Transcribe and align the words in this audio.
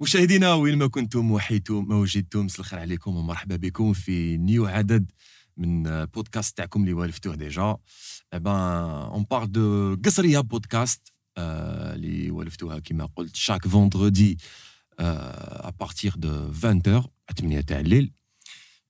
مشاهدينا 0.00 0.54
وين 0.54 0.78
ما 0.78 0.86
كنتم 0.86 1.30
وحيتم 1.30 1.88
ما 1.88 1.96
وجدتم 1.96 2.44
مساء 2.44 2.60
الخير 2.60 2.78
عليكم 2.78 3.16
ومرحبا 3.16 3.56
بكم 3.56 3.92
في 3.92 4.36
nouveau 4.36 4.66
عدد 4.66 5.12
من 5.56 6.04
بودكاست 6.04 6.56
تاعكم 6.56 6.80
اللي 6.80 6.92
والفتوه 6.92 7.34
déjà. 7.34 7.76
Eh 8.34 8.40
ben, 8.40 9.10
on 9.12 9.24
parle 9.24 9.48
de 9.48 9.98
قصرية 10.04 10.40
بودكاست 10.40 11.12
اللي 11.38 12.30
والفتوها 12.30 12.78
كما 12.78 13.08
قلت 13.16 13.36
chaque 13.36 13.66
vendredi 13.66 14.36
euh, 15.00 15.68
à 15.68 15.72
partir 15.72 16.18
de 16.18 16.50
20h 16.52 17.06
8 17.40 17.60
تاع 17.60 17.80
الليل 17.80 18.12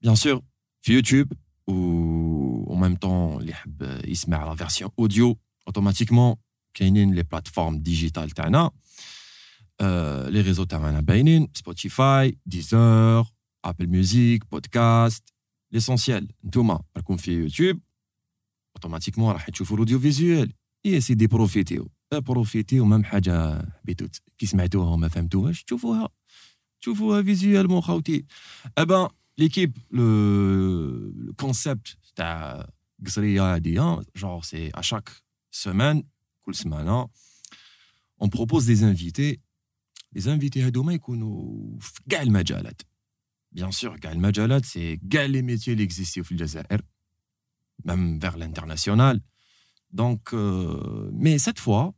bien 0.07 0.15
sûr 0.15 0.41
في 0.83 0.93
يوتيوب 0.93 1.33
و 1.67 2.75
en 2.75 2.79
même 2.79 2.99
temps 2.99 3.39
اللي 3.39 3.51
يحب 3.51 4.01
يسمع 4.05 4.55
la 4.55 4.59
version 4.59 4.89
audio 5.01 5.35
automatiquement 5.71 6.37
كاينين 6.75 7.15
les 7.15 7.23
plateformes 7.23 7.79
digitales 7.79 8.31
تاعنا. 8.31 8.71
les 9.81 10.41
réseaux 10.41 10.65
تاعنا 10.65 11.01
باينين 11.01 11.49
سبوتيفاي 11.55 12.39
ديزر 12.47 13.25
ابل 13.65 13.87
ميوزيك 13.87 14.51
podcast 14.51 15.35
l'essentiel 15.73 16.29
نتوما 16.45 16.83
راكم 16.97 17.17
في 17.17 17.33
يوتيوب 17.33 17.81
automatiquement 18.77 19.33
راح 19.33 19.51
تشوفوا 19.51 19.77
ال 19.77 20.01
audiovisuel 20.01 20.53
يا 20.85 21.01
سيدي 21.01 21.27
profitez 21.27 21.91
profitez 22.13 22.85
même 22.85 23.05
حاجة 23.05 23.59
حبيتو 23.81 24.07
كي 24.39 24.47
سمعتوها 24.47 24.91
وما 24.91 25.09
فهمتوهاش 25.09 25.65
تشوفوها 25.65 26.09
تشوفوها 26.81 27.23
visuellement 27.23 27.81
خاوتي 27.81 28.25
ابا 28.79 29.09
l'équipe 29.39 29.77
le 29.91 31.33
concept 31.41 31.97
تاع 32.17 32.67
قصريه 33.07 33.55
هاديه 33.55 34.03
genre 34.17 34.43
c'est 34.43 34.71
à 34.75 34.81
chaque 34.81 35.11
semaine 35.51 36.05
كل 36.43 36.55
سمانه 36.55 37.09
on 38.23 38.29
propose 38.31 38.71
des 38.71 38.87
invités 38.89 39.41
les 40.15 40.21
invités 40.21 40.63
هادوما 40.63 40.93
يكونوا 40.93 41.79
في 41.81 42.01
كاع 42.11 42.23
المجالات 42.23 42.83
bien 43.53 43.71
sûr 43.71 43.97
كاع 43.97 44.13
المجالات 44.13 44.65
c'est 44.65 44.97
كاع 44.97 45.25
les 45.25 45.43
métiers 45.43 45.73
اللي 45.73 45.85
اكزيستيو 45.85 46.25
في 46.25 46.33
الجزائر 46.33 46.83
même 47.85 48.19
vers 48.19 48.37
l'international 48.37 49.23
donc 49.91 50.35
mais 51.13 51.39
cette 51.39 51.59
fois 51.59 51.93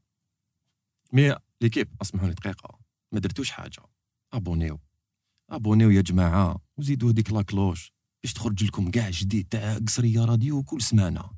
mais 1.12 1.34
l'équipe 1.60 1.88
اسمحوا 2.02 2.28
لي 2.28 2.34
دقيقه 2.34 2.78
ما 3.12 3.20
درتوش 3.20 3.50
حاجة 3.50 3.82
abonnez 4.32 4.80
abonnez 5.50 5.90
يا 5.90 6.00
جماعة 6.00 6.60
وزيدوا 6.76 7.10
هذيك 7.10 7.32
la 7.32 7.42
cloche 7.42 7.92
باش 8.22 8.32
تخرج 8.32 8.64
لكم 8.64 8.90
كاع 8.90 9.10
جديد 9.10 9.48
تاع 9.50 9.78
قصريه 9.78 10.24
راديو 10.24 10.62
كل 10.62 10.82
سمانه 10.82 11.30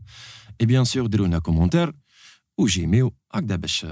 et 0.60 0.66
bien 0.66 0.84
sûr 0.84 1.06
ديروا 1.06 1.26
لنا 1.26 1.38
commentaires 1.38 1.94
و 2.58 2.66
j'aime 2.66 3.14
هكذا 3.32 3.56
باش 3.56 3.86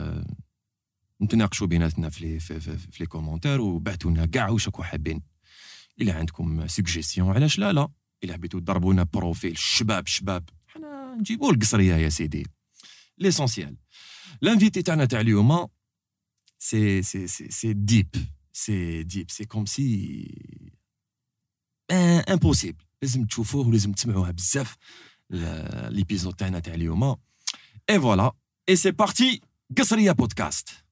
نتناقشوا 1.22 1.67
بيناتنا 1.67 2.11
في 2.11 2.41
في, 2.41 2.61
في, 2.61 2.78
في 2.78 2.97
les 3.00 3.06
commentaires 3.06 3.61
وبعثوا 3.61 4.11
لنا 4.11 4.27
كاع 4.27 4.48
واش 4.48 4.67
راكم 4.67 4.83
حابين. 4.83 5.22
إلا 6.00 6.14
عندكم 6.14 6.67
سوجيستيون 6.67 7.34
علاش 7.34 7.59
لا؟ 7.59 7.72
لا. 7.72 7.89
إلا 8.25 8.33
حبيتوا 8.33 8.61
تضربونا 8.61 9.03
profil 9.03 9.59
شباب 9.59 10.06
شباب. 10.06 10.48
حنا 10.67 11.14
نجيبوا 11.14 11.53
القصرية 11.53 11.94
يا 11.94 12.09
سيدي. 12.09 12.47
l'essentiel 13.19 13.77
l'invité 14.41 14.83
تاعنا 14.83 15.05
تاع 15.05 15.20
اليوم 15.20 15.69
سي 16.59 17.03
سي 17.03 17.27
سي 17.27 17.50
سي 17.50 17.72
ديب 17.72 18.14
سي 18.53 19.03
ديب 19.03 19.31
سي 19.31 19.44
كوم 19.44 19.67
سي 19.67 20.27
امبوسيبل 22.28 22.84
لازم 23.03 23.25
تشوفوه 23.25 23.69
ولازم 23.69 23.92
تسمعوها 23.92 24.31
بزاف 24.31 24.77
ليبيزود 25.91 26.34
تاعنا 26.34 26.59
تاع 26.59 26.75
اليوم 26.75 27.17
اي 27.91 28.00
فوالا 28.00 28.33
اي 28.69 28.77
سي 28.77 28.91
بارتي 28.91 29.41
قصريه 29.78 30.12
بودكاست 30.12 30.69
هاي 30.70 30.86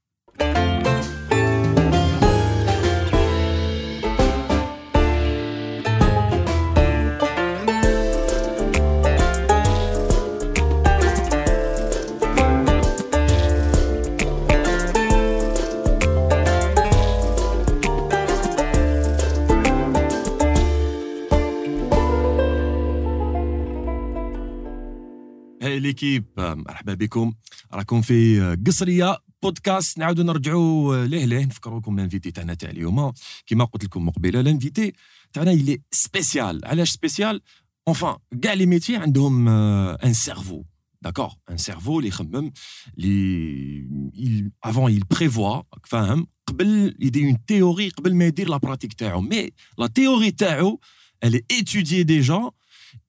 l'équipe 25.85 26.25
مرحبا 26.39 26.95
بكم. 26.95 27.33
راكم 27.73 28.01
في 28.01 28.41
قصرية 28.67 29.17
بودكاست 29.45 29.99
نعاودوا 29.99 30.25
نرجعوا 30.25 31.07
ليه 31.07 31.25
ليه؟ 31.25 31.45
نفكروكم 31.45 31.99
ال 31.99 32.03
invité 32.03 32.31
تاعنا 32.31 32.55
تاع 32.55 32.71
اليوم. 32.71 33.13
كما 33.47 33.65
قلت 33.65 33.85
لكم 33.85 34.07
مقبله 34.07 34.41
ال 34.41 34.48
invité 34.48 34.93
تاعنا 35.33 35.53
il 35.53 35.83
est 35.91 36.13
spécial 36.13 36.65
علاش 36.65 36.91
spécial 36.91 37.41
enfin 37.89 38.17
كاع 38.43 38.53
les 38.53 38.67
métiers 38.67 38.97
عندهم 38.97 39.49
un 39.49 40.13
cerveau 40.13 40.65
d'accord 41.03 41.31
un 41.51 41.57
cerveau 41.57 41.99
اللي 41.99 42.09
يخمم 42.09 42.53
اللي 42.99 44.51
avant 44.65 44.93
il 44.93 45.05
prévoit 45.11 45.63
فاهم؟ 45.85 46.27
قبل 46.47 46.97
يدير 47.01 47.29
une 47.29 47.45
théorie 47.45 47.89
قبل 47.89 48.15
ما 48.15 48.25
يدير 48.27 48.49
la 48.49 48.57
pratique 48.57 48.93
تاعو. 48.93 49.21
mais 49.21 49.51
la 49.79 49.87
théorie 49.87 50.31
تاعو 50.31 50.81
elle 51.25 51.35
est 51.35 51.53
étudiée 51.61 52.05
déjà 52.05 52.41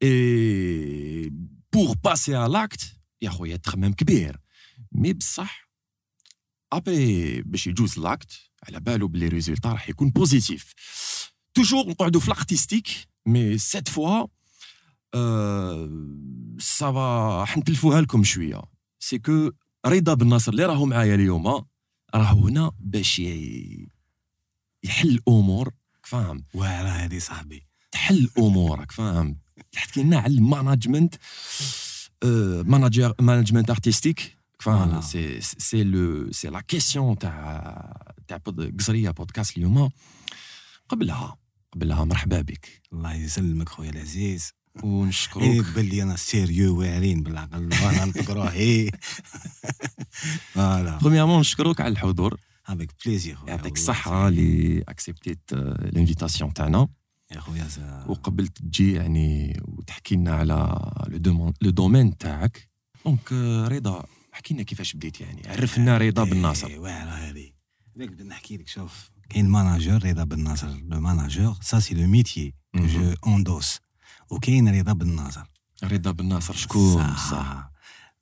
et 0.01 1.31
pour 1.71 1.97
passer 1.97 2.33
à 2.33 2.47
l'acte 2.47 2.85
يا 3.21 3.29
خويا 3.29 3.55
تخمم 3.55 3.93
كبير. 3.93 4.39
mais 4.91 5.13
بصح 5.13 5.64
أبي 6.77 7.41
باش 7.41 7.67
يجوز 7.67 7.99
l'acte 7.99 8.31
على 8.63 8.79
بالو 8.79 9.07
بلي 9.07 9.27
résultat 9.27 9.71
راح 9.71 9.89
يكون 9.89 10.09
positif. 10.09 10.73
toujours 11.53 11.89
نقعدوا 11.89 12.21
في 12.21 12.27
ال 12.27 12.33
artistique 12.33 12.87
mais 13.25 13.57
cette 13.57 13.89
fois 13.89 14.27
ça 16.59 16.99
va 16.99 17.39
راح 17.39 17.57
نتلفوها 17.57 18.01
لكم 18.01 18.23
شوية. 18.23 18.61
c'est 18.99 19.19
que 19.19 19.51
رضا 19.85 20.13
بن 20.13 20.27
ناصر 20.27 20.51
اللي 20.51 20.65
راهو 20.65 20.85
معايا 20.85 21.15
اليوم 21.15 21.65
راهو 22.15 22.47
هنا 22.47 22.71
باش 22.79 23.19
يحل 24.83 25.19
امور 25.27 25.73
فاهم؟ 26.03 26.45
واعره 26.53 26.87
هذه 26.87 27.19
صاحبي. 27.19 27.67
تحل 27.91 28.29
امورك 28.37 28.91
فاهم؟ 28.91 29.37
تحكي 29.71 30.03
لنا 30.03 30.19
على 30.19 30.33
ال 30.33 30.41
management 30.41 31.15
manager 32.63 33.13
management 33.19 33.69
artistique 33.69 34.34
فاهم 34.65 35.01
c'est 35.01 35.41
c'est 35.41 35.83
le 35.83 36.31
c'est 36.31 36.47
la 36.47 36.61
question 36.61 37.17
تاع 37.17 38.15
تاع 38.27 38.37
قصريه 38.79 39.09
بودكاست 39.09 39.57
اليوم 39.57 39.89
قبلها 40.89 41.37
قبلها 41.71 42.05
مرحبا 42.05 42.41
بك 42.41 42.81
الله 42.93 43.13
يسلمك 43.13 43.69
خويا 43.69 43.89
العزيز. 43.89 44.53
ونشكروك. 44.83 45.43
إيه 45.43 45.61
تبان 45.61 45.85
لي 45.85 46.03
أنا 46.03 46.15
sérieux 46.15 46.79
واعرين 46.79 47.23
بالعقل. 47.23 47.69
وأنا 47.83 48.05
نطق 48.05 48.31
روحي 48.31 48.91
voilà 50.51 50.97
premièrement 50.97 51.39
نشكروك 51.39 51.81
على 51.81 51.91
الحضور. 51.91 52.39
avec 52.67 52.91
plaisir 53.05 53.37
يعطيك 53.47 53.73
الصحة 53.75 54.27
اللي 54.27 54.83
acceptيت 54.87 55.39
ال 55.53 55.62
invitation 55.62 56.53
تاعنا. 56.53 56.87
يا 57.31 57.39
خويا 57.39 57.67
وقبلت 58.07 58.57
تجي 58.57 58.93
يعني 58.93 59.61
وتحكي 59.63 60.15
لنا 60.15 60.35
على 60.35 60.79
le 61.61 61.69
domaine 61.69 62.17
تاعك. 62.17 62.69
donc 63.05 63.31
رضا 63.71 64.05
احكي 64.35 64.53
لنا 64.53 64.63
كيفاش 64.63 64.93
بديت 64.93 65.21
يعني. 65.21 65.41
عرفنا 65.47 65.97
رضا 65.97 66.23
بن 66.23 66.37
ناصر. 66.37 66.79
واعره 66.79 67.09
هذه. 67.09 67.51
هذاك 67.97 68.09
بدنا 68.09 68.29
نحكي 68.29 68.57
لك 68.57 68.67
شوف 68.67 69.09
كاين 69.29 69.49
manager 69.49 70.05
رضا 70.05 70.23
بن 70.23 70.43
ناصر. 70.43 70.67
le 70.67 70.99
manager 70.99 71.57
ça 71.61 71.79
c'est 71.79 71.93
le 71.93 72.07
métier 72.07 72.53
مهم. 72.73 72.87
jeu 72.87 73.13
en 73.25 73.47
dos 73.47 73.79
وكاين 74.29 74.79
رضا 74.79 74.93
بن 74.93 75.15
ناصر. 75.15 75.43
رضا 75.83 76.11
بن 76.11 76.25
ناصر 76.27 76.53
شكون؟ 76.53 77.15
صح. 77.15 77.71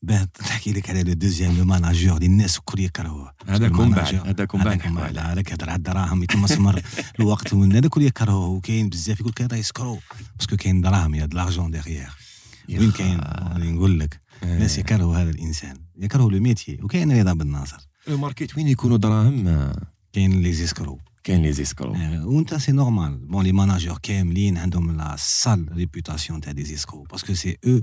باه 0.01 0.27
نحكي 0.41 0.73
لك 0.73 0.89
على 0.89 1.03
le 1.03 1.13
deuxième 1.13 1.57
le 1.57 1.65
manager 1.65 2.15
اللي 2.15 2.25
الناس 2.25 2.57
الكل 2.57 2.79
يكرهوه 2.79 3.33
هذاك 3.47 3.71
من 3.71 3.91
بعد 3.91 4.15
هذاك 4.15 4.55
من 4.55 4.63
بعد. 4.63 4.77
هذاك 4.77 4.97
عليه. 4.97 5.21
هذاك 5.21 5.51
يهضر 5.51 5.69
على 5.69 5.77
الدراهم 5.77 6.23
يتمسمر 6.23 6.81
الوقت 7.19 7.53
وين 7.53 7.71
هذا 7.71 7.85
الكل 7.85 8.01
يكرهوه 8.01 8.47
وكاين 8.47 8.89
بزاف 8.89 9.19
يقول 9.19 9.31
لك 9.31 9.41
هذا 9.41 9.57
escroc 9.57 9.99
parce 10.37 10.50
que 10.50 10.57
كاين 10.57 10.81
دراهم 10.81 11.15
y 11.15 11.25
a 11.25 11.29
de 11.29 11.38
l'argent 11.38 11.71
derrière 11.71 12.09
وين 12.69 12.91
كاين؟ 12.91 13.17
نقول 13.75 13.99
لك. 13.99 14.22
الناس 14.43 14.73
إيه. 14.73 14.79
يكرهوا 14.79 15.17
هذا 15.17 15.29
الإنسان 15.29 15.77
يكرهوا 15.97 16.31
le 16.31 16.39
métier 16.39 16.79
وكاين 16.83 17.19
رضا 17.19 17.33
بن 17.33 17.47
ناصر 17.47 17.87
le 18.07 18.17
market 18.17 18.57
وين 18.57 18.67
يكونوا 18.67 18.97
دراهم؟ 18.97 19.47
آه، 19.47 19.87
كاين 20.13 20.41
les 20.41 20.53
escrocs 20.53 20.99
كاين 21.23 21.41
les 21.41 21.53
escrocs 21.53 21.95
آه، 21.95 22.27
وأنت 22.27 22.55
c'est 22.55 22.71
normal. 22.71 23.17
bon 23.17 23.43
les 23.45 23.51
managers 23.51 23.97
كاملين 24.03 24.57
عندهم 24.57 24.97
la 24.97 25.15
sale 25.19 25.71
réputation 25.71 26.41
تاع 26.41 26.51
des 26.51 26.63
escrocs. 26.63 27.03
parce 27.03 27.22
que 27.22 27.33
c'est 27.33 27.57
أو 27.67 27.81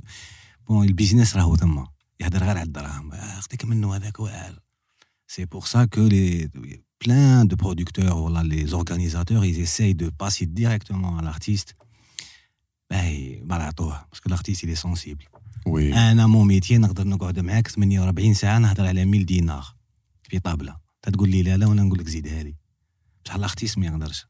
bon 0.68 0.86
ال 0.86 0.92
business 0.92 1.36
راهو 1.36 1.56
تما 1.56 1.86
يهضر 2.20 2.38
غير 2.38 2.48
على 2.48 2.62
الدراهم. 2.62 3.12
آه، 3.12 3.40
خديك 3.40 3.64
منه 3.64 3.96
هذاك 3.96 4.20
واعر 4.20 4.58
c'est 5.28 5.44
pour 5.44 5.64
ça 5.64 5.84
que 5.84 6.06
les 6.06 6.50
plein 7.04 7.44
de 7.50 7.56
producteurs 7.64 8.18
voilà 8.24 8.42
les 8.52 8.74
organisateurs 8.74 9.44
ils 9.50 9.60
essayent 9.66 9.94
de 9.94 10.08
passer 10.10 10.46
directement 10.46 11.18
à 11.18 11.22
l'artiste. 11.22 11.74
باهي 12.90 13.42
ما 13.44 13.58
نعطوه 13.58 14.04
parce 14.12 14.22
que 14.22 14.28
ال 14.28 14.33
artiste 14.33 14.64
il 14.64 14.68
est 14.68 14.86
sensible. 14.86 15.39
oui 15.66 15.94
أنا 15.94 16.26
mon 16.26 16.44
métier 16.44 16.78
نقدر 16.78 17.06
نقعد 17.08 17.38
معاك 17.38 17.68
48 17.68 18.34
ساعة 18.34 18.58
نهضر 18.58 18.86
على 18.86 19.02
1000 19.02 19.24
دينار 19.24 19.74
في 20.22 20.38
طابلة 20.38 20.76
تقول 21.02 21.28
لي 21.28 21.42
لا 21.42 21.56
لا 21.56 21.66
وأنا 21.66 21.82
نقول 21.82 21.98
لك 21.98 22.08
زيدها 22.08 22.42
لي 22.42 22.56
بصح 23.24 23.34
ال 23.34 23.40
artiste 23.40 23.78
ما 23.78 23.86
يقدرش 23.86 24.26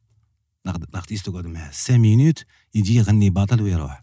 ال 0.66 0.74
artiste 0.74 1.26
تقعد 1.26 1.46
معاه 1.46 1.70
5 1.70 1.98
minutes 1.98 2.44
يجي 2.74 2.94
يغني 2.94 3.30
باطل 3.30 3.62
ويروح 3.62 4.02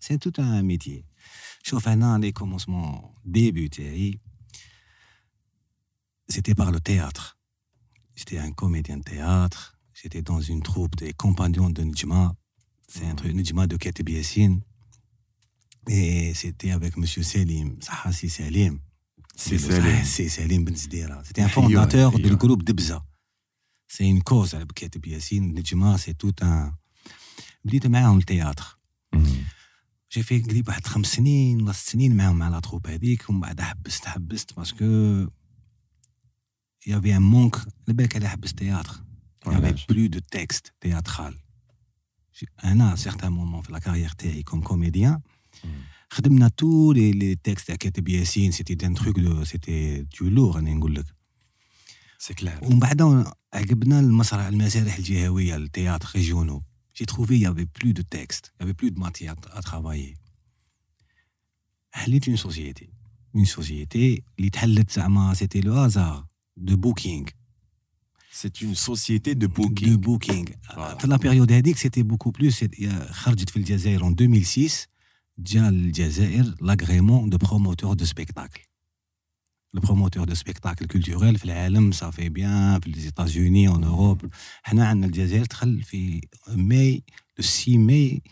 سي 0.00 0.18
توت 0.18 0.38
ان 0.38 0.64
ميتي 0.64 1.04
شوف 1.62 1.88
أنا 1.88 2.18
لي 2.18 2.32
كومونسمون 2.32 3.14
ديبي 3.24 3.68
تاعي 3.68 4.20
c'était 6.28 6.54
par 6.54 6.70
le 6.72 6.80
théâtre. 6.80 7.38
J'étais 8.16 8.38
un 8.38 8.52
comédien 8.52 8.96
de 8.96 9.02
théâtre. 9.02 9.78
J'étais 9.94 10.22
dans 10.22 10.40
une 10.40 10.62
troupe 10.62 10.96
des 10.96 11.12
compagnons 11.12 11.70
de 11.70 11.82
Nijma. 11.82 12.34
C'est 12.88 13.06
un 13.06 13.14
truc 13.14 13.32
Nijma 13.34 13.66
de 13.66 13.76
Keteb 13.76 14.08
Yassine. 14.08 14.60
Et 15.88 16.34
c'était 16.34 16.70
avec 16.72 16.96
M. 16.98 17.06
Selim, 17.06 17.76
Sahassi 17.80 18.28
Selim. 18.28 18.78
C'est 19.36 19.58
Salim. 19.58 20.04
C'est 20.04 20.28
Selim 20.28 20.64
Ben 20.64 20.76
Zdira. 20.76 21.22
C'était 21.24 21.42
un 21.42 21.48
fondateur 21.48 22.14
Aïe, 22.14 22.22
du 22.22 22.30
aïe. 22.30 22.36
groupe 22.36 22.62
Dibza. 22.64 23.04
C'est 23.88 24.06
une 24.08 24.22
cause 24.22 24.54
avec 24.54 24.72
Keteb 24.74 25.06
Yassine. 25.06 25.52
Nijma, 25.54 25.98
c'est 25.98 26.14
tout 26.14 26.34
un. 26.42 26.72
بديت 27.64 27.86
معاهم 27.86 28.18
ال 28.18 28.25
théâtre 28.25 28.78
j'ai 30.12 30.22
في 30.22 30.38
قريب 30.42 30.68
واحد 30.68 30.86
خمس 30.86 31.06
سنين 31.06 31.62
ولا 31.62 31.72
ست 31.72 31.88
سنين 31.90 32.16
معاهم 32.16 32.36
مع 32.36 32.48
la 32.48 32.60
troupe 32.60 32.86
هذيك 32.86 33.30
ومن 33.30 33.40
بعد 33.40 33.60
حبست 33.60 34.04
حبست 34.06 34.56
parce 34.56 35.00
que 35.00 35.26
y 36.86 36.91
avait 36.91 37.16
un 37.16 37.22
manque 37.22 37.56
على 37.56 37.66
بالك 37.88 38.16
على 38.16 38.28
حبس 38.28 38.54
théâtre 38.54 39.02
y 39.46 39.48
avait 39.48 39.56
علاش؟ 39.66 39.86
plus 39.86 40.06
de 40.06 40.18
textes 40.18 40.72
théâtrals 40.80 41.38
أنا 42.64 42.96
certain 42.96 43.32
moment 43.32 43.62
في 43.62 43.72
la 43.72 43.78
carrière 43.78 44.08
تاعي 44.10 44.42
comme 44.42 44.60
comédien 44.60 45.20
خدمنا 46.10 46.48
tous 46.48 46.92
les 46.92 47.12
les 47.12 47.34
textes 47.34 47.66
تاع 47.66 47.76
كاتب 47.76 48.08
ياسين. 48.08 48.50
c'était 48.52 48.74
dans 48.74 48.94
un 48.94 49.02
truc 49.02 49.18
de 49.18 49.44
c'était 49.44 50.02
de 50.02 50.28
l'or 50.28 50.56
راني 50.56 50.74
نقول 50.74 50.94
لك. 50.94 51.04
c'est 52.18 52.34
clair 52.34 52.64
ومن 52.64 52.78
بعد 52.78 53.02
عقبنا 53.54 54.00
المسرح 54.00 54.46
المسارح 54.46 54.96
الجهوية 54.96 55.56
ال 55.56 55.62
théâtres 55.62 56.08
régionaux. 56.14 56.62
j'ai 56.96 57.04
trouvé 57.04 57.40
y 57.40 57.44
avait 57.44 57.66
plus 57.82 57.92
de 57.92 58.02
textes 58.02 58.52
y 58.60 58.62
avait 58.62 58.72
plus 58.72 58.88
de 58.88 59.00
matière 59.00 59.32
à 59.46 59.60
travailler 59.60 60.16
حليت 61.90 62.28
une 62.28 62.36
société 62.36 62.88
une 63.34 63.44
société 63.44 64.22
اللي 64.38 64.50
تحلت 64.50 64.90
زعما 64.90 65.34
c'était 65.34 65.60
le 65.60 65.72
hasard 65.74 66.26
de 66.56 66.76
booking 66.76 67.26
C'est 68.42 68.60
une 68.60 68.74
société 68.74 69.30
de 69.34 69.46
de 69.46 69.48
booking. 69.48 69.88
booking 69.88 70.46
Voilà. 70.46 70.98
في 71.00 71.06
la 71.06 71.16
période 71.16 71.52
هذيك 71.52 71.76
c'était 71.76 72.02
beaucoup 72.02 72.30
plus 72.30 72.64
خرجت 73.10 73.50
في 73.50 73.56
الجزائر 73.56 74.00
en 74.00 74.14
2006 74.14 74.86
جا 75.38 75.68
الجزائر 75.68 76.54
l'agrément 76.60 77.30
de 77.30 77.36
promoteur 77.36 77.94
de 77.94 78.04
spectacles 78.04 78.60
le 79.74 79.80
promoteur 79.80 80.24
de 80.24 80.34
spectacles 80.34 80.86
culturels 80.86 81.38
في 81.38 81.44
العالم 81.44 81.92
ça 81.92 82.04
fait 82.04 82.28
bien 82.28 82.80
في 82.80 82.90
les 82.90 83.00
États-Unis 83.00 83.68
en 83.68 83.84
Europe 83.84 84.30
حنا 84.62 84.88
عندنا 84.88 85.06
الجزائر 85.06 85.44
دخل 85.44 85.82
في 85.82 86.20
mai 86.48 87.02
le 87.38 87.44
6 87.44 87.78
ماي 87.78 88.22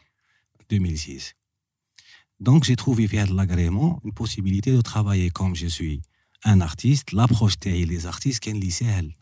2006 0.73 1.35
Donc 2.43 2.65
j'ai 2.65 2.77
trouvé 2.77 3.07
في 3.07 3.21
هذا 3.21 3.33
l'agrément 3.33 4.01
une 4.05 4.13
possibilité 4.25 4.71
de 4.77 4.83
travailler 4.83 5.31
comme 5.31 5.55
je 5.55 5.67
suis 5.67 6.03
un 6.47 6.61
artiste 6.61 7.13
l'approche 7.13 7.57
تاعي 7.61 7.87
les 7.87 8.07
artistes 8.07 8.39
كان 8.41 8.61
لي 8.61 8.71
ساهل 8.71 9.15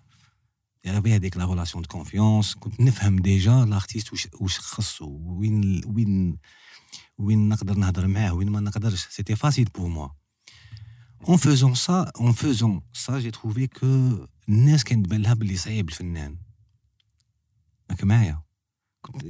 y 0.84 0.89
avait 0.89 1.14
هذيك 1.14 1.36
la 1.36 1.44
relation 1.44 1.82
de 1.82 1.88
confiance 1.88 2.54
كنت 2.54 2.80
نفهم 2.80 3.18
déjà 3.18 3.64
l'artiste 3.64 4.12
واش 4.12 4.28
واش 4.40 4.58
خصو 4.58 5.06
وين 5.08 5.80
وين 5.86 6.38
وين 7.22 7.48
نقدر 7.48 7.74
نهضر 7.74 8.06
معاه 8.06 8.34
وين 8.34 8.50
ما 8.50 8.60
نقدرش. 8.60 9.06
c'était 9.06 9.36
facile 9.36 9.64
pour 9.64 9.88
moi 9.88 10.08
en 11.28 11.36
faisant 11.36 11.74
ça 11.74 12.12
en 12.20 12.32
faisant 12.32 12.82
ça 12.92 13.18
j'ai 13.18 13.30
trouvé 13.30 13.66
que 13.66 14.26
الناس 14.48 14.84
كانت 14.84 15.06
تبان 15.06 15.22
لها 15.22 15.34
باللي 15.34 15.56
صعيب 15.56 15.88
الفنان. 15.88 16.38
راك 17.90 18.04
معايا. 18.04 18.42
كنت 19.02 19.24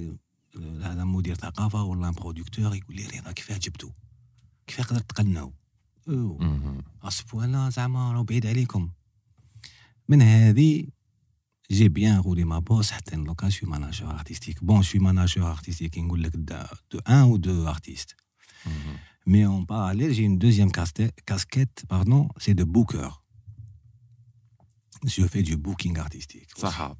هذا 0.83 1.05
مدير 1.05 1.35
ثقافة 1.35 1.83
ولا 1.83 2.09
un 2.09 2.13
producteur 2.13 2.75
يقول 2.75 2.97
لي 2.97 3.07
رضا 3.07 3.33
كيفاه 3.33 3.57
جبتو. 3.57 3.91
كيفاه 4.67 4.85
قدرت. 4.85 5.13
Mhm. 6.09 6.85
à 7.03 7.09
ce 7.09 7.21
point-là 7.21 7.71
زعما 7.71 8.13
راه 8.13 8.23
بعيد 8.23 8.47
عليكم. 8.47 8.91
من 10.09 10.23
هذه 10.23 10.87
j'ai 11.73 11.89
bien 11.89 12.21
roulé 12.21 12.45
ma 12.45 12.59
bosse 12.59 12.91
حتى 12.91 13.17
دوكا 13.17 13.49
je 13.49 13.55
suis 13.55 13.69
manager 13.71 14.11
artistique 14.11 14.65
bon 14.65 14.83
je 14.83 14.89
suis 14.89 15.01
manager 15.01 15.51
artistique 15.51 15.99
نقول 15.99 16.23
لك 16.23 16.37
d'un 16.37 17.15
ou 17.15 17.37
deux 17.37 17.69
artistes 17.69 18.17
Mhm. 18.65 18.69
مي 19.27 19.47
اون 19.47 19.65
باراليل 19.65 20.13
جي 20.13 20.27
une 20.29 20.39
deuxième 20.39 20.71
casquette, 20.73 21.15
casquette 21.31 21.85
pardon, 21.89 22.29
c'est 22.39 22.55
de 22.55 22.65
booker. 22.65 23.11
Je 25.07 25.27
fais 25.27 25.43
du 25.43 25.57
booking 25.57 25.99
artistique. 25.99 26.59
صح 26.59 26.93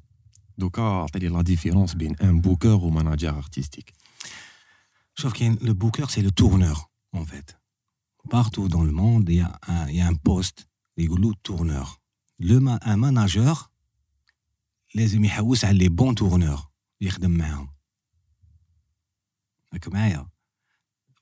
دوكا 0.57 0.81
عطيني 0.81 1.27
لا 1.27 1.41
ديفيرونس 1.41 1.93
بين 1.93 2.15
ان 2.15 2.41
بوكر 2.41 2.69
وماناجر 2.75 3.37
ارتستيك 3.37 3.93
Sauf 5.21 5.33
que 5.33 5.43
le 5.67 5.73
booker, 5.81 6.07
c'est 6.13 6.23
le 6.29 6.31
tourneur, 6.41 6.77
en 7.19 7.23
fait. 7.31 7.47
Partout 8.37 8.67
dans 8.67 8.83
le 8.89 8.91
monde, 9.01 9.29
il 9.29 9.35
y 9.35 9.41
a 9.41 9.51
un, 9.73 9.87
il 9.91 9.95
y 9.99 10.01
a 10.01 10.07
un 10.13 10.15
poste, 10.29 10.59
les 10.97 11.07
tourneur. 11.49 11.87
Le, 12.49 12.57
ma- 12.65 12.79
un 12.93 12.97
manager, 13.05 13.55
لازم 14.95 15.25
يحوس 15.25 15.65
على 15.65 15.85
les 15.85 15.91
bons 15.91 16.13
tourneurs 16.19 16.33
اللي 17.01 17.01
يخدم 17.01 17.31
معاهم. 17.31 17.67
راك 19.73 19.87
معايا؟ 19.87 20.27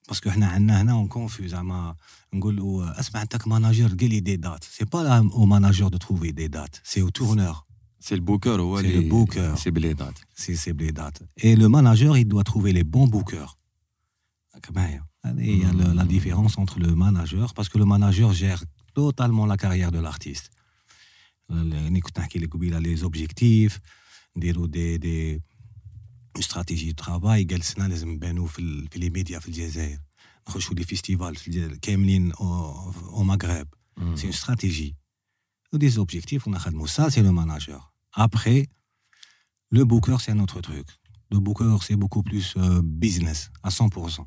parce 0.08 0.22
que 0.22 0.30
حنا 0.32 0.48
عندنا 0.48 0.82
هنا 0.82 0.92
une 0.92 1.08
confusion 1.08 1.48
زعما 1.48 1.96
نقولوا 2.34 3.00
اسمع 3.00 3.22
انت 3.22 3.48
manager 3.48 3.88
قال 3.88 4.10
لي 4.10 4.20
des 4.20 4.36
dates 4.36 4.64
c'est 4.64 4.86
pas 4.86 5.18
au 5.18 5.46
manager 5.46 5.88
de 5.88 5.98
trouver 5.98 6.32
des 6.32 6.48
dates 6.48 6.76
c'est 6.84 7.02
au 7.02 7.10
tourneur 7.10 7.64
c'est 8.00 8.16
ال 8.16 8.23
booker 8.23 8.62
هو 8.62 8.82
C'est 8.82 8.86
اللي 8.86 9.10
le 9.10 9.14
booker. 9.14 9.56
c'est 9.60 9.72
plus 9.72 10.20
les 10.36 10.56
dates 10.56 10.64
c'est 10.64 10.72
c'est 10.74 10.84
plus 10.84 10.92
les 10.92 11.02
dates 11.02 11.18
et 11.44 11.56
le 11.56 11.70
manager 11.70 12.14
il 12.24 12.28
doit 12.28 12.44
trouver 12.52 12.74
les 12.74 12.84
bons 12.84 13.10
bookers 13.12 13.56
راك 14.56 14.72
معايا 14.76 15.06
هذه 15.26 15.42
هي 15.42 15.72
Hmm. 15.72 15.96
la 16.00 16.06
différence 16.06 16.58
entre 16.58 16.80
le 16.80 16.96
manager 16.96 17.54
parce 17.54 17.70
que 17.70 17.78
le 17.78 17.86
manager 17.86 18.34
gère 18.34 18.64
totalement 18.96 19.46
la 19.46 19.58
carrière 19.58 19.92
de 19.92 20.00
l'artiste 20.00 20.50
اللي 21.50 22.02
كنت 22.02 22.20
نحكي 22.20 22.40
لك 22.40 22.54
قبيله 22.54 22.80
les 22.80 22.96
objectifs 22.96 23.80
نديروا 24.38 24.68
des 24.68 24.98
des 24.98 25.42
stratégies 26.40 26.92
de 26.92 27.04
travail 27.04 27.44
جلسنا 27.44 27.88
لازم 27.88 28.10
نبانوا 28.10 28.48
في 28.48 28.60
ال- 28.60 28.88
في 28.88 29.00
les 29.00 29.10
médias 29.10 29.40
في 29.40 29.48
الجزائر 29.48 30.00
نخشوا 30.48 30.76
des 30.76 30.84
festivals 30.84 31.36
في 31.36 31.48
الجزائر 31.48 31.76
كاملين 31.78 32.32
أو 32.32 32.92
أو 32.92 33.22
المغرب 33.24 33.68
C'est 34.16 34.26
une 34.32 34.40
stratégie. 34.44 34.94
Ou 35.74 35.78
des 35.78 35.94
objectifs, 36.04 36.44
on 36.48 36.54
a 36.54 36.60
خدموا. 36.60 36.88
Ça, 36.88 37.10
c'est 37.12 37.24
le 37.28 37.32
manager. 37.32 37.82
Après, 38.26 38.60
le 39.78 39.84
booker, 39.86 40.18
c'est 40.22 40.32
un 40.32 40.40
autre 40.46 40.60
truc. 40.62 40.88
Le 41.34 41.40
booker, 41.46 41.78
c'est 41.88 41.98
beaucoup 42.04 42.24
plus 42.30 42.48
euh, 42.58 42.82
business, 42.84 43.50
à 43.64 43.70
100%. 43.70 44.26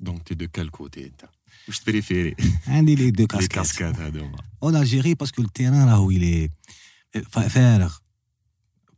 donc 0.00 0.22
t'es 0.22 0.34
de 0.34 0.48
quel 0.48 0.70
côté 0.70 1.06
انت 1.06 1.28
واش 1.68 1.78
تبريفيري 1.80 2.34
عندي 2.66 2.96
les 2.96 3.12
deux 3.12 3.20
لي 3.20 3.26
casquettes. 3.26 3.46
casquettes 3.48 4.00
هذوما 4.00 4.36
En 4.64 4.74
Algérie, 4.74 5.14
parce 5.14 5.32
que 5.32 5.42
le 5.42 5.48
terrain, 5.60 5.84
là 5.86 6.00
où 6.00 6.10
il 6.10 6.24
est 6.24 6.50
fa- 7.34 7.48
فارغ 7.48 7.98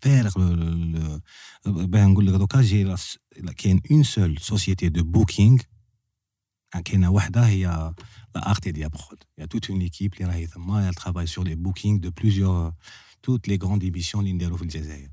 فارغ 0.00 0.32
le- 0.32 1.20
le- 1.66 1.86
ben 1.86 1.96
نقول 1.96 2.26
لك 2.26 2.34
دوكا 2.34 2.60
جي 2.62 2.84
لا- 2.84 2.96
لا- 3.36 3.52
كاين 3.52 3.80
une 3.90 4.02
seule 4.02 4.38
société 4.40 4.88
de 4.88 5.04
booking 5.04 5.58
كاينة 6.84 7.10
وحده 7.10 7.46
هي 7.46 7.92
لا 8.34 8.50
Artidia 8.50 8.70
Prod 8.72 8.86
y 8.88 9.22
a 9.38 9.46
toute 9.46 9.70
une 9.70 9.80
équipe 9.80 10.14
اللي 10.14 10.24
راهي 10.24 10.46
تما 10.46 10.90
elle 10.90 10.94
travaille 10.94 11.28
sur 11.34 11.44
les 11.44 11.56
bookings 11.56 12.00
de 12.00 12.10
plusieurs 12.10 12.72
toutes 13.26 13.46
les 13.50 13.58
grandes 13.58 13.84
émissions 13.84 14.14
اللي 14.18 14.32
نديرو 14.32 14.56
في 14.56 14.62
الجزائر 14.62 15.08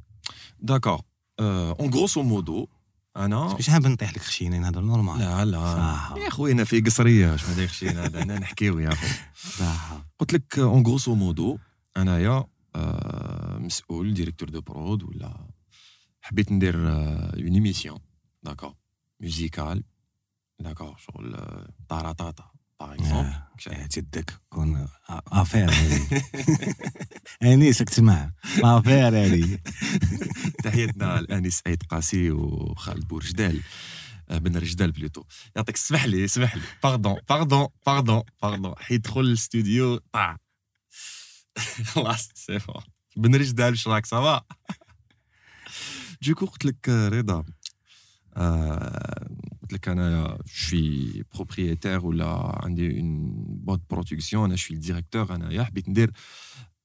d'accord 0.60 1.01
en 1.39 1.93
grosso 1.93 2.24
modo 2.24 2.67
أنا؟ 3.17 3.55
مش 3.60 3.69
حاب 3.69 3.88
نطيح 3.88 4.13
لك 4.13 4.22
خشينين 4.22 4.63
هذا 4.63 4.81
normal 4.81 5.19
لا 5.19 5.45
لا 5.45 5.75
صح. 5.75 6.13
يا 6.17 6.29
خويا 6.29 6.53
أنا 6.53 6.63
في 6.63 6.81
قصرية 6.81 7.36
شنو 7.36 7.50
هذاك 7.50 7.69
الشيء 7.69 7.91
هذا 7.91 8.24
أنا 8.24 8.39
نحكيو 8.39 8.79
يا 8.86 8.89
خو 8.89 9.07
صح 9.60 10.01
قلت 10.19 10.34
لك 10.34 10.60
en 10.60 10.88
grosso 10.88 11.15
modo 11.15 11.57
انايا 11.98 12.43
مسؤول 13.60 14.13
directeur 14.13 14.50
de 14.50 14.62
prod 14.62 15.03
ولا 15.03 15.48
حبيت 16.22 16.51
ندير 16.51 16.75
une 16.75 17.53
émission 17.53 18.00
d'accord 18.43 18.74
musicale 19.19 19.84
d'accord 20.60 20.95
شغل 20.98 21.38
طاراطاطا 21.89 22.51
par 22.79 22.93
exemple 22.93 23.29
آه، 23.67 23.88
جدك 23.98 24.39
qu'une 24.50 24.88
affaire 25.10 25.72
هذه 25.72 26.24
انيسك 27.44 27.89
تسمع 27.89 28.32
affaire 28.63 29.07
هذه 29.08 29.60
تحياتنا 30.63 31.20
لأنيس 31.19 31.62
سعيد 31.65 31.84
قاسي 31.84 32.32
وخالد 32.32 33.08
بورجدال 33.08 33.62
آه، 34.29 34.38
بن 34.38 34.58
رجدال 34.58 34.91
plutôt. 34.91 35.24
يعطيك 35.55 35.75
اسمح 35.75 36.05
لي 36.05 36.25
اسمح 36.25 36.55
لي. 36.55 36.62
pardon 36.84 37.15
pardon 37.29 37.67
pardon 37.86 38.24
pardon 38.41 38.74
حيدخل 38.77 39.20
الاستوديو 39.22 39.98
طاع. 40.12 40.38
خلاص 41.94 42.29
سي 42.36 42.60
بن 43.17 43.36
رجدال 43.36 43.72
واش 43.72 43.88
راك 43.88 44.05
ça 44.05 44.24
va 44.24 44.41
دوكا 46.22 46.45
قلت 46.46 46.65
لك 46.65 46.89
آه، 46.89 47.10
رضا 47.10 47.34
آه، 47.34 47.46
قلت 48.36 49.74
لك 49.74 49.88
أنا 49.88 50.38
je 50.45 50.72
suis 50.72 51.24
propriétaire 51.24 52.05
ولا 52.06 52.60
عندي 52.63 53.00
une 53.00 53.34
boîte 53.48 53.81
production 53.89 54.45
أنا 54.46 54.56
je 54.55 54.63
suis 54.63 54.77
ال 54.77 54.83
directeur 54.83 55.36
انايا 55.36 55.63
حبيت 55.63 55.89
ندير 55.89 56.12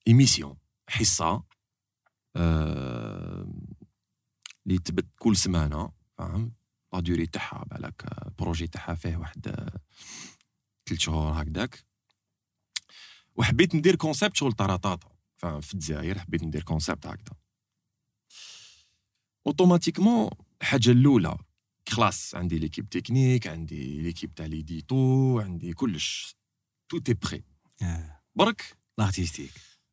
émission 0.09 0.57
حصه 0.89 1.43
اللي 4.67 4.79
تبث 4.85 5.07
كل 5.19 5.37
سمانه 5.37 5.93
فاهم 6.19 6.53
la 6.93 7.01
durée 7.01 7.27
تاعها 7.27 7.65
بالك 7.65 8.05
projet 8.39 8.67
تاعها 8.67 8.95
فيه 8.95 9.17
واحد 9.17 9.47
ثلاث 10.87 11.01
شهور 11.01 11.43
هكذاك 11.43 11.85
وحبيت 13.37 13.75
ندير 13.75 13.97
concept 13.97 14.37
شغل 14.37 14.53
طراطاطا 14.53 15.09
فاهم 15.37 15.61
في 15.61 15.75
الجزائر 15.75 16.19
حبيت 16.19 16.43
ندير 16.43 16.63
concept 16.63 17.07
هكذا 17.07 17.37
automatiquement 19.47 20.31
الحاجة 20.61 20.91
الأولى. 20.91 21.37
خلاص 21.89 22.35
عندي 22.35 22.59
l'équipe 22.59 22.89
technique 22.89 23.47
عندي 23.47 24.03
l'équipe 24.03 24.35
تاع 24.35 24.47
l'édito 24.47 25.41
عندي 25.41 25.73
كلش. 25.73 26.37
tout 26.89 26.99
est 26.99 27.15
prêt 27.15 27.43
آه. 27.83 28.21
برك؟ 28.35 28.77
l'artistique 28.99 29.51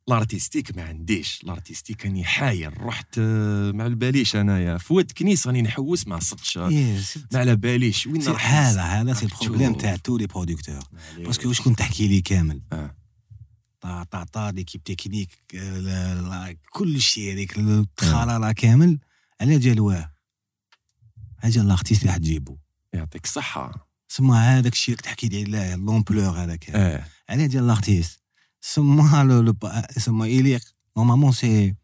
ال 0.08 0.14
artistique 0.14 0.78
ما 0.78 0.84
عنديش. 0.84 1.44
ال 1.44 1.50
artistique 1.50 2.06
راني 2.06 2.24
حاير. 2.24 2.82
رحت 2.82 3.18
آه، 3.20 3.72
ما 3.72 3.84
على 3.84 3.96
باليش 3.96 4.36
انايا 4.36 4.78
فوات 4.78 5.12
كنيس 5.12 5.48
راني 5.48 5.62
نحوس 5.62 6.08
ما 6.08 6.20
صدتش. 6.20 6.58
ما 6.58 7.02
على 7.34 7.56
باليش. 7.56 8.08
وين 8.08 8.24
راح؟ 8.24 8.52
هذا 8.54 8.82
هذا 8.82 9.14
c'est 9.14 9.26
ال 9.26 9.31
problème 9.31 9.72
تشوف. 9.72 9.82
تاع 9.82 9.96
tous 9.96 10.18
les 10.18 10.28
producteurs. 10.28 10.80
parce 11.18 11.37
que 11.37 11.48
واش 11.48 11.62
كنت 11.62 11.80
تحكي 11.80 12.08
لي 12.08 12.22
كامل؟ 12.22 12.62
آه. 12.74 12.96
طا 13.82 14.04
طا 14.04 14.24
طا 14.24 14.52
l'équipe 14.52 14.84
technique 14.84 15.30
آه، 15.56 16.56
كل 16.72 17.02
شيء 17.02 17.34
هذيك 17.34 17.58
التخالالة 17.58 18.52
كامل. 18.52 19.00
على 19.42 19.60
جال 19.60 19.80
واه 19.80 20.17
حاجة 21.38 21.62
ال 21.62 21.67
artiste 21.67 22.02
اللي 22.02 22.14
حتجيبو 22.14 22.58
يعطيك 22.94 23.24
الصحة. 23.24 23.90
سما 24.08 24.60
هذاك 24.60 24.74
الشيء 24.74 24.96
اللي 24.96 25.04
تحكي 25.04 25.28
لي 25.28 25.44
عليه 25.44 25.76
l'ampleur 25.76 26.44
هذاك. 26.44 26.70
آه 26.70 27.06
على 27.30 27.48
ديال 27.48 27.64
ال 27.64 27.71
artiste 27.71 28.24
سما 28.62 29.24
لو 29.24 29.58
سما 29.98 30.28
يليق 30.28 30.62
normalement 30.98 31.32
c'est 31.32 31.76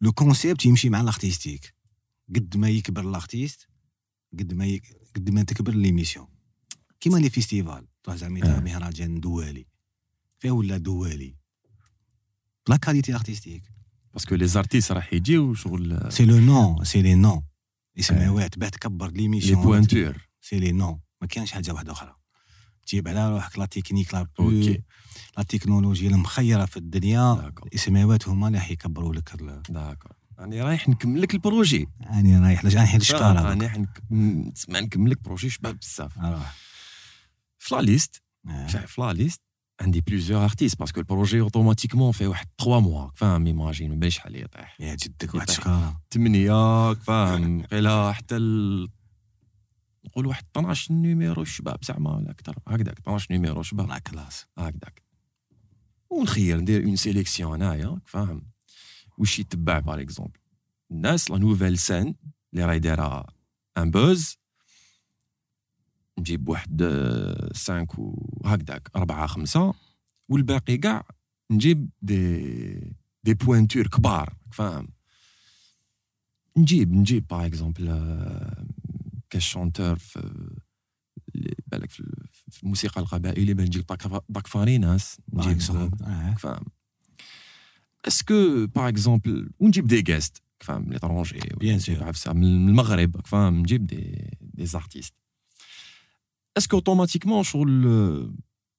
le 0.00 0.12
concept 0.12 0.64
يمشي 0.64 0.90
مع 0.90 1.00
ال 1.00 1.07
artistique 1.07 1.74
قد 2.34 2.56
ما 2.56 2.68
يكبر 2.68 3.08
ال 3.08 3.16
artiste 3.16 3.68
قد 4.38 4.54
ما 4.54 4.66
يك... 4.66 4.96
قد 5.16 5.30
ما 5.30 5.42
تكبر 5.42 5.74
l'émission 5.74 6.26
كيما 7.00 7.18
les 7.18 7.30
festivals 7.30 7.86
تروح 8.02 8.16
زعما 8.16 8.56
آه. 8.56 8.60
مهرجان 8.60 9.20
دولي. 9.20 9.66
فيه 10.38 10.50
ولا 10.50 10.76
دولي؟ 10.76 11.36
la 12.68 12.76
qualité 12.76 13.14
artistique 13.14 13.62
parce 14.14 14.26
que 14.26 14.34
les 14.34 14.46
artistes 14.46 14.92
راح 14.92 15.12
يجيو 15.12 15.54
شغل 15.54 16.12
c'est 16.12 16.24
le 16.24 16.38
nom 16.38 16.84
c'est 16.84 17.02
les 17.02 17.14
نون 17.14 17.42
يسمعوها 17.96 18.48
تباه 18.48 18.68
تكبر 18.68 19.10
l'émission 19.10 19.62
pointures 19.62 20.28
c'est 20.40 20.58
les 20.58 20.72
noms 20.72 21.00
ما 21.20 21.26
كانش 21.26 21.52
حاجة 21.52 21.72
واحدة 21.72 21.92
أخرى. 21.92 22.16
تجيب 22.86 23.08
على 23.08 23.30
روحك 23.30 23.58
لا 23.58 23.66
تكنيك 23.66 24.14
لا 24.14 24.26
أوكي. 24.40 24.82
لا 25.36 25.42
تكنولوجيا 25.42 26.10
المخيرة 26.10 26.64
في 26.64 26.76
الدنيا. 26.76 27.52
السماوات 27.74 28.28
هما 28.28 28.46
اللي 28.46 28.58
راح 28.58 28.70
يكبروا 28.70 29.14
لك 29.14 29.36
d'accord. 29.68 30.12
راني 30.38 30.62
رايح 30.62 30.88
نكمل 30.88 31.22
لك 31.22 31.34
ال 31.34 31.41
projet. 31.41 31.88
يعني 32.00 32.38
رايح 32.38 32.64
لج 32.64 32.76
رايح 32.76 32.94
للشكاره 32.94 33.42
راني 33.42 33.66
رايح 33.66 33.84
تسمع 34.54 34.80
نكمل 34.80 35.10
لك 35.10 35.22
projet 35.22 35.50
شباب 35.50 35.78
بزاف. 35.78 36.18
في 37.58 37.74
la 37.74 37.80
liste. 37.80 38.22
آه. 38.48 38.66
في 38.66 39.00
la 39.00 39.12
liste. 39.12 39.40
عندي 39.80 40.00
plusieurs 40.00 40.44
artistes 40.44 40.78
parce 40.78 40.92
que 40.92 41.00
ال 41.00 41.06
projet 41.06 41.40
automatiquement 41.40 42.12
فيه 42.12 42.26
واحد 42.26 42.46
3 42.58 42.80
mois 42.80 43.08
فاهم 43.14 43.46
imagine 43.46 43.90
ما 43.90 43.96
باليش 43.96 44.14
شحال 44.16 44.36
يطيح 44.42 44.80
يا 44.80 44.94
جدك 44.94 45.34
واحد 45.34 45.48
يطيح. 45.50 45.60
شكاره 45.60 46.00
ثمانية 46.10 46.94
فاهم 46.94 47.62
قيلا 47.62 48.12
حتى 48.12 48.36
ال... 48.36 48.88
نقول 50.04 50.26
واحد 50.26 50.44
12 50.52 50.94
numéros 50.94 51.44
شباب 51.44 51.84
زعما 51.84 52.16
ولا 52.16 52.30
أكثر 52.30 52.58
هكذاك 52.68 52.98
12 52.98 53.26
numéros 53.30 53.62
شباب 53.62 53.88
la 53.88 53.98
classe 53.98 54.46
هكذاك 54.58 55.02
ونخير 56.10 56.60
ندير 56.60 56.84
une 56.84 56.96
sélection 56.96 57.62
هنايا 57.62 58.00
فاهم 58.06 58.46
وش 59.18 59.38
يتبع 59.38 59.78
par 59.78 60.00
exemple 60.00 60.38
الناس 60.90 61.30
la 61.30 61.38
nouvelle 61.38 61.78
scène 61.78 62.14
اللي 62.52 62.64
راهي 62.64 62.78
دايره 62.78 63.26
un 63.78 63.90
buzz 63.90 64.39
نجيب 66.20 66.48
واحد 66.48 66.82
آه، 66.82 67.50
cinq 67.54 67.98
وهكذاك 67.98 68.90
أربعة 68.96 69.26
خمسة 69.26 69.74
والباقي 70.28 70.76
كاع 70.76 71.04
نجيب 71.50 71.88
des 72.02 72.94
des 73.24 73.34
pointures 73.34 73.86
كبار 73.86 74.36
فاهم؟ 74.52 74.88
نجيب 76.56 76.92
نجيب 76.92 77.26
par 77.26 77.46
exemple 77.46 77.86
كاش 79.30 79.50
chanteur 79.52 79.98
في 79.98 80.16
اللي 81.34 81.54
بالك 81.66 81.90
في 81.90 82.02
في 82.50 82.62
الموسيقى 82.62 83.00
القبائليه 83.00 83.54
ben 83.54 83.66
نجيب 83.66 83.86
داك 83.86 84.22
داك 84.28 84.46
فاريناس 84.46 85.20
نجيب 85.32 85.52
نجيب 85.56 86.02
آه. 86.02 86.34
فاهم؟ 86.38 86.64
est-ce 88.08 88.47
que 88.47 88.66
par 88.66 88.88
exemple 88.88 89.50
ونجيب 89.60 89.86
des 89.86 90.02
guests 90.02 90.42
فاهم؟ 90.60 90.92
l'étranger 90.92 91.38
Bien 91.40 91.80
sûr. 91.86 92.02
عفسة 92.02 92.32
من 92.32 92.68
المغرب 92.68 93.26
فاهم؟ 93.26 93.58
نجيب 93.58 93.86
des 93.86 94.66
des 94.66 94.79
artistes 94.79 95.14
est-ce 96.56 96.69
que 96.69 96.76
automatiquement 96.76 97.42
شغل 97.42 97.86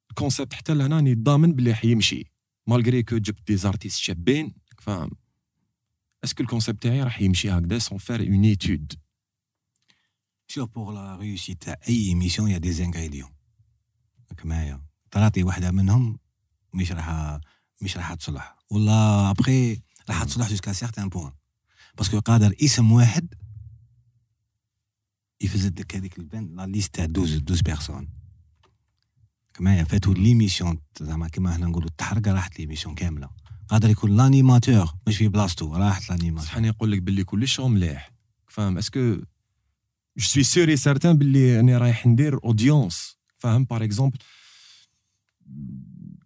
ال 0.09 0.15
concept 0.15 0.53
حتى 0.53 0.73
لهنا 0.73 0.95
راني 0.95 1.15
ضامن 1.15 1.53
بلي 1.53 1.73
حيمشي 1.75 2.31
malgré 2.67 3.03
que 3.03 3.17
جبت 3.17 3.47
des 3.47 3.57
artistes 3.57 4.00
شابين 3.99 4.53
فاهم؟ 4.79 5.11
est-ce 6.23 6.37
que 6.37 6.43
ال 6.43 6.48
concept 6.48 6.83
تاعي 6.83 7.03
راح 7.03 7.21
يمشي 7.21 7.51
هكذا 7.51 7.79
sans 7.79 7.97
faire 7.97 8.27
une 8.27 8.43
étude 8.43 8.93
شوف 10.47 10.69
pour 10.69 10.91
la 10.91 11.15
réussite 11.15 11.63
تاع 11.63 11.79
أي 11.89 12.07
émission 12.07 12.50
y 12.50 12.57
a 12.57 12.71
des 12.71 12.84
ingrédients 12.84 13.29
راك 14.29 14.45
معايا 14.45 14.81
تعطي 15.11 15.43
واحدة 15.43 15.71
منهم 15.71 16.19
مش 16.73 16.91
راح 16.91 17.39
مش 17.81 17.97
راح 17.97 18.13
تصلح. 18.13 18.57
ولا 18.69 19.29
ابخي 19.29 19.81
راح 20.09 20.23
تصلح 20.23 20.49
jusqu'à 20.50 20.73
certain 20.73 21.09
point 21.09 21.31
parce 21.97 22.11
que 22.11 22.19
قادر 22.19 22.55
اسم 22.63 22.91
واحد 22.91 23.33
يفزد 25.43 25.79
لك 25.79 25.95
هذيك 25.95 26.19
ال 26.19 26.28
ben 26.28 26.55
la 26.55 26.65
liste 26.65 26.95
تاع 26.95 27.05
12 27.05 27.38
12 27.38 27.63
personnes 27.63 28.09
معايا 29.60 29.83
فاتو 29.83 30.13
l'émission 30.13 30.79
زعما 31.01 31.27
كيما 31.27 31.55
هنا 31.55 31.65
نقولوا 31.65 31.89
التحرقه 31.89 32.33
راحت 32.33 32.60
l'émission 32.59 32.95
كامله 32.95 33.29
قادر 33.67 33.89
يكون 33.89 34.17
l'animateur 34.17 34.93
مش 35.07 35.17
في 35.17 35.27
بلاصتو 35.27 35.75
راحت 35.75 36.10
l'animateur 36.09 36.50
صح 36.50 36.57
نقول 36.57 36.91
لك 36.91 37.01
باللي 37.01 37.24
كلش 37.24 37.60
مليح. 37.60 38.12
فاهم؟ 38.48 38.77
est-ce 38.77 39.03
que 39.03 39.15
je 40.17 40.25
suis 40.25 40.43
sûr 40.43 40.69
et 40.69 40.77
certain 40.77 41.17
باللي 41.17 41.57
راني 41.57 41.77
رايح 41.77 42.07
ندير 42.07 42.43
audience 42.43 43.17
فاهم؟ 43.38 43.63
par 43.63 43.83
exemple 43.83 44.17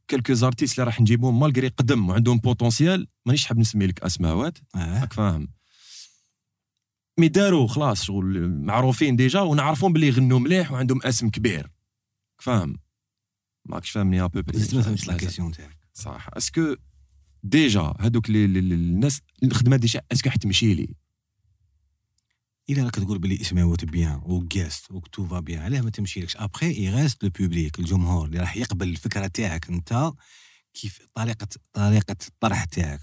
quelques 0.09 0.33
artistes 0.33 0.73
اللي 0.79 0.85
راح 0.85 1.01
نجيبهم 1.01 1.39
malgré 1.39 1.67
قدم 1.67 2.09
وعندهم 2.09 2.37
potentiel 2.37 3.07
مانيش 3.25 3.45
حاب 3.45 3.57
نسمي 3.57 3.87
لك 3.87 4.03
اسماوات 4.03 4.57
آه. 4.75 5.01
راك 5.01 5.13
فاهم؟ 5.13 5.47
مي 7.19 7.27
داروا 7.27 7.67
خلاص 7.67 8.03
شغل 8.03 8.49
معروفين 8.49 9.15
déjà 9.15 9.39
ونعرفون 9.41 9.93
باللي 9.93 10.07
يغنوا 10.07 10.39
مليح 10.39 10.71
وعندهم 10.71 11.01
اسم 11.03 11.29
كبير. 11.29 11.71
فاهم؟ 12.37 12.79
ماكش 13.65 13.89
فاهمني 13.89 14.21
ah 14.21 14.25
bon 14.25 14.41
زدت 14.53 14.75
ما 14.75 14.81
فهمتش 14.81 15.07
la 15.07 15.17
question 15.17 15.51
تاعك 15.51 15.77
صح. 15.93 16.29
est-ce 16.33 16.61
que 16.61 16.75
déjà 17.43 17.93
هذوك 17.99 18.29
الناس 18.29 19.21
الخدمه 19.43 19.75
déjà 19.75 20.01
est-ce 20.11 20.23
que 20.23 20.29
حتمشي 20.29 20.73
لي؟ 20.73 20.95
إلا 22.69 22.83
راك 22.83 22.95
تقول 22.95 23.19
بلي 23.19 23.41
اسماوات 23.41 23.85
بيان 23.85 24.21
وكاست 24.25 24.91
وكتو 24.91 25.25
فا 25.27 25.39
بيان 25.39 25.61
علاه 25.61 25.81
ما 25.81 25.89
تمشيلكش 25.89 26.37
après 26.37 26.85
il 26.85 26.96
reste 26.96 27.23
le 27.23 27.29
public 27.29 27.79
الجمهور 27.79 28.25
اللي 28.25 28.39
راح 28.39 28.57
يقبل 28.57 28.89
الفكرة 28.89 29.27
تاعك 29.27 29.69
أنت 29.69 30.11
كيف 30.73 30.99
طريقه 31.13 31.47
طريقة 31.73 32.15
الطرح 32.27 32.63
تاعك. 32.65 33.01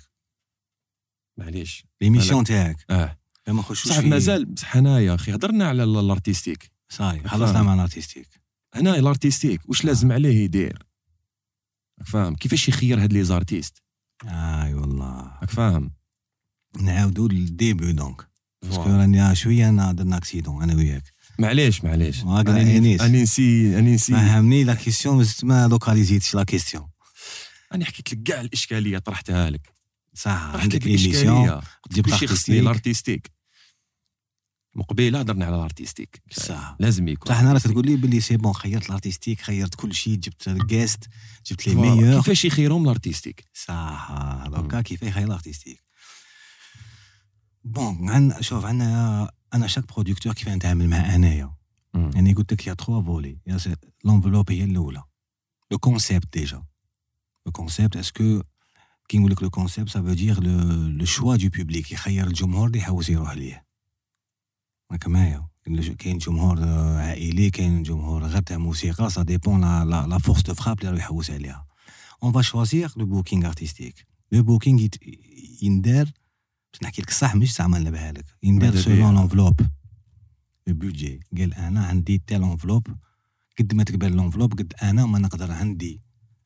معليش. 1.36 1.84
l'émission 2.00 2.44
تاعك. 2.44 2.84
آه. 2.90 3.21
ما 3.48 3.52
نخشوش 3.60 3.88
صح 3.92 4.00
في- 4.00 4.06
مازال 4.08 4.44
بصح 4.44 4.76
هنايا 4.76 5.14
أخي. 5.14 5.34
هضرنا 5.34 5.68
على 5.68 5.84
ال- 5.84 5.98
ال 5.98 6.04
artistique. 6.04 6.70
صاي. 6.88 7.22
خلصنا 7.28 7.62
مع 7.62 7.74
ال 7.74 7.79
artistique. 7.79 8.28
هنا 8.74 8.98
ال 8.98 9.05
artistique 9.05 9.68
واش 9.68 9.84
لازم 9.84 10.12
عليه 10.12 10.44
يدير؟ 10.44 10.82
فاهم 12.06 12.34
كيفاش 12.36 12.68
يخير 12.68 13.02
هاد 13.02 13.12
les 13.12 13.24
artistes؟ 13.24 13.82
آي 14.24 14.74
والله. 14.74 15.38
راك 15.40 15.50
فاهم 15.50 15.90
نعاودوا 16.80 17.28
لل 17.28 17.47
début 17.47 17.92
donc. 17.92 18.28
parce 18.62 18.74
que. 18.74 18.82
راني 18.82 19.34
شوية 19.34 19.68
أنا 19.68 19.92
درنا 19.92 20.16
accident 20.16 20.62
أنا 20.62 20.74
وياك. 20.74 21.12
معليش 21.38 21.84
معليش. 21.84 22.24
راني 22.24 22.80
نسي 23.22 23.74
راني 23.74 23.94
نسي. 23.94 24.12
فهمني 24.12 24.64
لا 24.64 24.74
كيسيون 24.74 25.26
ما 25.42 25.68
لوكاليزيتش 25.68 26.34
لا 26.34 26.44
كيسيون 26.44 26.88
راني 27.72 27.84
حكيت 27.84 28.12
لك 28.12 28.22
كاع 28.22 28.40
الاشكاليه 28.40 28.98
طرحتها 28.98 29.50
لك 29.50 29.72
صح 30.14 30.50
طرحت 30.52 30.62
عندك 30.62 30.86
émission 30.86 31.60
تجيب 31.90 32.06
ال 32.06 32.11
artistique 32.11 32.60
ال 32.60 32.67
artistique 32.67 33.32
مقبيله 34.74 35.20
هضرنا 35.20 35.46
على 35.46 35.56
ال 35.56 35.62
artistique. 35.62 36.22
صح 36.32 36.76
لازم 36.80 37.08
يكون. 37.08 37.32
صح 37.32 37.38
أنا 37.38 37.52
راك 37.52 37.62
تقول 37.62 37.86
لي 37.86 37.96
بلي 37.96 38.20
c'est 38.20 38.36
bon 38.36 38.52
خيرت 38.52 38.86
ال 38.86 38.91
artistique 38.91 39.40
خيرت 39.40 39.74
كل 39.74 39.94
شيء 39.94 40.16
جبت 40.16 40.48
ال 40.48 40.57
guests 40.57 41.08
جبت 41.46 41.66
les. 41.66 41.74
meilleurs 41.74 42.16
كيفاش 42.16 42.44
يخيرهم 42.44 42.84
ال 42.84 42.89
artistique؟ 42.89 43.44
صح 43.54 44.44
دوكا 44.46 44.80
كيف 44.80 45.02
يخير 45.02 45.26
ال 45.26 45.31
artistique؟ 45.31 45.82
bon 47.64 48.10
عن 48.10 48.42
شوف 48.42 48.64
عندنا 48.64 49.30
أنا 49.54 49.66
chaque 49.66 49.94
producteur 49.94 50.32
كيف 50.32 50.48
نتعامل 50.48 50.88
مع 50.88 51.14
أنايا. 51.14 51.54
يعني 51.94 52.32
قلت 52.32 52.52
لك 52.52 52.66
y 52.66 52.74
a 52.74 52.79
trois 52.79 53.02
volets 53.02 53.38
y 53.46 53.58
a 54.04 54.08
l'enveloppe 54.08 54.50
هي 54.50 54.64
الأولى. 54.64 55.02
le 55.70 55.78
concept 55.78 56.38
déjà 56.38 56.64
le 57.46 57.52
concept 57.52 57.96
parce 57.96 58.25
que 58.25 58.42
كي 59.08 59.18
نقول 59.18 59.32
لك 59.32 59.42
le 59.42 59.50
concept 59.50 59.88
ça 59.88 60.02
veut 60.02 60.12
dire 60.12 60.42
le 60.42 61.04
choix 61.04 61.36
du 61.36 61.48
public 61.48 61.92
يخير 61.92 62.26
الجمهور 62.26 62.66
اللي 62.66 62.78
يحوس 62.78 63.10
يروح 63.10 63.32
ليه. 63.32 63.66
راك 64.92 65.06
معايا؟ 65.06 65.48
كاين 65.98 66.18
جمهور 66.18 66.64
عائلي 66.98 67.50
كاين 67.50 67.82
جمهور 67.82 68.24
غير 68.24 68.42
تاع 68.42 68.58
موسيقى. 68.58 69.10
ça 69.10 69.22
dépend 69.22 69.60
la 69.60 70.06
la, 70.06 70.18
force 70.18 70.42
de 70.42 70.54
frappe 70.54 70.78
اللي 70.78 70.90
راه 70.90 70.98
يحوس 70.98 71.30
عليها. 71.30 71.66
on 72.22 72.32
va 72.32 72.42
choisir 72.42 72.92
le 72.96 73.06
booking 73.06 73.46
artistique 73.46 74.06
le 74.32 74.42
booking 74.42 74.86
يندار 75.62 76.04
باش 76.72 76.82
نحكي 76.82 77.02
لك 77.02 77.08
الصح 77.08 77.34
مش 77.34 77.54
زعما 77.54 77.78
نلبها 77.78 78.12
لك. 78.12 78.24
يندار 78.42 78.76
selon 78.76 79.14
l'enveloppe 79.14 79.60
le 80.66 80.74
budget 80.74 81.20
قال 81.38 81.54
أنا 81.54 81.86
عندي 81.86 82.22
telle 82.26 82.42
enveloppe 82.42 82.86
قد 83.58 83.74
ما 83.74 83.84
تكبر 83.84 84.08
l'enveloppe 84.08 84.52
قد 84.52 84.74
أنا 84.82 85.06
ما 85.06 85.18
نقدر 85.18 85.52
عندي 85.52 86.00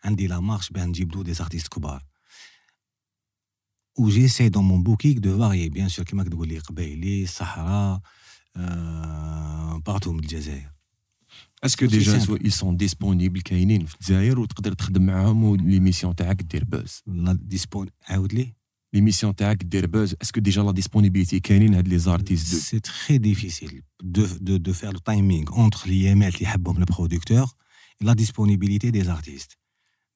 عندي 0.05 0.27
la 0.27 0.41
marge 0.41 0.71
باه 0.71 0.85
نجيب 0.85 1.09
de 1.09 1.23
des 1.23 1.35
artistes 1.35 1.69
كبار. 1.69 2.05
و 3.99 4.09
j'essaie 4.09 4.49
dans 4.49 4.65
mon 4.65 4.83
booking 4.83 5.19
de 5.19 5.39
varier 5.39 5.69
bien 5.69 5.89
sûr 5.89 6.05
كيما 6.05 6.25
تقول 6.25 6.49
لي 6.49 6.59
قبايلي 6.59 7.23
الصحراء 7.23 8.01
partout 9.87 10.13
من 10.13 10.19
الجزائر 10.19 10.73
est-ce 11.65 11.79
que 11.79 11.87
déjà 11.87 12.21
ils 12.21 12.53
sont 12.53 12.77
disponibles 12.87 13.43
كاينين 13.45 13.87
في 13.87 13.95
الجزائر 13.95 14.41
وتقدر 14.41 14.73
تخدم 14.73 15.07
معاهم 15.07 15.45
و 15.45 15.51
l'émission 15.51 16.15
تاعك 16.15 16.43
دير 16.43 16.65
pause 16.65 17.03
la 17.07 17.33
dispon 17.33 17.89
عاود 18.09 18.33
لي 18.33 18.55
l'émission 18.93 19.37
تاعك 19.37 19.63
دير 19.63 19.87
pause 19.87 20.15
est-ce 20.23 20.35
que 20.35 20.41
déjà 20.41 20.63
la 20.63 20.71
disponibilité 20.71 21.41
كاينين 21.41 21.75
هاد 21.75 21.89
les 21.89 21.99
artistes 21.99 22.55
donc 22.55 22.61
c'est 22.61 22.81
تري 22.81 23.19
ديفيسيل 23.19 23.83
دو 24.03 24.27
دو 24.27 24.57
دو 24.57 24.73
فير 24.73 24.93
لو 24.93 24.99
تايمينغ 24.99 25.53
اونتر 25.53 25.89
ليامات 25.89 26.35
اللي 26.35 26.45
يحبهم 26.45 26.77
ال 26.77 26.83
producteur 26.83 27.47
la 28.01 28.13
disponibilité 28.13 29.05
des 29.05 29.19
artistes 29.19 29.59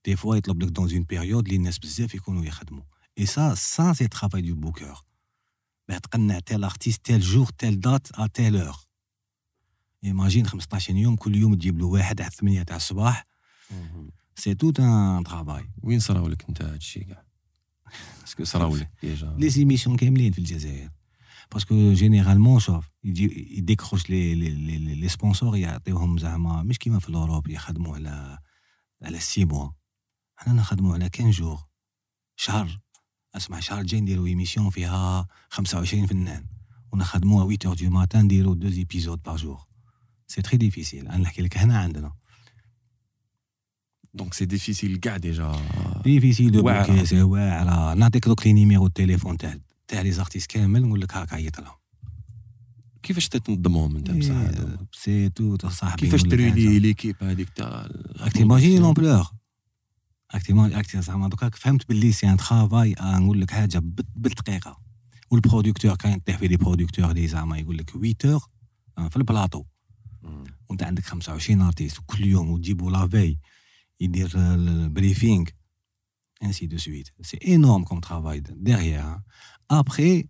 des 0.05 0.17
fois 0.17 0.37
يطلب 0.37 0.63
لك 0.63 0.69
dans 0.69 0.93
une 0.93 1.03
période 1.03 1.45
اللي 1.45 1.57
الناس 1.57 1.79
بزاف 1.79 2.15
يكونوا 2.15 2.45
يخدموا 2.45 2.83
et 3.19 3.27
ça 3.27 3.55
ça 3.55 3.93
c'est 3.93 4.09
travail 4.09 4.41
de 4.43 4.55
booker 4.55 5.03
باه 5.89 5.99
تقنع 5.99 6.39
tel 6.39 6.65
artiste 6.65 7.07
tel 7.07 7.21
jour 7.21 7.47
telle 7.47 7.81
date 7.81 8.09
à 8.13 8.27
telle 8.27 8.57
heure 8.61 8.77
imagine 10.05 10.47
15 10.47 10.97
يوم 10.97 11.17
كل 11.17 11.37
يوم 11.37 11.55
تجيب 11.55 11.79
له 11.79 11.87
واحد 11.87 12.21
على 12.21 12.31
8 12.31 12.63
تاع 12.63 12.77
الصباح 12.77 13.27
سي 14.37 14.55
توت 14.55 14.81
ان 14.81 15.25
ترافاي 15.25 15.71
وين 15.83 16.01
صراو 16.01 16.29
لك 16.29 16.45
انت 16.49 16.63
هادشي 16.63 17.05
كاع 17.05 17.25
est-ce 18.25 18.38
que 18.38 18.45
صراو 18.45 18.77
لك 18.77 18.91
ديجا 19.03 19.37
لي 19.39 19.51
زيميسيون 19.51 19.97
كاملين 19.97 20.33
في 20.33 20.39
الجزائر 20.39 20.91
parce 21.53 21.78
que 21.78 21.93
généralement 21.93 22.61
شوف 22.61 22.91
يجي 23.05 23.57
يديكروش 23.59 24.11
لي 24.11 24.35
لي 24.35 24.51
لي, 24.51 24.95
لي 24.95 25.09
سبونسور 25.09 25.57
يعطيوهم 25.57 26.19
زعما 26.19 26.63
مش 26.63 26.79
كيما 26.79 26.99
في 26.99 27.09
l'Europe 27.09 27.49
يخدموا 27.49 27.95
على 27.95 28.39
على 29.03 29.19
six 29.19 29.45
mois 29.45 29.71
حنا 30.37 30.53
نخدموا 30.53 30.95
على 30.95 31.11
15 31.17 31.31
jours 31.31 31.61
شهر 32.37 32.81
أسمع 33.35 33.61
شهر 33.61 33.81
الجاي 33.81 34.01
نديرو 34.01 34.27
émission 34.27 34.71
فيها 34.71 35.27
25 35.51 36.07
فنان 36.07 36.47
ونخدموها 36.93 37.57
8 37.57 37.77
du 37.77 37.91
matin 37.91 38.25
نديرو 38.25 38.55
deux 38.55 38.69
épisodes 38.69 39.23
par 39.23 39.37
jour 39.37 39.61
c'est 40.27 40.43
très 40.43 40.57
difficile 40.57 41.09
أنا 41.09 41.17
نحكي 41.17 41.43
لك 41.43 41.59
هنا 41.59 41.79
عندنا. 41.79 42.13
donc 44.15 44.35
c'est 44.35 44.45
difficile 44.45 44.97
كاع 44.97 45.17
déjà 45.17 45.53
difficile 46.05 46.53
de 46.53 46.63
booker 46.63 47.07
c'est 47.07 47.23
واعرة. 47.23 47.95
نعطيك 47.95 48.29
دوك 48.29 48.47
les 48.47 48.53
numéros 48.53 48.87
التليفون 48.87 49.37
تاع 49.37 49.59
تاع 49.89 50.01
les 50.01 50.13
artistes 50.13 50.51
كامل 50.51 50.83
نقول 50.83 51.01
لك 51.01 51.15
هاك 51.15 51.33
عيط 51.33 51.61
لهم 51.61 51.75
كيفاش 53.03 53.29
تنظمهم 53.29 53.97
أنت 53.97 54.11
بصح 54.11 54.35
c'est 54.93 55.29
tout 55.29 55.57
صاحبي 55.69 56.01
كيفاش 56.01 56.23
تري 56.23 56.79
l'équipe 56.79 57.17
هذيك 57.21 57.49
تاع 57.49 57.89
t'imagines 58.35 58.79
l'ampleur 58.79 59.27
exactement 60.31 60.73
exactement 60.73 61.03
زعما 61.03 61.29
دوكا 61.29 61.51
فهمت 61.55 61.89
باللي 61.89 62.13
c'est 62.13 62.31
un 62.31 62.37
travail 62.37 62.95
نقول 63.01 63.41
لك 63.41 63.51
حاجة 63.51 63.79
بالدقيقة. 63.95 64.81
وال 65.31 65.42
producteur 65.42 65.97
كاين 65.97 66.17
يطيح 66.17 66.39
في 66.39 66.49
des 66.49 66.57
producteurs 66.57 67.11
اللي 67.11 67.29
زعما 67.29 67.59
يقول 67.59 67.79
لك 67.79 67.91
8 67.91 68.15
heures 68.99 69.11
في 69.11 69.17
البلاطو. 69.17 69.65
وانت 70.69 70.83
عندك 70.83 71.05
25 71.05 71.61
artistes 71.63 71.99
وكل 71.99 72.25
يوم 72.25 72.51
وتجيبوا 72.51 72.91
لافي 72.91 73.37
يدير 74.01 74.31
ال 74.37 74.49
briefing 74.49 75.45
ainsi 76.43 76.67
de 76.67 76.79
suite 76.79 77.09
c'est 77.23 77.37
énorme 77.37 77.85
comme 77.85 78.01
travail 78.01 78.41
derrière 78.41 79.19
après 79.71 80.29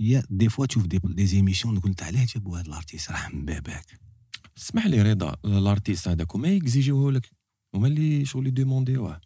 y 0.00 0.22
a 0.30 0.35
des 0.35 0.48
fois 0.48 0.66
تشوف 0.66 0.86
des, 0.86 1.26
émissions 1.26 1.80
تقول 1.80 1.94
تاع 1.94 2.06
علاه 2.06 2.24
جابوا 2.24 2.58
هذا 2.58 2.66
l'artiste 2.66 3.10
راح 3.10 3.34
مباباك 3.34 4.00
اسمح 4.58 4.86
لي 4.86 5.02
رضا 5.02 5.36
l'artiste 5.44 6.08
هذاك 6.08 6.36
هما 6.36 6.48
يexigيوه 6.48 7.12
لك 7.12 7.30
هما 7.74 7.86
اللي 7.86 8.24
شغل 8.24 8.46
يdemandيوه 8.46 9.20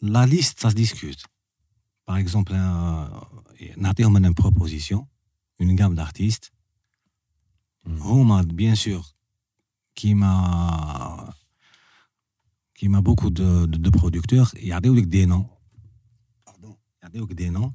la 0.00 0.26
liste 0.26 0.66
ça 0.66 0.70
se 0.70 0.74
discute. 0.74 1.22
Par 2.06 2.16
exemple, 2.16 2.52
نعطيهم 3.76 4.16
أنا 4.16 4.30
proposition 4.30 5.06
une 5.60 5.80
gamme 5.80 5.96
d'artistes. 5.96 6.50
هما 7.86 8.42
bien 8.42 8.74
sûr 8.74 9.04
كيما 9.94 11.34
كيما 12.74 13.00
beaucoup 13.00 13.28
de 13.28 13.64
de 13.64 13.90
producteurs 13.90 14.50
يعطيو 14.54 14.94
لك 14.94 15.04
des 15.04 15.26
noms 15.26 15.46
يعطيوك 17.02 17.32
des 17.32 17.50
noms 17.50 17.72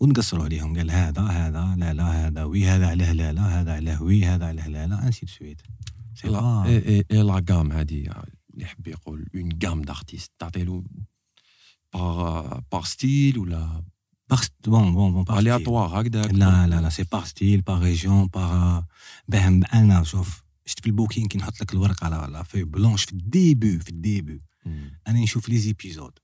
ونقصروا 0.00 0.44
عليهم 0.44 0.76
قال 0.76 0.90
هذا 0.90 1.22
هذا 1.22 1.74
لا 1.78 1.92
لا 1.92 2.04
هذا 2.04 2.44
oui 2.44 2.66
هذا 2.66 2.86
عليه 2.86 3.12
لا 3.12 3.32
لا 3.32 3.60
هذا 3.60 3.72
عليه 3.72 4.02
oui 4.02 4.24
هذا 4.24 4.46
عليه 4.46 4.66
لا 4.66 4.86
لا 4.86 5.06
ainsi 5.06 5.26
de 5.26 5.32
suite 5.32 5.62
c'est 6.14 6.28
la 6.28 6.66
اي 6.66 7.22
la 7.22 7.44
gamme 7.50 7.72
هذه 7.72 7.96
اللي 7.96 8.64
يحب 8.64 8.86
يقول 8.86 9.26
une 9.34 9.58
gamme 9.64 9.82
d'artistes 9.82 10.32
تعطي 10.38 10.64
له 10.64 10.84
par, 11.92 12.62
par 12.70 12.86
style 12.86 13.38
ou 13.38 13.44
la 13.44 13.64
par, 14.28 14.42
bon, 14.66 14.90
bon, 14.90 15.10
bon, 15.10 15.24
par 15.24 15.36
aléatoire 15.36 15.94
هكذا 15.94 16.22
لا 16.22 16.66
لا 16.66 16.80
لا 16.80 16.88
c'est 16.88 17.04
par 17.12 17.24
style 17.24 17.60
par 17.60 17.82
région 17.82 18.26
par 18.26 18.84
bah 19.28 19.60
أنا 19.74 20.02
شوف 20.02 20.42
شفت 20.66 20.80
في 20.80 20.86
ال 20.86 20.91
booking 20.91 21.28
كي 21.28 21.38
نحط 21.38 21.60
لك 21.60 21.72
الورق 21.72 22.04
على 22.04 22.32
لا 22.32 22.42
في 22.42 22.64
planche 22.64 23.04
في 23.04 23.12
ال 23.12 23.23
début 23.23 23.78
في 23.78 23.88
ال 23.88 23.97
début 23.97 24.42
أنا 25.06 25.20
نشوف 25.20 25.48
les 25.48 25.58
épisodes 25.58 26.18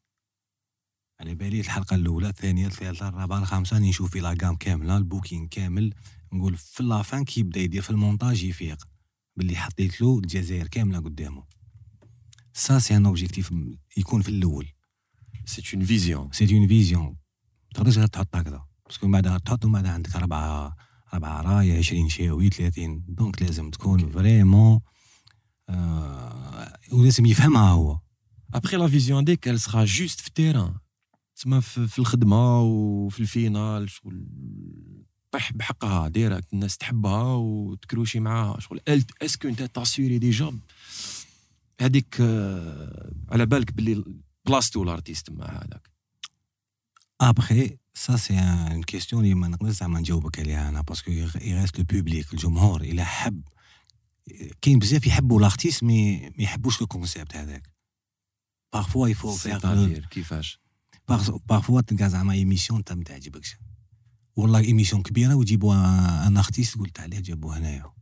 على 1.21 1.35
بالي 1.35 1.61
الحلقة 1.61 1.95
الاولى 1.95 2.29
الثانية 2.29 2.67
الثالثه 2.67 3.09
الرابعه 3.09 3.39
الخامسه 3.39 3.75
راني 3.75 3.89
نشوف 3.89 4.11
في 4.11 4.21
la 4.21 4.31
gamme 4.31 4.57
كامله 4.57 4.97
ال 4.97 5.03
booking 5.03 5.49
كامل 5.49 5.95
نقول 6.33 6.57
في 6.57 6.83
la 6.83 6.99
fin 6.99 7.25
كي 7.25 7.41
يبدا 7.41 7.61
يدير 7.61 7.83
في 7.83 7.91
المونتاج 7.91 8.45
يفيق 8.45 8.89
باللي 9.37 9.57
حطيت 9.57 10.01
له 10.01 10.19
الجزائر 10.19 10.69
كامله 10.69 10.99
قدامه 10.99 11.45
ça 12.53 12.79
c'est 12.79 12.97
un 12.97 13.07
objectif 13.07 13.55
يكون 13.97 14.23
في 14.23 14.29
الأول 14.29 14.69
c'est 15.49 15.77
une 15.77 15.85
vision 15.85 16.29
c'est 16.33 16.57
une 16.57 16.69
vision 16.69 17.17
تقدرش 17.75 17.99
غير 17.99 18.07
تحط 18.07 18.37
هكذا؟ 18.37 18.65
parce 18.87 18.99
que 18.99 19.07
من 19.07 19.13
بعد 19.13 19.41
تحط 19.41 19.65
ومن 19.65 19.73
بعد 19.73 19.87
عندك 19.87 20.17
أربعة 20.17 20.77
أربعة 21.15 21.43
راي 21.43 21.79
20 21.79 22.09
شاوي 22.09 22.49
30 22.49 23.05
donc 23.09 23.43
لازم 23.43 23.71
تكون 23.71 24.09
vraiment 24.11 24.81
آه 25.69 26.79
ولازم 26.93 27.27
يفهمها 27.27 27.71
هو. 27.71 27.99
après 28.55 28.77
la 28.77 28.89
vision 28.89 29.25
ديك 29.25 29.49
ال 29.49 29.61
sera 29.61 29.85
juste 29.85 30.21
في 30.21 30.29
ال 30.29 30.34
terrain 30.35 30.75
تسمى 31.37 31.61
في 31.61 31.99
الخدمة 31.99 32.61
وفي 32.63 33.21
ال 33.21 33.32
final 33.32 33.91
شغل 33.91 34.27
طيح 35.31 35.53
بحقها. 35.53 36.09
direct 36.09 36.53
الناس 36.53 36.77
تحبها 36.77 37.35
وتكروشي 37.35 38.21
معاها. 38.21 38.61
شغل 38.61 38.81
est-ce 39.23 39.40
que 39.40 39.49
انت 39.49 39.63
تاسيوري 39.63 40.19
déjà 40.19 40.59
هذيك 41.81 42.21
على 43.31 43.47
بالك 43.47 43.73
باللي 43.73 44.05
بلاصتو 44.49 44.83
ال 44.83 44.89
artiste 44.89 45.31
مع 45.31 45.47
هذاك 45.47 45.91
après 47.21 47.77
ça 47.95 48.17
c'est 48.17 48.39
une 48.39 48.83
question 48.83 49.25
اللي 49.25 49.35
ما 49.35 49.49
نقدرش 49.49 49.75
زعما 49.75 50.01
نجاوبك 50.01 50.39
عليها 50.39 50.69
أنا 50.69 50.81
parce 50.81 50.99
que 50.99 51.11
il 51.11 51.30
reste 51.30 51.79
le 51.79 51.85
public 51.85 52.33
الجمهور 52.33 52.81
إلى 52.81 53.05
حب 53.05 53.43
كاين 54.61 54.79
بزاف 54.79 55.07
يحبوا 55.07 55.39
ال 55.39 55.44
artiste 55.44 55.83
mais 55.85 56.21
ما 56.21 56.43
يحبوش 56.43 56.81
le 56.81 56.87
concept 56.87 57.37
هذاك 57.37 57.71
parfois 58.73 59.09
يفو 59.09 59.31
فيغ 59.31 60.01
كيفاش 60.11 60.61
بارفوا 61.49 61.81
تلقى 61.81 62.11
زعما 62.11 62.33
émission 62.33 62.79
انت 62.79 62.93
ما 62.93 63.05
تعجبكش 63.05 63.57
والله 64.37 64.61
émission 64.61 65.03
كبيره 65.03 65.35
ويجيبوا 65.35 65.75
un 66.27 66.37
artiste 66.37 66.79
قلت 66.79 67.01
عليه 67.01 67.21
جابوه 67.21 67.59
هنايا 67.59 67.93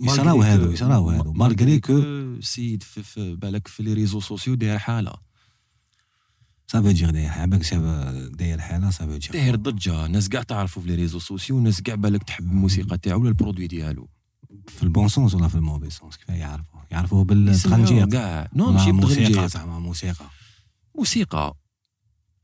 يصراو 0.00 0.42
هادو 0.42 0.70
يصراو 0.70 1.10
هادو 1.10 1.32
malgré 1.32 1.80
que 1.80 1.98
السيد 1.98 2.82
في 2.82 3.34
بالك 3.34 3.68
في 3.68 3.82
les 3.82 3.92
réseaux 3.92 4.20
sociaux 4.20 4.54
داير 4.54 4.78
حاله 4.78 5.27
ça 6.70 6.82
veut 6.82 6.90
dire 6.90 7.10
داير 7.10 7.30
عباك 7.30 7.74
داير 8.32 8.60
حاله 8.60 8.90
ça 8.90 9.06
veut 9.06 9.16
dire 9.16 9.30
داير 9.32 9.56
ضجه 9.56 10.06
ناس 10.06 10.28
كاع 10.28 10.42
تعرفوا 10.42 10.82
في 10.82 10.88
les 10.88 10.94
réseaux 10.94 11.18
sociaux 11.18 11.60
ناس 11.60 11.82
كاع 11.82 11.94
بالك 11.94 12.22
تحب 12.22 12.44
الموسيقى 12.44 12.98
تاعو 12.98 13.20
ولا 13.20 13.28
ال 13.28 13.33
produit 13.33 13.66
ديالو 13.66 14.08
في 14.66 14.82
ال 14.82 14.89
bon 14.89 15.08
sens 15.08 15.34
ولا 15.34 15.48
في 15.48 15.54
ال 15.54 15.59
mauvais 15.59 15.90
sens 15.90 16.16
كيف 16.16 16.28
يعرفوا 16.28 16.80
يعرفوه 16.90 17.24
بالتغنجيق 17.24 18.08
كاع 18.08 18.48
non 18.54 18.72
ماشي 18.72 18.92
موسيقى 18.92 19.48
زعما 19.48 19.78
موسيقى 19.78 20.24
موسيقى 20.94 21.56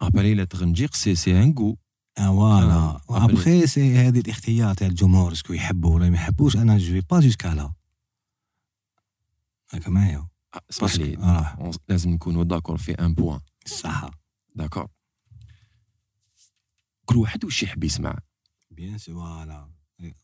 après 0.01 0.35
لا 0.35 0.45
تغنجيق 0.45 0.95
c'est 0.95 1.15
c'est 1.15 1.43
un 1.43 1.53
coup 1.53 1.77
voilà 2.17 3.01
après 3.09 3.67
c'est 3.67 3.97
هذه 3.97 4.21
الاختيار 4.21 4.75
تاع 4.75 4.87
الجمهور 4.87 5.35
est-ce 5.35 5.47
que 5.47 5.53
يحبوا 5.53 5.95
ولا 5.95 6.11
ما 6.11 6.17
يحبوش 6.17 6.57
أنا 6.57 6.79
je 6.79 7.01
bah 7.11 7.21
jusqu'à 7.21 7.49
là 7.49 7.73
هاكا 9.73 9.91
معايا 9.91 10.29
اسمح 10.71 10.95
لي 10.95 11.17
لازم 11.89 12.11
نكونوا 12.11 12.45
d'accord 12.45 12.77
في 12.77 12.93
un 12.93 13.15
point 13.15 13.41
صح 13.67 14.11
d'accord. 14.55 14.89
كل 17.05 17.17
واحد 17.17 17.45
واش 17.45 17.63
يحب 17.63 17.85
يسمع. 17.85 18.19
bien 18.71 18.99
c'est 18.99 19.13
voilà 19.13 19.71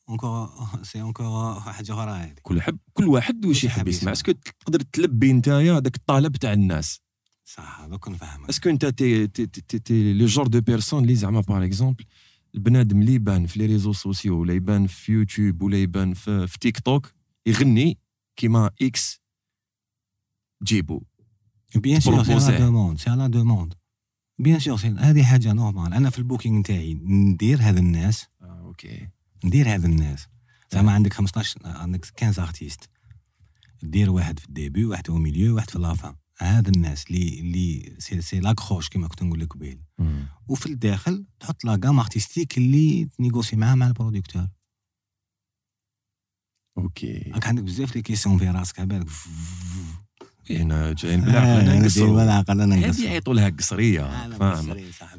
encore 0.08 0.50
c'est 0.82 1.02
encore 1.02 1.60
حاجة 1.60 1.92
أخرى 1.92 2.10
هذه 2.10 2.34
كل 2.42 2.56
واحد 2.56 2.78
كل 2.92 3.08
واحد 3.08 3.44
واش 3.46 3.56
واش 3.56 3.64
يحب 3.64 3.88
يسمع. 3.88 4.12
est-ce 4.12 4.26
que 4.26 4.32
تقدر 4.32 4.80
تلبي 4.80 5.32
نتايا 5.32 5.78
داك 5.78 5.96
الطلب 5.96 6.36
تاع 6.36 6.52
الناس. 6.52 7.00
صح 7.44 7.86
دوك 7.86 8.08
نفهمك 8.08 8.48
est-ce 8.48 8.63
que 8.63 8.70
انت 8.70 8.86
t'es 8.86 9.26
t'es 9.26 9.46
t'es, 9.46 9.78
t'es, 9.78 10.12
les 10.12 10.24
genres 10.24 10.46
de 10.46 10.60
personnes 10.60 11.02
اللي 11.02 11.14
زعما 11.14 11.40
par 11.40 11.64
exemple 11.64 12.04
البنادم 12.54 13.00
اللي 13.00 13.14
يبان 13.14 13.46
في 13.46 13.58
les 13.58 13.66
réseaux 13.66 13.92
sociaux 13.92 14.40
ولا 14.40 14.54
يبان 14.54 14.86
في 14.86 15.12
يوتيوب 15.12 15.62
ولا 15.62 15.76
يبان 15.76 16.14
في, 16.14 16.46
في 16.46 16.58
تيك 16.58 16.80
توك 16.80 17.12
يغني 17.46 17.98
كيما 18.36 18.70
إكس 18.82 19.20
جيبو. 20.62 21.02
bien 21.74 22.00
sûr 22.00 22.24
c'est. 22.24 22.34
لا 22.34 22.58
demande 22.58 22.98
c'est 22.98 23.10
la 23.10 23.26
demande 23.26 23.74
bien 24.38 24.58
sûr 24.58 24.76
هذه 24.76 25.24
حاجة 25.24 25.52
normale 25.52 25.94
أنا 25.94 26.10
في 26.10 26.18
ال 26.18 26.23
booking 26.23 26.58
نتاعي 26.58 26.94
ندير 26.94 27.62
هذا 27.62 27.80
الناس. 27.80 28.26
OK 28.42 29.08
ندير 29.44 29.74
هذا 29.74 29.86
الناس. 29.86 30.28
زعما 30.72 30.92
عندك 30.92 31.12
15 31.12 31.60
عندك 31.64 32.04
15 32.04 32.42
artistes 32.42 32.90
دير 33.82 34.10
واحد 34.10 34.38
في 34.38 34.48
ال 34.48 34.54
début 34.54 34.84
واحد 34.84 35.06
في 35.06 35.12
ال 35.12 35.18
milieu 35.18 35.56
واحد 35.56 35.70
في 35.70 35.78
la 35.78 35.93
fin 35.93 36.16
هذا 36.38 36.70
الناس 36.76 37.06
اللي 37.06 37.40
اللي 37.40 37.96
c'est 37.98 38.20
c'est 38.22 38.40
l'accroche 38.40 38.88
كما 38.88 39.08
كنت 39.08 39.22
نقول 39.22 39.40
لك 39.40 39.52
قبيل. 39.52 39.82
وفي 40.48 40.66
الداخل 40.66 41.26
تحط 41.40 41.64
la 41.64 41.76
gamme 41.76 42.00
artistique 42.00 42.58
اللي 42.58 43.04
تنيغوسي 43.04 43.56
معاه 43.56 43.74
مع 43.74 43.86
ال 43.86 43.91
producteur. 43.91 44.48
OK 46.78 47.30
راك 47.34 47.46
عندك 47.46 47.62
بزاف 47.62 47.96
les 47.96 48.02
questions 48.02 48.38
في 48.38 48.48
راسك 48.48 48.78
على 48.78 48.88
بالك 48.88 49.08
هنا 50.50 50.92
جايين 50.92 51.20
بالعقل 51.20 51.46
أنا 51.60 51.78
نقصروا 51.78 52.16
بالعقل 52.16 52.60
أنا 52.60 52.76
يعيطوا 52.76 53.34
لها 53.34 53.48
قصرية 53.48 54.28
فاهم؟ 54.38 54.76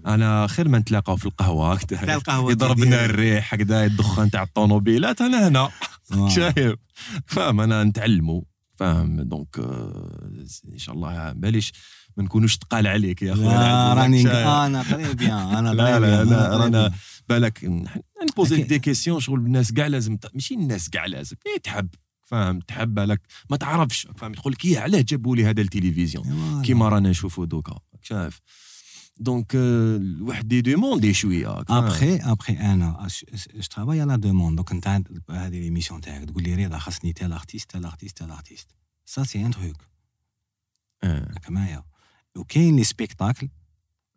أنا 0.07 0.47
خير 0.47 0.67
ما 0.67 0.79
نتلاقاو 0.79 1.15
في 1.15 1.25
القهوة. 1.25 1.73
هكذا 1.75 2.13
القهوة 2.15 2.51
يضربنا 2.51 2.85
ديالي. 2.85 3.05
الريح 3.05 3.53
هكذا 3.53 3.85
الدخان 3.85 4.31
تاع 4.31 4.43
الطوموبيلات 4.43 5.21
أنا 5.21 5.47
هنا. 5.47 5.59
آه. 6.13 6.29
شايف؟ 6.29 6.75
فاهم؟ 7.25 7.61
أنا 7.61 7.83
نتعلموا 7.83 8.41
فاهم؟ 8.79 9.21
دونك 9.21 9.59
آه، 9.59 10.29
إن 10.73 10.77
شاء 10.77 10.95
الله 10.95 11.31
باليش 11.33 11.73
ما 12.17 12.23
نكونوش 12.23 12.57
تقال 12.57 12.87
عليك 12.87 13.21
يا 13.21 13.33
لا 13.33 13.35
خويا 13.35 13.93
راني 13.93 14.23
شايف؟ 14.23 14.47
أنا 14.47 14.83
بيان 15.13 15.31
أنا 15.31 15.69
لا 15.69 15.99
لا 15.99 16.23
لا 16.31 16.57
رانا. 16.57 16.91
بالك 17.29 17.63
نبوزي. 18.29 18.63
دي 18.63 18.79
كيسيون 18.79 19.19
شغل 19.19 19.39
الناس 19.39 19.71
كاع 19.73 19.87
لازم 19.87 20.17
ماشي 20.33 20.53
الناس 20.53 20.89
كاع 20.89 21.05
لازم 21.05 21.35
إيه 21.47 21.61
تحب؟ 21.61 21.87
فاهم 22.31 22.59
تحب 22.59 22.93
بالك 22.93 23.21
ما 23.49 23.57
تعرفش 23.57 24.07
فاهم 24.17 24.33
تقول 24.33 24.53
لك 24.53 24.65
إيه 24.65 24.79
علاه 24.79 25.01
جابوا 25.01 25.35
لي 25.35 25.45
هذا 25.45 25.61
التلفزيون؟ 25.61 26.23
فوالا. 26.23 26.61
كيما 26.61 26.89
رانا 26.89 27.09
نشوفوا 27.09 27.45
دوكا 27.45 27.79
شايف؟ 28.01 28.41
دونك 29.19 29.55
آه، 29.55 29.95
الواحد 29.97 30.47
دي 30.47 30.61
دوموندي 30.61 31.13
شوية؟ 31.13 31.59
ابخي 31.59 32.15
ابخي 32.15 32.53
أنا 32.53 33.07
je 33.55 33.61
travaille 33.69 34.01
على 34.01 34.17
demande 34.17 34.55
donc 34.55 34.71
انت 34.71 34.87
هذه 35.29 35.59
l'émission 35.59 36.01
تاعك. 36.01 36.29
تقول 36.29 36.43
لي 36.43 36.65
رضا 36.65 36.77
خاصني 36.77 37.13
tel 37.13 37.33
artiste 37.33 37.71
tel 37.71 37.85
artiste 37.85 38.17
tel 38.17 38.31
artiste 38.31 38.67
ça 39.05 39.23
c'est 39.23 39.45
un 39.45 39.51
truc. 39.51 39.77
راك 41.03 41.49
معايا 41.49 41.83
وكاين 42.35 42.75
les 42.75 42.83
spectacles 42.83 43.49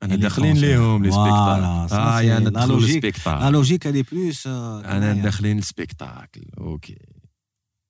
أنا 0.03 0.17
داخلين. 0.17 0.57
ليهم 0.57 1.05
les 1.05 1.11
spectacles 1.11 1.95
آه 1.95 2.21
يا 2.21 2.37
أنا 2.37 2.49
la 2.49 2.67
logique. 2.67 3.27
la 3.27 3.51
logique 3.51 3.87
اللي 3.87 4.03
plus 4.03 4.47
أنا 4.47 5.13
داخلين 5.13 5.59
ال 5.59 5.67
spectacle 5.67 6.45
OK. 6.59 6.99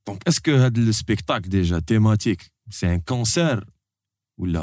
donc 0.07 0.29
est-ce 0.29 0.44
que 0.44 0.51
هاد 0.51 0.79
ال 0.79 0.86
spectacle 0.86 1.49
déjà 1.49 1.79
thématique 1.79 2.53
c'est 2.71 2.95
un 2.95 3.01
concert 3.01 3.65
ولا 4.39 4.61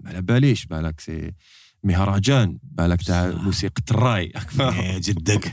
ما 0.00 0.10
على 0.10 0.22
باليش 0.22 0.66
بالك 0.66 1.00
c'est 1.00 1.32
مهرجان 1.84 2.58
بالك 2.62 3.02
تاع. 3.02 3.30
موسيقى 3.30 3.82
الراي 3.90 4.32
جدك 4.98 5.52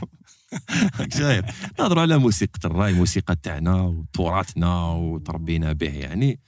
راك 1.00 1.14
شايف 1.14 1.44
نهضروا 1.80 2.02
على 2.02 2.18
موسيقى 2.18 2.60
الراي 2.64 2.92
موسيقى 2.92 3.36
تاعنا 3.36 3.82
وتراثنا 3.82 4.90
وتربينا 4.90 5.72
به 5.72 5.90
يعني 5.92 6.40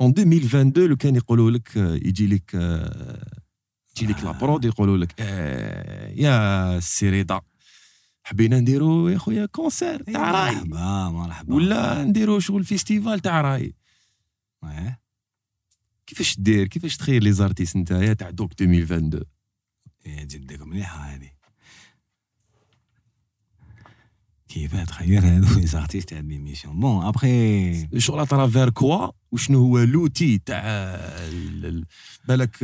en 0.00 0.10
2022 0.18 0.88
لو 0.88 0.96
كان 0.96 1.16
يقولوا 1.16 1.50
لك 1.50 1.76
يجي 1.76 2.26
لك 2.26 2.54
يجي 3.96 4.12
لك 4.12 4.24
la 4.24 4.37
prod 4.37 4.64
يقولوا 4.64 4.96
لك 4.96 5.14
آه، 5.18 6.08
يا 6.10 6.80
سي 6.80 7.20
رضا 7.20 7.40
حبينا 8.24 8.60
نديروا 8.60 9.10
يا 9.10 9.18
خويا 9.18 9.46
concert 9.46 10.02
تاع 10.02 10.30
راي. 10.30 10.54
مرحبا 10.54 11.08
مرحبا. 11.10 11.54
ولا 11.54 12.04
نديروا 12.04 12.40
شغل 12.40 12.64
festival 12.64 13.20
تاع 13.20 13.40
راي. 13.40 13.74
إيه. 14.64 15.00
كيفاش 16.06 16.40
دير 16.40 16.66
كيفاش 16.66 16.96
تخيل 16.96 17.24
les 17.24 17.32
artistes 17.32 17.76
نتايا 17.76 18.12
تاع 18.12 18.30
دوك 18.30 18.52
2022 18.60 19.22
يا 20.06 20.24
جدك 20.24 20.62
مليحه 20.62 20.98
هذه 20.98 21.30
كيف 24.48 24.76
تخير 24.76 25.22
هذو 25.26 25.60
les 25.60 25.66
artistes 25.66 26.08
تاع 26.08 26.18
l'émission 26.20 26.80
bon 26.80 27.04
après 27.04 28.00
شغل 28.00 28.20
à 28.20 28.26
travers 28.26 28.70
quoi؟ 28.70 29.08
وشنو 29.32 29.58
هو 29.58 29.78
l'outil 29.78 30.38
تاع 30.38 30.60
ال- 30.64 31.66
ال- 31.66 31.84
بالك 32.28 32.56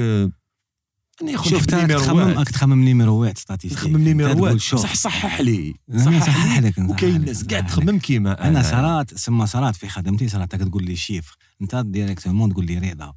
ياخذ 1.22 1.50
شوف 1.50 1.74
numéro 1.74 2.00
تخمم 2.00 2.18
واحد 2.18 2.36
راك 2.38 2.48
تخمم 2.48 2.84
نيميروات 2.84 3.38
statistiques. 3.38 3.78
نخمم 3.78 3.96
numéro 3.96 4.44
واحد 4.44 4.56
صح 4.56 4.94
صحح 4.94 5.40
لي. 5.40 5.74
صحح 5.96 6.58
لي. 6.58 6.68
لك، 6.68 6.78
وكاين 6.78 7.24
ناس 7.24 7.42
لك. 7.42 7.50
تخمم 7.50 7.98
كيما 7.98 8.48
أنا 8.48 8.62
صارات 8.62 9.18
سما 9.18 9.46
صارات 9.46 9.76
في 9.76 9.88
خدمتي 9.88 10.28
صارات 10.28 10.54
راك 10.54 10.68
تقول 10.68 10.84
les 10.84 10.96
chiffres 10.96 11.36
أنت 11.62 11.76
directement 11.76 12.52
تقول 12.52 12.66
لي 12.66 12.78
رضا. 12.78 13.14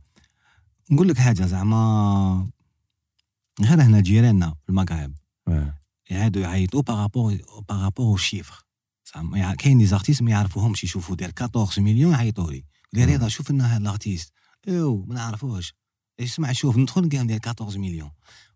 نقول 0.91 1.07
لك 1.07 1.17
حاجة 1.17 1.45
زعما. 1.45 2.49
غير 3.61 3.81
هنا 3.81 3.99
جيراننا 4.01 4.49
في 4.63 4.69
المغرب. 4.69 5.13
آه. 5.47 5.79
يعادوا 6.09 6.41
يعيطوا 6.41 6.81
par 6.81 6.98
rapport 6.98 7.37
par 7.69 7.80
rapport 7.80 8.05
au 8.05 8.17
chiffre 8.17 8.65
زعما 9.15 9.55
كاين 9.55 9.77
des 9.77 9.85
artistes 9.85 10.21
ما 10.21 10.31
يعرفوهمش 10.31 10.83
يشوفوا 10.83 11.15
داير 11.15 11.31
14 11.41 11.81
مليون 11.81 12.11
يعيطوا 12.11 12.51
لي. 12.51 12.65
لي 12.93 13.05
رضا 13.05 13.27
شوف 13.27 13.51
لنا 13.51 13.65
هذا 13.65 13.77
ال 13.77 13.84
artiste 13.84 14.33
ايوا 14.67 15.05
ما 15.07 15.15
نعرفوش 15.15 15.73
اسمع 16.19 16.51
شوف 16.51 16.77
ندخل 16.77 17.01
نلقاهم 17.01 17.27
داير 17.27 17.39
14 17.47 17.77
مليون. 17.79 18.11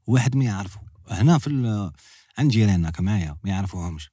واحد 0.07 0.35
ما 0.35 0.45
يعرفه. 0.45 0.79
هنا 1.09 1.37
في 1.37 1.47
ال- 1.47 1.91
عند 2.37 2.51
جيراننا 2.51 2.89
كا 2.89 3.01
معايا 3.03 3.37
ما 3.43 3.49
يعرفوهمش. 3.49 4.09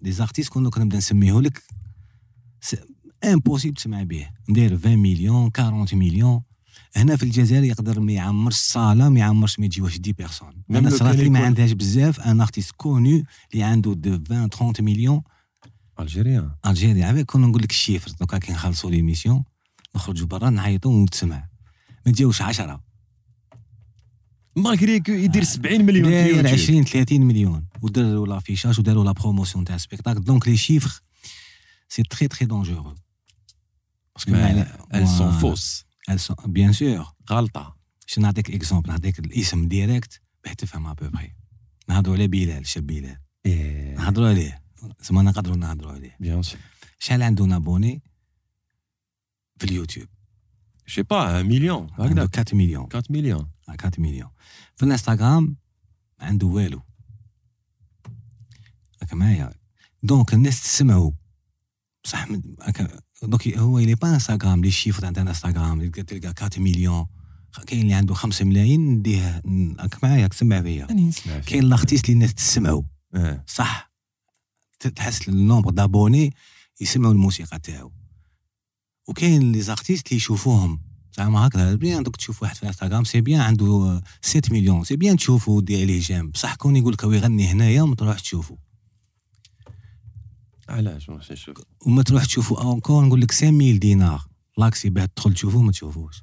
des 0.00 0.12
artistes 0.12 0.48
كنا 0.52 0.70
كنا 0.70 0.84
نبدا 0.84 0.96
نسميه 0.98 1.40
لك. 1.40 1.62
impossible 3.24 3.74
تسمع 3.74 4.02
به 4.02 4.28
ندير 4.48 4.74
20 4.78 4.98
مليون 4.98 5.50
40 5.58 5.86
مليون. 5.92 6.42
هنا 6.96 7.16
في 7.16 7.22
الجزائر 7.22 7.64
يقدر 7.64 8.00
ما 8.00 8.12
يعمرش 8.12 8.54
صالة 8.56 9.08
ما 9.08 9.18
يعمرش 9.20 9.58
ما 9.58 9.64
يجيوش 9.66 9.92
10 10.00 10.12
personnes 10.12 10.64
أنا 10.70 11.12
لي 11.12 11.28
ما 11.28 11.44
عندهاش 11.46 11.72
بزاف. 11.72 12.20
un 12.20 12.40
artiste 12.40 12.70
connu 12.72 13.22
اللي 13.52 13.62
عنده 13.64 13.94
de 13.94 14.10
20 14.12 14.48
30 14.48 14.84
مليون. 14.84 15.22
algérien 16.00 16.50
algérien 16.66 17.06
عباك 17.06 17.24
كنا 17.24 17.46
نقول 17.46 17.62
لك 17.62 17.70
ال 17.70 17.75
chiffre 17.75 18.10
دوكا 18.10 18.38
كي 18.38 18.52
نخلصوا 18.52 18.90
l'émission 18.90 19.44
نخرجوا 19.96 20.26
برا 20.26 20.50
نعيطوا 20.50 20.92
ونتسمع. 20.92 21.48
ما 22.06 22.12
تجاوش 22.12 22.42
10 22.42 22.84
malgré 24.56 25.00
que 25.00 25.12
يدير 25.12 25.44
70 25.44 25.84
مليون 25.84 26.04
في 26.04 26.10
داير 26.10 26.36
يوتيوب 26.36 26.46
20 26.46 26.84
30 26.84 27.20
مليون 27.20 27.66
وداروا 27.82 28.26
l'affichage 28.26 28.80
وداروا 28.80 29.04
la 29.04 29.12
promotion 29.12 29.64
تاع 29.64 29.76
spectacle 29.76 30.20
donc 30.24 30.48
les 30.48 30.56
chiffres 30.56 32.02
c'est 32.02 32.16
très 32.16 32.28
très 32.28 32.46
dangereux 32.46 32.94
parce 34.16 34.27
que 34.27 34.34
elles 34.94 35.08
sont 35.08 35.32
fausses 35.32 35.84
elles 36.10 36.20
sont 36.20 36.34
bien 36.48 36.72
sûr. 36.72 37.14
غلطه 37.30 37.76
باش 38.06 38.18
نعطيك 38.18 38.50
exemple 38.50 38.90
نعطيك 38.90 39.18
الاسم 39.18 39.68
direct 39.68 40.20
باش 40.44 40.54
تفهم 40.54 40.86
ابو 40.86 41.08
بخي 41.08 41.32
نهضروا 41.88 42.14
على 42.14 42.28
بلال 42.28 42.66
شاب 42.66 42.86
بلال 42.86 43.18
إيه 43.46 43.94
نهضروا 43.94 44.28
عليه 44.28 44.62
زعما 45.00 45.22
نقدروا 45.22 45.56
نهضروا 45.56 45.92
عليه 45.92 46.16
bien 46.20 46.42
sûr 46.42 46.60
شحال 46.98 47.22
عنده 47.22 47.56
abonnés 47.56 48.02
في 49.58 49.64
اليوتيوب 49.64 50.08
je 50.88 50.93
sais 50.93 51.02
pas 51.02 51.42
مليون 51.42 51.86
عنده 51.98 52.22
هكذا 52.22 52.22
4 52.22 52.54
مليون 52.54 52.82
4 52.94 53.02
مليون 53.10 53.48
4 53.68 53.92
مليون 53.98 54.30
في 54.76 54.82
الانستغرام 54.82 55.56
عنده 56.20 56.46
والو 56.46 56.82
راك 59.02 59.14
معايا 59.14 59.54
donc 60.02 60.34
الناس 60.34 60.62
تسمعوا 60.62 61.12
بصح 62.04 62.28
دوك 63.22 63.48
هو 63.48 63.78
اللي 63.78 63.94
با 63.94 64.14
انستغرام 64.14 64.64
les 64.64 64.70
chiffres 64.70 65.12
تاع 65.12 65.22
انستغرام 65.22 65.90
تلقى 65.90 66.28
4 66.28 66.50
مليون 66.56 67.06
كاين 67.66 67.82
اللي 67.82 67.94
عنده 67.94 68.14
5 68.14 68.44
ملايين 68.44 68.80
نديه 68.90 69.42
راك 69.78 70.04
معايا 70.04 70.26
تسمع 70.28 70.62
فيا. 70.62 70.86
كاين 71.46 71.62
ال 71.62 71.67
artiste 71.67 72.04
اللي 72.04 72.14
الناس 72.14 72.34
تسمعوا 72.34 72.82
صح 73.46 73.90
تحس 74.96 75.28
ال 75.28 75.34
nombre 75.34 75.70
d'abonnés 75.70 76.34
يسمعوا 76.80 77.12
الموسيقى 77.12 77.58
تاعو 77.58 77.92
وكاين 79.08 79.52
les 79.52 79.60
artistes 79.60 80.06
اللي 80.06 80.16
يشوفوهم. 80.16 80.80
زعما 81.16 81.46
هكذا 81.46 81.74
bien 81.74 82.02
دوك 82.02 82.16
تشوف 82.16 82.42
واحد 82.42 82.56
في 82.56 82.62
الانستغرام 82.62 83.04
c'est 83.04 83.20
bien 83.20 83.40
عنده 83.40 84.02
7 84.22 84.42
مليون. 84.50 84.84
c'est 84.84 84.96
bien 84.96 85.16
تشوفو 85.16 85.60
دير 85.60 85.80
عليه 85.80 86.00
j'aime. 86.00 86.30
بصح 86.30 86.54
كون 86.54 86.76
يقول 86.76 86.92
لك 86.92 87.02
يغني 87.02 87.46
هنايا 87.46 87.82
ما 87.82 87.94
تروح 87.94 88.20
تشوفو. 88.20 88.56
علاش؟ 90.68 91.08
واش 91.08 91.32
نشوف. 91.32 91.56
وما 91.86 92.02
تروح 92.02 92.24
تشوفو. 92.24 92.54
encore 92.54 93.04
نقول 93.04 93.20
لك 93.20 93.32
5000 93.32 93.78
دينار. 93.78 94.26
l'accès 94.58 94.90
باه 94.90 95.04
تدخل 95.04 95.34
تشوفو 95.34 95.62
ما 95.62 95.72
تشوفوش. 95.72 96.22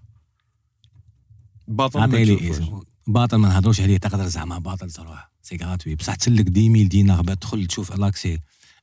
باطل 1.67 1.99
ما 1.99 2.23
تشوفوش. 2.23 2.67
باطل 3.07 3.37
ما 3.37 3.49
نهضروش 3.49 3.81
عليه 3.81 3.97
تقدر 3.97 4.27
زعما 4.27 4.59
باطل 4.59 4.91
تروح. 4.91 5.31
c'est 5.41 5.55
gratuit 5.55 5.95
بصح 5.95 6.15
تسلك 6.15 6.47
10000 6.47 6.87
دينار 6.87 7.21
باش 7.21 7.35
تدخل 7.35 7.67
تشوف 7.67 7.95
l'accès 7.95 8.39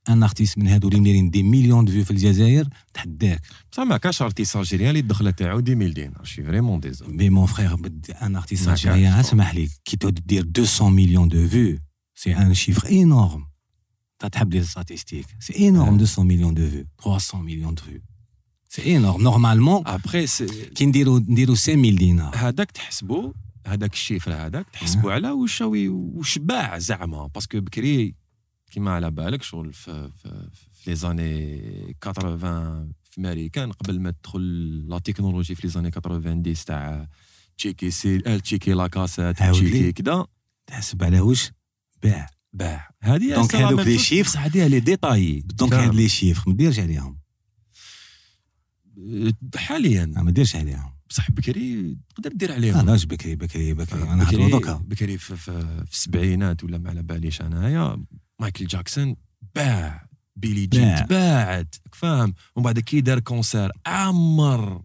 un 0.08 0.22
artiste 0.22 0.58
من 0.58 0.66
هادو 0.68 0.88
اللي 0.88 1.00
مديرين 1.00 1.30
des 1.30 1.42
millions 1.42 1.84
de 1.84 1.92
vues 1.92 2.04
في 2.04 2.10
الجزائر 2.10 2.68
تحداك 2.94 3.40
بصح 3.72 3.82
ما 3.82 3.96
كاش 3.96 4.22
artiste 4.22 4.56
algérien 4.56 4.88
اللي 4.88 5.00
الدخله 5.00 5.30
تاعو 5.30 5.58
10000 5.58 5.94
دينار 5.94 6.24
je 6.24 6.30
suis 6.30 6.42
vraiment 6.44 6.80
désolé 6.80 7.16
mais 7.16 7.30
mon 7.30 7.46
frère 7.46 7.74
un 8.22 8.36
artiste 8.36 8.66
ما 8.66 8.72
algérien 8.74 9.12
كانش. 9.14 9.26
اسمح 9.26 9.54
لي 9.54 9.68
كي 9.84 9.96
تعود 9.96 10.26
دير 10.26 10.44
200 10.58 10.88
مليون 10.88 11.28
de 11.28 11.48
vues 11.48 11.78
c'est 12.14 12.36
un 12.36 12.54
chiffre 12.54 12.88
énorme 12.90 13.46
تا 14.18 14.28
تحب 14.28 14.54
les 14.54 14.62
statistiques 14.64 15.26
c'est 15.40 15.68
énorme 15.68 15.88
آه. 15.88 15.96
200 15.98 16.22
مليون 16.22 16.54
de 16.54 16.70
vues 16.70 16.84
300 17.04 17.42
مليون 17.44 17.74
de 17.74 17.82
vues 17.82 18.00
c'est 18.68 18.96
énorme 18.96 19.22
normalement 19.22 19.82
après 19.86 20.26
كي 20.74 20.86
نديرو 20.86 21.18
نديرو 21.18 21.54
5000 21.54 21.98
دينار 21.98 22.36
هذاك 22.36 22.70
تحسبو 22.70 23.32
هذاك 23.66 23.92
ال 23.92 23.97
chiffre 23.97 24.32
هذاك 24.32 24.66
تحسبو 24.72 25.10
على 25.10 25.30
واش 25.30 25.62
راهي- 25.62 25.88
واش 25.88 26.38
باع 26.38 26.78
زعما 26.78 27.26
parce 27.26 27.47
que 27.47 27.60
بكري 27.60 28.14
كيما 28.70 28.90
على 28.90 29.10
بالك 29.10 29.42
شغل 29.42 29.72
في 29.72 30.10
في, 30.22 30.48
في 30.52 30.90
les 30.90 30.96
années 30.96 31.96
80 32.04 32.92
في 33.04 33.20
أمريكان 33.20 33.72
قبل 33.72 34.00
ما 34.00 34.10
تدخل 34.10 34.40
la 34.88 34.98
technologie 34.98 35.54
في 35.54 35.66
les 35.66 35.72
années 35.72 35.90
90 35.90 36.42
تاع 36.42 37.08
تشيكي 37.58 37.90
سي 37.90 38.22
آه، 38.26 38.36
تشيكي 38.36 38.72
la 38.72 38.86
cassette. 38.86 39.42
تشيكي 39.42 39.92
كدا. 39.92 40.26
تحسب 40.66 41.04
على 41.04 41.20
واش؟ 41.20 41.52
باع. 42.02 42.26
باع. 42.52 42.90
هذه 43.02 43.34
donc 43.34 43.56
هذوك 43.56 43.80
les 43.80 43.98
chiffres. 43.98 44.20
بصح 44.20 44.44
هذه 44.44 44.66
les 44.66 44.80
détails 44.80 45.40
donc 45.40 45.72
هاد 45.72 45.94
les 45.94 46.08
chiffres 46.08 46.50
ما 46.50 46.56
ديرش 46.56 46.78
عليهم. 46.78 47.18
حاليا. 49.56 50.06
ما 50.06 50.30
ديرش 50.30 50.56
عليهم. 50.56 50.92
بصح 51.10 51.30
بكري 51.30 51.98
تقدر 52.14 52.32
دير 52.32 52.52
عليهم. 52.52 52.76
علاش 52.76 53.04
بكري 53.04 53.36
بكري 53.36 53.74
بكري. 53.74 54.02
أنا 54.02 54.24
بكري 54.24 54.60
بكري 54.80 55.18
في, 55.18 55.36
في, 55.36 55.84
في 55.86 55.92
السبعينات 55.92 56.64
ولا 56.64 56.78
ما 56.78 56.90
على 56.90 57.02
باليش 57.02 57.40
أنايا. 57.42 58.04
مايكل 58.38 58.66
جاكسون 58.66 59.16
باع 59.54 60.06
Billie. 60.36 60.66
Jean 60.66 60.94
باعت 61.06 61.74
فاهم 61.92 62.34
ومن 62.56 62.64
بعد 62.64 62.78
كي 62.78 63.00
دار 63.00 63.20
concert 63.20 63.72
عمر 63.86 64.82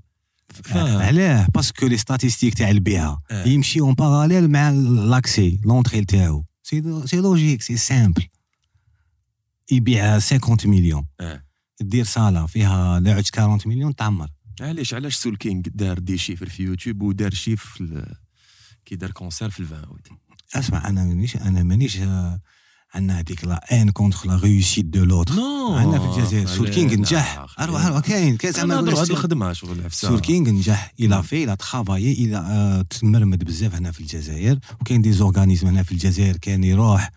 فاهم 0.64 0.98
علاه 1.02 1.48
parce 1.56 1.76
que 1.76 1.88
les 1.88 1.98
statistiques 1.98 2.54
تاع 2.54 2.70
البيع. 2.70 3.18
يمشي 3.32 3.80
en 3.80 3.94
parallèle 3.94 4.48
مع 4.52 4.70
l'accès 5.10 5.62
l'entrée 5.66 6.06
تاعو 6.06 6.46
c'est 6.64 6.82
logique 7.18 7.62
c'est 7.62 7.78
simple 7.78 8.28
يبيع 9.72 10.20
50 10.20 10.58
مليون. 10.66 11.06
دير 11.82 12.06
صاله 12.06 12.46
فيها 12.46 12.94
عدت 12.96 13.40
40 13.40 13.60
مليون 13.66 13.96
تعمر 13.96 14.30
علاش 14.62 14.94
علاش 14.94 15.16
Soolking 15.16 15.62
دار 15.66 16.00
des 16.00 16.18
chiffres 16.18 16.50
في 16.50 16.64
يوتيوب 16.64 17.02
ودار 17.02 17.34
chiffre 17.34 17.66
في 17.66 17.82
ال- 17.82 18.16
كي 18.86 18.96
دار 18.96 19.12
concert 19.12 19.50
في 19.50 19.60
ال 19.60 19.64
vingt 19.64 19.84
août 19.84 20.08
اسمع 20.56 20.90
أنا 20.90 21.04
مانيش 21.06 21.36
أنا 21.36 21.64
مانيش 21.64 21.98
عندنا 22.94 23.20
هذيك 23.20 23.46
لا 23.46 23.82
on 23.82 23.90
est 23.90 24.03
contre 24.03 24.28
la 24.28 24.36
réussite 24.36 24.86
de 24.86 25.04
l'autre 25.04 25.36
non 25.36 25.76
عندنا 25.76 26.00
في 26.00 26.20
الجزائر 26.20 26.48
Soolking 26.48 26.94
نجح. 26.94 27.46
أروح 27.60 27.86
أروح 27.86 28.00
كاين 28.00 28.38
كاين 28.38 28.54
زعما 28.54 28.76
زعما 28.76 28.82
نقول 28.82 28.98
هاد 28.98 29.06
لك. 29.06 29.12
الخدمة 29.12 29.54
شغل 29.54 29.82
عفسه 29.86 30.08
Soolking 30.08 30.50
نجح. 30.50 30.94
il 31.00 31.24
a 31.24 31.28
fait 31.28 31.44
il 31.44 31.52
a 31.52 31.56
travaillé 31.56 32.14
il 32.14 32.30
a 32.30 32.38
آه، 32.38 32.82
تمرمد 32.82 33.44
بزاف 33.44 33.76
هنا 33.76 33.92
في 33.92 34.00
الجزائر. 34.00 34.60
وكاين 34.82 35.02
des 35.02 35.14
organismes 35.14 35.68
هنا 35.68 35.84
في 35.84 35.92
الجزائر. 35.92 36.38
كان 36.38 36.64
يروح 36.64 37.12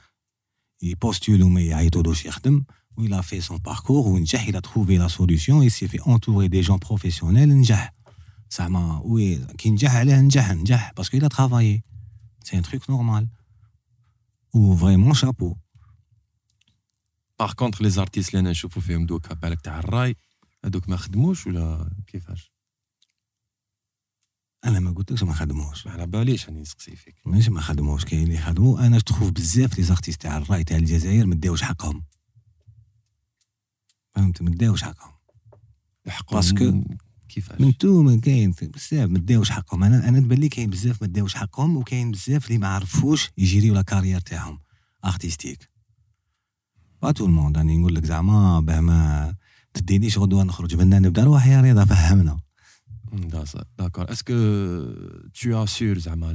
يبوستولو 0.83 1.49
ما 1.49 1.61
يعيطولوش 1.61 2.25
يخدم 2.25 2.65
و 2.97 3.05
il 3.05 3.21
a 3.21 3.25
fait 3.25 3.41
son 3.41 3.59
parcours 3.59 4.09
ونجح. 4.09 4.49
il 4.49 4.61
a 4.61 4.66
trouvé 4.66 4.99
la 4.99 5.09
solution 5.09 5.69
il 5.69 5.73
s'est 5.73 5.89
fait 5.89 6.01
entourer 6.01 6.49
des 6.49 6.63
gens 6.63 6.79
professionnels. 6.79 7.53
نجح. 7.53 7.95
زعما 8.59 9.01
oui 9.05 9.37
كي 9.59 9.71
نجح 9.71 9.95
عليه 9.95 10.21
نجح 10.21 10.51
نجح. 10.51 10.93
parce 10.97 11.11
que 11.11 11.19
il 11.19 11.25
a 11.25 11.29
travaillé. 11.29 11.83
C'est 12.45 12.57
un 12.57 12.63
truc 12.63 12.89
normal. 12.89 13.27
و 14.55 14.77
vraiment 14.77 15.15
chapeau 15.15 15.57
par 17.39 17.53
contre 17.53 17.83
les 17.85 17.91
artistes 17.91 18.29
اللي 18.29 18.41
أنا 18.41 18.51
نشوفو 18.51 18.81
فيهم 18.81 19.07
دوكا 19.07 19.35
بالك 19.35 19.61
تاع 19.61 19.79
الراي 19.79 20.17
هذوك 20.65 20.89
ما 20.89 20.97
خدموش 20.97 21.47
ولا 21.47 21.91
كيفاش 22.07 22.53
أنا 24.65 24.81
ما 24.81 24.91
قلتلكش 24.91 25.23
ما 25.23 25.33
خدموش 25.33 25.87
على 25.87 26.07
باليش 26.07 26.47
راني 26.47 26.61
نسقسي 26.61 26.97
فيك 26.97 27.15
ماشي 27.25 27.51
ما 27.51 27.61
خدموش 27.61 28.05
كاين 28.05 28.23
اللي 28.23 28.39
خدموا 28.39 28.87
أنا 28.87 28.99
تخوف 28.99 29.31
بزاف 29.31 29.79
les 29.79 29.85
artistes 29.85 30.23
تاع 30.23 30.37
الراي 30.37 30.65
تاع 30.65 30.77
الجزائر 30.77 31.27
ما 31.27 31.35
داوش 31.35 31.63
حقهم 31.63 32.05
فهمت 34.15 34.43
ما 34.43 34.51
داوش 34.51 34.83
حقهم 34.85 35.13
الحق 36.07 36.35
parce 36.35 36.65
que 36.65 36.83
كيفاش 37.29 37.61
من 37.61 37.77
توما 37.77 38.21
كاين 38.21 38.51
بزاف 38.63 39.11
ما 39.11 39.19
داوش 39.19 39.51
حقهم. 39.51 39.85
أنا 39.85 40.09
أنا 40.09 40.21
تبان 40.21 40.39
لي 40.39 40.49
كاين 40.49 40.71
بزاف 40.71 41.03
ما 41.03 41.09
داوش 41.09 41.35
حقهم 41.35 41.77
وكاين 41.77 42.11
بزاف 42.11 42.47
اللي 42.47 42.59
ما 42.59 42.69
عرفوش 42.69 43.31
يجريو 43.39 43.75
la 43.75 43.83
carrière 43.83 44.21
تاعهم 44.21 44.61
artistique 45.05 45.74
tout 47.11 47.27
le 47.27 47.36
monde 47.36 47.59
راني 47.59 47.77
نقول 47.77 47.95
لك 47.95 48.05
زعما 48.05 48.61
باه 48.61 48.81
ما 48.81 49.35
تدينيش 49.75 50.19
غدوة 50.19 50.45
نخرج 50.45 50.77
منا 50.77 50.99
نبدا 50.99 51.25
روح 51.25 51.47
يا 51.47 51.61
رضا 51.61 51.85
فهمنا 51.85 52.41
d'accord 53.79 54.13
est-ce 54.13 54.28
que 54.28 54.35
tu 55.35 55.65
assures 55.65 55.99
زعما 55.99 56.33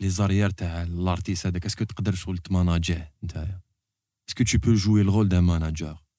les 0.00 0.08
arrières 0.08 0.50
تاع 0.50 0.82
ال 0.82 0.90
artiste 0.90 1.46
هذاك 1.46 1.66
est-ce 1.66 1.78
que 1.78 1.84
تقدر 1.84 2.14
شغل 2.14 2.38
ت 2.38 2.47
manager 2.47 3.12
نتايا 3.24 3.60
اسكو 4.28 4.44
peux 4.44 4.76
jouer 4.76 5.02
le 5.04 5.10
rôle 5.10 5.28
d'un 5.28 5.42
manager 5.42 6.10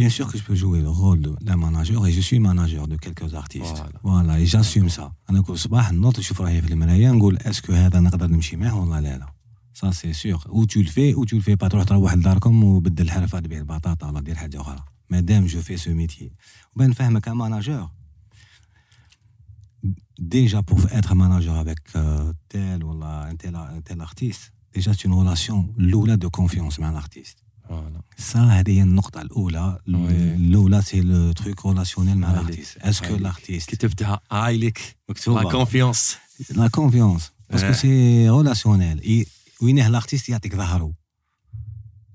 Bien 0.00 0.08
sûr 0.08 0.26
que 0.30 0.38
je 0.38 0.44
peux 0.48 0.54
jouer 0.54 0.80
le 0.80 0.88
rôle 0.88 1.20
d'un 1.46 1.56
manager 1.56 2.06
et 2.06 2.12
je 2.18 2.22
suis 2.28 2.38
manager 2.38 2.88
de 2.88 2.96
quelques 2.96 3.34
artistes. 3.34 3.82
Voilà. 3.82 3.98
Voilà, 4.02 4.40
et 4.40 4.46
j'assume 4.46 4.88
ça. 4.88 5.12
أنا 5.30 5.42
كل 5.42 5.58
صباح 5.58 5.92
نوض 5.92 6.18
نشوف 6.18 6.40
روحي 6.40 6.62
في 6.62 6.72
المرايا 6.72 7.12
نقول 7.12 7.36
اسكو 7.36 7.72
هذا 7.72 8.00
نقدر 8.00 8.26
نمشي 8.26 8.56
معاه 8.56 8.80
ولا 8.80 9.00
لا 9.00 9.18
لا. 9.18 9.26
Ça 9.80 9.92
c'est 9.92 10.12
sûr. 10.24 10.38
Ou 10.56 10.66
tu 10.72 10.78
le 10.86 10.90
fais 10.96 11.10
ou 11.14 11.22
tu 11.26 11.34
le 11.36 11.42
fais 11.42 11.56
pas 11.56 11.68
تروح 11.68 11.84
تروح 11.84 12.14
لداركم 12.14 12.64
وبدل 12.64 13.04
الحرفة 13.04 13.40
تبيع 13.40 13.58
البطاطا 13.58 14.06
ولا 14.10 14.20
دير 14.20 14.34
حاجة 14.34 14.60
أخرى. 14.60 14.84
مادام 15.10 15.46
جو 15.46 15.60
في 15.62 15.76
سو 15.76 15.94
ميتي. 15.94 16.32
وبان 16.76 16.90
نفهمك 16.90 17.28
un 17.28 17.34
manager. 17.34 17.88
Déjà 20.38 20.62
pour 20.62 20.80
être 20.98 21.14
manager 21.14 21.54
avec 21.64 21.78
euh, 21.96 22.32
tel 22.48 22.84
ou 22.84 22.90
un 23.04 23.34
tel, 23.42 23.54
un 23.54 23.80
tel 23.88 24.00
artiste, 24.00 24.44
déjà 24.74 24.90
c'est 24.94 25.04
une 25.08 25.14
relation 25.22 25.56
اللولا 25.78 26.16
de 26.16 26.28
confiance 26.28 26.78
مع 26.78 26.90
l'artiste. 26.90 27.38
voilà 27.68 28.00
Ça, 28.18 28.36
هذه 28.36 28.70
هي 28.70 28.82
النقطة 28.82 29.22
الأولى 29.22 29.78
Oui. 29.88 29.90
الأولى 29.90 30.82
c'est 30.82 31.00
le 31.00 31.32
truc 31.32 31.66
relationnel 31.66 32.18
مع 32.18 32.28
عليك. 32.28 32.40
ال 32.40 32.44
artiste 32.44 32.76
est-ce 32.78 32.97
que 32.97 33.06
عليك. 33.06 33.20
ال 33.20 33.26
artiste 33.26 33.70
كتبتها 33.70 34.20
هايلك 34.32 34.78
لا 34.78 34.94
مكتوبة 35.08 35.50
confiance 35.50 36.16
لا 36.50 36.68
confiance 36.68 37.30
parce 37.50 37.64
que 37.64 37.72
Ouais. 37.72 39.39
c'est 39.60 39.66
relationnel 39.66 39.76
وينه 39.76 39.86
ال 39.86 39.91
artiste 39.91 40.28
يعطيك 40.28 40.56
ظهره؟ 40.56 40.94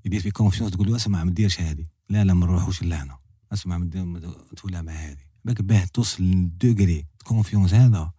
يدير 0.05 0.21
في 0.21 0.31
confiance 0.31 0.71
تقول 0.73 0.87
له 0.89 0.95
أسمع 0.95 1.23
ما 1.23 1.31
ديرش 1.31 1.61
هذه. 1.61 1.85
لا 2.09 2.23
لا 2.23 2.33
ما 2.33 2.45
نروحوش 2.45 2.83
لهنا 2.83 3.17
أسمع 3.53 3.77
ما 3.77 3.85
دير- 3.85 4.05
ما 4.05 4.19
تولى 4.57 4.81
مع 4.83 4.91
هذه. 4.91 5.25
باك 5.45 5.61
باه 5.61 5.85
توصل 5.93 6.23
لل 6.23 6.47
degré 6.47 7.05
confiance 7.23 7.73
هذا. 7.73 8.11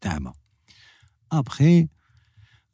تعبه 0.00 0.32
après 1.32 1.88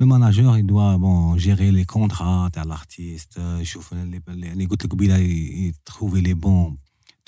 le 0.01 0.07
manager 0.07 0.59
il 0.59 0.65
doit 0.67 0.99
bon 0.99 1.39
gérer 1.43 1.71
les 1.73 1.85
contrats 1.95 2.51
تاع 2.53 2.65
l'artiste 2.65 3.39
يشوف 3.39 3.93
اللي 3.93 4.23
اللي 4.29 4.67
قلت 4.67 4.85
لك 4.85 4.93
قبيله 4.93 5.17
يتروفي 5.17 6.21
les 6.21 6.35
bons 6.35 6.79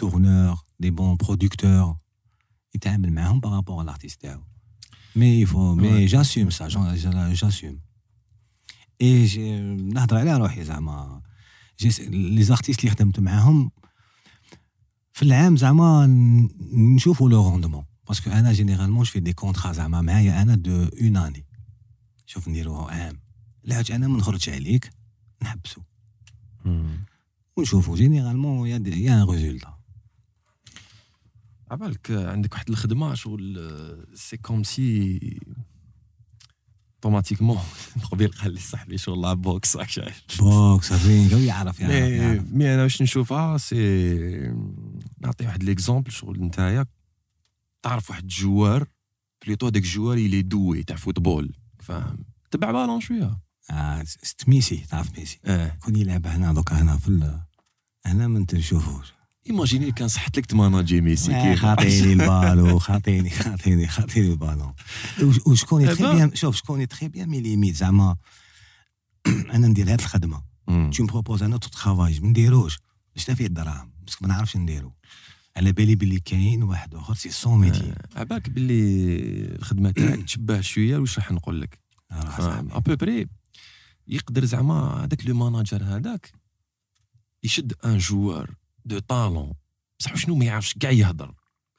tourneurs 0.03 0.59
les 0.81 0.91
bons 0.91 1.17
producteurs 1.17 1.97
يتعامل 2.75 3.13
معاهم 3.13 3.41
par 3.41 3.53
rapport 3.53 3.83
l'artiste 3.85 4.21
تاعو 4.21 4.41
mais 5.17 5.41
il 5.41 5.52
faut 5.52 5.75
mais 5.75 6.07
Ouais. 6.07 6.11
j'assume 6.11 6.51
ça 6.51 6.69
j'assume 6.69 7.81
et 9.03 9.61
نهضر 9.77 10.17
على 10.17 10.37
روحي 10.37 10.65
زعما. 10.65 11.23
les 12.09 12.43
artistes 12.43 12.81
اللي 12.81 12.91
خدمت 12.91 13.21
معاهم 13.21 13.71
في 15.13 15.23
العام 15.23 15.57
زعما 15.57 16.07
نشوفوا 16.73 17.31
le 17.31 17.49
rendement. 17.49 17.85
parce 18.09 18.23
que 18.23 18.31
أنا 18.31 18.53
généralement 18.53 19.05
في 19.05 19.21
des 19.21 19.33
contrats 19.33 19.73
زعما 19.73 20.01
معايا 20.01 20.43
أنا 20.43 20.55
d'un 20.55 21.17
année. 21.17 21.47
شوف 22.27 22.49
نديرو 22.49 22.77
عام. 22.77 23.21
لحاج 23.65 23.93
أنا 23.93 24.09
ما 24.09 24.19
نخرجش 24.19 24.49
عليك 24.49 24.91
نحبسو. 25.43 25.81
ونشوفوا 27.57 27.97
généralement 27.97 28.69
y 28.69 28.83
a 28.87 29.23
y 29.23 29.24
a 29.24 29.26
un 29.26 29.29
résultat. 29.29 29.79
عبالك 31.71 32.11
عندك 32.11 32.53
واحد 32.53 32.71
الخدمة 32.71 33.15
شغل 33.15 33.73
c'est 34.15 34.37
comme 34.37 34.63
si 34.63 35.19
automatiquement 37.05 37.59
قبيل 38.13 38.29
قال 38.29 38.53
لي 38.53 38.61
صاحبي 38.61 38.99
شغل 38.99 39.21
لعب 39.21 39.43
boxe 39.43 39.77
راك 39.77 39.89
شايف 39.89 40.23
بوكس 40.39 40.93
هذين 40.93 41.31
قوي 41.31 41.47
يعرف 41.47 41.81
يعرف 41.81 42.43
مي 42.53 42.75
أنا 42.75 42.83
واش 42.83 43.03
نشوفها 43.03 43.59
سي 43.59 43.77
نعطي 45.21 45.47
واحد 45.47 45.63
ليكزومبل 45.63 46.13
شغل 46.13 46.41
نتايا 46.45 46.87
تعرف 47.83 48.11
واحد 48.11 48.23
الجوار 48.23 48.89
بليتو 49.45 49.67
هذاك 49.67 49.83
الجوار 49.83 50.19
يلي 50.19 50.43
دوي 50.43 50.83
تاع 50.83 50.97
فوتبول 50.97 51.55
فاهم 51.81 52.25
تبع 52.51 52.71
بالون 52.71 53.01
شوية 53.01 53.39
ست 54.05 54.49
ميسي 54.49 54.77
تعرف 54.77 55.19
ميسي 55.19 55.41
آه 55.45 55.69
كون 55.69 55.97
يلعب 55.97 56.27
هنا 56.27 56.53
دوكا 56.53 56.83
هنا 56.83 56.97
في 56.97 57.41
هنا 58.07 58.29
ما 58.29 58.45
تشوفوش 58.45 59.13
ايماجيني 59.47 59.93
كان 59.93 60.09
صحت 60.09 60.39
لك 60.39 60.47
تماناجي 60.47 61.01
ميسي 61.01 61.33
كيف 61.43 61.61
خاطيني 61.63 62.13
البالو 62.13 62.79
خاطيني 62.79 63.31
خاطيني 63.31 63.89
خاطيني 63.89 64.31
البالون 64.33 64.75
وش- 65.23 65.47
وشكون 65.47 65.87
تخي. 65.87 66.03
بيان 66.17 66.35
شوف 66.35 66.57
شكون 66.57 66.89
تخي 66.89 67.09
بيان 67.09 67.29
مي 67.29 67.41
ليميت 67.41 67.75
زعما 67.77 68.17
أنا 69.27 69.67
ندير 69.69 69.93
هاد 69.93 70.01
الخدمه 70.01 70.43
me 70.71 71.07
proposes 71.07 71.43
un 71.43 71.53
autre 71.57 71.71
travail 71.81 72.23
ما 72.23 72.29
نديروش 72.29 72.79
باش 73.17 73.25
فيه 73.31 73.47
الدراهم 73.47 73.93
بس 74.07 74.23
ما 74.23 74.29
نعرفش 74.29 74.57
نديرو 74.57 74.93
على 75.57 75.73
بالي 75.73 75.95
باللي 75.95 76.21
كاين 76.21 76.63
واحد 76.63 76.95
اخر 76.95 77.15
c'est 77.15 77.31
son 77.31 77.59
métier 77.61 77.95
عباك 78.17 78.51
باللي 78.51 79.57
الخدمه 79.57 79.91
تاعك 79.91 80.23
تشبه 80.23 80.61
شوية 80.61 80.97
واش 80.99 81.19
راح 81.19 81.33
نقول 81.33 81.61
لك 81.61 81.79
à 82.73 82.79
peu 82.79 82.97
près 82.97 83.27
يقدر 84.09 84.45
زعما 84.45 85.05
هذاك 85.05 85.27
le 85.27 85.35
manager 85.35 85.83
هذاك 85.85 86.33
يشد 87.45 87.73
un 87.85 87.99
joueur 87.99 88.51
de 88.85 88.99
talent. 88.99 89.53
بصح 90.01 90.17
شنو 90.17 90.35
ما 90.35 90.45
يعرفش 90.45 90.75
كاع 90.75 90.91
يهضر. 90.91 91.35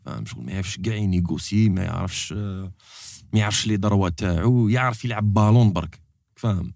فاهم 0.06 0.26
شغل؟ 0.26 0.44
ما 0.46 0.52
يعرفش 0.52 0.78
كاع 0.78 0.96
ينيغوسي 0.96 1.70
ما 1.70 1.84
يعرفش 1.84 2.32
ما 3.34 3.40
يعرفش 3.40 3.68
les 3.68 3.78
droits 3.78 4.10
تاعو 4.10 4.68
يعرف 4.68 5.06
يلعب 5.06 5.34
بالون 5.34 5.74
برك. 5.74 6.00
فاهم؟ 6.36 6.74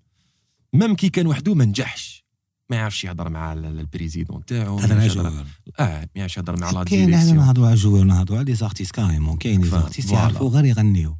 même 0.73 0.95
كي 0.95 1.09
كان 1.09 1.27
وحده 1.27 1.53
ما 1.53 1.65
نجحش. 1.65 2.27
ما 2.69 2.75
يعرفش 2.75 3.03
يهضر 3.03 3.29
مع 3.29 3.53
ال- 3.53 3.65
ال- 3.65 3.79
ال 3.79 3.86
président 3.86 4.45
تاعو 4.45 4.79
هذا 4.79 5.03
ال 5.05 5.11
joueur 5.11 5.45
آه 5.79 5.99
ما 5.99 6.07
يعرفش 6.15 6.37
يهضر 6.37 6.59
مع 6.59 6.71
la 6.71 6.83
كاين 6.83 7.05
direction 7.05 7.37
نهضروا 7.37 7.65
على 7.65 7.73
ال 7.73 7.77
joueur 7.77 8.03
نهضروا 8.03 8.37
على 8.39 8.45
les 8.45 8.55
artistes 8.55 8.91
carrément 8.95 9.37
كاين 9.37 9.61
فاهم، 9.61 9.81
artistes. 9.81 10.11
يعرفوا 10.11 10.49
غير 10.49 10.65
يغنيو. 10.65 11.17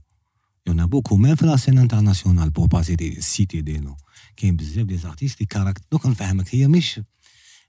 y 0.68 0.74
en 0.74 0.86
a 0.86 0.89
beaucoup 0.89 1.18
même 1.18 1.36
في 1.36 1.46
la 1.46 1.56
scène 1.58 1.78
internationale 1.78 2.50
pour 2.50 2.68
passer 2.68 2.96
des 2.96 3.22
TV 3.22 3.62
des 3.62 3.78
non 3.80 3.98
كاين 4.38 4.56
بزاف 4.56 4.86
des 4.86 4.98
artistes 4.98 5.40
des 5.40 5.46
caractères 5.46 5.86
donc 5.92 6.06
نفهمك 6.06 6.56
هي 6.56 6.68
مش 6.68 7.00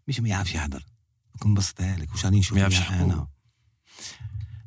مش 0.08 0.20
ما 0.20 0.28
يعرفش 0.28 0.54
يهضر 0.54 0.84
دوك 1.38 1.46
نبسطها 1.46 1.96
لك 1.96 2.10
واش 2.12 2.24
راني 2.26 2.38
نشوف. 2.38 2.58
أنا 3.04 3.28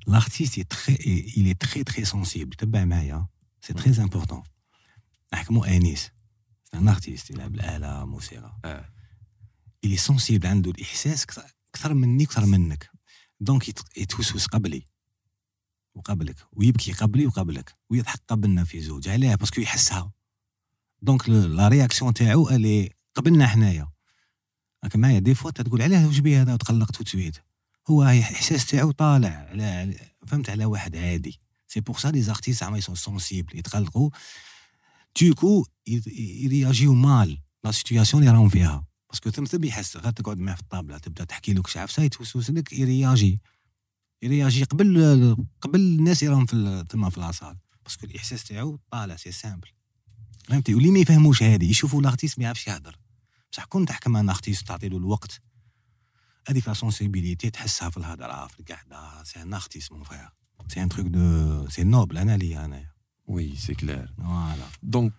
l'artiste 0.10 0.58
est 0.58 0.70
très 0.76 0.96
il 1.38 1.48
est 1.48 1.60
très 1.68 1.84
très 1.84 2.06
sensible. 2.06 2.56
تبع 2.58 2.86
معايا 2.86 3.28
c'est 3.62 3.74
très 3.74 4.04
important 4.04 4.44
نحكموا 5.34 5.68
انيس 5.78 6.04
c'est 6.72 6.78
un 6.78 6.88
artiste 6.88 7.30
يلعب 7.32 7.56
الاله 7.56 8.06
موسيقى 8.06 8.86
il 9.86 9.90
est 9.90 10.02
sensible 10.12 10.46
عنده 10.46 10.72
الاحساس 10.72 11.26
كثر- 11.26 11.52
أكثر 11.76 11.94
مني 11.94 12.24
أكثر 12.24 12.46
منك 12.46 12.90
donc 13.40 13.70
يت- 13.70 13.98
يتوسوس 13.98 14.46
قبلي 14.48 14.86
وقبلك 15.96 16.36
ويبكي 16.54 16.92
قبلي 16.92 17.26
وقبلك 17.26 17.76
ويضحك 17.90 18.22
قبلنا 18.28 18.64
في 18.64 18.82
زوج 18.82 19.10
علاه 19.10 19.36
parce 19.36 19.52
que 19.52 19.62
يحسها 19.62 20.12
donc 21.02 21.30
la 21.30 21.68
réaction 21.68 22.14
تاعو 22.14 22.50
الي 22.50 22.90
قبلنا 23.16 23.48
حنايا 23.48 23.92
راك 24.84 24.96
معايا 24.96 25.20
des 25.20 25.36
fois 25.36 25.52
تقول 25.52 25.82
علاه 25.82 26.08
واش 26.08 26.20
بيه 26.20 26.42
هذا 26.42 26.54
وتقلق 26.54 26.92
tout 26.92 27.01
de 27.01 27.06
suite 27.06 27.38
هو 27.90 28.04
الاحساس 28.04 28.66
تاعو 28.66 28.92
طالع 28.92 29.30
على 29.30 29.94
فهمت 30.28 30.50
على 30.50 30.66
واحد 30.66 30.96
عادي. 30.96 31.40
c'est 31.68 31.80
pour 31.80 31.98
ça 31.98 32.08
les 32.08 32.22
artistes 32.22 32.62
زعما 32.62 32.78
ils 32.78 32.86
sont 32.86 32.96
sensibles 32.96 33.60
يتقلقوا 33.60 34.10
d'un 35.22 35.44
coup 35.44 35.66
يرياجيو 36.18 36.94
mal 36.94 37.38
la 37.64 37.72
situation 37.72 38.24
اللي 38.24 38.34
راهم 38.34 38.50
فيها 38.50 38.86
parce 39.10 39.22
que 39.22 39.30
ثم 39.30 39.46
ثم 39.46 39.64
يحس 39.64 39.98
غير 39.98 40.12
تقعد 40.12 40.38
معاه 40.38 40.56
في 40.56 40.62
الطابلة 40.62 40.98
تبدأ 40.98 41.24
تحكي 41.24 41.54
له 41.54 41.62
كش 41.62 41.78
عفسة 41.78 42.04
يتوسوس 42.04 42.50
لك 42.50 42.74
يرياجي 42.74 43.40
يرياجي 44.22 44.64
قبل 44.64 45.38
قبل 45.62 45.80
الناس 45.80 46.24
اللي 46.24 46.34
راهم 46.34 46.46
في 46.46 46.86
تما 46.90 47.10
في 47.10 47.20
la 47.20 47.31
salle 47.31 47.58
parce 47.84 47.98
que 47.98 48.06
الإحساس 48.06 48.44
تاعو 48.44 48.80
طالع 48.92 49.16
c'est 49.16 49.32
simple 49.32 49.68
فهمتي؟ 50.48 50.76
واللي 50.76 50.92
ما 50.92 51.00
يفهموش 51.00 51.44
هذه 51.44 51.70
يشوفوا 51.70 52.02
لارتيست 52.02 52.40
ما 52.40 52.46
يعرفش 52.46 52.68
يهضر. 52.68 53.01
بصح 53.52 53.66
كون 53.66 53.86
تحكم 53.86 54.18
أن 54.18 54.30
ارتيست 54.30 54.68
تعطي 54.68 54.90
له 54.90 54.98
الوقت 54.98 55.42
هذيك 56.50 56.68
لا 56.68 56.74
سونسيبيليتي 56.74 57.50
تحسها 57.50 57.90
في 57.90 57.98
الهضرة 57.98 58.48
في 58.48 58.60
القعدة 58.60 59.24
سي 59.24 59.42
أن 59.42 59.54
ارتيست 59.54 59.92
مون 59.92 60.04
فير 60.04 60.30
سي 60.68 60.84
ان 60.84 60.90
تروك 60.90 61.08
دو 61.08 61.68
سي 61.70 61.84
نوبل 61.84 62.18
أنا 62.18 62.38
ليا 62.38 62.66
انايا 62.66 62.92
وي 63.28 63.56
سي 63.56 63.74
كلير 63.74 64.14
فوالا 64.18 64.66
دونك 64.84 65.14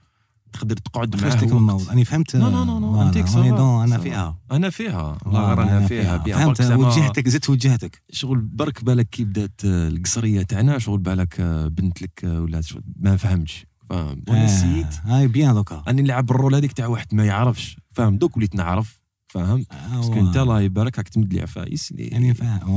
تقدر 0.52 0.76
تقعد 0.76 1.22
معاه 1.22 1.74
وقت. 1.74 1.88
أنا 1.88 2.04
فهمت 2.04 2.36
نو 2.36 2.50
نو 2.50 2.64
نو 2.64 2.78
نو 2.78 3.02
انتيك 3.02 3.26
أنا. 3.28 3.98
فيها. 3.98 4.38
أنا 4.52 4.70
فيها. 4.70 5.18
لا 5.26 5.52
أنا 5.52 5.86
فيها. 5.86 6.18
فهمت 6.18 6.60
وجهتك 6.60 7.28
زدت 7.28 7.50
وجهتك. 7.50 8.02
شغل 8.10 8.40
برك 8.40 8.84
بالك 8.84 9.08
كي 9.08 9.24
بدأت 9.24 9.60
آه، 9.64 9.88
القصرية 9.88 10.42
تاعنا 10.42 10.78
شغل 10.78 10.98
بالك 10.98 11.40
آه، 11.40 11.66
بنت 11.66 12.02
لك 12.02 12.24
آه، 12.24 12.40
ولا 12.40 12.62
ما 12.96 13.16
فهمتش. 13.16 13.66
فاهم 13.90 14.22
وأنا 14.28 14.46
سيت 14.46 14.96
هاي 15.04 15.28
بيان 15.28 15.54
دوكا. 15.54 15.82
أني 15.88 16.02
نلعب 16.02 16.30
الرول 16.30 16.54
هذيك 16.54 16.72
تاع 16.72 16.86
واحد 16.86 17.14
ما 17.14 17.24
يعرفش. 17.24 17.81
فاهم؟ 17.94 18.18
دوك 18.18 18.36
وليت 18.36 18.54
نعرف 18.54 19.00
فاهم؟ 19.28 19.66
باسكو 19.92 20.12
انت 20.14 20.36
الله 20.36 20.60
يبارك 20.60 20.98
راك 20.98 21.08
تمد 21.08 21.34
لي 21.34 21.40
عفايس 21.42 21.90
اللي 21.90 22.06
يعني 22.06 22.34
فاهم 22.34 22.68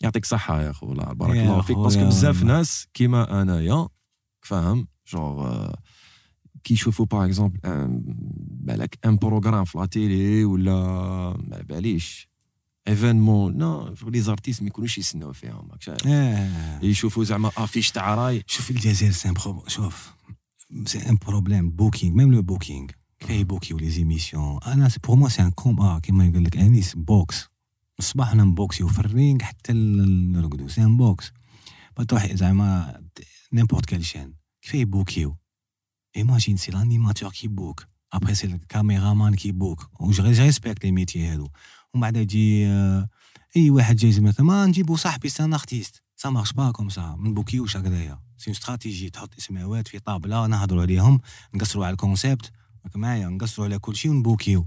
يعطيك 0.00 0.24
صحة 0.24 0.62
يا 0.62 0.72
خو 0.72 0.92
الله 0.92 1.04
بارك 1.04 1.36
الله 1.36 1.60
فيك. 1.60 1.76
باسكو 1.76 2.06
بزاف. 2.06 2.42
ناس 2.42 2.86
كيما 2.94 3.42
أنايا 3.42 3.88
فاهم؟ 4.40 4.88
جونغ 5.08 5.46
آه، 5.46 5.78
كي 6.64 6.74
يشوفوا 6.74 7.06
باغ 7.06 7.24
اكزومبل 7.24 7.58
بالك 8.66 8.98
ان 9.06 9.16
بروغرام 9.16 9.64
في 9.64 9.78
لا 9.78 9.86
تيلي 9.86 10.44
ولا 10.44 10.72
ما 11.48 11.62
باليش. 11.68 12.28
ايفينمون 12.88 13.56
نو 13.58 13.94
لي 14.06 14.20
زارتيست 14.20 14.62
ما 14.62 14.68
يكونوش 14.68 14.98
يسناو 14.98 15.32
فيهم 15.32 15.68
آه. 16.06 16.84
يشوفوا 16.84 17.24
زعما 17.24 17.50
affiche 17.56 17.90
تاع 17.90 18.14
راي. 18.14 18.42
شوف 18.46 18.70
الجزائر 18.70 19.12
c'est 19.12 19.28
un 19.28 19.34
pro- 19.34 19.64
شوف 19.66 20.14
c'est 20.84 21.08
un 21.10 21.18
problème 21.26 21.70
booking 21.70 22.16
même 22.16 22.32
le 22.32 22.42
booking 22.42 22.86
كيفاه 23.26 23.40
يبوكيو 23.40 23.78
les 23.78 23.90
émissions 23.90 24.58
أنا 24.66 24.90
pour 25.04 25.16
moi 25.16 25.28
c'est 25.28 25.42
un 25.42 25.50
combat 25.50 25.98
كيما 25.98 26.26
يقول 26.26 26.44
لك 26.44 26.56
انيس 26.56 26.94
boxe 26.94 27.48
الصباح 27.98 28.32
أنا 28.32 28.44
نبوكسيو 28.44 28.88
في 28.88 28.98
ال 28.98 29.07
ring 29.07 29.42
حتى 29.42 29.72
نرقدو 29.72 30.68
c'est 30.68 30.82
un 30.82 30.96
boxe 30.96 31.32
pas 31.96 32.04
تروح 32.04 32.34
زعما 32.34 33.00
n'importe 33.52 33.86
quelle 33.86 34.04
chaîne 34.04 34.34
كيفاه 34.62 34.78
يبوكيو 34.78 35.36
imagine 36.16 36.56
c'est 36.56 36.72
l'animateur 36.72 37.30
qui 37.30 37.48
booke 37.48 37.86
après 38.12 38.34
c'est 38.34 38.46
ال 38.46 38.55
caméraman 38.55 39.34
qui 39.34 39.52
booke 39.52 39.90
je 40.00 40.24
respecte 40.24 40.84
les 40.84 40.92
métiers 40.92 41.26
هادو 41.26 41.48
ومن 41.94 42.00
بعد 42.00 42.16
يجي 42.16 42.66
اي 43.56 43.70
واحد 43.70 43.96
جاي 43.96 44.12
زعما 44.12 44.34
ما 44.38 44.66
نجيبو 44.66 44.96
صاحبي 44.96 45.28
c'est 45.28 45.44
un 45.44 45.54
artiste 45.54 46.02
ça 46.16 46.30
marche 46.30 46.52
pas 46.52 46.70
comme 46.70 46.88
ça 46.88 47.16
ما 47.18 47.28
نبوكيوش 47.28 47.76
هكذايا 47.76 48.20
c'est 48.36 48.50
stratégie 48.50 49.10
تحط 49.10 49.34
اسماوات 49.38 49.88
في 49.88 49.98
طابله 49.98 50.46
نهضروا 50.46 50.82
عليهم 50.82 51.20
نقصروا 51.54 51.86
على 51.86 51.92
ال 51.92 52.00
concept 52.00 52.52
راك 52.86 52.96
معايا 52.96 53.28
نقصروا 53.28 53.66
على 53.66 53.78
كل 53.78 53.96
شيء 53.96 54.10
ونبوكيو. 54.10 54.66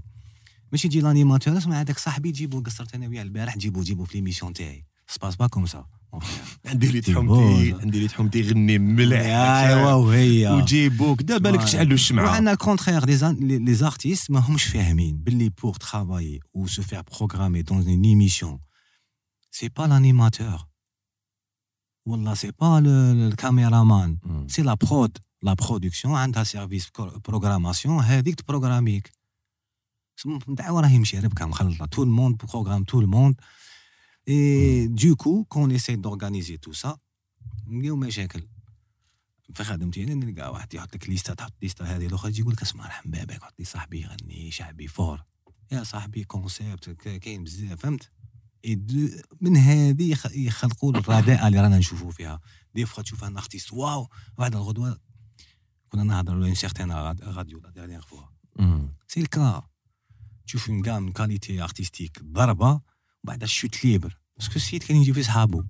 ماشي 0.72 0.88
يجي 0.88 1.00
l'animateur 1.00 1.58
اسمع 1.58 1.80
هذاك 1.80 1.98
صاحبي 1.98 2.30
جيبو 2.30 2.62
قصرت 2.62 2.94
أنا 2.94 3.08
وياه 3.08 3.22
البارح 3.22 3.58
جيبو 3.58 3.82
جيبو 3.82 4.04
في 4.04 4.14
l'émission 4.18 4.52
تاعي. 4.52 4.84
ça 5.08 5.14
se 5.14 5.20
passe 5.20 5.36
pas 5.36 5.46
comme 5.46 5.66
ça. 5.66 5.86
عندي 6.66 6.88
اللي 6.88 7.00
تي 7.00 7.12
تحمتي 7.12 7.70
بوز. 7.72 7.80
عندي 7.80 7.98
اللي 7.98 8.08
تحمتي 8.08 8.38
يغني 8.38 8.78
مليح. 8.78 9.20
ايوا 9.20 9.92
وهي. 9.92 10.48
وجيبوك. 10.48 11.22
دا 11.22 11.38
بالك 11.38 11.62
تشعلوا 11.62 11.92
الشمعة؟ 11.92 12.24
وعندنا 12.24 12.52
ال 12.52 12.57
contraire 12.57 13.06
les 13.06 13.74
les 13.74 13.89
artistes 13.89 14.30
ما 14.30 14.38
همش 14.38 14.64
فاهمين. 14.64 15.16
باللي 15.16 15.48
pour 15.48 15.74
travailler 15.74 16.40
ou 16.58 16.68
se 16.68 16.80
faire 16.80 17.04
programmer 17.04 17.62
dans 17.62 17.82
une 17.82 18.04
émission 18.04 18.60
c'est 19.56 19.70
pas 19.70 19.86
l'animateur. 19.86 20.68
والله 22.06 22.34
c'est 22.34 22.52
pas 22.52 22.80
le, 22.80 23.30
le 23.30 23.36
caméraman. 23.36 24.18
مم. 24.22 24.48
c'est 24.48 24.62
la 24.62 24.74
prod 24.74 25.18
la 25.42 25.52
production 25.54 26.14
عندها 26.14 26.44
service 26.44 26.88
programmation 26.98 27.98
هذيك 28.04 28.40
تبروغراميك. 28.40 29.12
دعوة 30.48 30.80
راهي 30.80 30.98
ماشي 30.98 31.18
ربكة 31.18 31.46
مخلطة. 31.46 31.86
tout 31.86 32.02
le 32.02 32.12
monde 32.12 32.36
programme 32.36 32.84
tout 32.84 33.00
le 33.00 33.09
monde 33.09 33.31
et 33.31 33.40
du 34.28 35.16
coup 35.16 35.44
qu'on 35.44 35.70
essaye 35.70 35.96
d'organiser 35.96 36.56
tout 36.56 36.72
ça 36.72 36.98
نلقاو 37.66 37.96
مشاكل 37.96 38.42
في 39.54 39.64
خدمتي 39.64 40.04
أنا 40.04 40.14
نلقى 40.14 40.52
واحد 40.52 40.74
يحط 40.74 40.94
لك 40.94 41.08
ليستا 41.08 41.34
تحط 41.34 41.52
ليستا 41.62 41.84
هذه 41.84 42.06
الاخرى 42.06 42.30
يجي 42.30 42.40
يقول 42.40 42.52
لك 42.52 42.62
اسمع 42.62 42.86
رحم 42.86 43.10
بابك 43.10 43.42
حط 43.42 43.54
لي 43.58 43.64
صاحبي 43.64 44.00
يغني 44.02 44.50
شعبي 44.50 44.86
fort 44.88 45.24
يا 45.72 45.82
صاحبي 45.82 46.24
concept 46.24 46.90
كاين 46.90 47.44
بزاف 47.44 47.80
فهمت 47.80 48.10
من 49.40 49.56
هذه 49.56 50.10
يخ- 50.12 50.32
يخلقوا 50.36 50.90
الرداءه 50.90 51.48
اللي 51.48 51.60
رانا 51.60 51.78
نشوفوا 51.78 52.10
فيها 52.10 52.40
des 52.74 52.86
fois 52.86 53.02
تشوف 53.02 53.24
un 53.24 53.36
artiste 53.36 53.72
waouh 53.72 54.08
بعد 54.38 54.54
الغدوه 54.56 54.98
كنا 55.90 56.02
نهضروا 56.02 56.44
un 56.46 56.54
certain 56.54 56.92
radio 57.22 57.60
la 57.60 57.70
dernière 57.70 58.00
fois 58.02 58.22
مم. 58.58 58.88
c'est 59.08 59.20
le 59.20 59.37
cas 59.37 59.62
تشوف 60.46 60.70
un 60.70 60.82
écart 60.82 60.98
من 60.98 61.12
qualité 61.12 61.62
artistique 61.62 62.22
ضربه 62.24 62.80
وبعد 63.24 63.44
شوت 63.44 63.84
ليبر 63.84 64.18
باسكو 64.36 64.56
السيد 64.56 64.82
كان 64.82 64.96
يجي 64.96 65.12
في 65.12 65.22
صحابو 65.22 65.64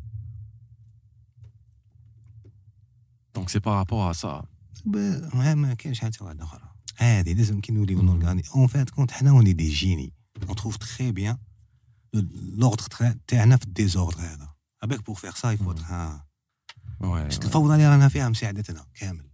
دونك 3.34 3.48
سي 3.48 3.58
بارابور 3.58 4.10
ا 4.10 4.12
سا 4.12 4.44
ب- 4.84 5.30
ما 5.34 5.54
ما 5.54 5.74
كاينش 5.74 6.00
حاجة 6.00 6.12
واحدة 6.20 6.44
أخرى 6.44 6.70
هذه 6.96 7.32
لازم 7.32 7.60
كي 7.60 7.72
نوليو 7.72 8.02
نورغاني 8.02 8.42
اون 8.54 8.66
فات 8.66 8.90
كونت 8.90 9.10
حنا 9.10 9.32
وني 9.32 9.52
دي 9.52 9.68
جيني 9.68 10.12
اون 10.48 10.56
تروف 10.56 10.76
تخي 10.76 11.12
بيان 11.12 11.38
لوردر 12.54 12.84
تاعنا 13.26 13.56
في 13.56 13.64
الديزوردر 13.64 14.20
هذا 14.20 14.48
ابيك 14.82 15.06
بور 15.06 15.14
فيغ 15.16 15.34
سا 15.34 15.50
يفوت 15.52 15.80
ها 15.80 16.26
وي 17.00 17.30
شفت 17.30 17.44
الفوضى 17.44 17.74
اللي 17.74 17.88
رانا 17.88 18.08
فيها 18.08 18.28
مساعدتنا 18.28 18.86
كامل 18.94 19.22
مم. 19.24 19.29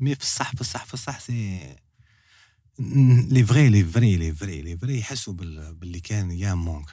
مي 0.00 0.14
في 0.14 0.20
الصح 0.22 0.54
في 0.54 0.60
الصح 0.60 0.84
في 0.84 0.94
الصح 0.94 1.20
سي 1.20 1.60
les 3.30 3.44
vrais 3.44 3.68
les 3.68 3.84
vrais 3.84 4.16
les 4.16 4.32
vrais 4.34 4.62
les 4.62 4.76
vrais 4.78 4.98
يحسوا 4.98 5.34
بال- 5.34 5.74
باللي 5.74 6.00
quand 6.00 6.30
y 6.30 6.54
a 6.54 6.59
manque 6.59 6.86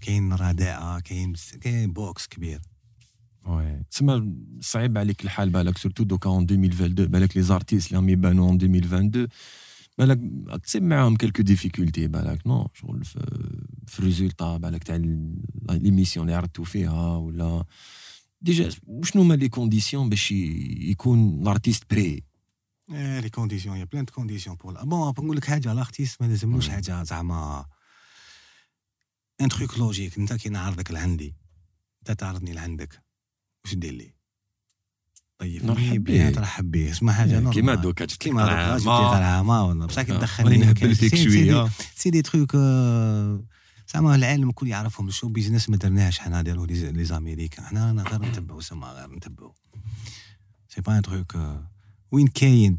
كاين 0.00 0.32
رادعه 0.32 1.00
كاين 1.00 1.32
كاين 1.60 1.92
بوكس 1.92 2.26
كبير 2.26 2.60
وي 3.46 3.82
تسمى 3.90 4.34
صعيب 4.60 4.98
عليك 4.98 5.24
الحال 5.24 5.50
بالك 5.50 5.78
surtout 5.78 6.04
دوكا 6.04 6.30
en 6.30 6.42
2022 6.44 7.08
بالك 7.08 7.36
les 7.36 7.42
artistes 7.42 7.86
اللي 7.88 7.96
راهم 7.98 8.08
يبانوا 8.08 8.48
en 8.48 8.54
2022 8.56 9.28
بالك 9.98 10.20
تصيب 10.62 10.82
معاهم 10.82 11.16
quelques 11.16 11.42
difficultés 11.42 12.06
بالك 12.08 12.46
non 12.46 12.68
شغل 12.74 13.04
في, 13.04 13.18
في 13.86 13.98
ال 13.98 14.04
résultat 14.04 14.56
بالك 14.56 14.84
تاع 14.84 14.96
l'émission 15.70 16.26
اللي 16.26 16.36
عرضتو 16.36 16.64
فيها 16.64 17.16
ولا 17.16 17.64
déjà 18.40 18.70
وشنو 18.86 19.22
هما 19.22 19.34
les 19.34 19.48
conditions 19.48 20.08
باش 20.08 20.32
يكون 20.32 21.40
ال 21.42 21.47
artiste 21.47 21.84
prêt 21.90 22.24
les 22.88 23.30
conditions 23.30 23.76
y 23.76 23.84
a 23.84 23.87
plein 23.87 24.04
de 24.04 24.12
conditions 24.12 24.56
pour 24.56 24.82
bon 24.82 25.24
نقول 25.24 25.36
لك 25.36 25.44
حاجة 25.44 25.72
ال 25.72 25.78
artiste 25.78 26.22
ما 26.22 26.26
لازملوش 26.26 26.68
حاجة 26.68 27.02
زعما 27.02 27.66
un 29.40 29.48
truc 29.48 29.78
logique 29.78 30.18
انت 30.18 30.32
كي 30.32 30.48
نعرضك 30.48 30.90
لعندي 30.90 31.34
انت 32.00 32.20
تعرضني 32.20 32.52
لعندك 32.52 33.02
واش 33.64 33.74
دير 33.74 33.92
لي 33.92 34.14
طيب 35.38 35.64
نرحب 35.64 36.04
بيه. 36.04 36.30
ترحب 36.30 36.70
به 36.70 36.90
اسمها 36.90 37.14
حاجة 37.14 37.50
كيما. 37.50 37.74
دوكا 37.74 38.04
جبت 38.04 38.16
كيما 38.20 38.42
دوكا 38.42 38.76
جبت 38.76 38.86
لي 38.86 38.92
غرامه 38.92 39.86
بصح 39.86 40.02
كي 40.02 40.12
تدخلني 40.12 40.56
نهبل 40.56 40.94
فيك 40.94 41.14
شوية 41.14 41.70
c'est 41.96 42.10
des 42.10 42.22
trucs 42.22 42.56
زعما 43.94 44.14
العالم 44.14 44.48
الكل 44.48 44.68
يعرفهم 44.68 45.08
ال 45.08 45.12
show 45.12 45.28
business 45.28 45.70
ما 45.70 45.76
درناهش 45.76 46.18
حنا 46.18 46.42
داروا 46.42 46.66
les 46.66 47.04
Américains 47.04 47.66
حنا 47.66 48.02
غير 48.02 48.24
نتبعوا 48.24 48.60
سما 48.60 48.86
غير 48.86 49.16
نتبعوا 49.16 49.52
c'est 50.68 50.80
pas 50.80 50.98
un 50.98 51.02
truc 51.02 51.36
وين 52.12 52.26
كاين؟ 52.26 52.78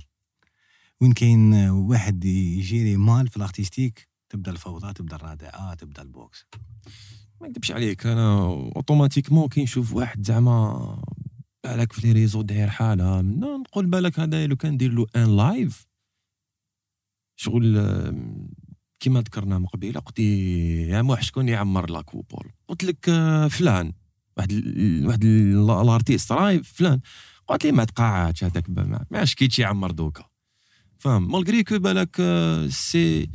وين 1.01 1.13
كاين 1.13 1.53
واحد 1.69 2.25
يجيري 2.25 2.97
مال 2.97 3.27
في 3.27 3.37
ال 3.37 3.44
artistique 3.44 4.07
تبدأ 4.29 4.51
الفوضى 4.51 4.93
تبدأ 4.93 5.15
الرادعة 5.15 5.73
تبدأ 5.73 6.01
البوكس. 6.01 6.45
ما 7.41 7.47
نكذبش 7.47 7.71
عليك 7.71 8.05
أنا 8.05 8.43
automatiquement 8.75 9.49
كي 9.49 9.63
نشوف 9.63 9.93
واحد 9.93 10.25
زعما 10.25 11.03
بالك 11.63 11.93
في 11.93 12.07
les 12.07 12.11
réseaux 12.11 12.41
داير 12.41 12.69
حالة 12.69 13.21
نقول 13.21 13.85
بالك 13.85 14.19
هذا 14.19 14.47
لو 14.47 14.55
كان 14.55 14.73
ندير 14.73 14.91
له 14.91 15.05
un 15.15 15.37
live 15.37 15.85
شغل 17.35 17.77
آم، 19.01 19.03
كيما 19.03 19.19
ذكرنا 19.19 19.57
من 19.59 19.65
قبيلة 19.65 19.99
قلت 19.99 20.19
يا 20.19 21.01
موح 21.01 21.21
شكون 21.23 21.49
يعمر 21.49 21.89
la 21.89 22.01
Coupole؟ 22.01 22.51
قلت 22.67 22.83
لك 22.83 23.09
آه، 23.09 23.47
فلان. 23.47 23.93
واحد 24.37 24.51
واحد 25.05 25.23
ال- 25.23 25.71
ال 25.71 25.79
artiste 25.79 26.31
راي 26.31 26.63
فلان. 26.63 27.01
قلت 27.47 27.65
لي 27.65 27.71
ما 27.71 27.83
تقاعدش 27.85 28.43
هذاك 28.43 28.69
ما 29.11 29.25
شكيتش 29.25 29.59
يعمر 29.59 29.91
دوكا. 29.91 30.23
فاهم 30.99 31.31
malgré 31.31 31.63
que 31.63 31.79
بالك 31.79 32.15
آه، 32.19 32.67
c'est 32.67 33.29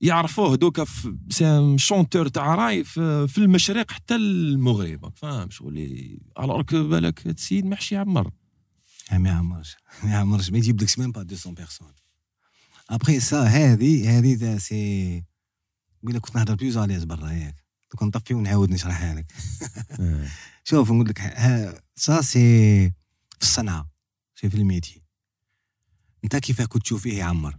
يعرفوه 0.00 0.56
دوكا 0.56 0.84
c'est 1.30 1.78
chanteur 1.78 2.28
تاع 2.28 2.54
راي 2.54 2.84
في, 2.84 3.26
المشرق 3.38 3.90
حتى 3.90 4.14
المغرب. 4.16 5.12
فاهم 5.16 5.50
شغل 5.50 5.78
alors 6.40 6.62
que 6.62 6.88
بالك 6.88 7.26
السيد 7.26 7.64
ما 7.66 7.76
حش 7.76 7.92
يعمر. 7.92 8.30
ما 9.12 9.28
يعمرش 9.28 9.76
ما 10.04 10.10
يعمرش 10.10 10.50
ما 10.50 10.58
يجيب 10.58 10.82
لكش 10.82 10.98
même 10.98 11.12
pas 11.12 11.20
200 11.22 11.50
personnes 11.54 11.92
après 12.90 13.20
ça 13.20 13.42
هذه 13.42 14.18
هذه 14.18 14.58
c'est 14.58 15.24
لك 16.02 16.20
كنت 16.20 16.36
نهضر 16.36 16.54
plus 16.54 16.76
à 16.76 16.80
l'aise 16.80 17.04
برا 17.04 17.30
ياك. 17.30 17.64
دوك 17.92 18.02
نطفي 18.02 18.34
ونعاود 18.34 18.70
نشرحها 18.70 19.14
لك. 19.14 19.32
شوف 20.64 20.90
نقول 20.90 21.08
لك 21.08 21.20
ها- 21.20 21.74
سا 21.96 22.20
سي 22.22 22.40
في 23.30 23.42
الصنعة. 23.42 23.90
سي 24.34 24.50
في 24.50 24.56
ال 24.56 24.63
métier 24.63 25.02
أنت 26.24 26.36
كيف 26.36 26.62
كنت 26.62 26.82
تشوف 26.82 27.02
فيه 27.02 27.18
يعمر 27.18 27.58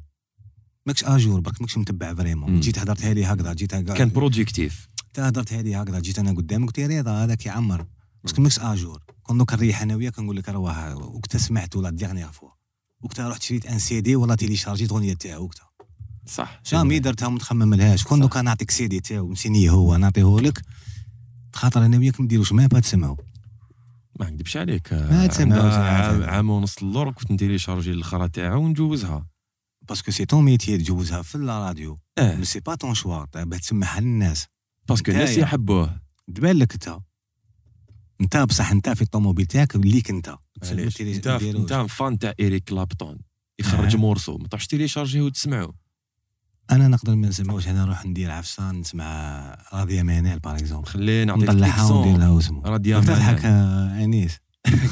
ماكش 0.85 1.03
à 1.03 1.11
jour 1.11 1.39
برك 1.39 1.61
ماكش 1.61 1.77
متبع 1.77 2.13
vraiment. 2.13 2.59
جيت 2.59 2.79
هضرتها 2.79 3.13
لي 3.13 3.25
هكذا 3.25 3.53
جيت 3.53 3.73
هكذا 3.73 3.93
كان 3.93 4.09
productif 4.09 4.87
أنت 5.07 5.19
هضرتها 5.19 5.61
لي 5.61 5.75
هكذا 5.75 5.99
جيت 5.99 6.19
أنا 6.19 6.31
قدامك 6.31 6.67
قلت 6.67 6.79
لي 6.79 6.99
رضا 6.99 7.23
هذاك 7.23 7.45
يعمر 7.45 7.85
parce 8.23 8.35
que 8.35 8.41
ماكش 8.41 8.59
à 8.59 8.68
jour 8.68 9.03
quoi 9.23 9.37
دوك 9.37 9.53
نريح 9.53 9.81
أنا 9.81 9.95
وياك 9.95 10.19
نقول 10.19 10.35
لك 10.37 10.49
رواه 10.49 10.95
وقت 10.97 11.37
سمعت 11.37 11.75
و 11.75 11.80
la 11.80 11.89
dernière 11.89 12.31
fois 12.31 12.49
وقت 13.03 13.19
رحت 13.19 13.41
شريت 13.41 13.65
un 13.65 13.79
CD 13.79 14.15
ولا 14.15 14.35
télécharg 14.35 14.81
يت 14.81 14.91
اغنيه 14.91 15.13
تاعو 15.13 15.43
وقتها. 15.43 15.69
صح. 16.25 16.61
jamais 16.65 16.99
درتها 16.99 17.27
وما 17.27 17.39
تخمملهاش 17.39 18.03
quoi. 18.03 18.19
دوكا 18.19 18.41
نعطيك 18.41 18.71
سي 18.71 18.87
دي 18.87 18.99
تاعو 18.99 19.27
مسيني 19.27 19.69
هو 19.69 19.97
نعطيه 19.97 20.39
لك. 20.39 20.61
خاطر 21.53 21.85
أنا 21.85 21.97
وياك 21.97 22.19
ما 22.19 22.25
نديروش 22.25 22.51
même 22.51 22.67
pas 22.67 22.79
تسمعوا 22.79 23.15
ما 24.19 24.29
نكذبش 24.29 24.57
عليك. 24.57 24.93
ما 24.93 25.27
تسمعوش 25.27 25.73
عام, 26.27 26.49
ونص 26.49 26.77
اللور 26.77 27.11
كنت 27.11 27.31
ن 27.31 27.36
télécharger 27.36 27.91
الاخرى 27.91 28.29
تاعو 28.29 28.63
ونجوزها. 28.63 29.27
parce 29.89 30.03
que 30.03 30.11
c'est 30.11 30.25
ton 30.25 30.43
métier 30.43 30.77
تجوزها 30.77 31.21
في 31.21 31.35
الراديو 31.35 31.99
آه 32.17 32.35
mais 32.35 32.45
c'est 32.45 32.59
pas 32.59 32.75
ton 32.75 32.93
choix 32.93 33.25
باه 33.33 33.57
تسمعها 33.57 33.99
للناس 33.99 34.47
parce 34.89 35.03
que 35.03 35.11
الناس. 35.11 35.37
يحبوه 35.37 35.99
تبان 36.35 36.55
لك 36.55 36.73
انت 36.73 36.97
انت 38.21 38.37
بصح 38.37 38.71
انت 38.71 38.89
في 38.89 39.01
الطوموبيل 39.01 39.45
تاعك 39.45 39.75
ليك 39.75 40.09
انت 40.09 40.35
انت 40.63 41.85
fan 41.89 42.19
تاع 42.19 42.33
إيريك 42.39 42.63
كلابتون 42.63 43.17
يخرج 43.59 43.95
آه. 43.95 43.99
مورسو. 43.99 44.37
ما 44.37 44.47
تروحش 44.47 44.67
تيليشارجيه 44.67 45.21
وتسمعو 45.21 45.73
أنا 46.71 46.87
نقدر 46.87 47.15
ما 47.15 47.27
نسمعوش 47.27 47.67
أنا 47.67 47.85
نروح 47.85 48.05
ندير 48.05 48.31
عفسه 48.31 48.71
نسمع 48.71 49.57
راضيه 49.73 50.03
مانال 50.03 50.39
باغ 50.39 50.55
اكزومبل 50.55 50.87
خليه 50.87 51.23
نعطيك 51.23 51.49
نطلعها 51.49 51.91
وندير 51.91 52.17
لها 52.17 52.39
اسمه. 52.39 52.61
راضيه 52.65 52.99
تضحك 52.99 53.45
مانال 53.45 53.99
آه، 54.01 54.03
أنيس. 54.03 54.37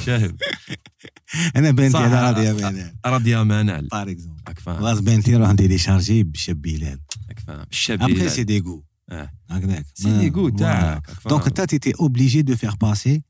شاهد. 0.05 0.41
أنا 1.55 1.71
بنتي. 1.71 1.97
على 1.97 2.21
راضيه 2.31 2.51
مانال 2.51 2.93
راضيه 3.05 3.43
مانال 3.43 3.87
باغ 3.87 4.09
اكزومبل 4.11 4.41
راك 4.47 4.59
فاهم 4.59 4.77
خلاص 4.77 4.99
بنتي 4.99 5.35
روح 5.35 5.51
تيليشارجي 5.51 6.23
بشاب 6.23 6.61
بلال 6.61 6.99
راك 7.29 7.39
فاهم 7.39 7.65
الشاب 7.71 8.01
ابخي 8.01 8.13
بلال. 8.13 8.31
سي 8.31 8.43
دي 8.43 8.59
غو 8.59 8.83
آه. 9.09 9.29
هكذاك. 9.49 9.85
سي 9.93 10.17
دي 10.19 10.29
غو 10.29 10.49
فوالا. 10.49 10.57
تاعك. 10.57 11.07
دونك 11.29 11.47
انت 11.47 11.61
تيتي 11.61 11.93
اوبليجي 11.99 12.41
دو 12.41 12.55
فيغ 12.55 12.75
باسي 12.75 13.23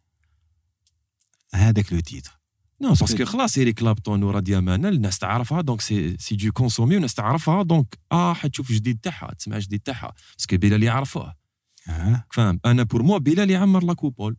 هذاك 1.54 1.94
le 1.94 2.00
titre. 2.00 2.40
non 2.82 2.90
parce 2.90 3.12
que 3.12 3.26
خلاص 3.26 3.58
ايريك 3.58 3.80
كلابتون 3.80 4.24
وراديا 4.24 4.60
مانال 4.60 4.94
الناس 4.94 5.20
تعرفها 5.20 5.62
donc 5.62 5.82
c'est 5.82 6.18
c'est 6.18 6.36
de 6.36 6.52
consommer 6.52 6.94
والناس 6.94 7.14
تعرفها 7.14 7.64
donc 7.64 8.00
آه 8.12 8.34
حتشوف 8.34 8.72
جديد 8.72 9.00
تاعها 9.00 9.34
تسمع 9.34 9.60
جديد 9.60 9.80
تاعها 9.80 10.14
parce 10.38 10.50
que 10.50 10.58
بلال 10.58 10.84
يعرفوه. 10.84 11.36
آه. 11.90 12.26
فاهم 12.32 12.60
أنا 12.66 12.84
pour 12.84 13.04
moi 13.04 13.18
بلال 13.20 13.50
يعمر 13.50 13.84
la 13.84 13.94
Coupole. 13.94 14.38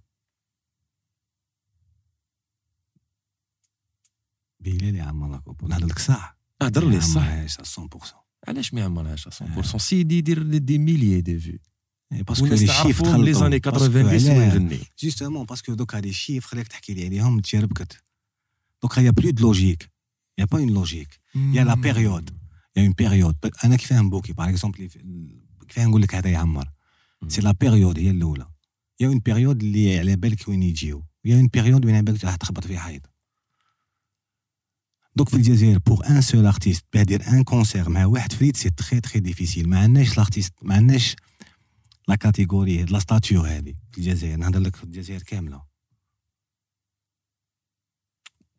بلال 4.60 4.94
يعمر 4.94 5.36
لك 5.36 5.62
نهضر 5.62 5.86
لك 5.86 5.98
صح. 5.98 6.38
هضر 6.62 6.88
لي 6.88 7.00
صح. 7.00 7.26
يعمرهاش 7.26 7.58
100% 7.80 8.14
علاش 8.48 8.74
ما 8.74 8.80
يعمرهاش؟ 8.80 9.28
100% 9.42 9.76
سيدي 9.76 10.18
يدير 10.18 10.42
des 10.42 10.78
milliers 10.78 11.20
de 11.20 11.38
vues. 11.38 11.58
parce 12.10 12.31
que 12.31 12.44
والناس 12.44 12.60
les 12.60 12.66
chiffres 12.66 13.02
تعرفهم 13.02 13.24
les 13.24 13.34
années 13.34 13.58
90 13.58 14.38
ويغني 14.38 14.78
justement 14.98 15.46
parce 15.46 15.64
que 15.64 15.74
دوك 15.74 15.94
هادي 15.94 16.08
ال 16.08 16.12
chiffres 16.12 16.46
خليك 16.46 16.68
تحكي 16.68 16.94
لي 16.94 17.06
عليهم 17.06 17.40
تشربكت 17.40 18.02
دوك 18.82 18.98
y 18.98 19.10
a 19.10 19.14
plus 19.14 19.30
de 19.30 19.42
logique 19.42 19.90
y 20.38 20.44
a 20.44 20.48
pas 20.48 20.58
une 20.58 20.70
logique 20.70 21.20
y 21.34 21.64
a 21.64 21.67
la 21.67 21.74
période 21.74 22.30
y 22.76 22.82
a 22.82 22.85
une 22.85 22.92
période 22.92 23.36
أنا 23.64 23.76
كيفاه 23.76 24.00
ن 24.00 24.05
booker 24.05 24.32
par 24.32 24.48
exemple 24.48 24.88
كيفاه 25.68 25.86
نقول 25.86 26.02
لك 26.02 26.14
هذا 26.14 26.30
يعمر 26.30 26.70
c'est 27.28 27.40
la 27.40 27.52
période 27.52 27.98
هي 27.98 28.10
الاولى 28.10 28.46
y 29.00 29.08
a 29.08 29.11
une 29.11 29.18
période 29.18 29.62
اللي 29.62 29.98
على 29.98 30.16
بالك 30.16 30.48
وين 30.48 30.62
يجيو 30.62 31.04
y 31.24 31.36
a 31.36 31.39
une 31.39 31.46
période 31.46 31.84
وين 31.86 31.94
على 31.94 32.04
بالك 32.04 32.24
راح 32.24 32.36
تخبط 32.36 32.66
في 32.66 32.78
حيط 32.78 33.02
دوك 35.16 35.28
في 35.28 35.36
الجزائر 35.36 35.78
pour 35.78 36.06
un 36.10 36.20
seul 36.20 36.46
artiste 36.46 36.84
باه 36.92 37.02
دير 37.02 37.28
un 37.28 37.44
concert 37.44 37.88
مع 37.88 38.06
واحد 38.06 38.32
فريد 38.32 38.56
c'est 38.56 38.70
très 38.70 39.00
très 39.00 39.20
difficile 39.20 39.68
ما 39.68 39.78
عندناش 39.78 40.16
l'artiste 40.16 40.52
ما 40.62 40.74
عندناش 40.74 41.16
la 42.10 42.16
catégorie 42.16 42.84
le 42.84 42.98
statut 42.98 43.40
هذه 43.40 43.74
في 43.92 43.98
الجزائر 43.98 44.36
نهضر 44.36 44.60
لك 44.60 44.76
في 44.76 44.84
الجزائر 44.84 45.22
كامله 45.22 45.62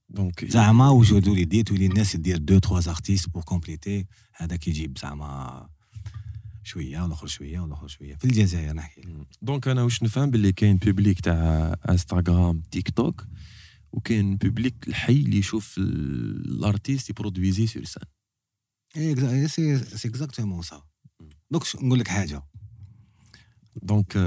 donc 0.09 0.45
زعما 0.45 0.89
وجدوا 0.89 1.35
les 1.35 1.45
dates 1.45 1.71
ولي 1.71 1.85
الناس 1.85 2.15
دير 2.15 2.37
deux 2.37 2.59
trois 2.59 2.77
artistes 2.87 3.29
pour 3.29 3.43
compléter 3.43 4.05
هذاك 4.33 4.67
يجيب 4.67 4.97
زعما 4.97 5.69
شوية 6.63 7.01
والاخر 7.01 7.27
شوية 7.27 7.59
والاخر 7.59 7.87
شوية 7.87 8.15
في 8.15 8.25
الجزائر 8.25 8.73
نحكي. 8.73 9.01
donc 9.41 9.67
أنا 9.67 9.83
واش 9.83 10.03
نفهم 10.03 10.29
باللي 10.31 10.51
كاين 10.51 10.77
public 10.77 11.19
تاع 11.19 11.75
انستغرام 11.89 12.61
تيك 12.71 12.89
توك 12.89 13.25
وكاين 13.91 14.37
public 14.37 14.87
الحي 14.87 15.13
اللي 15.13 15.37
يشوف 15.37 15.77
ال- 15.77 16.51
ال 16.51 16.59
artiste 16.59 17.09
ي 17.09 17.16
produise 17.16 17.67
sur 17.67 17.83
scène 17.85 18.03
exa- 18.97 19.45
c'est 19.47 20.07
exactement 20.07 20.61
ça 20.61 20.83
دوك 21.51 21.63
ش- 21.63 21.75
نقول 21.75 21.99
لك 21.99 22.07
حاجة 22.07 22.43
donc 23.75 24.17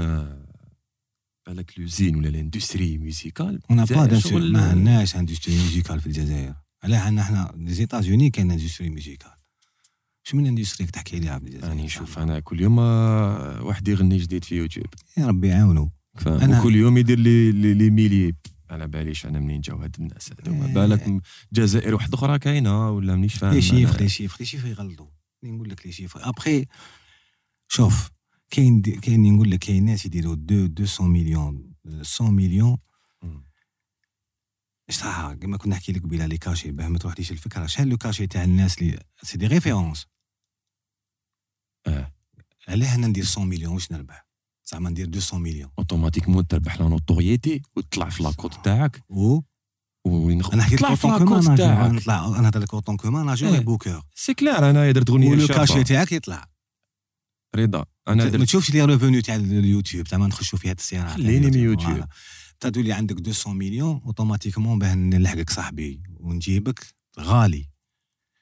بالك 1.47 1.79
l'usine 1.79 2.15
ولا 2.15 2.27
l'industrie 2.27 2.97
musicale 2.97 3.59
on 3.69 3.72
n'a 3.72 3.77
pas 3.79 3.85
شغل- 3.85 4.07
d'industrie 4.07 4.49
ما 4.49 4.69
عندناش 4.69 5.15
industrie 5.15 5.55
musicale 5.57 6.01
في 6.01 6.07
الجزائر 6.07 6.55
علاه 6.83 6.99
عندنا 6.99 7.23
حنا 7.23 7.53
les 7.57 7.73
États-Unis 7.73 8.29
كاين 8.29 8.51
industrie 8.51 8.89
musicale 8.89 9.31
شو 10.23 10.37
من 10.37 10.47
industrie 10.47 10.87
تحكي 10.87 11.19
ليها 11.19 11.39
في 11.39 11.45
الجزائر 11.45 11.67
راني 11.69 11.83
نشوف 11.83 12.19
أنا 12.19 12.39
كل 12.39 12.61
يوم 12.61 12.77
واحد 12.77 13.87
يغني 13.87 14.17
جديد 14.17 14.43
في 14.43 14.55
يوتيوب 14.55 14.87
يا 15.17 15.27
ربي 15.27 15.47
يعاونو 15.47 15.91
فاهم 16.15 16.39
أنا- 16.39 16.59
وكل 16.59 16.75
يوم 16.75 16.97
يدير 16.97 17.19
لي 17.19 17.51
لي, 17.51 17.73
لي 17.73 17.89
ميلي 17.89 18.33
على 18.69 18.87
باليش 18.87 19.25
أنا 19.25 19.39
منين 19.39 19.61
جاو 19.61 19.77
هاد 19.77 19.95
الناس 19.99 20.29
هذوما 20.39 20.65
إيه. 20.67 20.73
بالك 20.73 21.21
جزائر 21.53 21.95
واحدة 21.95 22.13
أخرى 22.17 22.39
كاينة 22.39 22.89
ولا 22.91 23.15
مانيش 23.15 23.33
فاهم 23.35 23.53
les 23.53 23.61
chiffres 23.61 23.93
أنا. 23.95 24.01
les 24.01 24.09
chiffres 24.09 24.37
les 24.39 24.45
chiffres 24.45 24.67
يغلطوا 24.67 25.07
نقول 25.43 25.69
لك 25.69 25.85
les 25.85 25.91
chiffres 25.91 26.29
après 26.29 26.65
شوف 27.67 28.09
كاين 28.49 28.81
كاين 28.81 29.33
نقول 29.35 29.51
لك 29.51 29.59
كاين 29.59 29.85
ناس 29.85 30.05
يديروا 30.05 30.33
2 30.33 30.73
200 30.79 31.03
مليون 31.03 31.73
100 31.85 32.31
مليون. 32.31 32.77
صح 34.91 35.33
كما 35.33 35.57
كنا 35.57 35.75
نحكي 35.75 35.91
لك 35.91 36.03
قبيله 36.03 36.25
les 36.25 36.37
cachets 36.37 36.71
باه 36.71 36.87
ما 36.87 36.97
تروحليش 36.97 37.31
الفكرة 37.31 37.65
شحال 37.65 37.87
le 37.87 37.97
cachet 37.97 38.27
تاع 38.27 38.43
الناس 38.43 38.77
اللي 38.81 38.99
c'est 39.23 39.37
des 39.37 39.47
références 39.47 40.05
آه 41.87 42.11
علاه 42.67 42.95
أنا 42.95 43.07
ندير 43.07 43.25
100 43.37 43.45
مليون 43.47 43.73
واش 43.73 43.91
نربح 43.91 44.27
زعما 44.65 44.89
ندير 44.89 45.07
200 45.07 45.37
مليون 45.37 45.69
automatiquement 45.79 46.47
تربح 46.47 46.81
la 46.81 46.87
notoriété 46.87 47.61
وتطلع 47.75 48.09
في 48.09 48.23
la 48.23 48.37
cote 48.37 48.65
تاعك 48.65 49.03
و 49.09 49.39
أنا 50.53 50.63
حكيت 50.63 50.81
لك 50.81 50.89
en 50.89 51.01
tant 51.01 51.25
que 51.25 51.55
تاعك 51.55 51.91
نطلع 51.91 52.39
أنا 52.39 52.49
هضر 52.49 52.59
لك 52.59 52.73
en 52.73 52.81
tant 52.81 52.97
que 52.97 53.09
manager. 53.09 53.53
et 53.55 53.59
booker 53.59 54.01
c'est 54.15 54.33
clair 54.33 54.69
أنا 54.69 54.91
درت 54.91 55.09
اغنيه 55.09 55.29
و 55.29 55.35
le 55.35 55.47
cachet 55.47 55.83
تاعك 55.83 56.11
يطلع 56.11 56.54
رضا. 57.55 57.85
أنا 58.07 58.37
ما 58.37 58.45
تشوفش 58.45 58.69
les 58.69 58.85
revenus 58.85 59.21
تاع 59.21 59.35
اليوتيوب 59.35 60.07
زعما 60.07 60.27
نخشوا 60.27 60.59
في 60.59 60.69
هذه 60.69 60.77
السياره 60.77 61.07
خليني 61.07 61.47
من 61.47 61.53
يوتيوب. 61.53 62.05
تدولي 62.59 62.93
عندك 62.93 63.15
200 63.15 63.53
مليون 63.53 64.01
automatiquement 64.05 64.79
باه 64.79 64.95
نلحقك 64.95 65.49
صاحبي. 65.49 66.01
ونجيبك 66.19 66.85
غالي. 67.19 67.69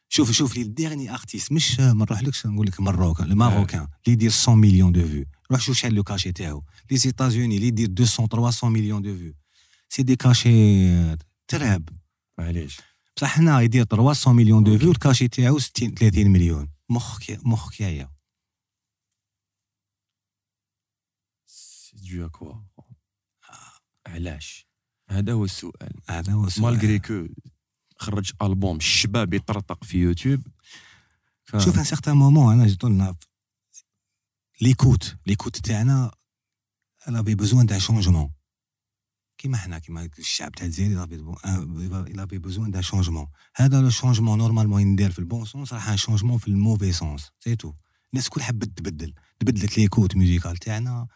شوف 0.09 0.31
شوف 0.31 0.55
les 0.55 0.61
derniers 0.61 1.13
artistes 1.13 1.51
مش 1.51 1.79
ما 1.79 1.93
نروحلكش 1.93 2.45
نقول 2.45 2.67
لك 2.67 2.79
Maroc 2.79 3.21
ال 3.21 3.28
marocain 3.28 3.79
اللي 3.79 4.13
يدير 4.13 4.31
100 4.47 4.55
مليون 4.55 4.91
de 4.91 5.07
vues 5.07 5.25
روح 5.51 5.61
شوف 5.61 5.77
شحال 5.77 5.93
le 5.93 6.03
cachet 6.03 6.31
تاعو. 6.31 6.63
les 6.91 6.97
États-Unis 6.97 7.55
اللي 7.55 7.67
يدير 7.67 7.89
200 7.89 8.27
300 8.27 8.73
مليون 8.73 9.01
de 9.01 9.17
vues 9.17 9.33
c'est 9.89 10.03
des 10.03 10.15
cachets 10.15 11.15
تراب. 11.47 11.89
معليش. 12.37 12.77
بصح 13.17 13.39
هنا 13.39 13.61
يدير 13.61 13.83
300 13.83 14.35
مليون 14.35 14.63
de 14.63 14.77
vues 14.77 14.91
ال 14.91 14.96
cachet 14.96 15.27
تاعو 15.27 15.59
60 15.59 15.93
30 15.93 16.27
مليون. 16.27 16.69
مخك 16.89 17.39
مخك 17.45 17.81
يا 17.81 18.07
de 22.03 22.29
quoi 22.29 22.53
علاش 24.07 24.67
هذا 25.09 25.33
هو 25.33 25.45
السؤال 25.45 26.01
هذا 26.09 26.33
هو 26.33 26.47
السؤال. 26.47 26.65
malgré 26.65 26.99
que 26.99 27.27
خرج 27.97 28.31
البوم 28.41 28.77
الشباب 28.77 29.33
يطرطق 29.33 29.83
في 29.83 29.97
يوتيوب 29.97 30.47
ف... 31.43 31.57
شوف 31.57 31.77
ان 31.77 31.83
سيغتان 31.83 32.17
مومون 32.17 32.53
أنا 32.53 32.67
جيت 32.67 32.83
لنا 32.83 33.15
l'écoute 34.61 35.15
l'écoute 35.25 35.57
تاعنا 35.57 36.11
on 37.07 37.21
avait 37.21 37.35
besoin 37.35 37.65
d'un 37.65 37.79
changement 37.79 38.31
كيما 39.37 39.57
حنا 39.57 39.79
كيما 39.79 40.09
الشعب 40.19 40.51
تاع 40.51 40.65
الجزائر 40.65 41.03
il 42.07 42.25
avait 42.25 42.37
besoin 42.37 42.71
d'un 42.71 42.81
changement 42.81 43.27
هذا 43.55 43.81
le 43.81 43.89
changement 43.89 44.37
normalement 44.37 44.81
يندير 44.81 45.11
في 45.11 45.19
ال 45.19 45.26
bon 45.26 45.45
sens 45.45 45.73
راح 45.73 45.89
un 45.89 45.97
changement 45.97 46.37
في 46.37 46.47
ال 46.47 46.53
mauvais 46.53 46.91
sens 46.91 47.31
c'est 47.39 47.55
tout 47.55 47.73
الناس 48.13 48.25
الكل 48.25 48.41
حبت 48.41 48.77
تبدل 48.77 49.13
تبدلت 49.39 49.77
l'écoute 49.77 50.15
musicale 50.15 50.57
تاعنا 50.57 51.07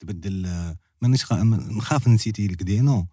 تبدل 0.00 0.46
آه، 0.46 0.76
مانيش 1.02 1.24
خا- 1.24 1.32
ما- 1.32 1.56
نخاف 1.56 2.08
نسيتي 2.08 2.46
لك 2.46 2.62
des 2.62 2.80
noms. 2.80 3.06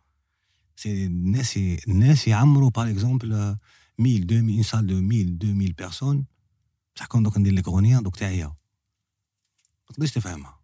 c'est 0.75 1.05
الناس 1.05 1.57
ي- 1.57 1.77
الناس 1.87 2.27
يعمروا 2.27 2.69
par 2.69 2.89
exemple 2.91 3.33
1000 3.33 3.57
2000 3.99 4.49
une 4.49 4.63
salle 4.63 4.87
de 4.87 4.97
1000 4.97 5.11
2000 5.43 5.73
personnes 5.77 6.25
بصح 6.95 7.05
كون 7.05 7.23
دوك 7.23 7.37
ندير 7.37 7.53
لك 7.53 7.67
اغنيه 7.67 7.99
دوك 7.99 8.15
تعيا 8.15 8.45
ما 8.47 8.55
تقدرش 9.93 10.11
تفهمها 10.11 10.59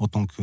en 0.00 0.09
tant 0.09 0.26
que 0.26 0.42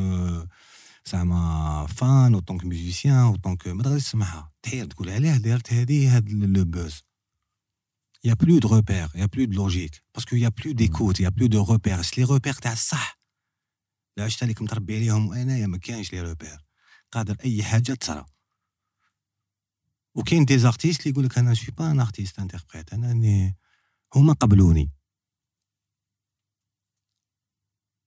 زعما 1.06 1.86
fan 1.88 2.15
en 2.15 2.34
tant 2.34 2.58
que 2.60 2.68
musicien 2.68 3.06
en 3.06 3.16
tant 3.16 3.56
que 3.58 3.74
ما 3.74 3.84
تقدرش 3.84 4.04
تسمعها 4.04 4.52
تحير 4.64 4.86
تقول 4.86 5.10
علاه 5.10 5.38
درت 5.38 5.74
هذه 5.74 6.16
هاد 6.16 6.30
le 6.30 6.66
buzz 6.66 7.02
y 8.24 8.34
a 8.34 8.38
plus 8.38 8.58
de 8.60 8.68
repères 8.68 9.10
y 9.16 9.26
a 9.26 9.30
plus 9.30 9.45
de 9.45 9.52
logique 9.54 10.04
parce 10.16 10.28
que 10.28 10.36
y 10.36 10.49
a 10.49 10.54
plus 10.54 10.72
d'écoute 10.74 11.20
y 11.20 11.30
a 11.30 11.33
plus 11.33 11.47
de 11.47 11.64
repères 11.64 12.02
les 12.18 12.24
repères 12.24 12.54
تاع 12.54 12.72
الصح 12.74 13.14
لا 13.14 13.20
عشت 14.20 14.43
عليك 14.43 14.62
متربي 14.62 14.95
عليهم 14.95 15.28
وانايا 15.28 15.68
ما 15.68 15.78
كانش 15.78 16.14
les 16.14 16.22
repères 16.22 16.66
قادر 17.12 17.38
أي 17.45 17.64
حاجة 17.64 17.93
تصرى 17.93 18.26
وكاين 20.16 20.45
des 20.45 20.58
artistes 20.58 20.99
اللي 21.01 21.12
يقول 21.12 21.26
لك 21.26 21.38
أنا 21.38 21.53
je 21.54 21.60
suis 21.60 21.72
pas 21.72 21.91
un 21.91 21.99
artiste 21.99 22.39
interprète 22.39 22.93
أنا 22.93 23.12
أني 23.12 23.57
هما 24.16 24.34
قبلوني. 24.34 24.91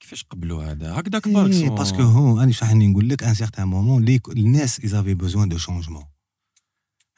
كيفاش 0.00 0.24
قبلوا 0.24 0.64
هذا؟ 0.64 0.92
هكذاك 1.00 1.28
برك 1.28 1.52
إيه 1.52 1.68
parce 1.68 1.90
que 1.90 2.02
هو 2.02 2.40
أنا 2.40 2.52
شو 2.52 2.64
حني 2.64 2.86
نقول 2.86 3.08
لك 3.08 3.22
un 3.22 3.34
certain 3.34 3.68
moment 3.68 4.04
les 4.04 4.20
الناس 4.28 4.80
ils 4.80 4.91
avaient 4.91 5.14
besoin 5.14 5.48
de 5.48 5.58
changement 5.58 6.04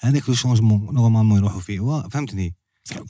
هذاك 0.01 0.29
le 0.29 0.35
changement 0.35 0.95
normalement 0.95 1.39
يروحوا 1.39 1.61
فيه. 1.61 2.09
فهمتني؟ 2.09 2.55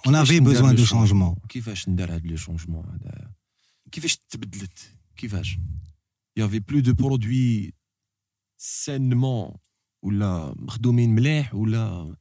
on 0.06 0.14
avait 0.14 0.40
besoin 0.40 0.76
de 0.76 0.84
changement؟ 0.84 1.36
كيفاش 1.48 1.88
ندير 1.88 2.14
هاد 2.14 2.26
le 2.26 2.36
changement 2.36 2.86
هذا؟ 2.86 3.32
كيفاش 3.92 4.16
تبدلت؟ 4.16 4.95
كيفاش 5.16 5.58
y 6.36 6.40
avait 6.40 6.58
plus 6.58 6.80
de 6.80 6.94
produits 6.94 7.72
سانمون 8.56 9.50
ولا 10.02 10.54
مخدومين 10.58 11.14
مليح 11.14 11.54
ولا 11.54 12.16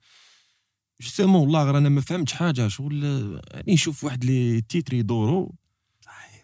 justement 1.01 1.41
والله 1.41 1.63
غير 1.63 1.77
أنا 1.77 1.89
ما 1.89 2.01
فهمتش 2.01 2.33
حاجة 2.33 2.67
شغل 2.67 3.03
يعني 3.51 3.73
نشوف 3.73 4.03
واحد 4.03 4.25
les 4.25 4.61
titres 4.61 4.93
يدوروا 4.93 5.49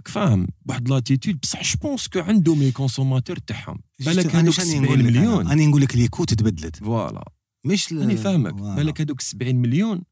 راك 0.02 0.08
فاهم 0.08 0.48
واحد 0.70 0.90
l'attitude 0.90 1.40
بصح 1.40 1.62
je 1.62 1.80
pense 1.82 2.08
que 2.08 2.20
عندهم 2.20 2.60
les 2.60 2.72
consommateurs 2.72 3.38
تاعهم 3.38 3.82
بالك 4.00 4.36
هذوك 4.36 4.54
شنو 4.54 4.66
70 4.66 4.84
نقول 4.84 5.00
لك 5.00 5.06
أنا؟ 5.06 5.20
مليون. 5.20 5.48
أنا 5.48 5.66
نقول 5.66 5.82
لك 5.82 5.96
l'écoute 5.96 6.34
تبدلت. 6.34 6.76
voilà 6.76 7.32
مش 7.66 7.94
راني 7.94 8.18
فاهمك. 8.18 8.54
بالك 8.54 9.02
هذوك 9.02 9.22
70 9.22 9.56
مليون. 9.56 10.04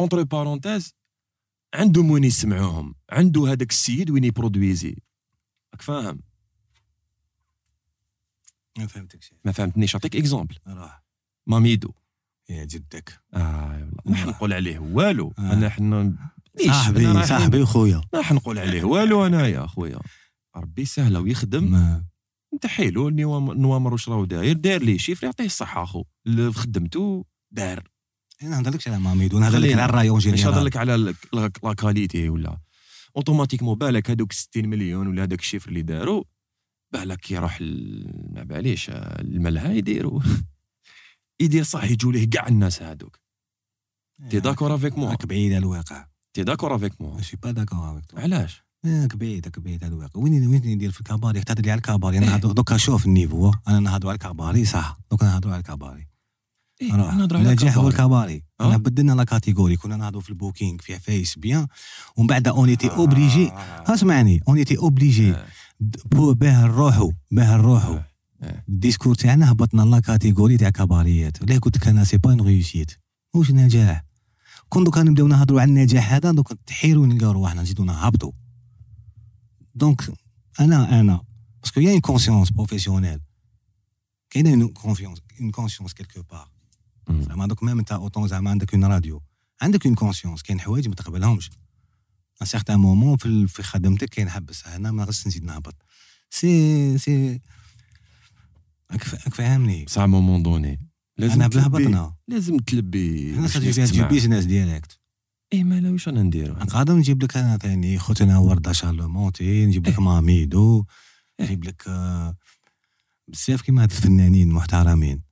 entre 0.00 0.22
parenthèses 0.22 0.94
عندهم 1.74 2.10
وين 2.10 2.24
يسمعوهم. 2.24 2.94
عنده 3.10 3.52
هذاك 3.52 3.70
السيد 3.70 4.10
وين 4.10 4.24
يبرودويزي. 4.24 4.96
راك 5.72 5.82
فاهم؟ 5.82 6.20
ما 8.78 8.86
فهمتكش 8.86 9.32
ما 9.44 9.52
فهمتنيش. 9.52 9.94
نعطيك 9.94 10.16
exemple 10.16 10.58
راح 10.66 11.04
ماميدو. 11.46 11.90
يا 12.48 12.64
جدك. 12.64 13.20
آه 13.34 13.68
والله 13.72 13.92
ما 14.06 14.16
حنقول 14.16 14.52
عليه 14.52 14.78
والو. 14.78 15.32
آه. 15.38 15.52
أنا 15.52 15.68
حنا 15.68 16.16
صاحبي 16.66 17.26
صاحبي 17.26 17.62
وخويا 17.62 18.00
ما 18.12 18.22
حنقول 18.22 18.58
عليه. 18.58 18.84
والو 18.84 19.26
أنا 19.26 19.46
يا 19.48 19.66
خويا. 19.66 19.98
ربي 20.56 20.84
سهله 20.84 21.20
ويخدم. 21.20 21.70
ما- 21.70 22.04
أنت 22.54 22.66
حيلو 22.66 23.08
نوام- 23.08 23.52
نوامر 23.52 23.92
واش 23.92 24.08
راهو 24.08 24.24
داير؟ 24.24 24.56
داير 24.56 24.82
ليه 24.82 24.98
chiffre 24.98 25.24
يعطيه 25.26 25.44
الصحة 25.44 25.82
أخو. 25.82 26.04
اللي 26.26 26.52
في 26.52 26.58
خدمته 26.58 27.24
دار. 27.50 27.88
أنا 28.46 28.56
نهضرلكش 28.56 28.88
على 28.88 28.98
ماميدو 28.98 29.38
نهضر 29.38 29.58
لك 29.58 29.62
خلينا. 29.64 29.82
على 29.82 29.90
ال 29.90 29.95
rayon 29.95 30.18
général. 30.18 30.64
لك 30.64 30.76
على 30.76 30.94
ال- 30.94 31.14
لا 31.32 31.50
la 31.62 31.74
qualité 31.74 32.28
ولا. 32.28 32.58
automatiquement 33.16 33.78
بالك 33.78 34.10
هذوك 34.10 34.32
60 34.32 34.68
مليون 34.68 35.06
ولا 35.06 35.22
هذاك 35.22 35.40
ال 35.40 35.43
chiffre 35.43 35.68
اللي 35.68 35.82
داروا 35.82 36.24
بالك 36.92 37.30
يروح 37.30 37.58
ما 38.30 38.42
باليش 38.42 38.90
الملهى 38.90 39.78
يديروا 39.78 40.20
يدير 41.42 41.62
صح 41.62 41.84
يجوا 41.84 42.12
ليه 42.12 42.30
كاع 42.30 42.48
الناس 42.48 42.82
هذوك 42.82 43.18
t'es 44.30 44.40
d'accord 44.40 44.74
avec 44.74 44.98
moi 44.98 45.10
راك 45.10 45.26
بعيد 45.26 45.52
على 45.52 45.58
الواقع. 45.58 46.06
t'es 46.32 46.44
d'accord 46.44 46.74
avec 46.76 47.00
moi 47.00 47.14
ماشي 47.16 47.36
pas 47.36 47.50
d'accord 47.50 47.98
avec 47.98 48.18
علاش؟ 48.18 48.62
راك 48.86 49.16
بعيد 49.16 49.44
راك 49.46 49.58
بعيد 49.58 49.84
على 49.84 49.92
الواقع. 49.94 50.20
وين 50.20 50.46
وين 50.46 50.62
ندير 50.66 50.90
في 50.90 51.00
ال 51.00 51.05
cabaret 51.05 51.40
تهضر 51.40 51.62
لي 51.62 51.70
على 51.70 51.78
ال 51.78 51.83
cabaret 51.83 52.18
أنا 52.18 52.26
نهضر- 52.26 52.52
دوكا 52.52 52.76
شوف 52.76 53.06
ال 53.06 53.12
niveau. 53.12 53.52
أنا 53.68 53.80
نهضر 53.80 54.08
على 54.08 54.14
ال 54.14 54.20
cabaret 54.20 54.64
صح. 54.64 54.98
دوكا 55.10 55.26
نهضروا 55.26 55.52
على 55.52 55.60
ال 55.60 55.66
cabaret 55.66 56.08
إيه، 56.82 56.92
نهضر 56.92 57.36
على 57.36 57.48
النجاح 57.48 57.78
هو 57.78 57.88
الكبار. 57.88 58.06
ال 58.06 58.11
cabaret 58.11 58.44
آه. 58.60 58.68
أنا 58.68 58.76
بدلنا 58.76 59.12
la 59.12 59.24
catégorie 59.24 59.76
كنا 59.76 59.96
نهضروا 59.96 60.22
في 60.22 60.30
ال 60.30 60.36
booking 60.36 60.78
في 60.78 60.94
عفايس 60.94 61.38
bien. 61.38 61.66
ومن 62.16 62.26
بعد 62.26 62.48
on 62.48 62.68
était 62.68 62.90
obligé 62.90 63.48
آه. 63.48 63.94
اسمعني. 63.94 64.40
on 64.48 64.58
était 64.58 64.78
obligé 64.78 65.34
باه 66.12 66.64
نروحوا 66.64 67.12
باه 67.30 67.56
نروحوا. 67.56 67.98
ال 68.68 68.73
discours 68.73 69.14
تاعنا 69.14 69.50
هبطنا 69.52 69.82
la 69.82 70.00
catégorie 70.00 70.56
تاع 70.56 70.70
كباريات. 70.70 71.50
لا 71.50 71.58
قلت 71.58 71.76
لك 71.76 71.88
أنا 71.88 72.04
c'est 72.04 72.18
pas 72.18 72.30
une 72.30 72.40
réussite 72.40 72.90
واش 73.34 73.50
نجاح؟ 73.50 74.04
كون 74.68 74.84
دوكا 74.84 75.02
نبداو 75.02 75.26
نهضروا 75.26 75.60
على 75.60 75.68
النجاح 75.68 76.12
هذا 76.12 76.32
دوك 76.32 76.52
تحيروا 76.66 77.06
نلقاو 77.06 77.32
رواحنا 77.32 77.62
نزيدو 77.62 77.84
نهبطوا 77.84 78.32
donc 79.74 80.12
أنا 80.60 81.00
أنا. 81.00 81.20
parce 81.62 81.73
que 81.73 81.80
y 81.80 81.90
a 81.90 81.93
une 81.93 82.00
conscience 82.00 82.50
professionnelle 82.50 83.20
كاينة 84.30 84.50
une 84.50 84.68
confiance 84.68 85.18
une 85.40 85.50
conscience 85.50 85.92
quelque 85.92 86.22
part. 86.22 86.53
زعما 87.10 87.46
donc 87.46 87.62
même 87.62 87.78
أنت 87.78 87.92
en 87.92 88.04
tant 88.04 88.28
زعما 88.28 88.50
عندك 88.50 88.74
une 88.74 88.84
radio 88.84 89.22
عندك 89.62 89.86
une 89.86 89.94
conscience 89.94 90.42
كاين 90.42 90.60
حوايج 90.60 90.88
ما 90.88 90.94
تقبلهمش. 90.94 91.50
un 92.42 92.46
certain 92.46 92.76
moment 92.80 93.16
في 93.16 93.46
في 93.46 93.62
خدمتك 93.62 94.08
كاين 94.08 94.30
حبس. 94.30 94.66
هنا 94.68 94.90
ما 94.92 95.02
غاديش 95.04 95.26
نزيد 95.26 95.44
نهبط. 95.44 95.74
سي 96.30 96.98
سي 96.98 97.40
راك 98.92 99.02
فا- 99.04 99.16
راك 99.24 99.34
فاهمني. 99.34 99.84
بصح 99.84 100.02
moment 100.02 100.42
donné 100.42 100.80
لازم 101.18 101.32
أنا 101.34 101.48
بلا 101.48 101.66
هبطنا 101.66 102.14
لازم 102.28 102.56
تلبي 102.56 103.34
أنا 103.34 103.48
تجيب. 103.48 104.08
business 104.08 104.44
ديالكت 104.44 104.98
إيه 105.52 105.64
مالا 105.64 105.90
واش 105.90 106.08
أنا 106.08 106.22
نديرو 106.22 106.54
قادر 106.54 106.94
نجيب 106.94 107.22
لك 107.22 107.36
أنا 107.36 107.56
ثاني 107.56 107.98
خوتنا 107.98 108.38
ورده 108.38 108.72
شارلمونتي 108.72 109.66
نجيب 109.66 109.86
لك 109.88 109.98
ماميدو 109.98 110.84
نجيب 111.40 111.64
لك 111.64 111.82
آه، 111.88 112.36
بزاف 113.28 113.62
كيما 113.62 113.82
هاد 113.82 113.90
الفنانين 113.90 114.48
محترمين 114.52 115.22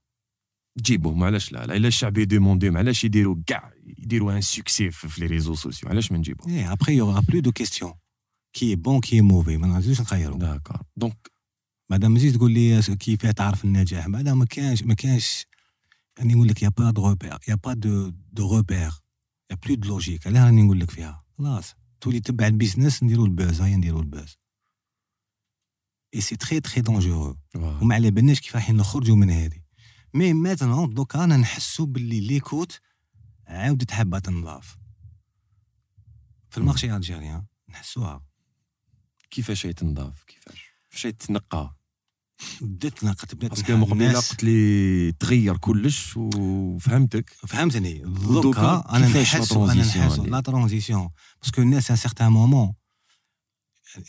تجيبهم 0.79 1.25
علاش 1.25 1.53
لا 1.53 1.67
لا 1.67 1.77
الا 1.77 1.89
الشعب 1.89 2.19
يديمونديهم 2.19 2.77
علاش 2.77 3.05
يديروا 3.05 3.37
كاع 3.47 3.73
يديروا 3.99 4.33
un 4.33 4.41
succès 4.41 4.91
في 4.91 5.21
les 5.21 5.27
réseaux 5.27 5.55
sociaux 5.55 5.89
علاش 5.89 6.13
ما 6.13 6.19
نجيبهم 6.19 6.53
إيه 6.53 6.73
après 6.73 6.93
y 6.93 6.98
aura 6.98 7.21
plus 7.21 7.41
de 7.41 7.53
questions 7.53 7.93
كي 8.53 8.77
bon 8.77 9.01
كي 9.01 9.21
mauvais 9.21 9.57
ما 9.57 9.67
نزيدوش 9.67 10.01
نخيروا 10.01 10.39
d'accord 10.39 10.83
donc 10.97 11.33
مادام 11.91 12.17
تجي 12.17 12.33
تقول 12.33 12.53
لي 12.53 12.83
كيف 12.83 13.27
تعرف 13.27 13.65
النجاح 13.65 14.09
بعدا 14.09 14.35
ما 14.35 14.45
كانش 14.45 14.83
ما 14.83 14.95
كانش 14.95 15.47
راني 16.19 16.35
نقول 16.35 16.49
لك 16.49 16.63
y 16.63 16.69
a 16.69 16.74
pas 16.74 16.91
de 16.91 17.09
repères 17.09 17.39
y 17.49 17.55
a 17.55 17.59
pas 17.59 17.73
de 17.73 18.09
de 18.33 18.57
repères 18.57 18.91
y 19.51 19.57
a 19.67 19.68
plus 19.68 19.75
de 19.75 19.89
logique 19.89 20.27
علاه 20.27 20.45
راني 20.45 20.63
نقول 20.63 20.81
لك 20.81 20.91
فيها 20.91 21.25
خلاص 21.39 21.75
تولي 22.01 22.21
تبع 22.21 22.47
ال 22.47 22.53
business 22.53 23.03
نديرو 23.03 23.25
ال 23.25 23.32
buzz 23.32 23.61
هيا 23.61 23.77
نديرو 23.77 24.01
ال 24.01 24.08
buzz 24.08 24.37
et 26.15 26.21
c'est 26.21 26.37
très 26.37 26.61
très 26.61 26.81
dangereux 26.81 27.37
وما 27.55 27.95
على 27.95 28.11
بالناش 28.11 28.41
كيف 28.41 28.55
راح 28.55 28.71
نخرجوا 28.71 29.17
من 29.17 29.31
هذه 29.31 29.62
mais 30.15 30.33
maintenant 30.33 30.95
دوكا 30.95 31.25
أنا 31.25 31.37
نحسو 31.37 31.87
باللي 31.87 32.21
l'écoute 32.21 32.81
عاودت 33.47 33.91
حابة 33.91 34.19
تنضاف. 34.19 34.77
في 36.51 36.59
ال 36.59 36.64
marché 36.64 36.97
algérien 36.97 37.45
نحسوها. 37.69 38.23
كيفاش 39.31 39.63
تنضاف؟ 39.63 40.25
كيفاش؟ 40.25 40.65
فاش 40.89 41.03
تنقى 41.03 41.77
بدات 42.61 42.99
تنقط 42.99 43.35
بدات 43.35 43.51
parce 43.51 43.67
que 43.67 43.77
مقبلة 43.77 44.21
قلت 44.21 44.45
لي 44.45 45.13
تغير 45.13 45.57
كلش 45.57 46.17
وفهمتك. 46.17 47.31
فهمتني. 47.31 47.99
دوكا 47.99 48.85
أنا 48.91 49.09
نحسو 49.09 49.65
أنا 49.65 49.75
نحسو 49.75 50.25
لا 50.25 50.41
transition. 50.41 51.11
parce 51.43 51.55
que 51.55 51.63
الناس 51.63 51.91
un 51.91 51.97
certain 51.97 52.33
moment 52.33 52.75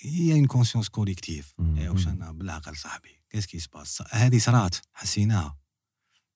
y 0.02 0.34
a 0.34 0.37
une 0.37 0.46
conscience 0.46 0.90
collective 0.90 1.54
واش 1.60 2.08
أنا 2.08 2.32
بالعقل 2.32 2.78
صاحبي. 2.78 3.22
qu'est-ce 3.30 3.46
qui 3.46 3.60
se 3.60 3.72
passe 3.72 4.04
هذه 4.12 4.38
صرات 4.38 4.76
حسيناها. 4.94 5.63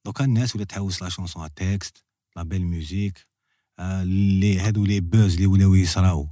دوكا 0.05 0.25
الناس 0.25 0.55
ولات 0.55 0.69
تحوس 0.69 1.01
la 1.01 1.09
chanson 1.09 1.53
texte 1.53 2.03
la 2.35 2.43
belle 2.43 2.65
musique 2.65 3.27
لي 3.79 4.59
هادو 4.59 4.85
les 4.85 4.99
buzz 4.99 5.33
اللي 5.33 5.45
ولاو 5.45 5.75
يصراو 5.75 6.27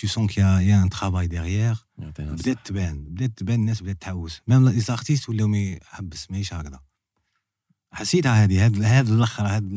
tu 0.00 0.06
sens 0.06 0.26
qu'il 0.30 0.42
y 0.42 0.46
a, 0.46 0.62
y 0.62 0.70
a 0.70 0.80
un 0.80 0.88
travail 0.88 1.28
derrière. 1.28 1.78
بدات 1.98 2.58
تبان 2.64 3.04
بدات 3.04 3.30
تبان 3.38 3.60
الناس 3.60 3.82
بدات 3.82 4.00
تحوس. 4.00 4.40
même 4.46 4.68
les 4.68 4.80
artistes 4.80 5.28
ولاو 5.28 5.54
يحبس 5.54 6.30
ماهيش 6.30 6.54
هكذا. 6.54 6.80
حسيتها 7.92 8.44
هذه 8.44 8.66
هذا 8.66 8.86
هذا 8.86 9.14
الأخر 9.14 9.46
هذا 9.46 9.68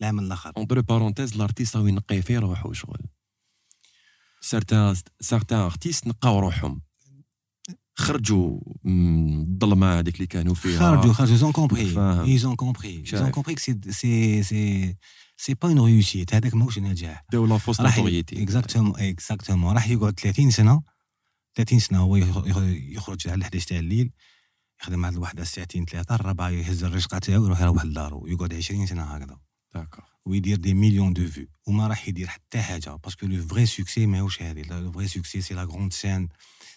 العام 0.00 0.18
الأخر. 0.18 0.52
entre 0.56 0.82
parenthèses 0.82 1.34
l'artiste 1.34 1.76
راهو 1.76 1.86
ينقي 1.86 2.22
في 2.22 2.38
روحه 2.38 2.72
شغل 2.72 2.98
certains 4.40 4.96
certains 5.20 5.58
artistes 5.58 6.06
نقاو 6.06 6.38
روحهم. 6.38 6.80
خرجوا 7.96 8.60
من 8.84 9.40
الظلمة 9.40 9.98
هذيك 9.98 10.14
اللي 10.14 10.26
كانوا 10.26 10.54
فيها. 10.54 10.78
خرجوا 10.78 11.12
خرجوا. 11.12 11.36
ils 11.36 11.44
ont 11.44 11.52
compris 11.52 12.22
ils 12.22 12.39
ont 12.39 12.56
compris 12.56 13.04
ils 13.06 13.18
ont 13.18 13.30
compris 13.30 13.56
c'est 13.56 13.80
c'est 13.90 14.42
c'est 14.42 14.96
c'est 15.36 15.54
pas 15.54 15.68
une 15.68 15.80
réussite 15.80 16.34
هذاك 16.34 16.54
ماهوش 16.54 16.78
نجاح. 16.78 17.24
داو 17.32 17.46
la 17.46 17.58
fausse 17.58 17.80
notoriété 17.80 18.42
exactement 18.42 19.00
exactement 19.00 19.74
راح 19.74 19.88
يقعد 19.88 20.20
30 20.20 20.50
سنة. 20.50 20.82
30 21.54 21.78
سنة 21.78 21.98
هو 21.98 22.16
يخرج 22.16 23.28
على 23.28 23.42
11 23.42 23.68
تاع 23.68 23.78
الليل. 23.78 24.10
يخدم 24.82 25.04
عند 25.04 25.16
الوحدة 25.16 25.44
ساعتين 25.44 25.84
ثلاثة. 25.84 26.14
الرابعه 26.14 26.48
يهز 26.48 26.84
الرشقة 26.84 27.18
تاعو 27.18 27.44
يروح 27.44 27.60
يروح 27.60 27.84
لدارو. 27.84 28.26
يقعد 28.26 28.54
20 28.54 28.86
سنة 28.86 29.02
هكذا. 29.02 29.38
d'accord 29.74 30.04
ويدير 30.26 30.56
des 30.56 30.74
millions 30.74 31.12
de 31.12 31.28
vues 31.28 31.46
وما 31.66 31.86
راح 31.86 32.08
يدير 32.08 32.26
حتى 32.26 32.62
حاجة. 32.62 32.96
parce 32.96 33.15
que 33.15 33.26
le 33.26 33.42
vrai 33.42 33.66
succès 33.66 34.06
ماهوش 34.06 34.42
هذه 34.42 34.62
le 34.62 34.92
vrai 34.92 35.08
succès 35.08 35.40
c'est 35.40 35.54
la 35.54 35.62
grande 35.62 35.92
scène 35.92 36.28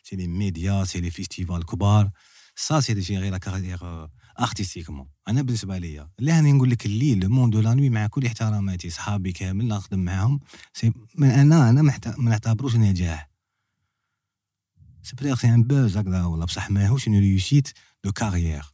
c'est 0.09 0.15
les 0.15 0.27
médias 0.27 0.83
c'est 0.83 0.99
les 0.99 1.11
festivals 1.11 1.65
كبار. 1.65 2.11
ça 2.55 2.79
c'est 2.79 2.93
دي 2.93 3.17
غير 3.17 3.31
la 3.31 3.37
carrière 3.37 4.09
artistiquement 4.39 5.07
أنا 5.27 5.41
بالنسبة 5.41 5.77
ليا. 5.77 6.09
اللي 6.19 6.31
راني 6.31 6.53
نقول 6.53 6.69
لك 6.69 6.85
الليل 6.85 7.19
le 7.19 7.29
monde 7.29 7.55
la 7.55 7.73
nuit 7.73 7.89
مع 7.89 8.07
كل 8.07 8.25
احتراماتي 8.25 8.89
صحابي 8.89 9.31
كامل 9.31 9.67
نخدم 9.67 9.99
معاهم. 9.99 10.39
c'est 10.73 10.93
من 11.15 11.29
أنا 11.29 11.69
أنا 11.69 11.81
ما 11.81 12.29
نعتبروش 12.29 12.75
نجاح. 12.75 13.29
c'est 15.03 15.15
بليغ 15.15 15.35
c'est 15.35 15.49
un 15.49 15.63
buzz 15.63 15.97
هكذا 15.97 16.25
ولا 16.25 16.45
بصح 16.45 16.69
ماهوش 16.69 17.07
une 17.07 17.19
réussite 17.19 17.69
de 18.03 18.11
carrière 18.11 18.65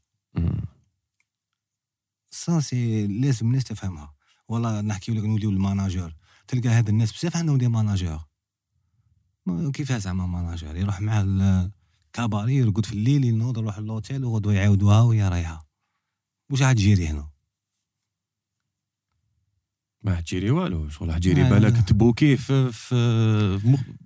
ça 2.31 2.59
c'est 2.59 3.07
لازم 3.07 3.47
الناس 3.47 3.63
تفهمها. 3.63 4.13
والله 4.47 4.81
نحكي 4.81 5.11
لك 5.11 5.23
نوليو 5.23 5.49
ال 5.49 5.58
manager 5.58 6.15
تلقى 6.47 6.69
هاد 6.69 6.89
الناس 6.89 7.11
بزاف 7.11 7.37
عندهم 7.37 7.57
des 7.57 7.67
managers 7.67 8.32
كيفاه 9.49 9.97
زعما 9.97 10.25
manager 10.27 10.75
يروح 10.75 11.01
مع 11.01 11.69
cabaret 12.13 12.55
يرقد 12.55 12.85
في 12.85 12.93
الليل 12.93 13.23
ينوض 13.25 13.57
يروح 13.57 13.79
للوتيل 13.79 14.25
وغدوة 14.25 14.53
يعاودوها 14.53 15.01
وهي 15.01 15.27
رايحة 15.29 15.67
واش 16.49 16.61
راح 16.61 16.71
تجيري 16.71 17.07
هنا؟ 17.07 17.29
ما 20.01 20.21
تجيري 20.21 20.51
والو. 20.51 20.89
شغل 20.89 21.15
تجيري 21.15 21.49
بالك 21.49 21.89
تبوكي 21.89 22.37
في 22.37 22.71
في 22.71 23.59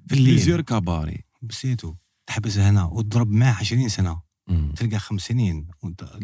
في 0.08 0.14
الليل. 0.14 0.62
cabaret. 0.62 1.24
بسيتو. 1.42 1.94
تحبس 2.28 2.58
هنا 2.58 2.84
وتضرب 2.86 3.32
معاه 3.32 3.54
20 3.54 3.90
سنة. 3.90 4.22
مم. 4.48 4.74
تلقى 4.78 5.00
خمس 5.00 5.22
سنين. 5.22 5.68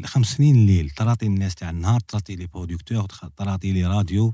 خمس 0.05 0.27
سنين 0.27 0.55
الليل 0.55 0.89
تراطي 0.89 1.25
الناس 1.25 1.55
تاع 1.55 1.69
النهار 1.69 1.99
تراطي 1.99 2.35
les 2.35 2.47
producteurs 2.47 3.07
تراطي 3.37 3.71
les 3.71 3.85
radios 3.85 4.33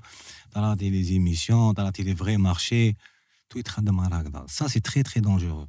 تراطي 0.52 0.90
les 0.90 1.04
émissions 1.04 1.74
تراطي 1.76 2.04
les 2.04 2.16
vrais 2.16 2.38
marchés 2.38 2.94
tout 3.50 3.60
يتخدم 3.60 4.00
هكذا. 4.00 4.46
ça 4.48 4.68
c'est 4.68 4.80
très 4.80 5.04
très 5.04 5.22
dangereux 5.22 5.68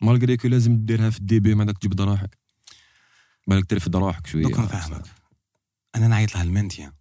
malgré 0.00 0.36
que 0.36 0.48
لازم 0.48 0.86
ديرها 0.86 1.10
في 1.10 1.18
ال 1.18 1.24
début 1.24 1.54
ما 1.54 1.64
داك 1.64 1.78
تجبد 1.78 2.00
روحك 2.00 2.38
بالك 3.46 3.66
ترفد 3.70 3.96
روحك 3.96 4.26
شوية. 4.26 4.42
دوك 4.42 4.58
نفهمك. 4.58 5.04
أنا 5.94 6.08
نعيط 6.08 6.34
لها 6.34 6.42
l'alimentaire 6.42 6.92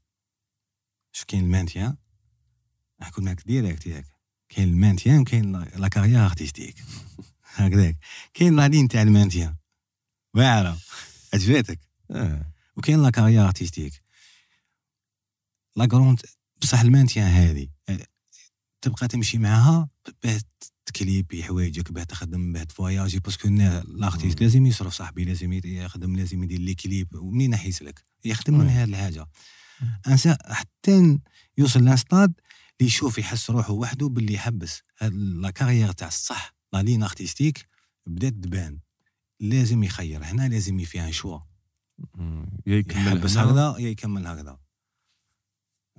شوف 1.11 1.25
كاين 1.25 1.43
l'alimentaire 1.43 1.97
نحكي 3.01 3.21
معاك 3.21 3.41
direct 3.45 3.87
ياك. 3.87 4.05
كاين 4.49 4.69
l'alimentaire 4.69 5.19
وكاين 5.19 5.51
la 5.61 5.87
carrière 5.87 6.25
artistique. 6.25 6.75
هكذاك. 7.55 7.97
كاين 8.33 8.55
la 8.55 8.67
ligne 8.67 8.87
تاع 8.87 9.01
l'alimentaire 9.01 9.55
واعرة. 10.33 10.77
عجبتك 11.33 11.79
آه. 12.11 12.51
وكاين 12.75 13.01
la 13.01 13.09
carrière 13.09 13.45
artistique. 13.45 14.01
la 15.75 15.85
grande 15.85 16.21
بصح 16.61 16.79
l'alimentaire 16.79 17.23
هذه 17.23 17.67
تبقى 18.81 19.07
تمشي 19.07 19.37
معاها 19.37 19.89
تكليبي 20.85 21.43
حوايجك 21.43 21.91
باه 21.91 22.03
تخدم 22.03 22.53
باه 22.53 22.63
تفواياجي 22.63 23.19
parce 23.19 23.37
que 23.37 23.47
l'artiste 23.47 24.41
لازم 24.41 24.65
يصرف 24.65 24.93
صاحبي 24.93 25.25
لازم 25.25 25.53
يخدم 25.53 26.15
لازم 26.15 26.43
يدير 26.43 26.59
les 26.59 26.75
clips 26.75 27.15
ومنين 27.15 27.53
يحيس 27.53 27.83
يخدم 28.25 28.57
من 28.57 28.67
هذه 28.67 28.89
الحاجة. 28.89 29.27
أنسى 30.07 30.37
حتى 30.45 31.19
يوصل 31.57 31.83
à 31.83 31.89
un 31.89 32.02
stade 32.02 32.33
اللي 32.79 32.87
يشوف 32.87 33.17
يحس 33.17 33.49
روحه 33.49 33.73
وحده 33.73 34.09
باللي 34.09 34.33
يحبس. 34.33 34.81
هاد 34.99 35.13
la 35.13 35.49
carrière 35.49 35.91
تاع 35.91 36.07
الصح 36.07 36.55
la 36.73 36.83
ligne 36.83 37.03
artistique 37.03 37.67
بدات 38.07 38.33
تبان. 38.33 38.79
لازم 39.39 39.83
يخير. 39.83 40.23
هنا 40.23 40.47
لازم 40.47 40.79
فيها 40.79 41.11
choix 41.11 41.39
يا 42.67 42.77
يكمل 42.77 43.27
هكذا 43.27 43.75
يا 43.79 43.89
يكمل 43.89 44.27
هكذا. 44.27 44.57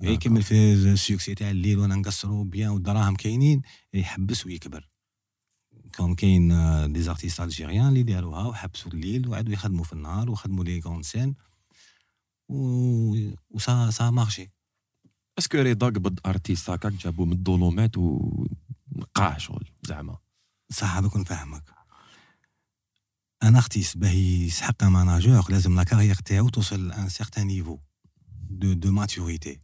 يكمل 0.01 0.43
في 0.43 0.73
ال 0.73 0.82
succès 0.82 1.35
تاع 1.35 1.51
الليل 1.51 1.79
وأنا 1.79 1.95
نقصرو 1.95 2.43
bien 2.43 2.69
والدراهم 2.69 3.15
كاينين 3.15 3.61
يحبس 3.93 4.45
ويكبر. 4.45 4.87
كون 5.95 6.15
كاين 6.15 6.47
des 6.93 7.01
artistes 7.01 7.41
algériens 7.41 7.87
اللي 7.87 8.03
داروها 8.03 8.47
وحبسوا 8.47 8.91
الليل 8.91 9.27
وعادوا 9.27 9.53
يخدموا 9.53 9.83
في 9.83 9.93
النهار 9.93 10.29
وخدموا 10.29 10.63
les 10.63 10.81
grandes 10.81 11.03
scènes 11.03 11.35
و 12.49 13.57
ça 13.57 13.89
ça 13.89 14.09
marche 14.09 14.51
est-ce 15.37 15.50
que 15.50 15.57
رضا 15.57 15.87
قبض 15.87 16.19
artiste 16.25 16.69
هكاك 16.69 16.93
جابو 16.93 17.25
من 17.25 17.33
الظلمات 17.33 17.97
ونقاه 17.97 19.37
شغل 19.37 19.71
زعما؟ 19.87 20.17
صح 20.71 20.97
هذوك 20.97 21.17
نفهمك 21.17 21.63
un 23.43 23.55
artiste 23.55 23.97
باه 23.97 24.11
يسحق 24.11 24.83
manager 24.83 25.51
لازم 25.51 25.75
la 25.75 25.83
carrière 25.83 26.15
تاعو 26.15 26.49
توصل 26.49 26.87
ل 26.87 26.94
un 26.94 27.09
certain 27.09 27.47
niveau 27.47 27.79
de 28.49 28.73
de 28.73 28.91
maturité 28.91 29.61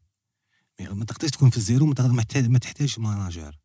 ما 0.79 1.05
تقدرش 1.05 1.31
تكون 1.31 1.49
في 1.49 1.57
ال 1.57 1.63
zéro 1.63 1.85
ما 1.85 2.59
تحتاجش 2.59 2.99
manager 2.99 3.59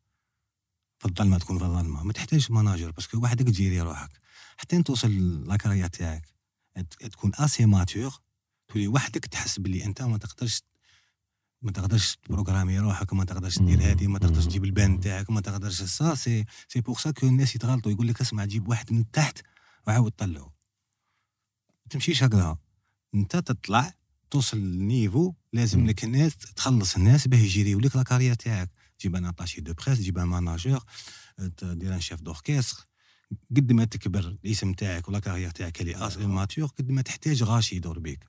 في 0.99 1.05
الظلمه 1.05 1.37
تكون 1.37 1.57
في 1.57 1.65
الظلمة. 1.65 2.03
ما 2.03 2.13
تحتاجش 2.13 2.51
manager 2.51 2.91
parce 2.91 3.07
que 3.07 3.17
وحدك 3.17 3.45
تجيري 3.45 3.81
روحك. 3.81 4.19
حتى 4.57 4.83
توصل 4.83 5.43
la 5.47 5.55
carrière 5.55 5.87
تاعك 5.87 6.27
تكون 6.99 7.31
assez 7.35 7.65
mature 7.65 8.19
تولي 8.67 8.87
وحدك 8.87 9.25
تحس 9.25 9.59
باللي 9.59 9.85
أنت 9.85 10.01
ما 10.01 10.17
تقدرش 10.17 10.61
ما 11.61 11.71
تقدرش 11.71 12.15
تبروغرامي 12.15 12.79
روحك 12.79 13.13
ما 13.13 13.25
تقدرش 13.25 13.59
دير 13.59 13.89
هادي 13.89 14.07
ما 14.07 14.19
تقدرش 14.19 14.45
تجيب 14.45 14.65
البان 14.65 14.99
تاعك 14.99 15.29
ما 15.29 15.41
تقدرش 15.41 15.83
سا 15.83 16.15
سي 16.15 16.45
سي 16.67 16.81
بوغ 16.81 16.99
سا 16.99 17.11
كو 17.11 17.27
الناس 17.27 17.55
يتغلطوا 17.55 17.91
يقول 17.91 18.07
لك 18.07 18.21
اسمع 18.21 18.45
جيب 18.45 18.67
واحد 18.67 18.93
من 18.93 19.11
تحت 19.11 19.41
وعاود 19.87 20.11
طلعه. 20.11 20.43
ما 21.85 21.89
تمشيش 21.89 22.23
هكذا. 22.23 22.57
أنت 23.15 23.37
تطلع 23.37 23.93
توصل 24.31 24.57
لل 24.57 24.76
niveau 24.76 25.33
لازم 25.53 25.87
لك 25.87 26.03
الناس 26.03 26.35
تخلص 26.37 26.95
الناس 26.95 27.27
باه 27.27 27.37
يجيريو 27.37 27.79
لك 27.79 27.95
la 27.95 28.03
carrière 28.03 28.33
تاعك. 28.33 28.71
تجيب 28.99 29.15
un 29.15 29.25
attaché 29.25 29.61
de 29.61 29.73
presse 29.73 29.99
تجيب 29.99 30.17
un 30.17 30.23
manager 30.23 30.83
دير 31.63 31.95
un 31.95 32.01
chef 32.01 32.21
d'orchestre 32.21 32.85
قد 33.55 33.71
ما 33.71 33.85
تكبر 33.85 34.19
الاسم 34.19 34.73
تاعك 34.73 35.09
و 35.09 35.12
la 35.12 35.19
carrière 35.19 35.49
تاعك 35.49 35.81
elle 35.81 36.27
est 36.27 36.40
mature 36.40 36.65
قد 36.65 36.91
ما 36.91 37.01
تحتاج 37.01 37.43
غاشي 37.43 37.75
يدور 37.75 37.99
بيك. 37.99 38.25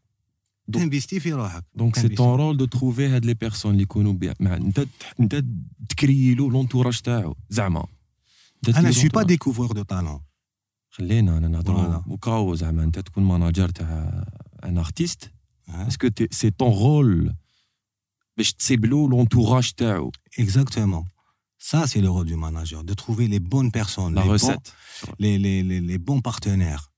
تنفيستي 0.72 1.20
في 1.20 1.32
روحك. 1.32 1.64
donc 1.74 1.98
c'est 1.98 2.08
ton 2.08 2.38
rôle 2.38 2.56
de 2.56 2.64
trouver 2.64 3.06
هاد 3.08 3.24
les 3.24 3.34
personnes 3.34 3.72
اللي 3.72 3.82
يكونوا 3.82 4.14
انت 4.42 4.86
انت 5.20 5.44
تكري 5.88 6.34
له 6.34 6.50
l'entourage 6.50 7.00
تاعو 7.00 7.36
زعما. 7.48 7.86
أنا 8.68 8.90
suis 8.90 9.08
pas 9.08 9.22
découvreur 9.22 9.72
de 9.72 9.82
talents 9.82 10.20
خلينا 10.90 11.38
أنا 11.38 11.48
نهضروا. 11.48 12.02
وكاو 12.06 12.54
زعما 12.54 12.84
انت 12.84 12.98
تكون 12.98 13.24
manager 13.24 13.68
تاع 13.68 14.24
un 14.64 14.78
artiste 14.78 15.30
ها؟ 15.68 15.86
est-ce 15.88 16.02
que 16.02 16.08
c'est 16.30 16.50
ton 16.50 16.72
rôle 16.72 17.34
باش 18.36 18.52
تصيب 18.52 18.84
له 18.84 19.08
l'entourage 19.08 19.72
تاعو 19.72 20.10
Exactement. 20.40 21.04
Ça, 21.58 21.86
c'est 21.86 22.00
le 22.00 22.10
rôle 22.10 22.26
du 22.26 22.36
manager, 22.36 22.84
de 22.84 22.94
trouver 22.94 23.26
les 23.28 23.40
bonnes 23.40 23.72
personnes, 23.72 24.14
لا 24.14 24.22
les, 24.22 24.26
bons, 24.26 24.32
ريسيت 24.32 24.68
les, 25.18 25.38
les, 25.38 25.62
les, 25.62 25.80
les 25.80 25.98
bons 25.98 26.20
partenaires. 26.20 26.90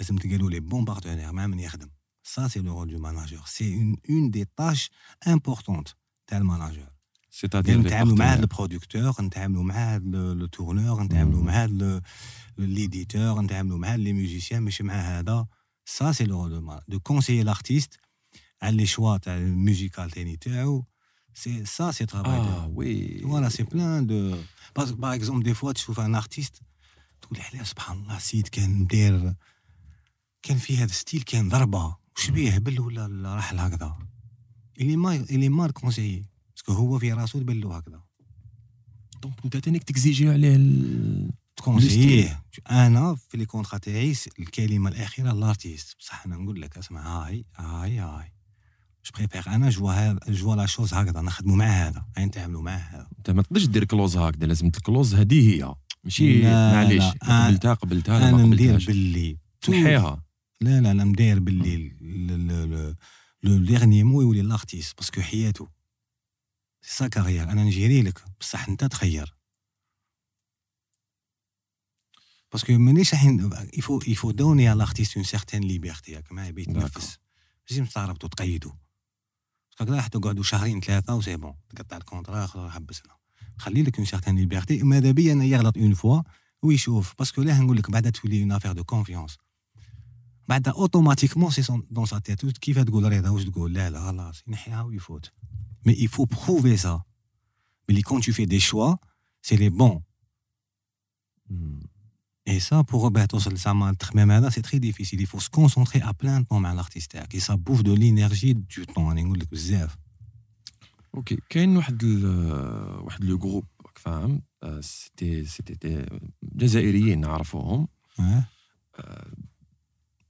لازم 0.00 0.16
تلقى 0.16 0.38
les 0.38 0.60
bons 0.60 0.84
partenaires 0.84 1.32
مع 1.32 1.46
من 1.46 1.60
يخدم. 1.60 1.90
Ça, 2.24 2.48
c'est 2.48 2.62
le 2.62 2.70
rôle 2.70 2.88
du 2.88 2.98
manager. 2.98 3.48
C'est 3.48 3.68
une, 3.68 3.96
une 4.08 4.30
des 4.30 4.46
tâches 4.46 4.88
importantes 5.26 5.94
تاع 6.26 6.38
ال 6.38 6.44
manager. 6.44 6.92
c'est-à-dire 7.30 7.78
نتعاملوا 7.78 8.16
مع 8.16 8.24
هذا 8.24 8.40
ال 8.40 8.48
producteur 8.48 9.22
نتعاملوا 9.22 9.62
مع 9.62 9.74
هذا 9.74 10.04
ال 10.06 10.17
tourneur 10.17 11.02
نتعاملوا 11.02 11.40
مم. 11.40 11.46
مع 11.46 11.64
هذا 16.00 16.08
ليديتور 16.08 16.10
نتعاملوا 16.10 16.10
مع 16.10 16.12
لي 16.12 16.12
ميوزيسيان 16.12 16.12
ماشي 16.12 16.12
مع 16.12 16.12
هذا 16.12 16.12
سا 16.12 16.12
سي 16.12 16.24
لو 16.24 16.46
رول 16.46 16.80
دو 16.88 17.00
كونسيي 17.00 17.42
لارتيست 17.42 17.98
على 18.62 18.76
les 18.76 18.86
choix 18.86 19.16
تاع 19.16 19.36
ال 19.36 19.45
musical 19.45 20.10
تاني 20.10 20.36
تاعو 20.36 20.84
c'est 21.34 21.64
ça 21.64 21.90
ce 21.90 22.06
travail 22.06 22.32
آه 22.32 22.68
oui 22.68 23.18
voilà 23.18 23.48
c'est 23.48 23.62
plein 23.62 24.06
de 24.06 24.36
par 24.76 25.14
exemple 25.14 25.42
des 25.42 25.54
fois 25.54 25.72
تشوف 25.72 26.00
un 26.00 26.14
artiste 26.14 26.62
تقول 27.22 27.40
عليه 27.40 27.62
سبحان 27.62 27.96
الله 27.96 28.18
سيد 28.18 28.48
كان 28.48 28.86
داير 28.86 29.34
كان 30.42 30.58
في 30.58 30.76
هذا 30.76 30.92
style 30.92 31.22
كان 31.22 31.48
ضربه 31.48 31.96
وش 32.16 32.30
بيه 32.30 32.50
هبل 32.50 32.80
ولا 32.80 33.04
ولا 33.04 33.34
راح 33.34 33.54
هكذا 33.54 33.98
اللي 34.80 34.96
ما 34.96 35.14
اللي 35.14 35.48
ما 35.48 35.70
conseiller 35.70 36.26
parce 36.50 36.64
que 36.64 36.72
هو 36.72 36.98
في 36.98 37.12
راسو 37.12 37.40
تبان 37.40 37.60
له 37.60 37.76
هكذا 37.76 38.02
donc 39.22 39.34
انت 39.44 39.56
تانيك 39.56 39.84
تكزيجي 39.84 40.28
عليه 40.28 40.56
تكونسييه 41.56 42.42
أنا 42.70 43.14
في 43.28 43.36
les 43.36 43.46
contrats 43.46 43.78
تاعي 43.78 44.14
الكلمة 44.38 44.90
الأخيرة 44.90 45.32
l'artiste 45.32 45.96
بصح 45.98 46.26
أنا 46.26 46.36
نقول 46.36 46.60
لك 46.62 46.78
اسمع 46.78 47.26
هاي 47.26 47.44
هاي 47.56 47.98
هاي. 47.98 48.32
je 49.04 49.10
préfère 49.14 49.54
أنا 49.54 49.70
je 49.70 50.18
vois 50.30 50.47
je 50.47 50.56
vois 50.56 50.63
la 50.63 50.66
chose 50.66 50.94
هكذا 50.94 51.20
نخدموا 51.20 51.56
مع 51.56 51.64
هذا. 51.66 52.06
هاي 52.16 52.24
نتعاملوا 52.24 52.62
مع 52.62 52.76
هذا. 52.76 53.08
أنت 53.18 53.30
ما 53.30 53.42
تقدرش 53.42 53.64
دير 53.66 53.84
clause 53.84 54.16
هكذا 54.16 54.46
لازم 54.46 54.66
ال 54.66 54.73
clause 54.73 55.14
هذه 55.14 55.54
هي. 55.54 55.74
ماشي 56.04 56.42
معليش. 56.42 57.02
أنا- 57.04 57.28
قبلتها 57.46 57.74
قبلتها 57.74 58.18
أنا 58.28 58.36
ما 58.36 58.42
ندير 58.42 58.84
باللي 58.86 59.38
تنحيها 59.60 60.22
لا 60.60 60.80
لا 60.80 60.94
لا 60.94 61.04
ندير 61.04 61.38
باللي 61.38 61.92
le 63.42 63.58
dernier 63.58 64.02
mot 64.02 64.20
يولي 64.22 64.42
l'artiste 64.42 64.96
parce 64.96 65.11
que 65.11 65.20
حياته. 65.20 65.68
c'est 66.82 66.96
sa 66.96 67.08
carrière 67.08 67.50
أنا 67.50 67.64
نجيري 67.64 68.02
لك 68.02 68.24
بصح 68.40 68.68
أنت 68.68 68.84
تخير. 68.84 69.34
parce 72.52 72.68
que 72.68 72.78
مانيش 72.78 73.14
راح 73.14 73.24
il 73.78 74.00
faut 74.06 74.30
il 74.30 74.36
faut 74.36 74.49
donner 74.49 74.68
على 74.68 74.78
l'artiste 74.78 75.16
une 75.16 75.24
certaine 75.24 75.62
liberté 75.62 76.18
هكا 76.18 76.34
ما 76.34 76.48
يبي 76.48 76.62
يتنفس 76.62 77.18
لازم 77.70 77.84
تعرفتو 77.84 78.26
تقيدو 78.26 78.72
هكذا 79.80 79.96
راح 79.96 80.06
تقعدوا 80.06 80.42
شهرين 80.42 80.80
ثلاثة 80.80 81.14
و 81.14 81.18
c'est 81.18 81.36
bon 81.36 81.54
تقطع 81.76 81.96
ال 81.96 82.02
contrat 82.02 82.46
حبسنا 82.46 83.16
خلي 83.58 83.82
لك 83.82 83.96
une 83.96 84.06
certaine 84.06 84.36
liberté 84.36 84.82
ماذا 84.82 85.10
بيا 85.10 85.32
أنا 85.32 85.44
يغلط 85.44 85.78
une 85.78 85.94
fois 85.94 86.22
ويشوف 86.62 87.14
parce 87.18 87.33
que 87.33 87.42
لاه 87.42 87.60
نقول 87.60 87.76
لك 87.76 87.90
بعدا 87.90 88.10
تولي 88.10 88.42
une 88.42 88.52
affaire 88.52 88.72
de 88.72 88.84
confiance 88.84 89.38
بعد 90.48 90.68
automatiquement 90.68 91.50
c'est 91.50 91.82
dans 91.90 92.06
sa 92.06 92.18
tête 92.18 92.58
كيف 92.58 92.78
تقول 92.78 93.12
رضا 93.12 93.28
واش 93.28 93.44
تقول 93.44 93.72
لا 93.72 93.90
لا 93.90 94.00
خلاص 94.00 94.42
ينحيها 94.46 94.82
ويفوت 94.82 95.32
mais 95.86 96.08
prouver 96.08 96.76
ça. 96.76 97.04
Mais 97.88 98.02
quand 98.02 98.20
tu 98.20 98.32
fais 98.32 98.46
des 98.46 98.60
choix 98.60 98.96
c'est 99.42 99.56
les 99.56 99.70
bons. 99.70 100.02
مم. 101.50 101.91
Et 102.46 102.60
ça 102.60 102.84
pour 102.84 103.08
باه 103.08 103.24
توصل 103.24 103.56
زعما 103.56 103.90
التخمام 103.90 104.30
هذا 104.30 104.48
c'est 104.48 104.62
très 104.62 104.78
difficile 104.78 105.20
il 105.20 105.26
faut 105.26 105.40
se 105.40 105.50
concentrer 105.50 106.00
à 106.00 106.12
plein 106.12 106.42
temps 106.42 106.60
مع 106.60 106.72
ال 106.72 106.77
artiste 106.77 107.12
تاعك 107.12 107.36
et 107.36 107.40
ça 107.40 107.56
bouffe 107.56 107.82
de 107.82 107.92
l'énergie 107.92 108.54
du 108.54 108.86
temps 108.86 108.98
راني 108.98 109.24
نقول 109.24 109.38
لك 109.38 109.50
بزاف 109.50 109.96
OK 111.14 111.38
كاين 111.48 111.76
واحد 111.76 112.04
ال 112.04 112.24
واحد 113.04 113.24
le 113.24 113.38
groupe 113.38 113.64
راك 113.86 113.98
فاهم 113.98 114.42
آه، 114.62 114.80
c'était 114.80 115.44
c'était 115.44 115.74
des 115.74 116.06
جزائريين 116.42 117.20
نعرفوهم 117.20 117.88
ها 118.18 118.44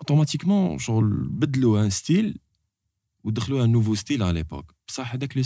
automatiquement 0.00 0.78
شغل 0.78 1.28
بدلوا 1.28 1.84
un 1.84 1.90
style 1.90 2.38
ودخلوا 3.24 3.64
un 3.64 3.72
nouveau 3.72 3.94
style 3.94 4.22
على 4.22 4.32
l'époque 4.32 4.74
بصح 4.88 5.14
هذاك 5.14 5.36
لو 5.36 5.42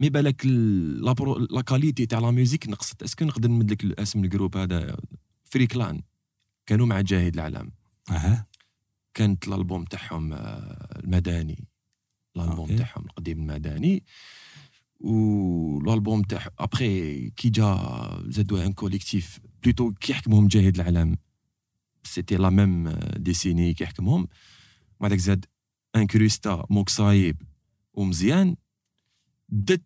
mais 0.00 0.10
بالك 0.10 0.44
ال- 0.44 1.04
la 1.54 1.60
qualité 1.60 2.06
تاع 2.06 2.18
la 2.18 2.30
musique 2.30 2.68
نقصت. 2.68 3.02
est-ce 3.02 3.17
que 3.17 3.24
نقدر 3.24 3.48
نمد 3.48 3.70
لك 3.72 4.00
اسم 4.00 4.24
ال 4.24 4.29
groupe 4.29 4.56
هذا 4.56 4.96
Freeklane 5.44 6.02
كانوا 6.66 6.86
مع 6.86 7.00
جاهد 7.00 7.34
العلام. 7.34 7.72
ها 8.08 8.46
كانت 9.14 9.48
الالبوم 9.48 9.84
تاعهم 9.84 10.32
آه، 10.32 11.00
المدني 11.04 11.68
الالبوم. 12.36 12.76
تاعهم 12.76 13.04
القديم 13.04 13.38
المدني 13.40 14.04
والالبوم 15.00 16.22
تاع 16.22 16.48
ابخي 16.58 17.30
كي 17.30 17.48
جا 17.50 17.78
زادوا 18.28 18.64
un 18.66 18.72
collectif 18.72 19.40
plutôt 19.62 19.92
كي 19.92 20.12
يحكمهم 20.12 20.48
جاهد 20.48 20.74
العلام. 20.80 21.16
سيتي 22.04 22.36
لا 22.36 22.50
ميم 22.50 22.88
ديسيني 23.16 23.74
كي 23.74 23.84
يحكمهم 23.84 24.28
بعدك 25.00 25.16
زاد 25.18 25.44
انكريستا 25.96 26.66
موك 26.70 26.88
صايب 26.88 27.42
ومزيان 27.94 28.56
بدات 29.48 29.82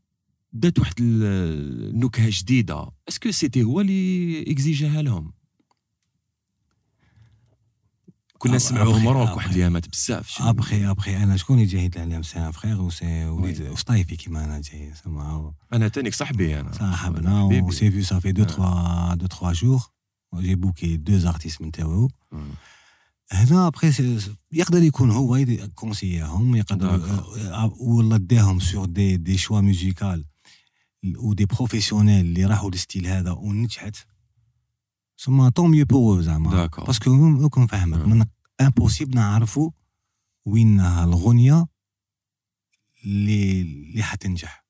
بدات 0.53 0.79
واحد 0.79 0.95
ال- 1.01 1.91
النكهه 1.95 2.27
جديدة. 2.31 2.87
اسكو 3.09 3.31
سيتي 3.31 3.63
هو 3.63 3.81
اللي 3.81 4.43
اكزيجاها 4.53 5.03
لهم؟ 5.03 5.33
كنا 8.39 8.53
أب- 8.53 8.55
نسمعوه 8.57 8.95
أبخي- 8.99 9.03
مروك. 9.03 9.37
واحد 9.37 9.51
الأيامات 9.51 9.89
بزاف. 9.89 10.43
ابخي 10.43 10.91
أبخي. 10.91 11.17
أنا 11.17 11.37
شكون 11.37 11.57
اللي 11.59 11.67
جاهد 11.69 11.97
العلام 11.97 12.23
سي 12.23 12.39
ان 12.39 12.51
فخير 12.51 12.81
وسي 12.81 13.25
وليد 13.27 13.61
وسطايفي 13.63 14.17
كيما 14.17 14.45
أنا 14.45 14.61
جاي 14.61 14.93
سما 15.05 15.53
أنا 15.73 15.89
تانيك 15.89 16.15
صاحبي 16.15 16.61
أنا. 16.61 16.73
صاحبنا 16.73 17.49
ça 18.03 18.21
fait 18.21 18.33
2 18.33 18.45
Ah. 18.45 18.47
3 18.47 19.15
2 19.15 19.29
3 19.29 19.53
jours. 19.53 19.93
J'ai 20.37 20.57
booké 20.57 20.97
deux 20.99 21.27
artistes 21.27 21.61
من 21.61 21.71
تاعو. 21.73 22.09
مم. 22.33 22.41
هنا 23.33 23.66
ابخي 23.66 24.18
يقدر 24.53 24.83
يكون 24.83 25.11
هو 25.11 25.45
كونسيهم 25.74 26.57
يقدر 26.57 27.24
ولا 27.80 28.16
داهم 28.16 28.61
sur 28.61 28.87
des 28.87 29.16
des 29.16 29.37
choix 29.39 29.61
musical 29.61 30.24
و 31.16 31.33
des 31.35 31.45
professionnels 31.45 32.26
اللي 32.26 32.45
راحوا 32.45 32.70
لل 32.70 32.81
style 32.81 33.07
هذا 33.07 33.30
ونجحت. 33.30 33.97
ثم 35.18 35.49
tant 35.49 35.70
mieux 35.70 35.85
pour 35.85 36.22
زعما. 36.22 36.66
parce 36.66 37.12
que 37.12 37.39
راكم 37.43 37.66
فاهمك. 37.66 38.07
من 38.07 38.26
impossible 38.61 39.14
نعرفوا 39.14 39.70
وين 40.47 40.80
الغنية 40.80 41.66
اللي 43.05 43.62
اللي 43.62 44.03
حتنجح. 44.03 44.64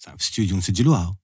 في 0.00 0.08
الاستوديو 0.08 0.56
نسجلوها. 0.56 1.16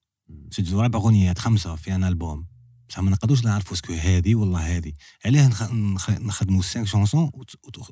نسجلوا 0.48 0.82
أربع 0.82 0.98
اغنيات 0.98 1.38
خمسة 1.38 1.76
في 1.76 1.94
un 1.94 2.04
album 2.04 2.51
بصح 2.92 3.00
ما 3.00 3.10
نقدروش 3.10 3.44
نعرفوا 3.44 3.72
est-ce 3.72 3.86
que 3.86 3.92
هذه 3.92 4.34
والله 4.34 4.76
هذه 4.76 4.92
علاه 5.24 5.48
نخ... 5.48 5.62
نخ... 5.62 6.10
نخدموا 6.10 6.62
5 6.62 6.84
chansons 6.84 7.30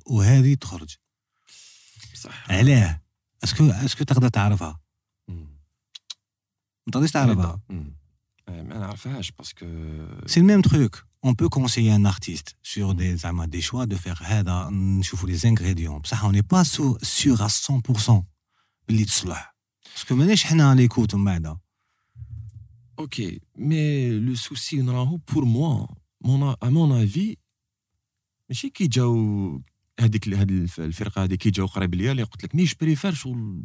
وهذه 0.06 0.54
تخرج. 0.54 0.96
صح 2.14 2.50
علاه. 2.50 3.02
est-ce 3.44 3.57
que 3.57 3.64
est-ce 3.70 3.93
que 3.93 4.04
تقدر 4.04 4.28
تعرفها. 4.28 4.80
ما 5.28 6.92
تقدرش 6.92 7.10
تعرفها. 7.10 7.60
آه، 8.48 8.62
ما 8.62 8.78
نعرفهاش 8.78 9.30
parce 9.30 9.50
que. 9.50 9.66
c'est 10.26 10.40
même 10.40 10.62
on 11.24 11.34
peut 11.34 11.48
conseiller 11.48 11.94
un 11.94 12.06
artiste 12.06 12.56
sur 12.62 12.92
des 12.92 13.16
زعما 13.16 13.46
des 13.46 13.60
choix 13.60 13.84
de 13.84 13.96
faire 13.96 14.22
هذا. 14.22 14.68
نشوفوا 14.70 15.28
les 15.28 15.36
ingrédients 15.36 15.98
بصح 15.98 16.24
on 16.24 16.40
est 16.40 16.62
pas 16.62 17.02
sûr 17.02 17.42
à 17.42 17.48
100% 17.48 18.22
باللي 18.88 19.04
تصلح. 19.04 19.56
باسكو 19.94 20.14
مانيش 20.14 20.44
حنا 20.44 20.74
لي 20.74 20.88
كوت 20.88 21.14
من 21.14 21.24
بعد 21.24 21.56
أوكي 23.00 23.40
مي 23.56 24.10
لو 24.10 24.34
سوسي 24.34 24.82
نراهو 24.82 25.16
بور 25.16 25.44
موا 25.44 25.86
مون 26.20 26.54
ا 26.62 26.68
مون 26.68 27.02
افي 27.02 27.36
ماشي 28.48 28.70
كي 28.70 28.86
جاو 28.86 29.62
هذيك 30.00 30.28
هاد 30.28 30.50
الف- 30.50 30.80
الفرقة 30.80 31.24
هذه 31.24 31.34
كي 31.34 31.50
جاو 31.50 31.66
قريب 31.66 31.94
ليا 31.94 32.12
اللي 32.12 32.22
قلت 32.22 32.44
لك 32.44 32.54
مي 32.54 32.66
بريفير 32.80 33.14
شغل 33.14 33.62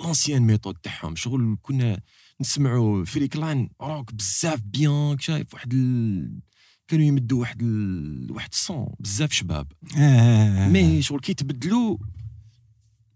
لونسيان 0.00 0.42
ميثود 0.42 0.74
تاعهم 0.74 1.16
شغل 1.16 1.56
كنا 1.62 2.00
نسمعوا 2.40 3.04
فريكلان 3.04 3.68
روك 3.82 4.14
بزاف 4.14 4.60
بيان 4.60 5.18
شايف 5.18 5.54
واحد 5.54 5.74
ال... 5.74 6.40
كانوا 6.88 7.04
يمدوا 7.04 7.40
واحد 7.40 7.62
ال... 7.62 8.32
واحد 8.32 8.48
الصون 8.52 8.94
بزاف 9.00 9.32
شباب. 9.32 9.72
آه. 9.98 10.68
mais 10.68 11.02
شغل 11.02 11.20
كي 11.20 11.34
تبدلوا 11.34 11.98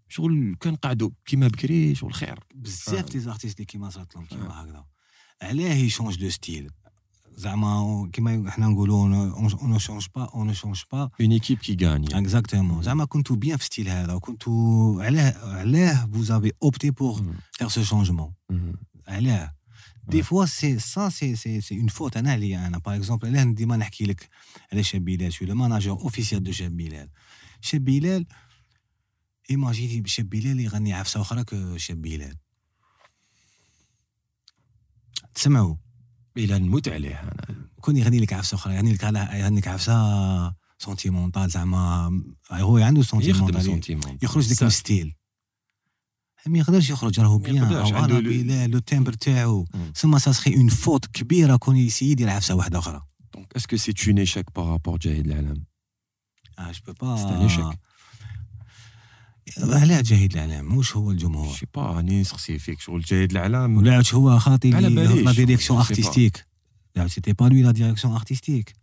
شغل 0.08 0.56
كان 0.60 0.76
قعدوا 0.76 1.10
كيما 1.24 1.48
بكري 1.48 1.94
شغل 1.94 2.12
خير. 2.14 2.40
بزاف 2.54 3.14
les 3.14 3.20
artistes 3.20 3.56
اللي 3.56 3.66
كيما 3.66 3.90
صارت 3.90 4.14
لهم 4.16 4.24
كيما 4.26 4.62
هكذا. 4.62 4.84
علاه 5.44 5.74
ils 5.74 5.86
changent 5.86 6.16
de 6.16 6.30
style 6.30 6.70
زعما 7.36 8.10
كيما 8.12 8.50
حنا 8.50 8.66
نقولوا 8.66 9.02
on 9.02 9.70
ne 9.70 9.78
change 9.78 10.06
pas 10.14 10.24
on 10.24 10.46
ne 10.46 10.52
change 10.52 10.82
pas 10.92 11.10
une 11.20 11.32
équipe 11.32 11.58
qui 11.58 11.86
gagne 11.86 12.18
exactement 12.18 12.82
زعما 12.82 13.04
كنتو 13.04 13.34
bien 13.34 13.56
في 13.56 13.64
style 13.64 13.88
هذا 13.88 14.12
وكنتو 14.12 15.00
علاه 15.00 15.58
علاه 15.58 16.08
vous 16.12 16.30
avez 16.30 16.52
opté 16.64 16.92
pour 16.92 17.22
faire 17.58 17.70
ce 17.70 17.80
changement. 17.80 18.32
علاه 19.08 19.54
des 20.08 20.22
fois 20.22 20.46
c'est 20.46 20.78
ça 20.78 21.08
c'est 21.08 21.36
c'est 21.36 21.60
c'est 21.60 21.80
une 21.80 21.88
faute 21.88 22.16
أنا 22.16 22.32
عليا 22.32 22.66
أنا 22.66 22.78
par 22.78 22.96
exemple 22.96 23.28
علاه 23.28 23.44
ديما 23.44 23.76
نحكي 23.76 24.04
لك 24.04 24.28
على 24.72 24.82
شاب 24.82 25.04
بلال 25.04 25.32
je 25.32 25.36
suis 25.36 25.44
le 25.44 25.54
manager 25.54 26.00
officiel 26.00 26.42
de 26.42 26.52
شاب 26.52 26.76
بلال 26.76 27.08
شاب 27.60 27.84
بلال 27.84 28.26
imaginez 29.50 30.08
شاب 30.08 30.28
بلال 30.28 30.60
يغني 30.60 30.92
عفسه 30.92 31.20
أخرى 31.20 31.44
que 31.44 31.76
شاب 31.76 32.02
بلال 32.02 32.36
تسمعوا 35.34 35.76
إلى 36.36 36.58
نموت 36.58 36.88
عليه 36.88 37.22
أنا 37.22 37.68
كون 37.80 37.96
يغني 37.96 38.18
لك 38.20 38.32
عفسة 38.32 38.54
أخرى 38.54 38.74
يغني 38.74 38.92
لك 38.92 39.04
على 39.04 39.28
يغني 39.34 39.60
لك 39.60 39.68
عفسة 39.68 40.54
sentimental 40.78 41.50
زعما 41.50 42.22
هو 42.52 42.78
عنده 42.78 43.02
sentimental 43.02 43.62
sentiment 43.62 44.18
يخرج 44.22 44.52
لك 44.52 44.62
من 44.62 44.70
style 44.70 45.14
ما 46.46 46.58
يقدرش 46.58 46.90
يخرج 46.90 47.20
راهو 47.20 47.38
bien 47.38 47.64
عربي 47.64 48.42
le- 48.42 48.44
la 48.44 48.66
le 48.66 48.78
timbre 48.78 49.12
تاعو. 49.12 49.66
سما 49.94 50.18
ça 50.18 50.32
serait 50.32 50.54
une 50.56 50.68
faute 50.68 51.06
كبيرة 51.06 51.56
كون 51.56 51.76
يسي 51.76 52.10
يدير 52.10 52.30
عفسه 52.30 52.54
واحدة 52.54 52.78
أخرى. 52.78 53.02
donc 53.34 53.52
est-ce 53.56 53.69
que 53.69 53.76
c'est 53.76 53.94
un 54.08 54.18
échec 54.18 54.54
par 54.56 54.69
rapport 54.69 54.98
جاهد 54.98 55.26
العالم 55.26 55.64
آه 56.58 56.72
je 56.72 56.79
sais 56.79 56.92
pas 57.00 57.16
C'est 57.16 57.34
un 57.36 57.48
échec. 57.48 57.78
علاه 59.58 60.00
جاهد 60.00 60.32
الإعلام 60.32 60.76
واش 60.76 60.96
هو 60.96 61.10
الجمهور؟ 61.10 61.54
je 61.54 61.58
sais 61.58 61.66
pas 61.74 61.82
راني 61.82 62.20
نسقسي 62.20 62.58
فيك 62.58 62.80
شغل 62.80 63.00
جاهد 63.00 63.30
العالم 63.30 63.76
ولا 63.76 63.96
عاد 63.96 64.06
هو 64.14 64.38
خاطي 64.38 64.74
على 64.74 64.90
باليش. 64.90 65.24
la 65.24 65.32
direction. 65.32 65.78
artistique 65.78 66.44
là 66.96 67.08
c'était 67.08 67.32
pas 67.32 67.44
lui 67.44 67.62
la 67.62 67.70
direction 67.70 68.14
artistique 68.14 68.74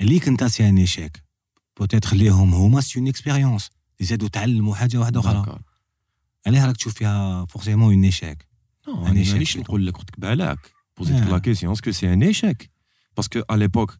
اللي 0.00 0.20
كنت 0.20 0.44
c'est 0.44 0.68
un 0.68 0.78
échec 0.78 1.22
peut-être 1.76 2.04
خليهم 2.04 2.54
هما 2.54 2.80
c'est 2.80 2.98
une 2.98 3.08
expérience 3.08 3.70
يزيدوا 4.00 4.28
تعلموا 4.28 4.74
حاجة 4.74 4.98
واحدة 4.98 5.20
أخرى. 5.20 5.58
علاه 6.46 6.66
راك 6.66 6.76
تشوف 6.76 6.94
فيها 6.94 7.44
forcément 7.44 7.94
un 7.94 8.04
échec 8.04 8.48
Un 8.86 8.90
أنا 8.90 9.00
مانيش. 9.00 9.56
نقول 9.56 9.86
لك 9.86 9.96
قلت 9.96 10.10
لك 10.10 10.20
بالك 10.20 10.72
بوزيتك. 10.98 11.26
la 11.26 11.38
question 11.38 11.72
est-ce 11.72 11.84
que 11.84 11.90
c'est 11.90 12.12
un 12.12 12.22
échec 12.22 12.70
parce 13.16 13.32
que 13.32 13.42
à 13.50 13.56
l'époque 13.56 13.98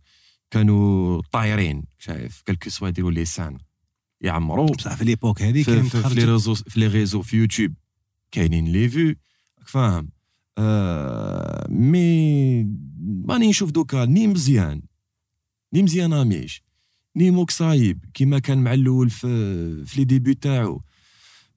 كانوا 0.51 1.23
طايرين. 1.33 1.85
شايف؟ 1.99 2.43
quel 2.47 2.61
que 2.61 2.71
soit 2.71 2.89
يديروا 2.89 3.11
les 3.11 3.25
scènes. 3.25 3.59
يعمروا 4.21 4.67
بصح 4.67 4.97
في 4.97 5.05
l'époque 5.05 5.43
هذيك 5.43 5.65
في, 5.65 5.77
كان 5.77 5.83
في, 5.83 6.15
les 6.15 6.25
réseaux 6.25 6.55
في 6.55 6.81
les 6.81 6.87
réseaux 6.87 7.23
في 7.23 7.37
يوتيوب. 7.37 7.75
كاينين 8.31 8.73
les 8.73 8.89
vues. 8.89 9.15
فاهم. 9.65 10.09
آه 10.59 11.67
mais 11.71 12.63
ماني 13.25 13.49
نشوف 13.49 13.71
دوكا 13.71 14.05
ni 14.05 14.27
مزيان. 14.27 14.83
ni 15.73 15.83
مزيان 15.83 16.13
اميش 16.13 16.63
ni 17.17 17.31
موك 17.31 17.51
صايب 17.51 18.05
كيما 18.15 18.39
كان 18.39 18.59
مع 18.59 18.75
الأول 18.75 19.11
في 19.11 19.85
في 19.85 19.99
les 19.99 20.05
débuts 20.05 20.35
تاعو. 20.35 20.83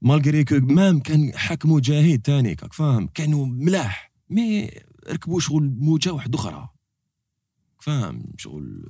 malgré 0.01 0.43
que 0.43 0.55
même 0.55 0.99
كان 0.99 1.31
حكموا 1.35 1.79
جاهد 1.79 2.21
تاني 2.21 2.49
راك 2.49 2.73
فاهم. 2.73 3.07
كانوا 3.07 3.45
ملاح. 3.45 4.11
mais 4.29 4.71
ركبوا 5.09 5.39
شغل 5.39 5.73
موجة 5.77 6.13
واحدة 6.13 6.39
أخرى. 6.39 6.69
فاهم. 7.79 8.23
شغل 8.37 8.85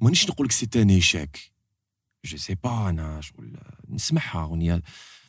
مانيش 0.00 0.30
نقول 0.30 0.46
لك 0.46 0.52
c'est 0.52 0.68
un 0.76 0.90
échec 0.90 1.51
je 2.24 2.36
sais 2.38 2.54
pas 2.54 2.88
أنا 2.88 3.20
شغل 3.20 3.56
نسمعها 3.88 4.42
أغنية 4.44 4.82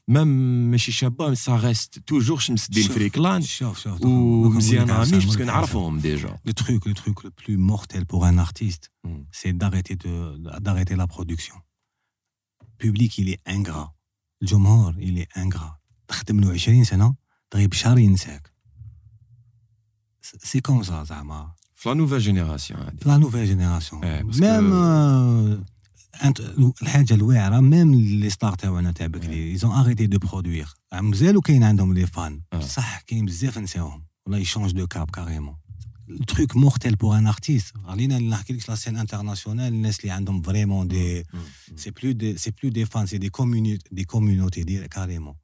même 0.08 0.28
ماشي 0.72 0.92
شابه 0.92 1.34
ça 1.34 1.56
reste 1.56 2.00
toujours 2.00 2.40
شمس 2.40 2.66
الدين 2.66 2.84
شوف. 2.84 2.96
Freeklane 2.96 3.42
شوف 3.42 3.80
شوف 3.80 4.02
ومزيان 4.06 4.90
عميش 4.92 5.26
parce 5.26 5.37
que 5.37 5.44
نعرفهم 5.44 6.00
déjà 6.00 6.38
Le 6.48 6.52
truc, 6.54 6.86
le 6.86 6.94
truc 6.94 7.24
le 7.24 7.30
plus 7.32 7.58
mortel 7.58 8.06
pour 8.06 8.26
un 8.26 8.38
artiste, 8.38 8.90
Mm. 9.08 9.24
c'est 9.40 9.54
d'arrêter 9.62 9.96
de 10.04 10.14
d'arrêter 10.66 10.96
la 11.02 11.08
production. 11.16 11.56
Le 12.72 12.76
public, 12.84 13.12
il 13.22 13.28
est 13.36 13.42
ingrat. 13.58 13.90
الجمهور, 14.42 14.94
il 15.00 15.18
est 15.24 15.38
ingrat. 15.44 15.80
تخدم 16.08 16.40
له 16.40 16.52
20 16.54 16.84
سنة 16.84 17.16
تغيب 17.52 17.74
شهر 17.74 17.98
ينساك. 18.00 18.54
c'est 20.22 20.60
comme 20.62 20.84
ça 20.84 21.04
زعما. 21.04 21.52
في 21.76 21.90
la 21.90 21.96
nouvelle 21.96 22.20
génération 22.20 22.80
هادي 22.80 22.98
la 23.06 23.18
nouvelle 23.18 23.46
génération. 23.46 24.04
إيه، 24.04 24.22
parce 24.24 24.32
que- 24.32 24.40
même 24.42 25.66
آه، 26.14 26.28
انت 26.28 26.40
الحاجة 26.82 27.14
الواعرة 27.14 27.60
même 27.60 27.96
les 27.96 28.30
stars 28.30 28.56
تاعنا 28.56 28.92
تاع 28.92 29.08
بكري 29.08 29.52
ils 29.52 29.62
ont 29.62 29.72
arrêté 29.72 30.08
de 30.08 30.18
produire. 30.18 30.74
مازالوا 30.94 31.42
كاين 31.42 31.64
عندهم 31.64 31.94
les 31.94 32.08
fans. 32.08 32.42
آه. 32.54 32.58
بصح 32.58 33.02
كاين 33.02 33.26
بزاف 33.26 33.58
نساوهم. 33.58 34.06
ولا 34.26 34.38
ي 34.40 34.44
change 34.44 34.72
de 34.72 34.88
cap 34.88 35.10
carrément. 35.10 35.56
le 36.10 36.26
truc 36.26 36.56
mortel 36.56 36.98
pour 36.98 37.14
un 37.14 37.26
artiste 37.26 37.78
علينا 37.86 38.20
نحكي 38.20 38.54
لك 38.54 38.70
la 38.70 38.76
scène 38.76 38.98
internationale 38.98 39.74
الناس 39.74 40.00
اللي 40.00 40.12
عندهم 40.12 40.42
vraiment 40.42 40.88
des 40.88 41.24
c'est 41.76 41.92
plus 41.92 42.12
des 42.12 42.38
c'est 42.38 42.52
plus 42.52 42.72
des 42.72 42.86
fans 42.86 43.06
c'est 43.06 43.18
des 43.18 43.30
communautés 43.30 43.90
des 43.92 44.04
communautés 44.04 44.64
des 44.64 44.88
carrément 44.88 45.36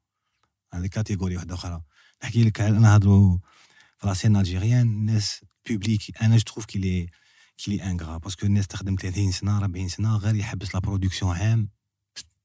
هذه 0.74 0.86
catégorie 0.86 1.36
واحدة 1.36 1.54
أخرى 1.54 1.82
نحكي 2.22 2.44
لك 2.44 2.60
على 2.60 2.78
نهضروا 2.78 3.38
في 3.98 4.06
la 4.06 4.14
scène 4.14 4.36
algérienne 4.36 4.86
الناس 4.86 5.40
public 5.68 6.22
أنا 6.22 6.36
je 6.36 6.42
trouve 6.42 6.64
qu'il 6.64 7.08
est 7.64 7.71
qu'il 7.71 7.82
est 7.90 7.99
ingrat 7.99 8.18
parce 8.18 8.36
que 8.36 8.46
الناس 8.46 8.66
تخدم 8.66 8.96
30 9.00 9.32
سنة 9.32 9.58
40 9.58 9.88
سنة 9.88 10.16
غير 10.16 10.34
يحبس 10.34 10.74
la 10.74 10.80
production 10.80 11.36
عام 11.36 11.68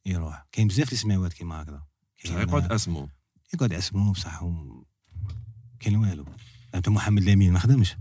يروح. 0.05 0.45
كاين 0.51 0.67
بزاف 0.67 0.91
les 0.91 0.97
سماوات 0.97 1.33
كيما 1.33 1.61
هكذا. 1.61 1.83
يقعد 2.25 2.71
اسمو. 2.71 3.09
يقعد 3.53 3.73
اسمه 3.73 4.13
بصح 4.13 4.43
هو- 4.43 4.83
كاين 5.79 5.95
والو. 5.95 6.25
انت 6.75 6.89
محمد 6.89 7.23
لامين 7.23 7.53
ما 7.53 7.59
خدمش. 7.59 7.95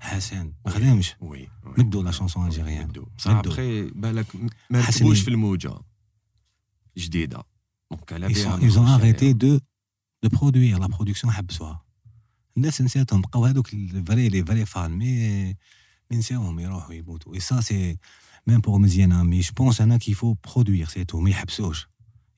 حسن 0.00 0.52
ما 0.66 0.70
خدمش. 0.72 1.14
oui 1.20 1.48
مدوا 1.64 2.02
la 2.02 2.10
chanson 2.10 2.46
algérienne 2.46 2.88
مدو. 2.88 3.04
بصح 3.18 3.30
مدو. 3.30 3.50
ابخي 3.50 3.90
بالك 3.90 4.26
ما. 4.70 4.80
ركبوش 4.80 5.20
في 5.20 5.28
الموجة 5.28 5.74
جديدة. 6.96 7.42
donc 7.90 8.12
على 8.12 8.28
بها 8.28 8.60
ils 8.60 8.72
ont 8.74 9.00
arrêté 9.00 9.22
عليها. 9.22 9.32
de 9.32 9.60
de 10.26 10.28
produire 10.36 10.78
la 10.80 10.88
production 10.96 11.26
حبسوها 11.28 11.84
الناس 12.56 12.82
نساتهم 12.82 13.20
بقاو 13.20 13.44
هذوك 13.46 13.74
ال 13.74 13.83
vrais 13.83 14.28
les 14.28 14.44
vrais 14.44 14.64
fans 14.66 14.90
mais 14.90 15.56
mais 16.10 16.16
نساوهم 16.16 16.60
يروحوا 16.60 16.94
يموتوا 16.94 17.34
et 17.34 17.40
ça 17.40 17.60
c'est 17.60 17.98
même 18.46 18.60
pour 18.60 18.78
مزيان 18.78 19.24
mais 19.26 19.40
je 19.40 19.52
pense 19.56 19.80
أنا 19.80 19.96
qu'il 19.96 20.14
faut 20.14 20.34
produire 20.34 20.86
c'est 20.88 21.04
tout 21.04 21.20
ما 21.20 21.30
يحبسوش 21.30 21.86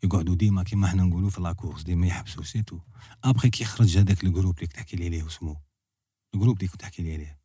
يقعدوا 0.04 0.34
ديما 0.34 0.62
كيما 0.62 0.88
حنا 0.88 1.02
نقولوا 1.02 1.30
في 1.30 1.40
la 1.40 1.51
course 1.51 1.82
ديما 1.82 2.06
يحبسوا 2.06 2.42
c'est 2.44 2.62
tout 2.62 2.78
après 3.24 3.50
كي 3.50 3.64
خرج 3.64 3.98
هذاك 3.98 4.24
ال 4.24 4.28
groupe 4.28 4.54
اللي 4.56 4.66
كنت 4.66 4.76
تحكي 4.76 4.96
لي 4.96 5.06
عليه 5.06 5.26
اسمه 5.26 5.56
ال 6.34 6.37
groupe 6.37 6.56
اللي 6.56 6.68
كنت 6.68 6.80
تحكي 6.80 7.02
لي 7.02 7.14
عليه 7.14 7.40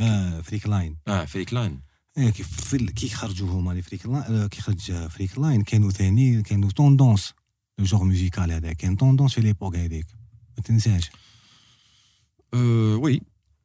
آه 0.00 0.40
Freeklane 0.40 0.96
آه 1.08 1.24
Freeklane 1.24 1.82
إيه 2.18 2.30
كيف 2.30 2.60
في 2.60 2.76
ال- 2.76 2.90
كي 2.94 3.08
خرجوا 3.08 3.48
هما 3.48 3.72
les 3.72 3.82
Freeklane 3.82 4.22
آه، 4.22 4.46
كي 4.46 4.60
خرج 4.60 4.92
Freeklane 5.08 5.62
كانوا 5.62 5.90
ثاني 5.90 6.42
كانوا 6.42 6.70
tendance 6.70 7.32
le 7.78 7.84
genre 7.84 8.04
musical 8.04 8.52
هذا 8.52 8.72
كان 8.72 8.96
tendance 8.96 9.34
في 9.34 9.40
l'époque 9.40 9.76
هذيك 9.76 10.06
ما 10.56 10.62
تنساش 10.62 11.10
Euh, 12.54 12.96
oui, 13.04 13.20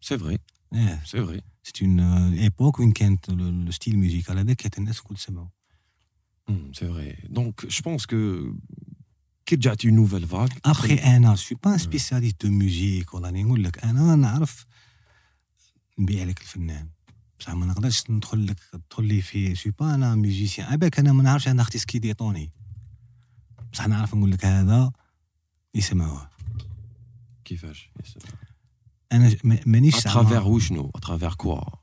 c'est 0.07 0.18
vrai, 0.24 0.38
إيه 0.74 1.03
c'est 1.05 1.19
vrai. 1.19 1.41
c'est 1.64 1.86
une 1.86 1.99
époque 2.34 2.80
وين 2.80 2.91
كانت 2.91 3.30
le 3.30 3.72
style 3.72 3.97
musical 3.97 4.38
هذا 4.38 4.53
كانت 4.53 4.78
الناس 4.78 4.99
الكل 4.99 5.15
تسمعوا 5.15 5.47
Hmm, 6.49 6.72
c'est 6.78 6.89
vrai. 6.93 7.11
Donc, 7.30 7.55
je 7.76 7.82
pense 7.82 8.05
que 8.11 8.19
كي 9.45 9.55
رجعت 9.55 9.86
une 9.86 9.95
nouvelle 9.95 10.26
vague. 10.26 10.57
après 10.66 10.93
أنا 10.93 11.36
je 11.36 11.42
suis 11.42 11.56
pas 11.64 11.78
spécialiste 11.78 12.45
de 12.45 12.52
musique 12.52 13.14
والله 13.13 13.30
راني 13.30 13.43
نقول 13.43 13.63
لك 13.63 13.84
أنا 13.84 14.15
نعرف 14.15 14.65
نبيع 15.99 16.24
لك 16.24 16.41
الفنان 16.41 16.89
بصح 17.39 17.53
ما 17.53 17.65
نقدرش 17.65 18.03
ندخل 18.09 18.47
لك 18.47 18.59
تدخل 18.72 19.05
لي 19.05 19.22
في 19.22 19.55
je 19.56 19.61
suis 19.61 19.72
pas 19.80 19.95
أنا 19.95 20.15
musicien 20.16 20.68
عباك 20.67 20.99
أنا 20.99 21.13
ما 21.13 21.24
نعرفش 21.24 21.47
أنا 21.47 21.61
أختي 21.61 21.78
سكي 21.78 21.99
ديطوني 21.99 22.51
بصح 23.74 23.88
نعرف 23.88 24.15
نقول 24.15 24.32
لك 24.32 24.45
هذا 24.45 24.91
يسمعوه 25.76 26.30
كيفاش 27.45 27.89
يسمع 28.03 28.32
أنا 29.12 29.30
ج- 29.30 29.38
ما- 29.43 29.59
مانيش 29.66 29.95
à 29.95 29.99
travers 30.12 30.45
وشنو 30.45 30.91
à 30.97 30.99
travers 30.99 31.36
quoi? 31.36 31.78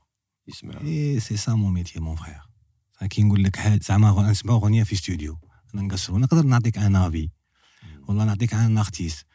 يسمع 0.47 0.81
et 0.81 1.19
c'est 1.19 1.37
ça 1.37 1.53
mon 1.53 1.73
métier 1.73 1.99
mon 1.99 2.15
frère 2.15 2.41
كي 3.09 3.23
نقول 3.23 3.43
لك 3.43 3.55
حاجة 3.55 3.79
زعما 3.83 4.09
غ- 4.11 4.29
نسمعوا 4.29 4.59
اغنيه 4.59 4.83
في 4.83 4.93
استوديو 4.93 5.37
أنا 5.73 5.81
نقصروا 5.81 6.19
نقدر 6.19 6.43
نعطيك 6.43 6.77
un 6.77 6.95
avis 6.95 7.29
والله 8.07 8.23
نعطيك 8.25 8.53
un 8.53 8.77
artiste 8.77 9.25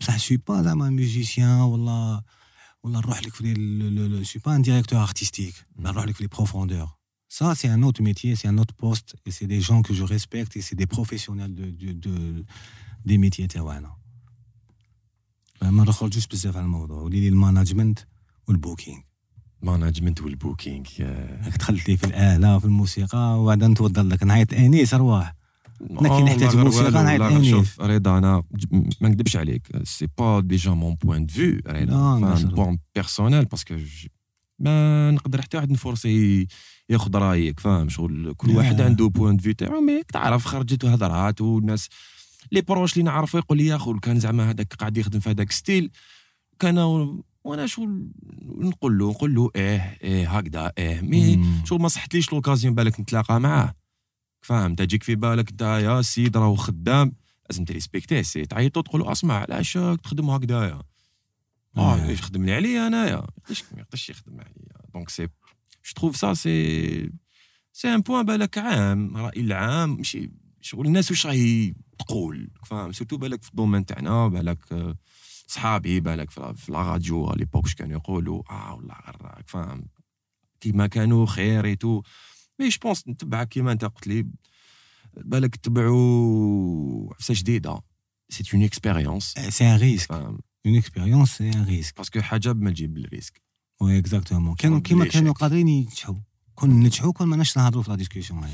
بصح 0.00 0.16
je 0.16 0.23
suis 0.23 0.36
pas 0.36 0.62
زعما 0.62 0.90
musicien 0.90 1.60
ولا 1.60 2.22
ولا 2.82 2.98
نروح 2.98 3.22
لك 3.22 3.34
في 3.34 3.54
les 3.54 4.24
je 4.24 4.30
suis 4.30 4.42
pas 4.46 4.56
un 4.56 4.62
directeur 4.62 5.02
artistique 5.02 5.54
ولا 5.76 5.90
نروح 5.90 6.04
لك 6.04 6.14
في 6.16 6.22
les 6.22 6.28
profondeurs 6.28 7.00
Ça, 7.40 7.54
c'est 7.60 7.68
un 7.76 7.82
autre 7.88 8.02
métier, 8.10 8.30
c'est 8.40 8.48
un 8.54 8.58
autre 8.62 8.74
poste, 8.84 9.10
et 9.26 9.30
c'est 9.36 9.46
des 9.54 9.60
gens 9.68 9.80
que 9.86 9.92
je 9.98 10.02
respecte, 10.14 10.52
et 10.58 10.62
c'est 10.66 10.78
des 10.82 10.88
professionnels 10.96 11.54
de, 11.60 11.66
de, 11.80 11.88
de, 12.04 12.14
des 13.08 13.18
métiers 13.24 13.46
تاعنا. 13.46 13.96
ما 15.62 15.84
نخرجوش 15.84 16.26
بزاف 16.26 16.56
على 16.56 16.64
الموضوع. 16.64 17.02
ولي 17.02 17.20
لي 17.20 17.28
ال 17.28 17.34
management 17.34 17.98
وال 18.48 18.58
booking. 18.58 18.98
management 19.62 20.20
وال 20.20 20.35
booking 20.35 20.86
راك 21.44 21.58
دخلت 21.58 21.88
لي 21.88 21.96
في 21.96 22.04
الآلة 22.04 22.58
في 22.58 22.64
الموسيقى 22.64 23.40
وبعد 23.40 23.64
نتوضل 23.64 24.10
لك 24.10 24.22
نعيط 24.22 24.54
إنيس 24.54 24.94
أرواح. 24.94 25.34
أنا 25.90 26.08
كي 26.08 26.22
نحتاج 26.22 26.56
موسيقى 26.56 27.02
نعيط 27.02 27.22
انيس 27.22 27.50
شوف 27.50 27.80
رضا 27.80 28.18
أنا 28.18 28.42
ما 29.00 29.08
نكذبش 29.08 29.36
عليك. 29.36 29.68
c'est 29.84 30.08
pas 30.18 30.40
déjà 30.40 30.70
mon 30.70 30.94
point 30.94 31.26
de 31.26 31.34
vue 31.34 31.60
رضا. 31.66 32.34
point 32.44 32.78
personnel 32.94 33.44
parce 33.44 33.64
que 33.64 33.76
ما 34.58 35.10
نقدر 35.10 35.42
حتى 35.42 35.56
واحد 35.56 35.70
ن 35.70 35.81
forcer 35.81 36.46
ياخذ 36.88 37.16
رأيك 37.16 37.60
فاهم 37.60 37.88
شغل؟ 37.88 38.34
كل. 38.36 38.50
واحد 38.50 38.80
عنده 38.80 39.08
point 39.08 39.36
de 39.36 39.42
vue 39.42 39.52
تاعو 39.52 39.80
mais 39.80 40.02
تعرف 40.12 40.44
خرجت 40.44 40.84
هضرات 40.84 41.40
والناس 41.40 41.88
les 42.52 42.60
proches 42.60 42.92
اللي 42.92 43.04
نعرفه 43.04 43.38
يقول 43.38 43.58
لي 43.58 43.66
يا 43.66 43.78
خو 43.78 44.00
كان 44.00 44.20
زعما 44.20 44.50
هذاك 44.50 44.74
قاعد 44.74 44.96
يخدم 44.98 45.20
في 45.20 45.30
هذاك 45.30 45.52
style 45.52 45.90
كان 46.58 46.78
وأنا 47.44 47.66
شغل 47.66 48.08
نقول 48.42 48.98
له؟ 48.98 49.10
نقول 49.10 49.34
له 49.34 49.50
إيه 49.56 49.98
إيه 50.02 50.38
هكذا 50.38 50.72
إيه 50.78 51.00
mais. 51.00 51.44
شو 51.64 51.78
ما 51.78 51.88
صحتليش 51.88 52.32
l'occasion 52.32 52.74
بالك 52.74 53.00
نتلاقى 53.00 53.40
معاه. 53.40 53.74
فاهم؟ 54.40 54.74
تجيك 54.74 55.02
في 55.02 55.14
بالك 55.14 55.50
انت 55.50 55.62
يا 55.62 56.02
سيد 56.02 56.36
راهو 56.36 56.56
خدام. 56.56 57.12
لازم 57.50 57.64
ت 57.64 57.69
respecter 57.69 58.17
ه 58.17 58.22
سي 58.22 58.46
تعيطو 58.46 58.80
تقول 58.80 59.00
له 59.00 59.12
اسمع 59.12 59.34
علاش 59.34 59.72
تخدم 59.72 60.30
هكذايا 60.30 60.82
آه 61.76 62.06
يخدم 62.06 62.44
لي 62.44 62.52
عليا 62.52 62.86
انايا 62.86 63.26
ليش 63.48 63.64
ما 63.72 63.80
يقدرش 63.80 64.10
يخدم 64.10 64.40
عليا. 64.40 64.90
donc 64.94 65.08
c'est 65.08 65.22
je 65.22 65.92
trouve 65.96 66.16
ça 66.16 66.34
c'est 66.34 67.12
c'est 67.72 67.94
un 67.94 68.00
point 68.00 68.26
بالك 68.26 68.58
عام 68.58 69.16
رأي 69.16 69.40
العام 69.40 69.96
ماشي 69.96 70.30
شغل 70.60 70.86
الناس 70.86 71.10
واش 71.10 71.26
راهي 71.26 71.74
تقول 72.02 72.50
فاهم 72.64 72.92
surtout 72.92 73.16
بالك 73.16 73.42
في 73.42 73.50
ال 73.50 73.55
domaine 73.55 73.86
تاعنا 73.86 74.28
بالك 74.28 74.72
آه، 74.72 74.96
صحابي 75.46 76.00
بالك 76.00 76.30
في 76.30 76.54
la 76.68 76.82
radio 76.82 77.26
على 77.26 77.38
l'époque 77.38 77.68
كانوا 77.68 77.92
يقولوا 77.92 78.42
آه 78.50 78.74
والله 78.74 78.94
غير 79.06 79.16
راك 79.22 79.48
فاهم 79.48 79.84
كيما 80.60 80.86
كانوا 80.86 81.26
خير 81.26 81.64
et 81.64 81.77
tout 81.77 82.02
mais 82.60 82.68
je 82.68 82.78
pense 82.82 83.08
نتبعك 83.08 83.48
كيما 83.48 83.72
انت 83.72 83.84
قلت 83.84 84.06
لي 84.06 84.26
بالك 85.16 85.56
تبعوا 85.56 87.14
عفسه 87.14 87.34
جديده 87.36 87.80
c'est 88.28 88.44
une 88.54 88.64
expérience 88.64 89.34
c'est 89.48 89.64
un 89.70 89.76
risque 89.76 90.12
une 90.12 90.76
expérience 90.76 91.36
c'est 91.36 91.50
un 91.50 91.64
risque 91.64 91.96
parce 91.96 92.11
que 92.11 92.20
حاجة 92.20 92.52
ما 92.52 92.70
تجيب 92.70 92.94
بال 92.94 93.06
risque 93.06 93.42
oui 93.80 93.98
exactement 93.98 94.54
كانوا 94.54 94.80
كيما 94.80 95.04
كانوا. 95.04 95.32
قادرين 95.32 95.68
ينجحوا 95.68 96.14
كون 96.54 96.70
نجحوا 96.70 97.12
كون 97.12 97.26
ماناش 97.26 97.58
نهضروا 97.58 97.82
في 97.82 97.90
la 97.90 97.96
discussion 97.96 98.44
هاي 98.44 98.50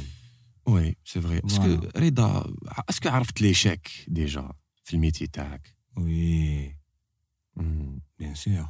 oui 0.67 0.97
c'est 1.05 1.21
vrai 1.21 1.41
parce 1.41 1.54
que 1.54 1.63
voilà. 1.63 1.91
رضا 1.97 2.55
est-ce 2.91 3.03
que 3.03 3.09
عرفت 3.09 3.41
l'échec 3.41 3.91
déjà 4.09 4.53
في 4.85 4.95
ال 4.95 4.99
métier 4.99 5.27
تاعك 5.27 5.75
oui 5.97 6.77
مم. 7.57 8.01
bien 8.19 8.35
sûr 8.35 8.69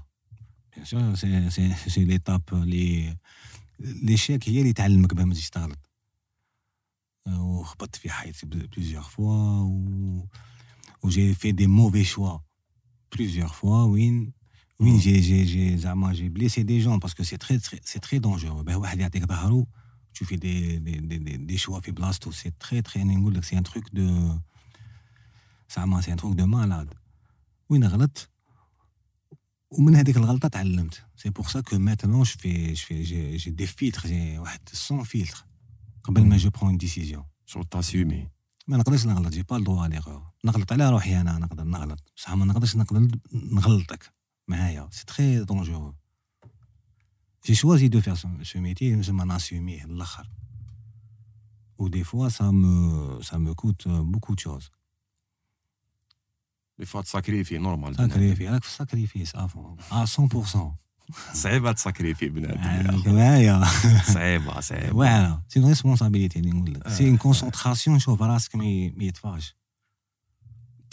bien 0.75 0.85
sûr 0.85 1.15
c'est 1.15 1.51
c'est 1.51 1.75
c'est 1.91 2.05
l'étape 2.05 2.43
les 2.53 3.17
l'échec 3.81 4.49
هي 4.49 4.61
اللي 4.61 4.73
تعلمك 4.73 5.15
باه 5.15 5.25
ما 5.25 5.35
تجيش 5.35 5.51
تغلط 5.51 5.91
آه، 7.27 7.43
وخبطت 7.43 7.97
في 7.97 8.11
حياتي 8.11 8.47
plusieurs 8.47 9.03
fois 9.09 9.61
و 9.61 10.27
و 11.03 11.09
j'ai 11.09 11.35
fait 11.35 11.53
des 11.53 11.67
mauvais 11.67 12.05
choix 12.05 12.39
plusieurs 13.13 13.53
fois 13.53 13.83
وين 13.85 14.33
وين 14.81 14.93
مم. 14.93 14.99
j'ai 14.99 15.21
j'ai 15.21 15.45
j'ai 15.45 15.79
زعما 15.79 16.13
j'ai 16.13 16.29
blessé 16.29 16.63
des 16.63 16.79
gens 16.79 16.99
parce 16.99 17.14
que 17.14 17.23
c'est 17.23 17.37
très 17.37 17.59
c'est 17.85 17.99
très 17.99 18.19
dangereux 18.19 18.63
باه 18.63 18.77
واحد 18.77 19.01
يعطيك 19.01 19.25
ظهرو 19.25 19.67
تشوفي 20.17 20.37
دي 20.37 20.79
دي 20.79 20.99
دي, 20.99 21.19
دي, 21.19 21.37
دي 21.37 21.59
شوا 21.59 21.81
في 21.81 21.93
بلاصتو 21.93 22.31
c'est 22.31 22.53
très 22.61 22.83
très 22.83 23.01
راني 23.01 23.17
نقول 23.17 23.35
لك 23.35 23.45
c'est 23.45 23.59
un 23.59 23.63
truc 23.63 23.89
de 23.93 24.39
زعما 25.77 26.01
c'est 26.01 26.13
un 26.13 26.17
truc 26.17 26.35
de 26.35 26.47
malade 26.47 26.95
وين 27.69 27.85
غلطت 27.85 28.29
ومن 29.71 29.97
هذيك 29.97 30.17
الغلطه 30.17 30.49
تعلمت 30.49 31.03
c'est 31.17 31.31
pour 31.31 31.47
ça 31.47 31.61
que 31.61 31.79
maintenant 31.79 32.23
je 32.23 32.25
fais 32.25 32.73
je 32.73 32.75
fais 32.87 33.03
j'ai, 33.03 33.37
j'ai 33.37 33.51
des 33.51 33.67
filtres 33.67 34.09
j'ai 34.09 34.39
واحد 34.39 34.61
cent 34.73 35.03
filtres 35.03 35.45
قبل 36.05 36.25
ما 36.25 36.37
je 36.37 36.51
prends 36.51 36.77
décision 36.79 37.25
شغل 37.47 37.65
t'assumes 37.65 38.29
ما 38.69 38.77
نقدرش 38.77 39.07
نغلط 39.07 39.33
j'ai 39.33 39.43
pas 39.43 39.57
le 39.57 39.87
droit 39.87 40.01
l'erreur 40.01 40.23
نغلط 40.45 40.73
على 40.73 40.91
روحي 40.91 41.21
أنا 41.21 41.39
نقدر 41.39 41.65
نغلط 41.65 42.13
بصح 42.17 42.35
ما 42.35 42.45
نقدرش 42.45 42.77
نغلط 42.77 43.11
نغلطك 43.33 44.13
معايا 44.49 44.89
c'est 44.93 45.05
très 45.07 45.45
dangereux 45.45 45.95
j'ai 47.47 47.55
choisi 47.55 47.89
de 47.89 48.01
faire 48.01 48.15
ce 48.15 48.29
métier 48.61 48.95
نسمى 48.95 49.25
ن 49.25 49.32
assume 49.32 49.73
يه 49.73 49.87
للاخر 49.87 50.31
و 51.79 51.89
des 51.89 52.05
fois 52.05 52.29
ça 52.29 52.51
me 52.51 53.23
ça 53.23 53.37
me 53.37 53.55
coûte 53.55 53.89
beaucoup 53.89 54.35
de 54.35 54.41
choses 54.43 54.71
les 56.79 56.87
fois 56.87 57.03
ت 57.03 57.09
sacrifie 57.09 57.59
ي 57.59 57.64
normal 57.64 57.97
sacrifier 57.97 58.49
راك 58.49 58.65
في 58.65 58.69
ال 58.69 58.75
sacrifice 58.75 59.35
à 59.35 59.43
fond 59.43 59.77
ا 59.93 60.05
100% 60.05 60.59
صعيبه 61.33 61.73
ت 61.73 61.78
sacrifie 61.78 62.23
ي 62.23 62.29
بنادم 62.29 62.91
عندك 62.91 63.09
معايا 63.09 63.65
صعيبه 64.15 64.61
صعيبه 64.61 64.91
voilà 64.91 65.43
c'est 65.49 65.61
une 65.61 65.69
responsabilité 65.69 66.39
اللي 66.39 66.51
نقول 66.51 66.75
لك 66.75 66.89
c'est 66.89 67.05
آه. 67.05 67.09
une 67.09 67.17
concentration 67.17 67.99
شوف 67.99 68.23
راسك 68.23 68.57
ما 68.57 68.65
ما 68.97 69.05
يطفاش 69.05 69.57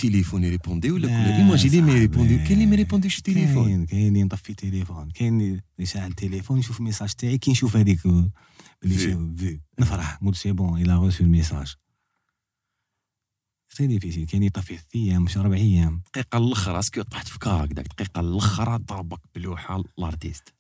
تليفون 0.10 0.44
يريبوندي 0.44 0.92
ولا 0.92 1.08
لا، 1.08 1.24
كل 1.24 1.32
ايماجيني 1.32 1.82
ما. 1.82 1.94
يريبوندي 1.94 2.38
كاين 2.38 2.52
اللي 2.52 2.66
ما 2.66 2.74
يريبونديش 2.74 3.18
التليفون 3.18 3.66
كاين 3.66 3.86
كاين 3.86 4.08
اللي 4.08 4.24
نطفي 4.24 4.54
تليفون 4.54 5.12
كاين 5.12 5.42
اللي 5.42 5.62
يشعل 5.80 6.10
التليفون 6.10 6.60
يشوف 6.60 6.80
الميساج 6.80 7.14
تاعي 7.14 7.38
كي 7.38 7.52
نشوف 7.52 7.76
هذيك 7.76 8.08
بلي 8.08 8.30
في. 8.84 9.00
شي 9.00 9.14
في 9.38 9.60
نفرح 9.80 10.22
نقول 10.22 10.36
سي 10.36 10.52
بون 10.52 10.82
إلى 10.82 10.96
روسو 10.96 11.24
الميساج 11.24 11.76
سي 13.70 13.88
ديفيسيل 13.88 14.26
كاين 14.26 14.44
يطفي 14.44 14.78
ثلاث 14.78 14.86
أيام 14.96 15.24
مش 15.24 15.38
أربع 15.38 15.56
أيام 15.56 16.02
الدقيقه 16.08 16.38
الآخر 16.38 16.80
اسكو 16.80 17.02
طحت 17.02 17.28
في 17.28 17.40
كارك 17.40 17.74
داك 17.74 17.86
الدقيقه 17.92 18.20
الآخر 18.20 18.78
ضربك 18.78 19.20
بلوحه 19.36 19.76
الارتيست 19.98 20.54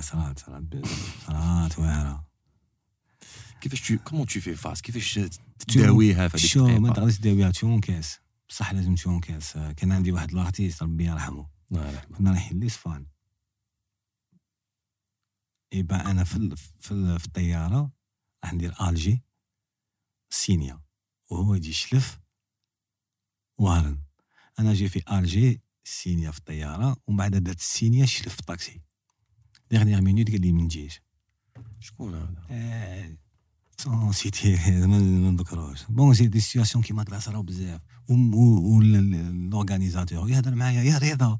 صرات 0.00 0.38
صرات 0.38 0.64
صرات 1.26 1.78
واعره 1.78 2.24
كيفاش 3.60 3.88
تو 3.88 3.96
كومون 3.96 4.26
تو 4.26 4.40
في 4.40 4.54
فاس 4.54 4.82
كيفاش 4.82 5.20
تداويها 5.58 6.28
في 6.28 6.36
هذيك 6.36 6.46
شو 6.46 6.66
ما 6.66 6.76
الدقيقه 6.76 6.92
تقدرش 6.94 7.18
تداويها 7.18 7.50
تشون 7.50 7.80
كاس 7.80 8.23
بصح 8.48 8.72
لازم 8.72 8.94
تشون 8.94 9.20
كاس 9.20 9.52
كان 9.52 9.92
عندي 9.92 10.12
واحد 10.12 10.30
الأرتيست 10.30 10.82
ربي 10.82 11.04
يرحمه. 11.06 11.50
الله 11.72 11.90
يرحمه. 11.90 12.16
كنا 12.18 12.30
رايحين 12.30 12.60
لإسفان 12.60 13.06
يبقى 15.72 16.10
أنا 16.10 16.24
في 16.24 16.36
ال- 16.36 16.56
في, 16.56 16.92
ال- 16.92 17.20
في 17.20 17.26
الطيارة 17.26 17.92
راح 18.44 18.52
ندير 18.54 18.74
ألجي 18.88 19.22
سينيا. 20.30 20.80
وهو 21.30 21.54
يجي 21.54 21.70
يشلف 21.70 22.20
وارن. 23.58 24.02
أنا 24.58 24.74
جي 24.74 24.88
في 24.88 25.02
ألجي 25.18 25.62
سينيا 25.84 26.30
في 26.30 26.38
الطيارة 26.38 26.96
ومن 27.06 27.16
بعد 27.16 27.36
درت 27.36 27.58
السينيا 27.58 28.06
شلف 28.06 28.34
في 28.34 28.40
الطاكسي 28.40 28.80
ديغنيغ 29.70 30.00
مينوت 30.00 30.30
قال 30.30 30.40
لي 30.40 30.52
ما 30.52 30.62
نجيش 30.62 31.00
شكون 31.80 32.14
هذا؟ 32.14 32.46
c'était 34.12 34.56
ما 34.86 34.98
نذكروش 35.30 35.82
bon 35.88 36.14
c'est 36.14 36.26
des 36.26 36.40
situations 36.40 36.84
كيما 36.84 37.02
هكذا 37.02 37.18
صراو 37.18 37.42
بزاف 37.42 37.80
وال 38.08 38.40
organisateur 38.40 40.30
يهضر 40.30 40.54
معايا 40.54 40.82
يا 40.82 40.98
رضا 40.98 41.38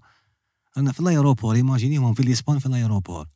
أنا 0.76 0.92
في 0.92 1.00
ال 1.00 1.06
aéroport 1.06 1.54
imagine 1.54 1.96
يهم 1.96 2.14
في 2.14 2.20
الاسبان 2.20 2.58
في 2.58 2.66
ال 2.66 2.73
aéroport 2.73 3.28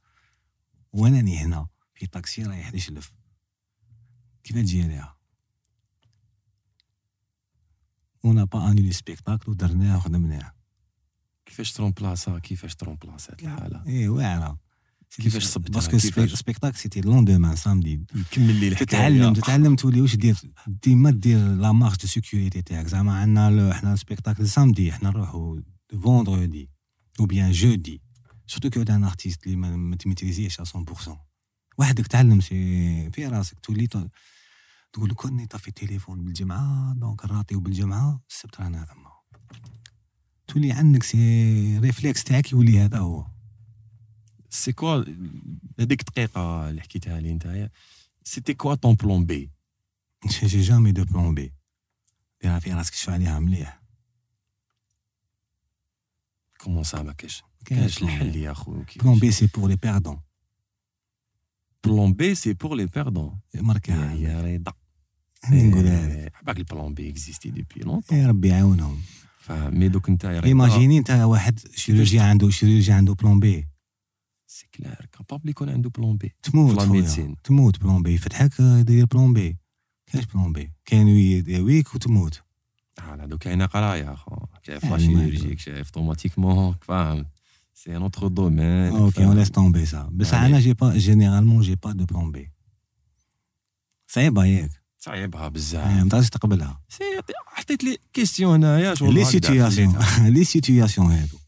وانني 0.92 1.38
هنا 1.38 1.66
في 1.94 2.06
طاكسي 2.06 2.42
رايح 2.42 2.74
نشلف 2.74 3.12
كيف 4.44 4.56
تجي 4.56 4.82
عليها 4.82 5.16
on 8.24 8.44
a 8.44 8.51
pas 8.51 8.70
annulé 8.70 8.92
spectacle 8.92 9.50
ودرناه 9.50 9.96
وخدمناه 9.96 10.52
كيفاش 11.46 11.72
ترومبلاسا 11.72 12.38
كيفاش 12.38 12.74
ترومبلاسا 12.74 13.32
هاد 13.32 13.42
الحاله 13.42 13.86
اي 13.86 14.08
واعره 14.08 14.58
كيفاش 15.16 15.44
صبتها؟ 15.44 15.72
parce 15.72 15.87
que? 15.87 15.98
spectacle 16.36 16.78
c'était 16.78 17.00
lendemain 17.00 17.56
samedi. 17.56 18.06
يكمل 18.14 18.54
لي 18.54 18.68
الحكاية. 18.68 18.86
تتعلم 18.86 19.32
تتعلم 19.32 19.76
تولي 19.76 20.00
واش 20.00 20.16
دير 20.16 20.36
ديما 20.66 21.10
دير 21.10 21.38
la 21.38 21.72
marge 21.72 21.96
de 21.96 22.06
sécurité 22.06 22.62
تاعك. 22.62 22.86
زعما 22.86 23.12
عندنا 23.12 23.74
حنا 23.74 23.92
ال 23.92 23.98
spectacle 23.98 24.48
samedi 24.48 24.92
حنا 24.92 25.10
نروحو 25.10 25.60
vendredi 26.02 26.70
ou 27.20 27.26
bien 27.26 27.52
jeudi 27.52 28.02
surtout 28.46 28.70
كي 28.70 28.94
un 28.94 29.04
artiste 29.04 29.46
اللي 29.46 29.56
ما 29.56 29.96
ت 29.96 30.02
maîtrise 30.02 30.44
يش 30.44 30.60
100% 30.60 31.10
وحدك 31.78 32.06
تعلم 32.06 32.40
c'est 32.40 33.10
في 33.10 33.26
راسك 33.26 33.60
تولي 33.60 33.86
تقول 34.92 35.12
كوني 35.12 35.46
طفي 35.46 35.68
التليفون 35.68 36.24
بالجمعه 36.24 36.94
donc 36.94 37.24
ن 37.24 37.30
rate 37.30 37.50
يو 37.50 37.60
بالجمعه 37.60 38.20
السبت 38.30 38.60
رانا 38.60 38.84
ثما 38.84 39.10
تولي 40.48 40.72
عندك 40.72 41.02
c'est 41.02 41.78
réflexe 41.78 42.24
تاعك 42.24 42.52
يولي 42.52 42.80
هذا 42.80 42.98
هو 42.98 43.26
c'est 44.50 44.72
quoi 44.72 45.04
هذيك 45.80 46.00
الدقيقه 46.00 46.70
اللي 46.70 46.80
حكيتها 46.80 47.20
لي 47.20 47.32
نتايا 47.34 47.70
c'était 48.24 48.54
quoi 48.54 48.74
ton 48.74 48.94
plan 48.94 49.24
B 49.24 49.50
j'ai 50.26 50.60
jamais 50.60 50.92
de 50.92 51.04
plan 51.04 51.34
B 51.34 51.52
ديرها 52.42 52.58
في 52.58 52.72
راسك 52.72 52.94
شوف 52.94 53.10
عليها 53.10 53.38
مليح 53.38 53.82
comment 56.58 56.84
ça 56.84 57.02
ما 57.02 57.12
كاش 57.12 57.42
كاش 57.64 58.02
الحل 58.02 58.36
يا 58.36 58.52
خو 58.52 58.82
plan 59.02 59.18
B 59.18 59.30
c'est 59.30 59.46
pour 59.46 59.68
les 59.68 59.76
perdants 59.76 60.20
plan 61.84 62.12
B 62.12 62.34
c'est 62.34 62.52
pour 62.52 62.74
les 62.74 62.86
perdants 62.86 63.40
ماركها 63.54 64.12
يا 64.12 64.42
رضا 64.42 64.72
نقول 65.50 65.86
هذا 65.86 66.30
عباك 66.34 66.58
ال 66.58 66.66
plan 66.66 66.94
B 66.94 67.10
existait 67.10 67.50
depuis 67.50 67.80
longtemps 67.80 68.18
يا 68.18 68.28
ربي 68.28 68.48
يعاونهم 68.48 69.02
mais 69.50 69.88
دوك 69.88 70.08
انت 70.08 70.24
يا 70.24 70.38
رضا 70.38 70.48
imagine 70.48 70.92
ي 70.92 70.98
انت 70.98 71.10
واحد 71.10 71.60
chirurgien 71.74 72.20
عنده 72.20 72.50
chirurgien 72.50 72.92
عنده 72.92 73.14
plan 73.14 73.40
B 73.40 73.68
c'est 74.50 74.66
clair 74.74 75.06
capable 75.12 75.50
يكون 75.50 75.68
عنده 75.68 75.90
plan 75.90 76.16
B 76.16 76.34
تموت 76.42 76.70
في 76.70 76.76
لا 76.76 76.80
خويا 76.86 76.92
médecine. 77.00 77.36
تموت 77.44 77.78
plan 77.80 78.02
B 78.02 78.14
يفتحك 78.14 78.60
يدير 78.60 79.06
plan 79.06 79.32
B 79.32 79.56
كاينش 80.06 80.26
plan 80.26 80.52
B 80.52 80.72
كاين 80.84 81.08
يداويك 81.08 81.94
وتموت 81.94 82.42
آه 82.98 83.26
دوك 83.26 83.42
كاينة 83.42 83.66
قرايه 83.66 84.12
اخو 84.12 84.36
شايف 84.62 84.84
يعني 84.84 84.96
la 84.96 85.06
chirurgie 85.06 85.58
شايف 85.58 85.86
automatiquement 85.86 86.74
فاهم 86.80 87.26
c'est 87.74 87.90
notre 87.92 88.26
domaine 88.26 88.96
OK 88.96 89.24
on 89.24 89.36
laisse 89.38 89.50
tomber 89.50 89.86
ça 89.86 90.08
بصح 90.12 90.34
يعني- 90.34 90.46
أنا 90.46 90.60
j'ai 90.60 90.74
pas 90.74 90.96
généralement 90.96 91.62
j'ai 91.62 91.74
pas 91.76 91.92
de 91.92 92.04
plan 92.04 92.32
B 92.32 92.50
صعيبه 94.06 94.44
ياك 94.44 94.70
صعيبها 94.98 95.48
بزاف 95.48 95.86
ما 96.02 96.08
تقدرش 96.08 96.28
تقبلها 96.28 96.80
si 96.88 97.04
حطيت 97.46 97.84
لي 97.84 97.98
question 98.12 98.64
هنايا 98.64 98.94
شغل 98.94 99.14
لي 99.14 99.20
هكذا 99.22 99.30
situation 99.30 99.92
خليتها. 100.02 100.30
les 100.30 100.44
situations 100.44 101.06
هادو 101.10 101.38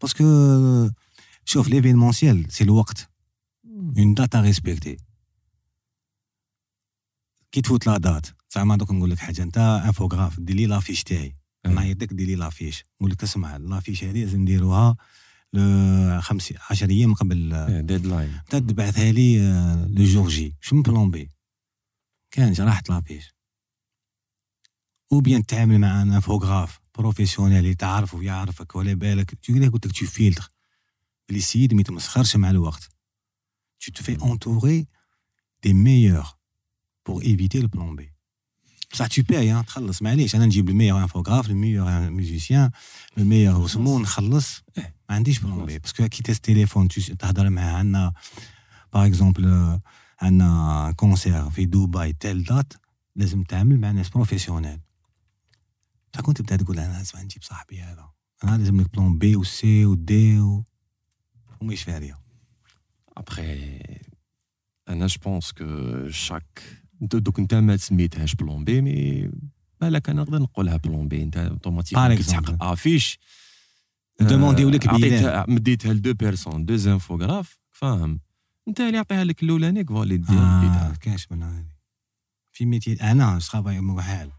parce 0.00 0.15
que 0.15 0.24
شوف 1.48 1.68
l'événementiel 1.68 2.52
c'est 2.52 2.64
الوقت 2.64 3.10
une 3.98 4.14
date 4.14 4.34
à 4.34 4.40
respecter 4.40 4.96
كي 7.52 7.60
تفوت 7.60 7.86
la 7.86 7.98
date 7.98 8.26
زعما 8.54 8.76
دوك 8.76 8.90
نقول 8.90 9.10
لك 9.10 9.18
حاجة 9.18 9.42
انت 9.42 9.58
infographe 9.58 10.40
دير 10.40 10.56
لي 10.56 10.66
l'affiche 10.66 11.02
تاعي 11.02 11.36
نعيط 11.66 12.02
لك 12.02 12.12
دير 12.12 12.26
لي 12.26 12.34
l'affiche 12.34 12.84
نقول 13.00 13.10
لك 13.10 13.22
اسمع 13.22 13.56
l'affiche 13.56 14.04
هذه 14.04 14.24
لازم 14.24 14.40
نديروها 14.40 14.96
5 16.20 16.54
10 16.70 16.90
أيام 16.90 17.14
قبل 17.14 17.54
إيه، 17.54 17.80
deadline 17.80 18.40
انت 18.54 18.56
تبعثها 18.56 19.12
لي 19.12 19.40
آه، 19.40 19.86
le 19.86 20.04
jour 20.04 20.28
J 20.28 20.56
شنو 20.60 20.82
plan 20.82 21.10
B 21.10 21.30
كانش 22.30 22.60
راحت 22.60 22.90
l'affiche 22.90 23.34
ou 25.12 25.20
bien 25.20 25.46
تعامل 25.46 25.78
مع 25.78 26.02
un 26.02 26.12
infographe 26.12 26.80
professionnel 26.98 27.58
اللي 27.58 27.74
تعرفه 27.74 28.18
ويعرفك 28.18 28.76
ولا 28.76 28.94
بالك 28.94 29.34
تقول 29.34 29.62
لك 29.62 29.72
قلت 29.72 29.86
لك 29.86 29.92
tu 29.98 30.06
filtres 30.06 30.55
بلي 31.28 31.38
السيد 31.38 31.74
ما 31.74 31.80
يتمسخرش 31.80 32.36
مع 32.36 32.50
الوقت 32.50 32.88
tu 33.84 33.90
te 33.90 34.02
fais 34.02 34.18
entourer 34.22 34.86
des 35.66 35.72
meilleurs 35.74 36.38
pour 37.04 37.22
éviter 37.22 37.60
le 37.62 37.68
plan 37.68 37.92
B. 37.98 38.00
بصح 38.92 39.06
tu 39.08 39.22
payes 39.24 39.50
hein, 39.50 39.64
تخلص 39.66 40.02
معليش 40.02 40.34
أنا 40.36 40.46
نجيب 40.46 40.68
ال 40.68 40.72
meilleur 40.72 41.02
infographe 41.02 41.50
ال 41.50 41.57
meilleur 41.57 42.10
musicien 42.10 42.70
الميور 43.18 43.60
وسمو 43.60 43.98
نخلص 43.98 44.62
ما 44.78 44.84
عنديش 45.16 45.38
بلان 45.38 45.66
بي 45.66 45.78
باسكو 45.78 46.08
كي 46.08 46.22
تيست 46.22 46.44
تيليفون 46.44 46.88
tu- 46.92 47.14
تهضر 47.16 47.50
معاه 47.50 47.72
عندنا 47.76 48.12
باغ 48.92 49.06
اكزومبل 49.06 49.80
عندنا 50.20 50.92
كونسير 50.96 51.50
في 51.50 51.66
دبي 51.66 52.12
تيل 52.12 52.44
دات 52.44 52.72
لازم 53.16 53.42
تعمل 53.42 53.80
مع 53.80 53.90
ناس 53.90 54.08
بروفيسيونيل 54.08 54.80
بصح 56.14 56.20
كنت 56.22 56.38
تبدا 56.38 56.56
تقول 56.56 56.78
أنا 56.78 56.96
لازم 56.98 57.18
نجيب 57.18 57.42
صاحبي 57.42 57.80
هذا 57.80 58.10
أنا 58.44 58.56
لازم 58.56 58.80
لك 58.80 58.92
بلان 58.96 59.18
بي 59.18 59.36
وسي 59.36 59.84
ودي 59.84 60.40
و 60.40 60.64
ومش 61.60 61.82
فاريه 61.82 62.18
ابخي 63.16 63.80
أنا 64.88 65.06
جو 65.06 65.20
بونس 65.24 65.52
كو 65.52 66.08
شاك 66.10 66.62
دوك 67.00 67.38
انت 67.38 67.54
ما 67.54 67.76
سميتهاش 67.76 68.34
بلون 68.34 68.64
بي 68.64 68.80
مي 68.80 69.30
بالك 69.80 70.10
أنا 70.10 70.22
نقدر 70.22 70.38
نقولها 70.38 70.76
بلون 70.76 71.08
بي 71.08 71.22
انت 71.22 71.36
اوتوماتيكمون. 71.36 72.04
تحقق 72.16 72.62
افيش 72.64 73.18
ندومونديو 74.20 74.68
لك 74.70 74.88
عطيتها 74.88 75.44
مديتها 75.48 75.92
لدو 75.92 76.14
بيرسون 76.14 76.64
دو 76.64 76.74
انفوغراف 76.74 77.58
فاهم 77.72 78.20
انت 78.68 78.80
اللي 78.80 78.96
يعطيها 78.96 79.24
لك 79.24 79.42
الاولانيك 79.42 79.90
فاليدي 79.92 80.32
آه 80.32 80.94
كاش 81.00 81.32
من 81.32 81.42
هذه 81.42 81.66
في 82.52 82.64
ميتي 82.66 82.92
أنا 82.92 83.38
سخافاي 83.38 83.80
محال 83.80 84.30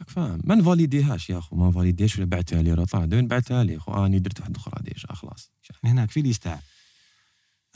راك 0.00 0.10
فاهم؟ 0.10 0.40
ما 0.44 0.54
نفاليديهاش 0.54 1.30
يا 1.30 1.38
أخو 1.38 1.56
ما 1.56 1.68
نفاليديهاش 1.68 2.16
ولا 2.16 2.26
بعتها 2.26 2.62
لي 2.62 2.74
روطار 2.74 3.04
دوين 3.04 3.28
بعتها 3.28 3.64
لي. 3.64 3.76
أخو 3.76 3.92
راني 3.92 4.18
درت 4.18 4.40
واحد 4.40 4.56
أخرى 4.56 4.82
ديجا 4.82 5.14
خلاص. 5.14 5.50
هناك 5.84 6.10
في 6.10 6.22
ليستاع 6.22 6.60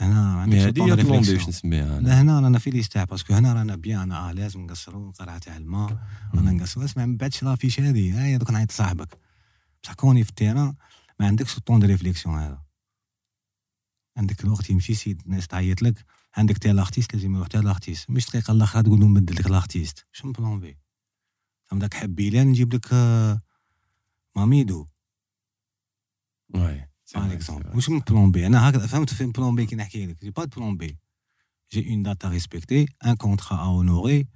هنا 0.01 0.41
عندك 0.41 0.55
مي 0.55 0.61
شي 0.61 0.67
هادي 0.67 0.79
طون 0.81 0.89
هي 0.89 0.95
بلون 0.95 1.05
بي 1.05 1.17
ريفليكسيون. 1.17 1.37
واش 1.37 1.49
نسميها 1.49 1.97
أنا 1.97 2.21
هنا 2.21 2.39
رانا 2.39 2.59
في 2.59 2.69
ليستاع 2.69 3.03
باسكو 3.03 3.33
هنا 3.33 3.53
رانا 3.53 3.75
بيان 3.75 3.99
أنا 3.99 4.29
آه 4.29 4.31
لازم 4.31 4.61
نقصروا 4.61 5.11
قرعة 5.11 5.37
تاع 5.37 5.57
الماء 5.57 5.97
رانا 6.35 6.51
نقصروا 6.51 6.85
اسمع 6.85 7.05
من 7.05 7.17
بعدش 7.17 7.43
لافيش 7.43 7.79
هذه. 7.79 8.23
هاي 8.23 8.37
دوك 8.37 8.51
نعيط 8.51 8.71
صاحبك 8.71 9.17
بصح 9.83 9.93
كوني 9.93 10.23
في 10.23 10.29
التيران 10.29 10.73
ما 11.19 11.27
عندكش 11.27 11.59
طون 11.59 11.79
دو 11.79 11.87
ريفليكسيون 11.87 12.39
هذا. 12.39 12.61
عندك 14.17 14.43
الوقت 14.43 14.69
يمشي 14.69 14.93
سيد 14.93 15.21
الناس 15.25 15.47
تعيط 15.47 15.81
لك. 15.81 16.05
عندك 16.37 16.57
تاع 16.57 16.71
لارتيست 16.71 17.13
لازم 17.15 17.35
يروح 17.35 17.47
تاع 17.47 17.61
لارتيست 17.61 18.09
مش 18.09 18.29
دقيقة 18.29 18.51
الاخرى 18.51 18.83
تقول 18.83 18.99
لهم 18.99 19.13
بدل 19.13 19.35
لك 19.35 19.51
لارتيست 19.51 20.05
شنو 20.11 20.31
بلان 20.31 20.59
بي 20.59 20.77
فهم 21.71 21.79
داك 21.79 21.93
حب 21.93 22.15
بيلان 22.15 22.47
نجيب 22.47 22.73
لك 22.73 22.93
آه، 22.93 23.41
ماميدو 24.35 24.87
واي 26.49 26.89
باغ 27.15 27.33
اكزومبل 27.33 27.75
واش 27.75 27.89
من 27.89 27.99
بلان 27.99 28.31
بي 28.31 28.47
أنا 28.47 28.69
هكذا 28.69 28.87
فهمت 28.87 29.13
في 29.13 29.25
بلان 29.25 29.55
بي 29.55 29.65
كي 29.65 29.75
نحكي 29.75 30.05
لك 30.05 30.21
جي 30.21 30.31
با 30.31 30.43
دو 30.45 30.61
بلان 30.61 30.77
بي 30.77 30.97
جي 31.71 31.89
اون 31.89 32.03
دات 32.03 32.25
ا 32.25 32.29
ريسبكتي 32.29 32.85
ان 33.05 33.15
كونترا 33.15 33.57
ا 33.57 33.63
اونوري 33.65 34.27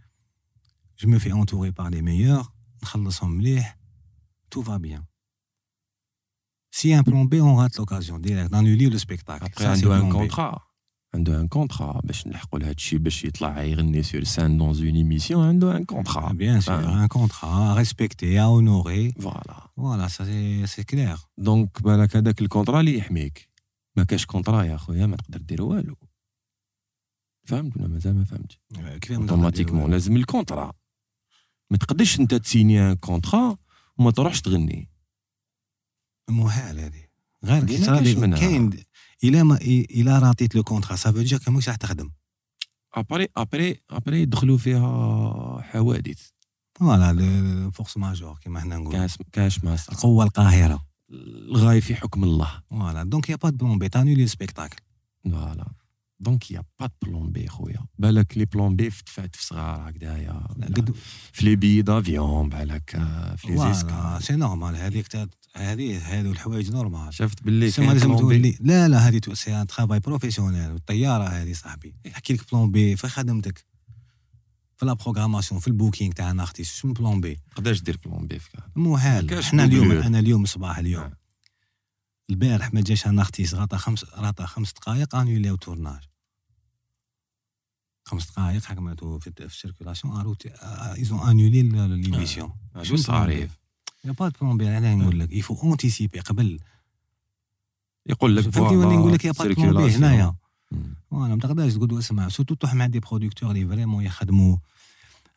جو 0.99 1.09
مي 1.09 1.19
في 1.19 1.31
انتوري 1.33 1.71
بار 1.71 1.89
لي 1.89 2.01
ميور 2.01 2.51
نخلصهم 2.83 3.31
مليح 3.31 3.77
تو 4.51 4.61
فا 4.61 4.77
بيان 4.77 5.05
سي 6.71 6.95
ان 6.97 7.01
بلان 7.01 7.27
بي 7.27 7.39
اون 7.39 7.61
رات 7.61 7.79
لوكازيون 7.79 8.21
ديريكت 8.21 8.51
نانولي 8.51 8.89
لو 8.89 8.97
سبيكتاكل 8.97 9.45
ابخي 9.45 9.65
عنده 9.65 9.97
ان 9.97 10.11
كونترا 10.11 10.59
عنده 11.15 11.41
ان 11.41 11.47
كونترا 11.47 12.01
باش 12.03 12.27
نلحقوا 12.27 12.59
لهذا 12.59 12.71
الشيء 12.71 12.99
باش 12.99 13.25
يطلع 13.25 13.63
يغني 13.63 14.03
سور 14.03 14.23
سان 14.23 14.57
دون 14.57 14.67
اون 14.67 14.95
ايميسيون 14.95 15.47
عنده 15.47 15.77
ان 15.77 15.83
كونترا. 15.85 16.33
بيان 16.33 16.61
سور. 16.61 16.75
ان 16.75 17.07
كونترا 17.07 17.73
ريسبكتي 17.73 18.41
اونوري 18.41 19.11
فوالا 19.11 19.67
فوالا 19.75 20.07
سي 20.07 20.67
سي 20.67 20.83
كلير 20.83 21.17
دونك 21.37 21.81
بالك 21.81 22.15
هذاك 22.15 22.41
الكونترا 22.41 22.79
اللي 22.79 22.97
يحميك 22.97 23.49
ما 23.97 24.03
كاش 24.03 24.25
contrat 24.25 24.63
يا 24.63 24.77
خويا 24.77 25.05
ما 25.05 25.15
تقدر 25.15 25.41
دير 25.41 25.61
والو 25.61 25.95
فهمت 27.47 27.77
ولا 27.77 27.87
مازال 27.87 28.15
ما 28.15 28.23
فهمتش 28.25 28.59
كيف 29.01 29.19
automatiquement 29.19 29.91
لازم 29.91 30.15
ال 30.15 30.22
contrat 30.22 30.73
ما 31.71 31.77
تقدرش 31.77 32.19
انت 32.19 32.35
تسيني 32.35 32.91
un 32.91 32.95
contrat 32.95 33.57
وما 33.97 34.11
تروحش 34.11 34.41
تغني 34.41 34.89
محال 36.29 36.79
هذه 36.79 37.05
غير 37.43 38.19
منها. 38.19 38.39
كاين 38.39 38.84
الا 39.23 39.43
ما 39.43 39.59
الا 39.61 40.19
راتيت 40.19 40.55
le 40.55 40.63
contrat 40.63 40.95
ça 40.95 41.04
veut 41.04 41.21
dire 41.21 41.37
que 41.37 41.51
مش 41.51 41.67
راح 41.67 41.75
تخدم. 41.75 42.11
après 42.93 43.27
après 43.37 43.81
après 43.89 44.21
يدخلوا 44.21 44.57
فيها 44.57 45.61
حوادث. 45.61 46.29
voilà 46.79 47.71
force 47.71 47.97
majeure 47.97 48.37
كيما 48.37 48.59
حنا 48.59 48.77
نقولوا. 48.77 48.99
كاش 48.99 49.17
كاش 49.31 49.63
ماستر 49.63 49.93
القوة 49.93 50.25
القاهرة. 50.25 50.85
الغاية 51.11 51.79
في 51.79 51.95
حكم 51.95 52.23
الله. 52.23 52.61
فوالا 52.69 53.03
دونك 53.03 53.29
يا 53.29 53.35
با 53.35 53.49
دو 53.49 53.65
بلون 53.65 53.79
بي 53.79 53.89
تانولي 53.89 54.27
سبيكتاكل 54.27 54.77
فوالا 55.23 55.65
دونك 56.19 56.51
يا 56.51 56.63
با 56.79 56.89
بلون 57.01 57.31
بي 57.31 57.47
خويا 57.47 57.85
بالك 57.97 58.37
لي 58.37 58.45
بلون 58.45 58.75
بي 58.75 58.89
فتفات 58.89 59.35
في 59.35 59.45
صغار 59.45 59.89
هكذايا 59.89 60.47
في 61.33 61.45
لي 61.45 61.55
بي 61.55 61.81
دافيون 61.81 62.49
بالك 62.49 62.89
في 63.37 63.47
لي 63.47 63.57
زيسكا 63.57 64.19
سي 64.21 64.35
نورمال 64.35 64.75
هذيك 64.75 65.15
هذه 65.55 66.19
هذو 66.19 66.31
الحوايج 66.31 66.71
نورمال 66.71 67.13
شفت 67.13 67.43
باللي 67.43 67.71
سما 67.71 67.93
لازم 67.93 68.17
تولي 68.17 68.57
لا 68.59 68.87
لا 68.87 68.97
هذه 68.97 69.21
سي 69.33 69.61
ان 69.61 69.67
ترافاي 69.67 69.99
بروفيسيونيل 69.99 70.71
الطياره 70.71 71.23
هذه 71.23 71.53
صاحبي 71.53 71.95
يحكي 72.05 72.33
لك 72.33 72.51
بلون 72.51 72.71
بي 72.71 72.95
في 72.95 73.07
خدمتك 73.07 73.65
في 74.77 74.85
لا 74.85 74.93
بروغراماسيون 74.93 75.61
في 75.61 75.67
البوكينغ 75.67 76.11
تاع 76.11 76.31
ان 76.31 76.39
ارتيست 76.39 76.75
شنو 76.75 76.93
بلون 76.93 77.21
بي 77.21 77.39
تقدرش 77.55 77.81
دير 77.81 77.99
بلون 78.05 78.27
بي 78.27 78.39
في 78.39 78.49
محال 78.75 79.27
كاش 79.27 79.47
إحنا 79.47 79.63
اليوم. 79.63 79.91
أنا 79.91 80.19
اليوم 80.19 80.45
صباح 80.45 80.77
اليوم. 80.77 81.11
البارح 82.29 82.73
ما 82.73 82.81
جاش 82.81 83.07
ان 83.07 83.19
ارتيست 83.19 83.55
غطى 83.55 83.77
خمس 83.77 84.05
غطى 84.05 84.45
خمس 84.45 84.73
دقائق 84.73 85.15
انيولاو 85.15 85.55
تورناج. 85.55 86.03
خمس 88.05 88.31
دقائق 88.31 88.63
حكمته 88.63 89.19
في 89.19 89.31
في 89.31 89.45
السيركولاسيون 89.45 90.35
ايزون 90.61 91.19
انيولي 91.19 91.61
ليميسيون 91.61 92.53
شو 92.81 92.95
صاريف 92.95 93.59
يا 94.05 94.11
با 94.11 94.31
بي 94.41 94.77
أنا 94.77 94.95
نقول 94.95 95.19
لك 95.19 95.33
يفو 95.33 95.71
انتيسيبي 95.71 96.19
قبل. 96.19 96.59
يقول 98.05 98.35
لك 98.35 98.49
فهمتي 98.49 98.75
نقول 98.75 99.13
لك 99.13 99.25
يا 99.25 99.31
با 99.31 99.45
بي 99.45 99.95
هنايا. 99.95 100.35
وأنا 101.11 101.35
ما 101.35 101.41
تقدرش 101.41 101.73
تقول 101.73 101.99
اسمع 101.99 102.29
سورتو 102.29 102.55
تروح 102.55 102.73
مع 102.73 102.85
دي 102.85 102.99
برودكتور 102.99 103.51
اللي 103.51 103.67
فريمون 103.67 104.03
يخدموا 104.03 104.57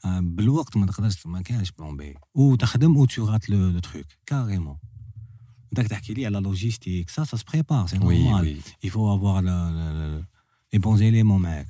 بالوقت 0.04 0.76
ما 0.76 0.86
تقدرش 0.86 1.26
ما 1.26 1.42
كانش 1.42 1.70
بلون 1.70 1.96
بي 1.96 2.14
وتخدم 2.34 2.96
أو 2.96 3.06
تو 3.06 3.24
غات 3.24 3.50
لو 3.50 3.70
لو 3.70 3.78
تروك 3.78 4.06
كاريمون 4.26 4.78
انت 5.72 5.80
تحكي 5.80 6.14
لي 6.14 6.26
على 6.26 6.40
لوجيستيك 6.40 7.10
سا 7.10 7.24
سا 7.24 7.36
سو 7.36 7.44
بريبار 7.52 7.86
سي 7.86 7.98
وي 7.98 8.22
نورمال 8.22 8.42
وي 8.46 8.60
il 8.86 8.90
faut 8.90 9.08
avoir 9.16 9.42
le, 9.42 9.56
le, 9.78 9.86
le, 10.00 10.24
les 10.72 10.78
bons 10.78 11.00
éléments 11.00 11.40
معاك 11.40 11.68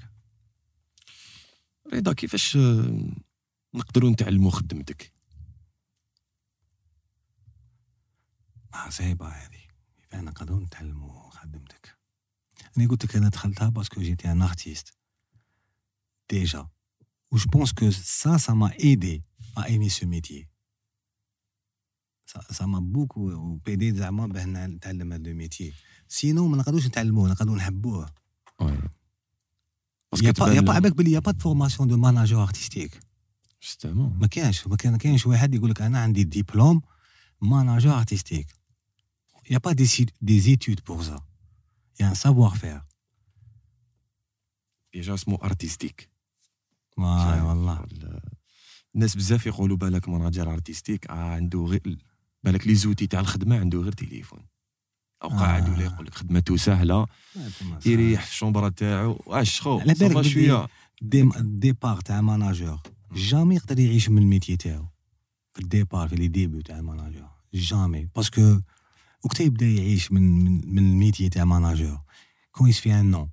رضا 1.95 2.13
كيفاش 2.13 2.57
آه، 2.57 3.01
نقدروا 3.75 4.11
نتعلموا 4.11 4.51
خدمتك 4.51 5.13
آه 8.75 8.89
صعيبة 8.89 9.29
هذه 9.29 9.49
كيف 9.97 10.15
أنا 10.15 10.31
نقدروا 10.31 10.61
نتعلموا 10.61 11.31
خدمتك 11.31 11.99
أنا 12.79 12.89
قلت 12.89 13.05
لك 13.05 13.17
أنا 13.17 13.29
دخلتها 13.29 13.69
باسكو 13.69 14.01
جيتي 14.03 14.33
ان 14.33 14.43
ارتيست 14.43 14.95
déjà 16.31 16.69
و 17.31 17.37
je 17.37 17.51
pense 17.51 17.73
que 17.73 17.91
ça 17.91 18.37
ça 18.37 18.53
m'a 18.53 18.73
aidé 18.81 19.23
à 19.59 19.65
aimer 19.65 19.89
ce 19.89 20.07
métier 20.07 20.49
ça 22.51 22.67
m'a 22.67 22.81
beaucoup 22.81 23.55
aidé 23.57 23.93
زعما 23.93 24.27
باه 24.27 24.45
نتعلم 24.45 25.13
هذا 25.13 25.29
ال 25.31 25.37
métier 25.37 25.73
sinon 26.09 26.49
ما 26.49 26.57
نقدروش 26.57 26.87
نتعلموه 26.87 27.31
نقدروا 27.31 27.57
نحبوه 27.57 28.07
يا 30.23 30.31
با 30.31 30.49
يا 30.55 30.61
با 30.61 30.73
عباك 30.73 30.93
بلي 30.93 31.13
y 31.13 31.19
a 31.19 31.22
pas 31.22 31.33
formation 31.41 31.89
de 31.89 31.97
manager 31.97 32.43
artistique 32.43 33.01
justement 33.63 34.19
ما 34.19 34.27
كاينش 34.27 34.67
ما 34.67 34.77
كاينش 34.77 35.27
واحد 35.27 35.55
يقول 35.55 35.71
لك 35.71 35.83
أنا 35.83 35.99
عندي 36.03 36.25
diplôme 36.25 36.83
manager 37.41 37.99
artistique 37.99 38.47
y 39.51 39.59
a 39.59 39.62
pas 39.62 39.73
des 39.73 40.41
des 40.41 40.54
études 40.54 40.81
pour 40.87 41.03
ça 41.03 41.21
y 42.01 42.09
a 42.09 42.15
un 42.15 42.51
savoir-faire 42.51 42.83
déjà 44.95 45.15
اسمه 45.15 45.39
artistique 45.43 46.11
ouais 46.97 47.41
والله 47.41 47.85
ال- 47.85 48.21
الناس 48.95 49.17
بزاف 49.17 49.47
يقولوا 49.47 49.77
بالك 49.77 50.09
manager 50.09 50.53
artistique 50.53 51.11
عنده 51.11 51.59
غير 51.65 51.99
بالك 52.45 52.67
les 52.67 52.75
outils 52.75 53.07
تاع 53.07 53.21
الخدمة 53.21 53.59
عنده 53.61 53.79
غير 53.79 53.93
تليفون. 53.93 54.47
أو 55.23 55.29
قاعد 55.29 55.69
ولا 55.69 55.79
آه. 55.79 55.83
يقول 55.93 56.07
لك 56.07 56.15
خدمته 56.15 56.57
سهلة 56.57 57.07
يريح 57.87 58.25
في 58.25 58.31
الشومبره 58.33 58.69
تاعو. 58.69 59.23
واش 59.27 59.61
خو 59.61 59.79
على 59.79 59.85
بالك 59.95 59.97
ça 59.99 60.10
va 60.10 60.21
بدي- 60.21 60.31
شوية 60.31 60.69
des 61.03 61.29
débuts 61.37 62.01
تاع 62.01 62.21
manager 62.21 62.81
jamais 63.13 63.55
يقدر 63.55 63.79
يعيش 63.79 64.09
من 64.09 64.23
ال 64.23 64.27
métier 64.27 64.57
تاعو. 64.57 64.87
في 65.53 65.61
ال 65.61 65.67
départ 65.67 66.09
في 66.09 66.17
les 66.17 66.29
débuts 66.29 66.63
تاع 66.63 66.79
ال 66.79 66.85
manager 66.85 67.29
jamais 67.55 68.09
parce 68.17 68.44
que 68.44 68.61
وقت 69.25 69.41
يبدا 69.41 69.67
يعيش 69.67 70.13
من 70.13 70.23
من, 70.45 70.75
من 70.75 70.79
ال 70.79 70.86
métier 70.86 71.29
تاع 71.29 71.45
manager 71.45 72.01
كون 72.53 72.69
يسفي 72.69 72.95
un 73.01 73.11
nom 73.11 73.31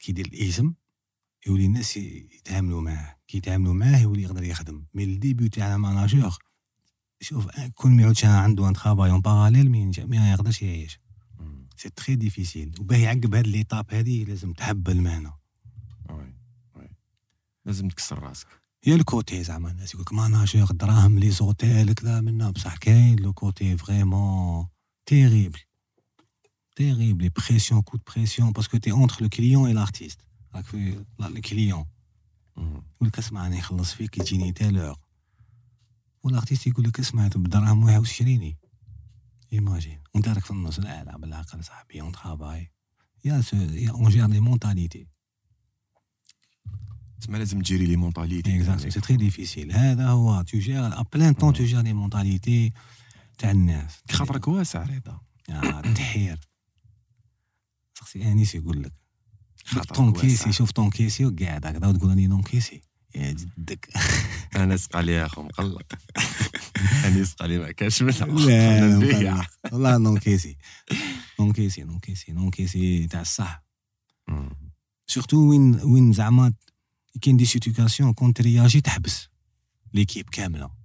كي 0.00 0.10
يدير 0.12 0.26
الاسم 0.26 0.74
يولي 1.46 1.66
الناس 1.66 1.96
يتعاملوا 1.96 2.80
معاه. 2.80 3.16
كي 3.28 3.38
يتعاملوا 3.38 3.74
معاه 3.74 3.98
يولي 3.98 4.22
يقدر 4.22 4.42
يخدم. 4.42 4.84
mais 4.94 5.04
ال 5.04 5.11
début 5.11 5.48
تاع 5.48 5.74
ال 5.74 5.82
manager 5.82 6.38
شوف 7.20 7.46
كون 7.74 7.96
ما 7.96 8.02
يعودش 8.02 8.24
عنده 8.24 8.68
un 8.68 8.72
travail 8.72 9.10
en 9.10 9.20
parallèle 9.20 9.70
ما 10.08 10.30
يقدرش 10.32 10.62
يعيش. 10.62 11.00
c'est 11.76 11.90
très 11.90 12.14
difficile 12.16 12.74
وباه 12.80 12.96
يعقب 12.96 13.34
هاد 13.34 13.46
l'étape 13.46 13.94
هادي 13.94 14.24
لازم 14.24 14.52
تحب 14.52 14.88
المهنه 14.88 15.34
oui 16.10 16.34
وي. 16.74 16.88
لازم 17.64 17.88
تكسر 17.88 18.18
راسك. 18.18 18.46
يا 18.86 18.94
الكوتي 18.94 19.44
زعما 19.44 19.70
الناس 19.70 19.94
يقولك 19.94 20.12
ماناجور 20.12 20.66
دراهم 20.66 21.18
لي 21.18 21.30
زوتيل 21.30 21.92
كذا 21.92 22.20
منا 22.20 22.50
بصح 22.50 22.76
كاين 22.76 23.18
لو 23.18 23.32
كوتي 23.32 23.76
فريمون 23.76 24.66
تيريبل 25.06 25.58
تيريبل 26.76 27.28
بريسيون 27.28 27.82
كو 27.82 27.98
بريسيون 28.14 28.52
باسكو 28.52 28.78
تي 28.78 28.92
اونتر 28.92 29.22
لو 29.22 29.28
كليون 29.28 29.66
اي 29.66 29.72
لارتيست 29.72 30.20
راك 30.54 30.64
في 30.64 31.04
الكليون. 31.20 31.86
يقول 32.56 33.08
لك 33.08 33.18
اسمع 33.18 33.46
أنا 33.46 33.56
نخلص 33.56 33.92
فيك 33.92 34.18
يجيني 34.18 34.52
تالور 34.52 34.98
والأرتيست 36.22 36.66
يقول 36.66 36.88
لك 36.88 37.00
اسمع 37.00 37.26
انت 37.26 37.36
بدراهم 37.36 37.84
واحد 37.84 38.00
وشريني 38.00 38.58
ايماجين 39.52 40.02
وانت 40.14 40.28
راك 40.28 40.44
في 40.44 40.50
النص 40.50 40.80
لا 40.80 41.04
لا 41.04 41.16
بالعقل 41.16 41.64
صاحبي 41.64 42.00
اون 42.00 42.12
ترافاي 42.12 42.72
يا 43.24 43.40
سو 43.40 43.56
يا 43.56 43.90
اون 43.90 44.08
جير 44.08 44.26
لي 44.26 44.40
مونتاليتي 44.40 45.08
تسمى 47.20 47.38
لازم 47.38 47.60
تجيري 47.60 47.86
لي 47.86 47.96
مونتاليتي 47.96 48.56
اكزاكتو 48.56 48.90
سي 48.90 49.00
تري 49.00 49.16
ديفيسيل 49.16 49.72
هذا 49.72 50.08
هو. 50.08 50.42
تو 50.42 50.58
جير 50.58 50.86
ا 50.86 51.02
بلان 51.02 51.34
طون 51.34 51.52
تو 51.52 51.64
جير 51.64 51.80
لي 51.80 51.92
مونتاليتي 51.92 52.72
تاع 53.38 53.50
الناس. 53.50 54.02
خاطرك 54.10 54.48
واسع 54.48 54.82
رضا. 54.82 55.20
آه، 55.50 55.80
التحير 55.80 56.40
شخصي 57.94 58.32
انيس 58.32 58.54
يقول 58.54 58.82
لك. 58.82 59.01
شوف 59.64 59.78
خاطرك 59.78 59.96
طون 59.96 60.08
واسع. 60.08 60.20
كيسي 60.20 60.52
شوف 60.52 60.70
طون 60.70 60.90
كيسي 60.90 61.26
وقاعد 61.26 61.66
هكذا 61.66 61.86
وتقول 61.86 62.10
راني 62.10 62.28
طون 62.28 62.42
كيسي 62.42 62.82
يا 63.14 63.32
جدك 63.32 63.88
أنا 64.56 64.76
سقى 64.76 65.02
لي 65.02 65.12
يا 65.12 65.26
اخو 65.26 65.42
مقلق 65.42 65.92
أنا 67.04 67.24
سقى 67.24 67.48
لي 67.48 67.58
ما 67.58 67.72
منها 68.02 68.86
نبيع. 68.86 69.34
مقلق. 69.34 69.46
والله 69.72 69.98
نون 69.98 70.18
كيسي 70.18 70.56
نون 71.40 71.52
كيسي 71.52 71.82
نون 71.82 71.98
كيسي 71.98 72.32
نون 72.32 72.50
كيسي 72.50 73.06
تاع 73.06 73.20
الصح. 73.20 73.62
surtout 75.06 75.50
وين 75.50 75.74
وين 75.74 76.12
زعما 76.12 76.52
كاين 77.22 77.36
des 77.36 77.44
situations 77.44 78.12
quand 78.12 78.34
tu 78.34 78.46
réagis 78.46 78.80
تحبس 78.80 79.28
l'équipe 79.94 80.30
كامله 80.30 80.81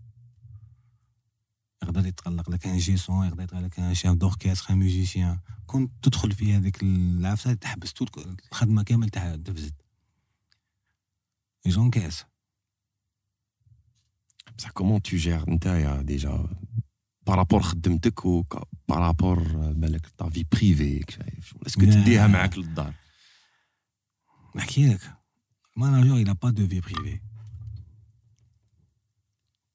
يقدر 1.84 2.06
يتقلق 2.06 2.50
لك 2.50 2.68
ingé 2.68 2.78
son 2.78 3.28
يقدر 3.28 3.44
يتقلق 3.44 3.62
لك 3.66 3.80
un 3.80 3.94
chef 3.94 4.12
d'orchestre 4.12 4.74
un 4.74 4.78
musicien. 4.78 5.40
كون 5.66 6.02
تدخل 6.02 6.32
في 6.32 6.54
هذيك 6.54 6.84
العفسة 6.84 7.54
تحبس 7.54 7.94
الخدمة 8.52 8.84
كامل 8.84 9.10
تاع 9.10 9.36
تفزد 9.36 9.74
j'encaisse 11.66 12.26
بصح 14.58 14.70
comment 14.70 15.02
tu 15.02 15.18
gères 15.18 15.50
نتايا 15.50 16.02
déjà 16.02 16.48
par 17.28 17.38
rapport 17.38 17.62
خدمتك 17.62 18.26
و 18.26 18.44
par 18.90 19.05
rapport 19.05 19.40
بالك 19.74 20.08
ta 20.18 20.30
vie 20.30 20.46
privée 20.52 21.06
شايف 21.10 21.56
est-ce 21.66 21.75
que. 21.75 21.82
تديها 21.82 22.28
معاك 22.28 22.58
للدار 22.58 22.94
نحكي 24.56 24.88
لك. 24.88 25.18
manager 25.76 26.26
il 26.26 26.30
a 26.30 26.36
pas 26.36 26.52
de 26.52 26.64
vie 26.64 26.82
privée. 26.82 27.22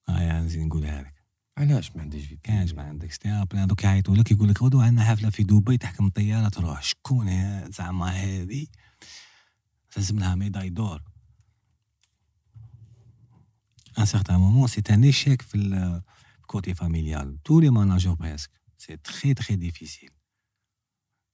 ها 0.09 0.21
يعني 0.21 0.49
زين 0.49 0.67
نقولها 0.67 1.03
لك. 1.03 1.22
علاش 1.59 1.97
ما 1.97 2.03
عنديش 2.03 2.27
في 2.27 2.37
كانش 2.37 2.73
ما 2.73 2.83
عندك. 2.83 3.13
ستي 3.13 3.45
بلان 3.51 3.69
دوك 3.69 3.85
يعيطوا 3.85 4.17
لك 4.17 4.31
يقول 4.31 4.49
لك 4.49 4.63
غدو 4.63 4.81
عندنا 4.81 5.05
حفله 5.05 5.31
في 5.31 5.43
دبي 5.43 5.79
تحكم 5.79 6.07
الطياره 6.07 6.49
تروح 6.49 6.83
شكون 6.83 7.31
زعما 7.71 8.07
هذه 8.07 8.67
لازم 9.97 10.19
لها 10.19 10.35
médaille 10.35 10.71
d'or 10.71 11.03
à 13.99 14.02
un 14.02 14.07
certain 14.07 14.37
moment 14.37 14.67
c'est 14.67 14.83
un 14.91 15.05
échec 15.05 15.43
في 15.43 15.59
ال 16.43 16.49
côté 16.49 16.75
familial 16.75 17.43
tous 17.43 17.61
les 17.61 17.71
managers 17.71 18.15
presque 18.15 18.51
c'est 18.79 18.97
très 18.97 19.35
très 19.35 19.57
difficile 19.57 20.11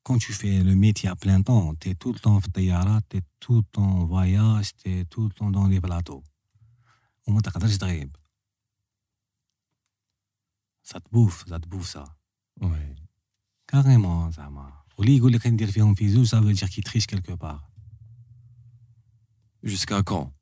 quand 0.02 0.18
tu 0.18 0.32
fais 0.32 0.62
le 0.64 0.74
métier 0.74 1.08
à 1.08 1.16
plein 1.16 1.42
temps 1.42 1.72
le 1.72 2.18
temps 2.18 2.40
في 2.40 2.50
le 3.50 3.62
temps 3.74 3.92
en 4.00 4.04
voyage 4.04 4.68
t'es 4.76 5.04
tout 5.12 5.24
le 5.28 5.32
temps 5.38 5.50
dans 5.50 5.68
les 5.68 5.80
plateaux. 5.80 6.22
وما 7.28 7.40
تقدرش 7.40 7.76
تغيب 7.76 8.16
ça 10.88 10.98
te 10.98 11.10
bouffe 11.10 11.44
ça 11.48 11.58
te 11.58 11.65
bouffe 11.65 11.86
ça 11.86 12.14
oui 12.62 12.94
carrément 13.66 14.30
زعما 14.30 14.72
واللي 14.98 15.16
يقول 15.16 15.32
لك 15.32 15.46
ندير 15.46 15.70
فيهم 15.70 15.94
في 15.94 16.08
زوج 16.08 16.26
ça 16.26 16.34
veut 16.34 16.50
dire 16.50 16.68
que 16.68 16.82
tu 16.82 16.88
triches 16.88 17.06
quelque 17.06 17.36
part 17.36 17.68
jusqu'à 19.64 20.00
quand 20.00 20.32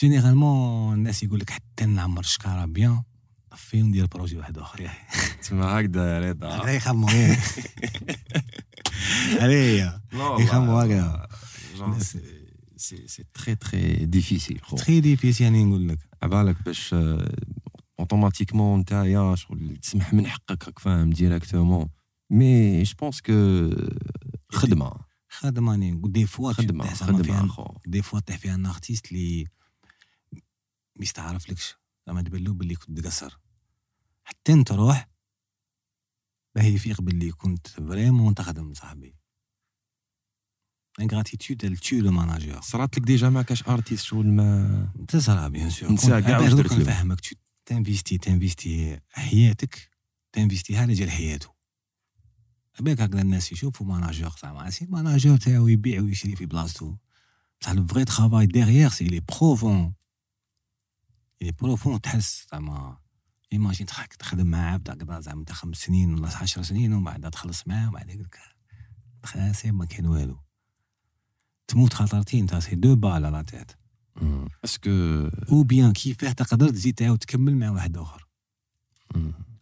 généralement 0.00 0.94
الناس 0.94 1.22
يقول 1.22 1.40
لك 1.40 1.50
حتى 1.50 1.86
نعمر 1.86 2.20
الشكاره 2.20 2.64
bien 2.64 3.02
طفي 3.50 3.82
وندير 3.82 4.06
projet 4.06 4.38
واحد 4.38 4.58
اخر 4.58 4.90
تسمى 5.42 5.64
هكذا 5.64 6.14
يا 6.14 6.30
رضا 6.30 6.62
هذا 6.62 6.72
يخمو 6.72 7.08
هذه 9.40 10.00
يخمو 10.12 10.78
هكذا 10.78 11.28
c'est 12.76 13.08
c'est 13.08 13.24
très 13.34 13.54
très 13.54 14.06
difficile 14.06 14.60
خو 14.62 14.76
très 14.76 15.00
difficile 15.00 15.46
يعني 15.46 15.64
نقول 15.64 15.88
لك 15.88 15.98
عبالك 16.22 16.62
باش 16.62 16.94
automatiquement 18.00 18.80
نتايا 18.80 19.34
شغل 19.34 19.76
تسمح 19.76 20.14
من 20.14 20.26
حقك 20.26 20.64
راك 20.64 20.78
فاهم 20.78 21.10
directement 21.10 21.88
mais 22.30 22.82
je 22.82 22.94
pense 23.00 23.20
que 23.20 23.32
خدمه 24.52 24.92
خدمه 25.28 25.76
نقول 25.76 26.12
des 26.12 26.26
fois 26.26 26.52
خدمه 26.52 26.94
خدمه 26.94 27.46
خو 27.48 27.64
des 27.86 28.02
fois 28.02 28.20
طيح 28.20 28.38
فيها 28.38 28.54
un 28.54 28.66
artiste 28.66 29.12
اللي 29.12 29.46
ما 30.96 31.02
يستعرفلكش 31.02 31.76
زعما 32.06 32.22
تبان 32.22 32.44
له 32.44 32.52
باللي 32.52 32.74
كنت 32.74 33.00
تقصر 33.00 33.38
حتى 34.24 34.52
انت 34.52 34.68
تروح 34.68 35.08
باه 36.54 36.62
يفيق 36.64 37.00
باللي 37.00 37.32
كنت 37.32 37.66
vraiment 37.66 38.34
تخدم 38.34 38.74
صاحبي 38.74 39.14
l'ingratitude 41.00 41.66
elle 41.66 41.78
tue 41.80 41.92
le 41.92 42.10
manager 42.12 42.60
صرات 42.60 42.98
لك 42.98 43.04
déjà 43.04 43.28
ما 43.28 43.42
كاش 43.42 43.68
artiste 43.68 44.04
شغل 44.04 44.26
ما 44.26 44.92
تصرى 45.08 45.50
bien 45.50 45.70
sûr 45.70 45.92
نسى 45.92 46.22
كاع 46.22 46.38
واش 46.40 46.52
درت. 46.52 46.72
نفهمك 46.72 47.20
t'investis 47.70 48.18
t'investis 48.18 49.00
حياتك 49.10 49.90
t'investis 50.32 50.81
ها 50.81 50.86
لجال 50.86 51.10
حياته. 51.10 51.48
بالك 52.80 53.00
هكذا 53.00 53.20
الناس 53.22 53.52
يشوفوا 53.52 53.86
manager 53.86 54.32
زعما 54.42 54.70
c'est 54.70 54.86
manager 54.86 55.36
تاعو 55.36 55.68
يبيع 55.68 56.00
ويشري 56.02 56.36
في 56.36 56.46
بلاصتو. 56.46 56.96
بصح 57.60 57.70
le 57.72 57.86
vrai 57.86 58.04
travail 58.04 58.46
derrière 58.46 58.90
c'est 58.90 59.04
il 59.04 59.20
est 59.20 59.42
profond 59.42 59.94
il 61.42 61.46
est 61.46 61.52
profond 61.52 62.00
تحس 62.00 62.46
زعما. 62.52 62.98
imagine 63.52 63.86
تخ- 63.86 64.06
تخدم 64.18 64.46
مع 64.46 64.72
عبد 64.72 64.90
هكذا 64.90 65.20
زعما 65.20 65.44
تاع 65.44 65.54
خمس 65.54 65.76
سنين 65.76 66.14
ولا 66.14 66.36
عشر 66.36 66.62
سنين 66.62 66.92
ومن 66.92 67.04
بعد 67.04 67.30
تخلص 67.30 67.66
معاه 67.68 67.88
ومن 67.88 67.94
بعد 67.94 68.10
يقول 68.10 68.24
لك 68.24 68.38
خلاص 69.24 69.66
ما 69.66 69.84
كان 69.84 70.06
والو. 70.06 70.40
تموت 71.68 71.94
خطرتين 71.94 72.46
تاع 72.46 72.60
c'est 72.60 72.74
deux 72.76 72.96
balles 72.96 73.24
à 73.24 73.31
la 73.31 73.44
tête 73.44 73.72
est-ce 74.64 74.81
que 74.81 74.90
ou 75.52 75.62
bien 75.62 75.92
كيفاه 75.92 76.32
تقدر 76.32 76.68
تزيد 76.68 76.94
تعاود 76.94 77.18
تكمل 77.18 77.56
مع 77.56 77.70
واحد 77.70 77.96
آخر. 77.96 78.26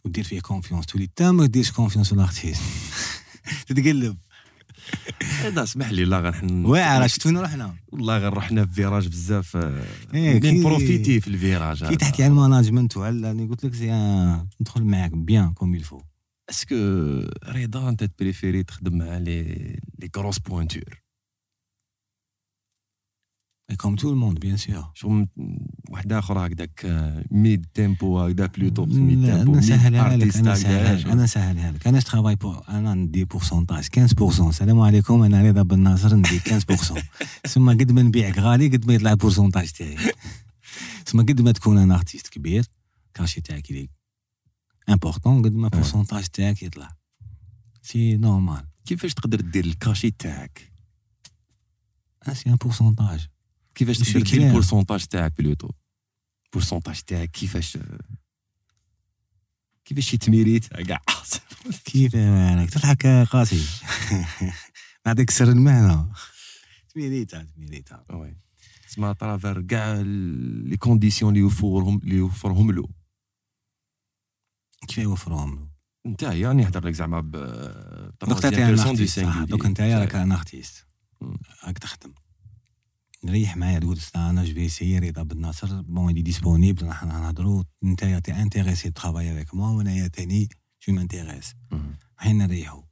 ودير 0.05 0.23
فيه 0.23 0.39
confiance 0.41 0.85
تولي 0.85 1.09
تا 1.15 1.31
ما 1.31 1.45
ديرش 1.45 1.71
confiance 1.71 2.07
في 2.07 2.13
ال 2.13 2.19
artiste 2.19 2.61
تتقلب. 3.67 4.17
هذا 5.41 5.63
اسمح 5.63 5.89
لي 5.89 6.05
لا 6.05 6.19
غير 6.19 6.31
حن 6.33 6.65
واعر 6.65 7.07
شفت 7.07 7.25
وين 7.25 7.37
رحنا 7.37 7.75
والله 7.87 8.17
غير 8.17 8.33
رحنا 8.33 8.65
في 8.65 8.73
virage 8.73 9.07
بزاف 9.07 9.55
إيه، 10.13 10.37
كي- 10.39 10.63
profiter 10.63 11.21
في 11.21 11.27
ال 11.27 11.34
virage. 11.34 11.85
كي 11.85 11.95
تحكي 11.95 12.23
على 12.23 12.31
ال 12.31 12.37
management 12.37 12.97
وعلى 12.97 13.31
اللي 13.31 13.45
قلت 13.45 13.65
لك 13.65 13.75
c'est 13.75 13.91
un- 13.93 14.47
ندخل 14.61 14.83
معاك 14.83 15.11
bien 15.11 15.53
comme 15.53 15.75
il 15.75 15.84
faut 15.84 16.01
est-ce 16.49 16.66
que 16.66 16.75
رضا 17.47 17.89
أنت 17.89 18.03
tu 18.03 18.15
préfères 18.15 18.63
تخدم 18.63 18.97
مع 18.97 19.17
les 19.17 19.43
les 19.99 20.07
grosses 20.07 20.39
pointures 20.39 21.01
comme 23.77 23.95
tout 23.95 24.09
le 24.09 24.18
monde 24.18 24.39
bien 24.39 24.57
sûr 24.57 24.91
شغل 24.93 25.27
واحدة 25.89 26.19
أخرى 26.19 26.45
هكذاك 26.47 26.85
mid 27.31 27.65
tempo 27.73 28.19
هكذا 28.19 28.45
plutôt 28.45 28.85
mid 28.85 29.25
tempo 29.25 29.51
أنا 29.51 29.59
نسهلها 29.59 30.17
لك 30.17 30.35
أنا 30.37 30.53
نسهلها 30.53 30.95
لك. 30.95 31.05
أنا 31.05 31.23
نسهلها 31.23 31.71
لك 31.71 31.87
أنا 31.87 31.99
travaille 31.99 32.35
pour 32.35 32.63
أنا 32.69 32.93
ندي 32.93 33.25
pourcentage 33.25 33.85
15% 33.85 34.41
السلام 34.41 34.79
عليكم 34.79 35.21
أنا 35.23 35.41
رضا 35.49 35.61
بن 35.61 35.79
ناصر 35.79 36.15
ندي 36.15 36.39
15% 36.39 37.01
ثم 37.53 37.69
قد 37.69 37.91
ما 37.91 38.01
نبيعك 38.01 38.39
غالي 38.39 38.67
قد 38.67 38.87
ما 38.87 38.93
يطلع 38.93 39.11
ال 39.11 39.16
pourcentage 39.16 39.71
تاعي. 39.71 39.97
ثم 41.07 41.21
قد 41.21 41.41
ما 41.41 41.51
تكون 41.51 41.77
أنا 41.77 41.95
artiste 41.95 42.27
كبير 42.27 42.65
cachet 43.13 43.41
تاعك 43.41 43.71
il 43.71 43.89
est 44.89 45.02
important 45.02 45.41
قد 45.45 45.53
ما 45.53 45.67
ال 45.67 45.72
pourcentage 45.72 46.25
تاعك 46.27 46.63
يطلع. 46.63 46.95
c'est 47.81 48.17
normal 48.17 48.67
كيفاش 48.85 49.13
تقدر 49.13 49.41
دير 49.41 49.65
ال 49.65 49.72
cachet 49.72 50.11
تاعك؟ 50.11 50.71
c'est 52.33 52.49
un 52.49 52.55
pourcentage 52.55 53.27
كيفاش 53.79 54.13
كلام. 54.13 54.23
دير 54.23 54.47
ال 54.47 54.52
pourcentage 54.52 55.05
تاعك 55.05 55.33
plutôt. 55.37 55.69
ال 56.45 56.50
pourcentage 56.50 57.01
تاعك 57.01 57.31
كيفاش 57.31 57.77
كيفاش 59.85 60.13
يت 60.13 60.25
mérite؟ 60.25 60.65
كاع. 60.65 61.01
كيف 61.85 62.15
مالك؟ 62.15 62.69
تضحك 62.69 63.07
قاسي. 63.07 63.65
نعطيك 65.05 65.29
سر 65.29 65.49
المهنة. 65.49 66.11
ت 66.93 67.01
mérite 67.01 67.47
ت 67.55 67.62
mérite 67.62 68.05
oui. 68.09 68.37
تسمى 68.87 69.13
à 69.13 69.19
travers 69.19 69.61
كاع 69.61 70.01
les 70.01 70.77
conditions 70.77 71.29
اللي 71.29 71.39
يوفرهم 71.39 71.97
اللي 71.97 72.15
يوفرهم 72.15 72.71
له. 72.71 72.87
كيف 74.87 74.97
يوفروهم 74.97 75.55
له؟ 75.55 75.67
انت 76.05 76.23
راني 76.23 76.63
نهضر 76.63 76.87
لك 76.87 76.93
زعما 76.93 77.19
ب 77.19 77.31
دوك 79.49 79.65
أنت 79.65 79.81
راك 79.81 80.15
un 80.15 80.31
artiste. 80.31 80.85
راك 81.63 81.77
تخدم. 81.77 82.13
نريح 83.23 83.57
معايا 83.57 83.79
تقول 83.79 83.97
استا 83.97 84.29
أنا 84.29 84.43
je 84.45 84.53
veux 84.53 84.69
c'est 84.69 84.99
رضا 84.99 85.23
بن 85.23 85.41
ناصر 85.41 85.81
bon 85.81 86.09
il 86.09 86.21
est 86.21 86.36
disponible 86.36 86.87
راح 86.87 87.03
نهضروا 87.03 87.63
أنت 87.83 88.03
t'es 88.25 88.33
intéressé 88.33 88.91
travailler 88.91 89.33
avec 89.33 89.55
moi 89.55 89.69
وانايا 89.69 90.07
تاني 90.07 90.49
je 90.87 90.93
m'intéresse 90.93 91.55
حين 92.17 92.37
نريحو. 92.37 92.83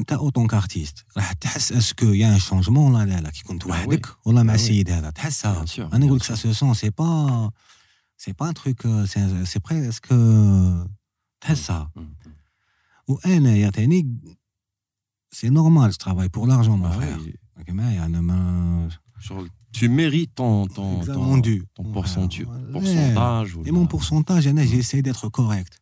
أنت 0.00 0.12
en 0.12 0.23
tant 0.23 0.46
qu'artiste 0.46 1.04
راح 1.16 1.32
تحس 1.32 1.72
est-ce 1.72 1.95
que 1.95 2.06
y 2.06 2.34
a 2.34 2.35
un 2.35 2.38
changement 2.38 2.94
ولا 2.94 3.06
لا 3.06 3.20
لا. 3.20 3.30
كي 3.30 3.42
كنت 3.42 3.64
Ah 3.64 3.66
وحدك 3.66 4.06
ولا 4.26 4.42
مع 4.42 4.52
Ah 4.52 4.56
oui. 4.56 4.60
السيد 4.60 4.90
هذا. 4.90 5.10
تحسها. 5.10 5.64
Bien 5.64 5.68
sûr, 5.68 5.80
أنا 5.80 6.06
نقول 6.06 6.20
bien 6.20 6.22
لك 6.22 6.28
ça 6.28 6.34
se 6.34 6.52
sent 6.52 6.74
c'est 6.74 6.90
pas 6.90 7.50
c'est 8.16 8.32
pas 8.32 8.48
un 8.48 8.54
truc 8.54 8.82
c'est 9.04 9.44
c'est 9.44 9.58
presque 9.58 10.08
تحسها. 11.40 11.92
وأنا 13.08 13.70
تاني 13.70 14.18
c'est 15.32 15.48
normal 15.48 15.94
travaille 15.94 16.28
pour 16.28 16.48
l'argent 16.48 16.78
mon 16.78 16.90
frère 16.90 17.36
راك 17.60 17.70
معايا 17.70 18.06
أنا 18.06 18.20
ما 18.20 18.88
شغل 19.20 19.50
tu 19.76 19.82
mérites 19.88 20.34
ton 20.34 20.66
ton 20.76 21.00
Exactement 21.00 21.40
ton, 21.40 21.40
dû. 21.48 21.56
ton 21.76 21.84
Ouais. 21.84 21.94
pourcentage 21.94 22.38
Ouais. 22.40 22.72
pourcentage 22.74 23.66
et 23.66 23.70
mon 23.70 23.86
pourcentage 23.86 24.46
أنا 24.46 24.64
j'essaie 24.64 25.00
d'être 25.00 25.28
correct 25.28 25.80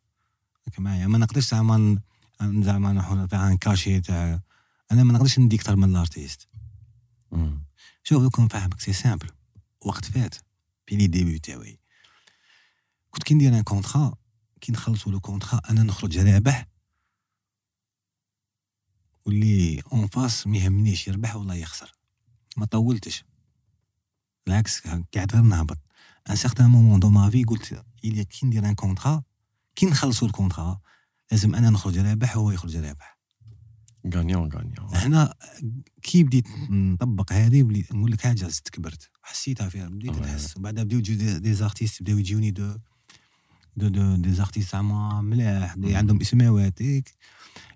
راك 0.67 0.79
معايا 0.79 1.07
ما 1.07 1.17
نقدرش 1.17 1.49
زعما 1.51 1.77
ن- 2.41 2.63
زعما 2.63 2.93
نحن 2.93 3.27
تاع 3.27 3.47
un 3.47 3.57
cachet 3.57 4.01
تاع 4.01 4.39
أنا 4.91 5.03
ما 5.03 5.13
نقدرش 5.13 5.39
ندي 5.39 5.55
أكثر 5.55 5.75
من 5.75 5.89
ال 5.89 5.96
artiste 5.96 6.47
شوف 8.03 8.21
دوك 8.23 8.39
نفهمك 8.39 8.79
c'est 8.79 8.93
simple 8.93 9.27
وقت 9.85 10.05
فات 10.05 10.35
في 10.87 10.95
لي 10.95 11.07
ديبي 11.07 11.39
تاوي 11.39 11.79
كنت 13.11 13.23
كي 13.23 13.33
ندير 13.33 13.53
un 13.57 13.61
contrat 13.61 14.13
كي 14.61 14.71
نخلصوا 14.71 15.11
le 15.11 15.19
contrat 15.19 15.61
أنا 15.69 15.83
نخرج 15.83 16.17
رابح 16.17 16.67
واللي 19.25 19.81
en 19.93 20.07
face 20.07 20.47
ما 20.47 20.57
يهمنيش 20.57 21.07
يربح 21.07 21.35
ولا 21.35 21.53
يخسر. 21.53 21.91
ما 22.57 22.65
طولتش. 22.65 23.23
بالعكس 24.45 24.81
قاعد 24.87 25.31
غير 25.33 25.41
نهبط. 25.41 25.77
à 26.29 26.31
un 26.31 26.35
certain 26.35 26.69
moment 26.69 26.99
de 26.99 27.09
ma 27.09 27.29
vie 27.29 27.43
قلت 27.43 27.83
إلي 28.05 28.25
كي 28.25 28.45
ندير 28.45 28.69
un 28.69 28.75
contrat 28.75 29.23
كي 29.75 29.85
نخلصوا 29.85 30.27
ال 30.27 30.33
contrat؟ 30.33 30.79
لازم 31.31 31.55
أنا 31.55 31.69
نخرج 31.69 31.97
رابح 31.97 32.37
وهو 32.37 32.51
يخرج 32.51 32.77
رابح. 32.77 33.19
gagnant 34.13 34.51
gagnant 34.51 34.95
هنا 34.95 35.33
كي 36.01 36.23
بديت 36.23 36.47
نطبق 36.69 37.33
هذه 37.33 37.63
بديت 37.63 37.91
نقول 37.93 38.11
لك 38.11 38.21
حاجة 38.21 38.47
زدت 38.47 38.69
كبرت. 38.69 39.09
حسيتها 39.21 39.69
فيها 39.69 39.89
بديت. 39.89 40.11
نحس. 40.11 40.57
وبعدها 40.57 40.83
بداو 40.83 40.99
يجيو 40.99 41.17
des, 41.17 41.39
des 41.39 41.53
artistes 41.53 42.01
بداو 42.01 42.17
يجوني 42.17 42.51
de 42.51 42.77
de 43.79 43.87
de 43.87 44.15
des 44.15 44.33
artistes 44.33 44.71
زعما 44.71 45.21
ملاح 45.21 45.73
دي 45.73 45.95
عندهم 45.95 46.21
اسماوات 46.21 46.81
هيك 46.81 47.13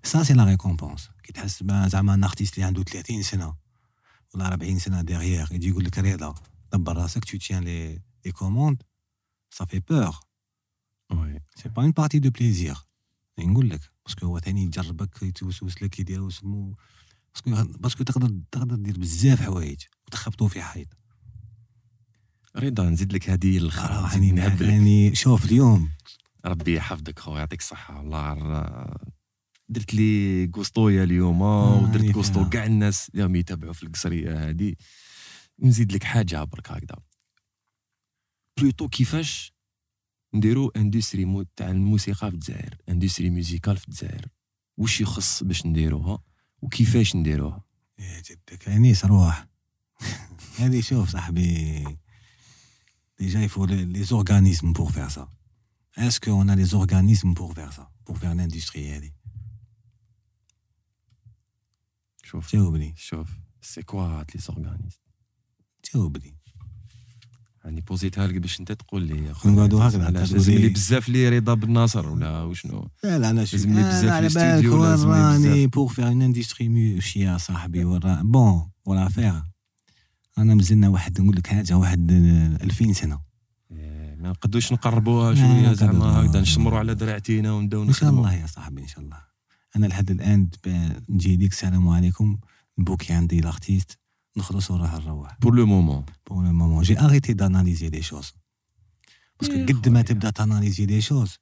ça 0.02 0.22
c'est 0.22 0.34
la 0.34 0.44
récompense 0.44 1.10
كي 1.22 1.32
تحس 1.32 1.62
با 1.62 1.88
زعما 1.88 2.14
un 2.14 2.24
artiste 2.24 2.54
اللي 2.54 2.66
عنده 2.66 2.82
30 2.82 3.22
سنه 3.22 3.54
ولا 4.34 4.46
40 4.46 4.78
سنه 4.78 5.02
de 5.02 5.11
carrière 5.11 5.48
يجي 5.52 5.68
يقول 5.68 5.84
لك 5.84 5.98
رضا 5.98 6.34
دبر 6.72 6.96
راسك 6.96 7.24
tu 7.24 7.38
tiens 7.38 7.64
les 7.64 8.02
les 8.24 8.32
commandes 8.32 8.82
ça 9.50 9.64
fait 9.64 9.80
peur 9.80 10.20
oui 11.12 11.40
c'est 11.54 11.68
pas 11.68 11.82
une 11.82 11.90
partie 11.90 12.18
de 12.18 12.30
plaisir 12.30 12.76
نقول 13.38 13.70
لك 13.70 13.80
parce 14.06 14.19
que 14.19 14.26
هو 14.26 14.38
ثاني 14.38 14.62
يجربك 14.62 15.22
يتوسوس 15.22 15.82
لك 15.82 15.98
يدير 16.00 16.22
وسمو 16.22 16.76
parce 17.34 17.62
que 17.62 17.78
parce 17.78 17.94
que 17.94 18.04
تقدر 18.04 18.40
تقدر 18.52 18.76
دير 18.76 18.98
بزاف 18.98 19.42
حوايج 19.42 19.80
وتخبطوا 20.06 20.48
في 20.48 20.62
حيط 20.62 20.88
رضا 22.56 22.90
نزيد 22.90 23.12
لك 23.12 23.30
هذه 23.30 23.58
الاخرى 23.58 24.10
راني 24.12 24.32
نهب 24.32 24.62
لك 24.62 24.68
يعني 24.68 25.14
شوف 25.14 25.44
اليوم 25.44 25.90
ربي 26.46 26.74
يحفظك 26.76 27.18
خويا 27.18 27.38
يعطيك 27.38 27.60
الصحة. 27.60 27.98
والله 27.98 28.86
درت 29.68 29.94
لي 29.94 30.44
غوستويا 30.56 31.04
اليوم 31.04 31.42
آه، 31.42 31.82
ودرت 31.82 31.96
راني 31.96 32.12
غوستو 32.12 32.40
فيها. 32.40 32.48
كاع 32.48 32.66
الناس 32.66 33.08
اللي 33.08 33.22
راهم 33.22 33.36
يتابعوا 33.36 33.72
في 33.72 33.82
القصرية 33.82 34.48
هذه. 34.48 34.74
نزيد 35.58 35.92
لك 35.92 36.04
حاجة 36.04 36.44
برك 36.44 36.70
هكذا. 36.70 36.96
plutôt 38.60 38.88
كيفاش 38.88 39.52
نديرو 40.34 40.68
industrie 40.68 41.24
مو 41.24 41.42
تاع 41.56 41.70
الموسيقى 41.70 42.30
في 42.30 42.34
الجزائر؟ 42.34 42.76
industrie 42.88 43.30
musicale 43.30 43.76
في 43.76 43.88
الجزائر. 43.88 44.26
وش 44.76 45.00
يخص 45.00 45.42
باش 45.42 45.66
نديروها؟ 45.66 46.18
وكيفاش 46.62 47.16
نديروها؟ 47.16 47.64
يا 47.98 48.20
جدك 48.20 48.68
انيس 48.68 49.04
روح 49.04 49.46
هذه 50.58 50.80
شوف 50.80 51.08
صاحبي 51.08 51.84
déjà 53.18 53.33
il 53.33 53.40
faut 53.40 54.04
les 54.04 54.20
organismes 54.20 54.72
pour 54.72 54.90
faire 54.92 55.08
ça 55.08 55.28
est-ce 55.98 56.19
que 56.19 56.30
on 56.30 56.50
a 56.50 56.64
les 56.64 56.80
organismes 56.80 57.34
pour 57.34 57.54
faire 57.54 57.70
ça 57.70 57.88
pour 58.06 58.16
faire 58.18 58.32
l'industrie 58.32 58.96
هذه 58.96 59.10
شوف 62.24 62.52
جاوبني 62.56 62.94
شوف 62.96 63.28
سي 63.62 63.82
كوا 63.82 64.02
هاد 64.02 64.30
لي 64.34 64.40
زورغانيز 64.40 65.00
جاوبني 65.94 66.36
يعني 67.64 67.80
بوزيتها 67.80 68.26
لك 68.26 68.34
باش 68.34 68.60
انت 68.60 68.72
تقول 68.72 69.02
لي 69.02 69.32
نقعدوا 69.46 69.84
هكذا، 69.88 70.06
علاش 70.06 70.28
تقول 70.28 70.38
لازم 70.40 70.52
لي- 70.52 70.58
لي 70.58 70.68
بزاف 70.68 71.08
لي 71.08 71.28
رضا 71.28 71.54
بن 71.54 71.72
ناصر 71.72 72.08
ولا 72.08 72.42
وشنو 72.42 72.88
لا 73.04 73.18
لا 73.18 73.30
أنا 73.30 73.44
شوف 73.44 73.54
لازم 73.54 73.74
لي 73.74 73.82
بزاف 73.88 74.12
على 74.12 74.28
في 74.30 74.34
بالك 74.34 74.44
الاستوديو، 74.46 74.80
وين 74.82 74.90
لازم 74.90 75.08
لي 75.12 75.14
راني 75.14 75.48
بزاف. 75.56 75.70
بور 75.74 75.88
فير 75.88 76.06
اون 76.08 76.22
اندستري 76.22 76.68
ماشي 76.68 77.20
يا 77.20 77.38
صاحبي 77.38 77.84
ورا 77.84 78.22
بون 78.22 78.70
ولا 78.84 79.08
فير 79.08 79.42
أنا 80.38 80.54
مازلنا 80.54 80.88
واحد 80.88 81.20
نقول 81.20 81.36
لك 81.36 81.46
حاجة 81.46 81.76
واحد 81.76 82.10
2000 82.10 82.92
سنة. 82.92 83.20
إيه، 83.70 84.14
ما 84.14 84.30
نقدوش 84.30 84.72
نقربوها 84.72 85.34
شوية. 85.34 85.72
زعما 85.72 86.04
هكذا 86.04 86.40
نشمروا 86.40 86.78
على 86.78 86.94
دراعتينا 86.94 87.52
ونبداو 87.52 87.82
إن 87.82 87.92
شاء. 87.92 88.10
الله 88.10 88.34
يا 88.34 88.46
صاحبي 88.46 88.82
إن 88.82 88.86
شاء 88.86 89.00
الله. 89.00 89.18
أنا 89.76 89.86
لحد 89.86 90.10
الآن 90.10 90.48
نجي 91.08 91.36
ليك 91.36 91.52
السلام 91.52 91.88
عليكم. 91.88 92.38
نبوكي 92.78 93.12
عندي 93.12 93.40
l'artiste 93.40 93.98
نخلص 94.36 94.70
وراح 94.70 94.94
نروح. 94.94 95.38
pour 95.40 95.54
le 95.54 95.66
moment 95.66 96.04
pour 96.26 96.44
le 96.44 96.52
moment 96.52 96.82
j'ai 96.82 97.00
arrêté 97.00 97.32
d'analyser 97.32 98.02
les 98.02 98.13
choses 98.13 98.34
parce 99.40 99.49
que 99.49 99.54
قد 99.54 99.88
ما. 99.88 100.02
تبدأ 100.02 100.30
ت 100.30 100.36
analyser 100.36 100.86
les 100.86 101.00
choses 101.00 101.38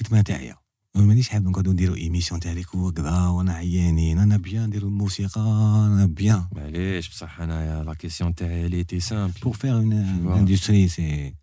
قد 0.00 0.12
ما 0.12 0.22
تعيا. 0.22 0.56
مانيش 0.94 1.28
حاب 1.28 1.48
نقعدو 1.48 1.72
نديرو 1.72 1.94
émission 1.94 2.40
تاع 2.40 2.52
ليك 2.52 2.74
وكذا 2.74 3.26
وأنا 3.26 3.52
عيانين 3.52 4.18
أنا 4.18 4.36
bien 4.36 4.66
نديرو 4.66 4.88
الموسيقى 4.88 5.40
أنا 5.86 6.06
bien 6.06 6.46
معليش 6.56 7.08
بصح 7.08 7.40
انايا 7.40 7.84
la 7.84 7.94
question 7.94 8.34
تاعي 8.34 8.68
elle 8.68 8.84
est 8.84 9.00
simple 9.00 9.40
pour 9.40 9.56
faire 9.56 9.78
une, 9.78 9.92
une 9.92 10.22
vraie. 10.22 10.36
industrie, 10.36 10.88
c'est. 10.88 11.34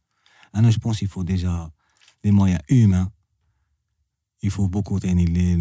Ah 0.54 0.62
non, 0.62 0.72
je 0.72 0.80
pense 0.80 0.98
qu'il 1.00 1.08
faut 1.08 1.24
déjà 1.24 1.72
des 2.24 2.32
moyens 2.32 2.62
humains. 2.70 3.12
Il 4.44 4.52
faut 4.52 4.68
beaucoup 4.68 5.00
تاني 5.00 5.26
les, 5.26 5.56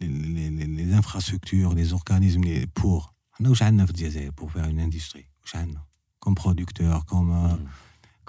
les, 0.00 0.08
les, 0.08 0.50
les, 0.50 0.66
les 0.66 0.92
infrastructures, 0.94 1.74
les 1.74 1.92
organismes 1.92 2.44
les, 2.44 2.66
pour. 2.66 3.14
حنا 3.32 3.48
واش 3.48 3.62
عندنا 3.62 3.86
في 3.86 3.90
الجزائر 3.90 4.32
pour 4.32 4.50
faire 4.50 4.68
une 4.68 4.80
industrie 4.80 5.24
واش 5.42 5.56
عندنا 5.56 5.84
comme 6.26 6.34
producteur 6.34 7.04
comme 7.06 7.32
euh, 7.32 7.56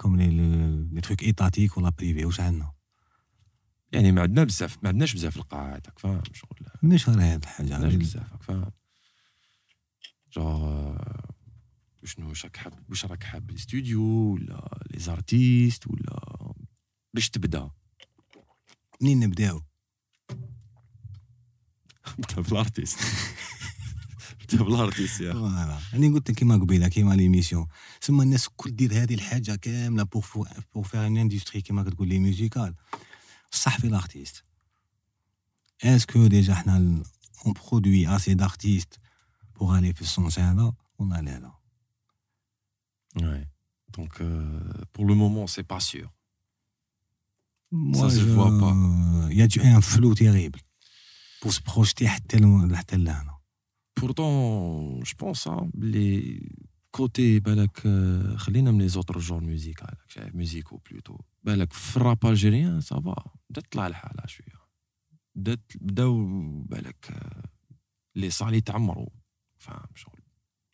comme 0.02 0.16
les, 0.16 0.30
les, 0.30 0.68
les 0.94 1.00
trucs 1.02 1.22
étatiques 1.22 1.76
ولا 1.76 1.90
privés 1.90 2.24
واش 2.24 2.40
عندنا 2.40 2.72
يعني 3.92 4.12
ما 4.12 4.22
عندنا 4.22 4.44
بزاف 4.44 4.78
ما 4.82 4.88
عندناش 4.88 5.14
بزاف 5.14 5.36
القاعات 5.36 5.86
راك 5.86 5.98
فاهم؟ 5.98 6.22
شغل 6.32 6.58
مش 6.82 7.08
غير 7.08 7.20
هاد 7.20 7.22
ما 7.22 7.36
الحاجة 7.36 7.74
عندناش 7.74 7.94
بزاف 7.94 8.32
راك 8.32 8.42
فاهم؟ 8.42 8.72
جور 10.32 11.32
شنو 12.04 12.28
واش 12.28 12.44
راك 12.44 12.56
حاب 12.56 12.72
واش 12.88 13.04
راك 13.04 13.22
حاب 13.22 13.50
الاستوديو 13.50 14.02
ولا 14.02 14.78
les 14.90 14.98
artistes 14.98 15.86
ولا 15.86 16.52
باش 17.14 17.30
تبدا؟ 17.30 17.70
منين 19.00 19.20
نبداو؟ 19.20 19.62
انت 22.18 22.40
ب 22.40 22.45
l'artiste. 22.45 22.98
انت 24.40 24.54
ب 24.54 24.61
l'artiste 24.61 25.20
يا 25.20 25.32
voilà. 25.32 25.78
راني 25.92 26.08
قلت 26.08 26.30
لك 26.30 26.36
كيما 26.36 26.56
قبيلة 26.56 26.88
كيما 26.88 27.14
l'émission. 27.14 27.66
ثم 28.00 28.20
الناس 28.22 28.46
الكل 28.46 28.70
دير 28.70 28.92
هذه 28.92 29.14
الحاجة 29.14 29.54
كاملة 29.54 30.02
pour 30.02 30.24
pour 30.74 30.84
faire 30.84 31.06
une 31.06 31.16
industrie 31.16 31.60
كيما 31.60 31.82
كتقول 31.82 32.08
لي 32.08 32.18
musicale 32.18 32.74
صح 33.51 33.77
في 33.79 33.87
الارتيست 33.87 34.43
اسكو 35.83 36.27
ديجا 36.27 36.53
حنا 36.55 36.75
اون 37.45 37.53
برودوي 37.53 38.15
اسي 38.15 38.33
دارتيست 38.33 38.99
بوغ 39.59 39.77
الي 39.77 39.93
في 39.93 40.01
السونس 40.01 40.39
هذا 40.39 40.73
والله 40.99 41.19
لا 41.21 41.39
لا 41.39 41.51
Ouais. 43.19 43.45
Donc, 43.97 44.13
euh, 44.21 44.83
pour 44.93 45.05
le 45.11 45.15
moment, 45.23 45.47
c'est 45.53 45.67
pas 45.73 45.79
sûr. 45.91 46.07
Moi, 47.71 48.09
se 48.09 48.19
je- 48.21 48.33
voit 48.35 48.53
pas. 48.63 48.73
Il 49.31 49.37
y 49.37 49.41
a 49.41 49.47
du- 49.53 49.61
un 49.77 49.81
flou 49.91 50.13
terrible 50.23 50.59
pour 51.41 51.51
se 51.53 51.61
projeter 51.61 52.07
حتى 52.07 52.37
ل- 52.37 52.75
حتى 52.75 52.97
لهنا 52.97 53.37
Pourtant, 53.99 55.03
je 55.09 55.13
pense, 55.15 55.47
hein, 55.47 55.69
les 55.93 56.39
côtés, 56.91 57.39
بالك, 57.39 57.79
euh, 57.79 58.37
خلينا 58.37 58.71
من 58.71 58.89
les 58.89 58.93
autres 58.97 59.19
genres 59.19 59.41
musicaux, 59.43 59.93
شايف 60.07 60.33
musicaux 60.35 60.77
plutôt. 60.89 61.21
بالك 61.43 61.73
في 61.73 61.97
الراب 61.97 62.25
الجيريان 62.25 62.81
سافا 62.81 63.15
بدات 63.52 63.66
تطلع 63.66 63.86
الحالة 63.86 64.26
شوية. 64.26 64.62
بدات 65.34 65.72
بداو 65.80 66.26
بالك 66.62 67.20
لي 68.14 68.30
صال 68.30 68.54
يتعمروا 68.54 69.08
فاهم 69.58 69.86
شغل؟ 69.94 70.20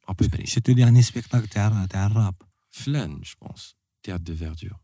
ابوبري 0.09 0.47
شو 0.47 0.61
تو 0.61 0.73
ديرني 0.73 1.03
سبيكتاكل 1.03 1.49
تاع 1.49 1.87
تاع 1.87 2.07
الراب 2.07 2.35
فلان 2.71 3.21
جو 3.21 3.35
بونس 3.43 3.77
تياتر 4.03 4.23
دو 4.23 4.37
فيردور 4.37 4.79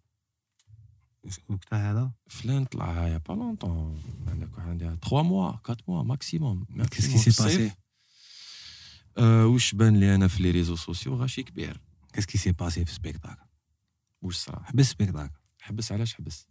وقتها 1.48 1.92
هذا 1.92 2.12
فلان 2.26 2.64
طلع 2.64 3.08
يا 3.08 3.18
با 3.18 3.32
لونتون 3.32 4.02
عندك 4.28 4.58
واحد 4.58 4.68
عندها 4.68 4.94
3 4.94 5.22
موا 5.22 5.48
4 5.48 5.76
موا 5.88 6.02
ماكسيموم 6.02 6.66
qui 6.82 7.00
s'est 7.00 7.44
passé? 7.44 7.70
أه 9.18 9.46
واش 9.46 9.74
بان 9.74 9.96
لي 9.96 10.14
أنا 10.14 10.28
في 10.28 10.42
لي 10.42 10.50
ريزو 10.50 10.76
سوسيو 10.76 11.14
غاشي 11.14 11.42
كبير 11.42 11.80
Qu'est-ce 12.14 12.26
qui 12.26 12.38
s'est 12.38 12.54
passé 12.62 12.84
في 12.84 12.90
السبيكتاكل 12.90 13.46
واش 14.22 14.36
صرا 14.36 14.62
حبس 14.62 14.90
spectacle 14.90 15.40
حبس 15.60 15.92
علاش 15.92 16.14
حبس 16.14 16.46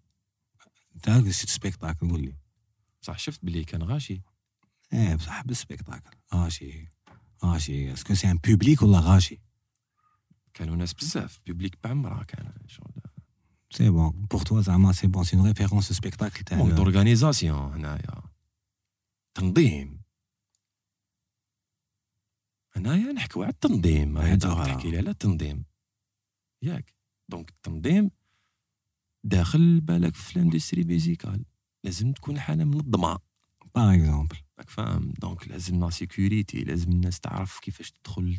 انت 0.95 1.29
شفت 1.31 1.49
spectacle 1.49 2.09
قول 2.09 2.21
لي. 2.21 2.35
صح 3.01 3.19
شفت 3.19 3.45
بلي 3.45 3.63
كان 3.63 3.83
غاشي؟ 3.83 4.21
إيه 4.93 5.15
بصح 5.15 5.31
حبس 5.31 5.61
spectacle 5.61 6.17
غاشي 6.33 6.89
غاشي. 7.43 7.93
est-ce 7.93 8.07
que 8.07 8.13
c'est 8.13 8.31
un 8.31 8.38
public 8.38 8.81
ولا 8.81 8.99
غاشي؟ 8.99 9.41
كانوا 10.53 10.75
ناس 10.75 10.93
بزاف. 10.93 11.39
public 11.47 11.77
بعمرها 11.83 12.23
كان 12.23 12.53
شغل. 12.67 12.91
c'est 13.69 13.89
bon 13.89 14.11
pour 14.11 14.41
toi 14.41 14.61
زعما 14.61 14.91
c'est 14.91 15.07
bon 15.07 15.23
c'est 15.23 15.38
une 15.38 15.47
référence 15.47 15.93
spectacle 15.93 16.43
تاع 16.43 16.57
مونك 16.57 16.73
d'organisation 16.73 17.73
هنايا. 17.73 18.23
تنظيم. 19.33 20.03
هنايا 22.75 23.11
نحكيو 23.11 23.43
على 23.43 23.51
التنظيم. 23.51 24.21
حاجة 24.21 24.33
هذا 24.33 24.53
أخرى. 24.53 24.65
تحكي 24.65 24.91
لي 24.91 24.97
على 24.97 25.09
التنظيم. 25.09 25.65
ياك. 26.61 26.93
donc 27.30 27.49
التنظيم 27.49 28.11
داخل 29.23 29.81
بالك 29.81 30.15
في 30.15 30.35
ال 30.35 30.40
industrie 30.40 30.84
musicale 30.84 31.45
لازم 31.83 32.11
تكون 32.11 32.39
حاله 32.39 32.63
منظمة. 32.63 33.19
par 33.75 33.95
exemple 33.95 34.38
راك 34.59 34.69
فاهم؟ 34.69 35.13
donc 35.21 35.47
لازم 35.47 35.79
la 35.80 35.89
sécurité 35.89 36.63
لازم 36.63 36.91
الناس 36.91 37.19
تعرف 37.19 37.59
كيفاش 37.59 37.91
تدخل 37.91 38.37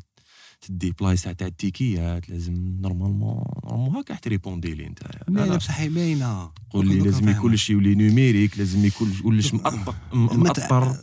تدي 0.61 0.90
بلايص 0.93 1.23
تاع 1.23 1.47
التيكيات 1.47 2.28
لازم 2.28 2.55
normalement 2.55 3.45
normalement 3.65 3.97
هكا 3.97 4.15
ت 4.15 4.21
répondre 4.21 4.74
لي 4.74 4.86
انت. 4.86 5.01
لا 5.28 5.56
بصح 5.56 5.86
باينه 5.86 6.52
قول 6.70 6.89
لي 6.89 7.01
لازم 7.01 7.28
يكون 7.28 7.56
شي 7.56 7.73
يولي 7.73 7.94
numérique 7.95 8.59
لازم 8.59 8.85
يكون 8.85 9.12
كلش 9.23 9.55
مأطر 9.55 9.94
مأطر 10.12 10.97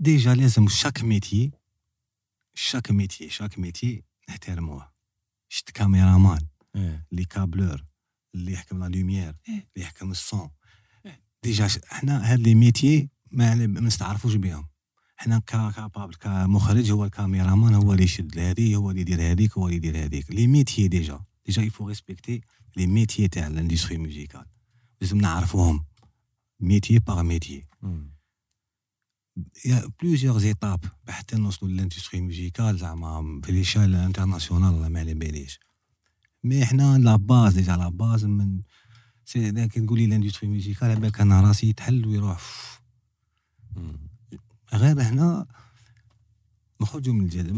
déjà 0.00 0.34
لازم 0.34 0.68
chaque 0.68 1.04
métier 1.04 1.50
chaque 2.54 2.90
métier 2.90 3.28
chaque 3.28 3.58
métier 3.58 4.02
نحترموه. 4.28 4.92
شت 5.48 5.70
كاميرامان 5.70 6.40
إيه. 6.76 7.06
les 7.12 7.24
câbleurs. 7.24 7.84
اللي 8.34 8.52
يحكم 8.52 8.84
la 8.84 8.88
lumière 8.88 9.34
اللي 9.48 9.62
يحكم 9.76 10.10
ال 10.10 10.20
son 10.20 10.50
إيه. 11.06 11.22
déjà 11.42 11.68
حنا 11.86 12.32
هاد 12.32 12.40
les 12.40 12.54
métiers 12.54 13.08
ما 13.30 13.54
نستعرفوش 13.54 14.34
بهم 14.34 14.68
حنا 15.16 15.38
كا 15.38 15.70
capable 15.70 16.14
كمخرج 16.14 16.90
هو 16.90 17.04
الكاميرامان 17.04 17.74
هو 17.74 17.92
اللي 17.92 18.04
يشد 18.04 18.38
هذه 18.38 18.76
هو 18.76 18.90
اللي 18.90 19.00
يدير 19.00 19.20
هذيك 19.20 19.58
هو 19.58 19.66
اللي 19.66 19.76
يدير 19.76 20.04
هذيك 20.04 20.30
les 20.30 20.46
métiers 20.46 20.88
déjà 20.88 21.24
déjà 21.46 21.62
il 21.62 21.71
faut 21.71 21.88
respecter 21.88 22.40
les 22.76 22.86
métiers 22.86 23.28
تاع 23.28 23.46
ال 23.46 23.51
industrie 23.51 23.98
musicale 23.98 24.44
لازم 25.00 25.18
نعرفوهم. 25.18 25.84
métier 26.60 26.98
par 26.98 27.22
métier 27.22 27.64
مم. 27.82 28.12
il 29.64 29.90
y 30.02 30.06
a 30.06 30.10
plusieurs 30.10 30.44
étapes 30.44 30.84
حتى 31.08 31.36
نوصلوا 31.36 31.70
لل 31.70 31.79
industrie 31.79 32.20
musicale 32.20 32.78
زعما 32.78 33.40
في 33.44 33.52
l'échelle 33.52 33.94
internationale 33.94 34.74
ولا 34.74 34.88
ما 34.88 35.00
على 35.00 35.14
باليش. 35.14 35.58
mais 36.44 36.66
حنا 36.66 36.98
la 36.98 37.16
base 37.16 37.54
déjà 37.54 37.76
la 37.76 37.88
base 37.88 38.24
من 38.24 38.62
سي 39.24 39.50
دا 39.50 39.66
كي 39.66 39.80
تقول 39.80 39.98
لي 39.98 40.06
l'industrie 40.06 40.48
musicale 40.48 40.90
على 40.90 41.00
بالك 41.00 41.20
أنا 41.20 41.40
راسي 41.40 41.68
يتحل 41.68 42.06
ويروح. 42.06 42.42
غير 44.72 45.02
هنا 45.02 45.46
نخرجوا 46.80 47.14
من 47.14 47.24
الجزائر 47.24 47.52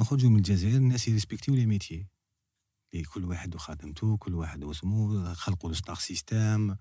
نخرجوا 0.00 0.30
من 0.30 0.36
الجزائر 0.36 0.76
الناس 0.76 1.08
ي 1.08 1.13
respecter 1.13 1.54
و 1.54 1.57
les 1.57 1.66
métiers 1.66 2.06
كل 3.14 3.24
واحد 3.24 3.54
وخدمته 3.54 4.16
كل 4.16 4.34
واحد 4.34 4.64
واسمو 4.64 5.34
خلقوا 5.34 5.70
ال 5.70 5.75
star 5.75 5.96
système. 5.96 6.76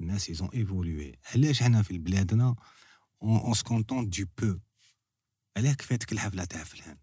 الناس 0.00 0.28
ils 0.28 0.38
ont 0.38 0.48
évolué 0.48 1.18
علاش 1.34 1.62
حنا 1.62 1.82
في 1.82 1.98
بلادنا 1.98 2.56
on 3.22 3.54
se 3.54 3.64
contente 3.64 4.08
de 4.10 4.24
peu 4.38 4.58
علاه 5.56 5.72
كفاتك 5.72 6.12
الحفله 6.12 6.44
تاع 6.44 6.64
فلان 6.64 6.96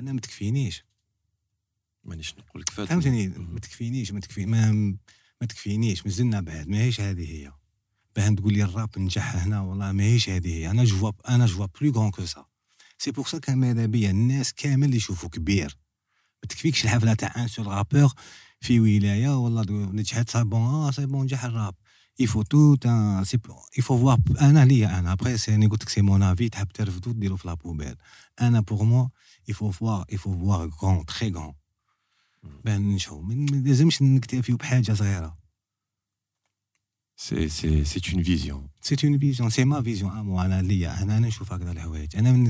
أنا 0.00 0.12
ما 0.12 0.20
تكفينيش 0.20 0.84
مانيش 2.08 2.34
نقول 2.38 2.62
لك 2.62 2.70
فات 2.70 2.88
فهمتني. 2.88 3.28
ما 3.28 3.60
تكفينيش 3.60 4.12
ما 4.12 4.20
تكفي 4.20 4.46
ما, 4.46 4.72
ما 5.40 5.46
تكفينيش 5.48 6.06
مازلنا 6.06 6.40
بعد 6.40 6.68
ماهيش 6.68 7.00
هذه 7.00 7.30
هي. 7.30 7.52
باه 8.16 8.28
تقول 8.28 8.52
لي 8.52 8.62
الراب 8.62 8.98
نجح 8.98 9.36
هنا 9.36 9.60
والله 9.60 9.92
ماهيش 9.92 10.28
هذه 10.28 10.48
هي. 10.48 10.70
أنا 10.70 10.84
je 10.84 10.93
vois 10.93 11.12
أنا 11.28 11.46
je 11.46 11.66
vois 11.80 11.86
plus 11.86 11.92
grand 11.92 12.10
que 12.10 12.18
ça 12.18 12.24
c'est 12.24 13.10
pour 13.10 13.26
ça 13.26 13.38
كان 13.38 13.58
ماذا 13.58 13.86
بيا 13.86 14.10
الناس 14.10 14.52
كامل 14.52 14.84
اللي 14.84 14.96
يشوفوا 14.96 15.28
كبير. 15.28 15.78
ما 16.42 16.48
تكفيكش 16.48 16.84
الحفلة 16.84 17.14
تاع 17.14 17.42
un 17.42 17.48
seul 17.48 17.66
rappeur 17.66 18.12
في 18.60 18.80
ولاية 18.80 19.38
والله 19.38 19.64
نجحت 19.70 20.30
سا 20.30 20.42
بون 20.42 20.60
آه 20.60 20.90
سي 20.90 21.06
بون 21.06 21.22
نجح 21.22 21.44
الراب. 21.44 21.74
يفو 22.20 22.42
تو 22.42 22.76
ان 22.84 23.24
سي 23.24 23.38
يفو 23.78 23.98
فوار 23.98 24.18
أنا 24.40 24.64
ليا 24.64 24.98
أنا 24.98 25.36
سي 25.36 25.54
أنا 25.54 25.68
قلت 25.68 25.82
لك 25.82 25.88
سي 25.88 26.02
مون 26.02 26.22
افي 26.22 26.48
تحب 26.48 26.68
ترفدو 26.68 27.12
ديرو 27.12 27.36
في 27.36 27.48
لابوبيل 27.48 27.96
أنا 28.40 28.60
بور 28.60 28.82
موا 28.82 29.08
يفو 29.48 29.70
فوار 29.70 30.04
يفو 30.12 30.38
فوار 30.38 30.70
غون 30.82 31.06
تري 31.06 31.30
غون 31.32 31.44
بان 31.44 31.54
نشوف 32.66 33.24
ما 33.24 33.34
ما 33.34 33.56
لازمش 33.68 34.02
نكتفيو 34.02 34.56
بحاجة 34.56 34.92
صغيرة. 34.92 35.38
سي 37.16 37.48
سي 37.48 37.84
سي 37.84 38.00
اون 38.14 38.22
فيزيون 38.22 38.68
سي 38.80 38.96
اون 39.04 39.18
فيزيون 39.18 39.50
سي 39.50 39.64
ما 39.64 39.82
فيزيون 39.82 40.10
امو 40.18 40.40
أنا 40.40 40.62
ليا 40.62 41.02
أنا 41.02 41.18
أنا 41.18 41.26
نشوف 41.26 41.52
هكذا 41.52 41.72
الحوايج. 41.72 42.16
أنا 42.16 42.32
من 42.32 42.44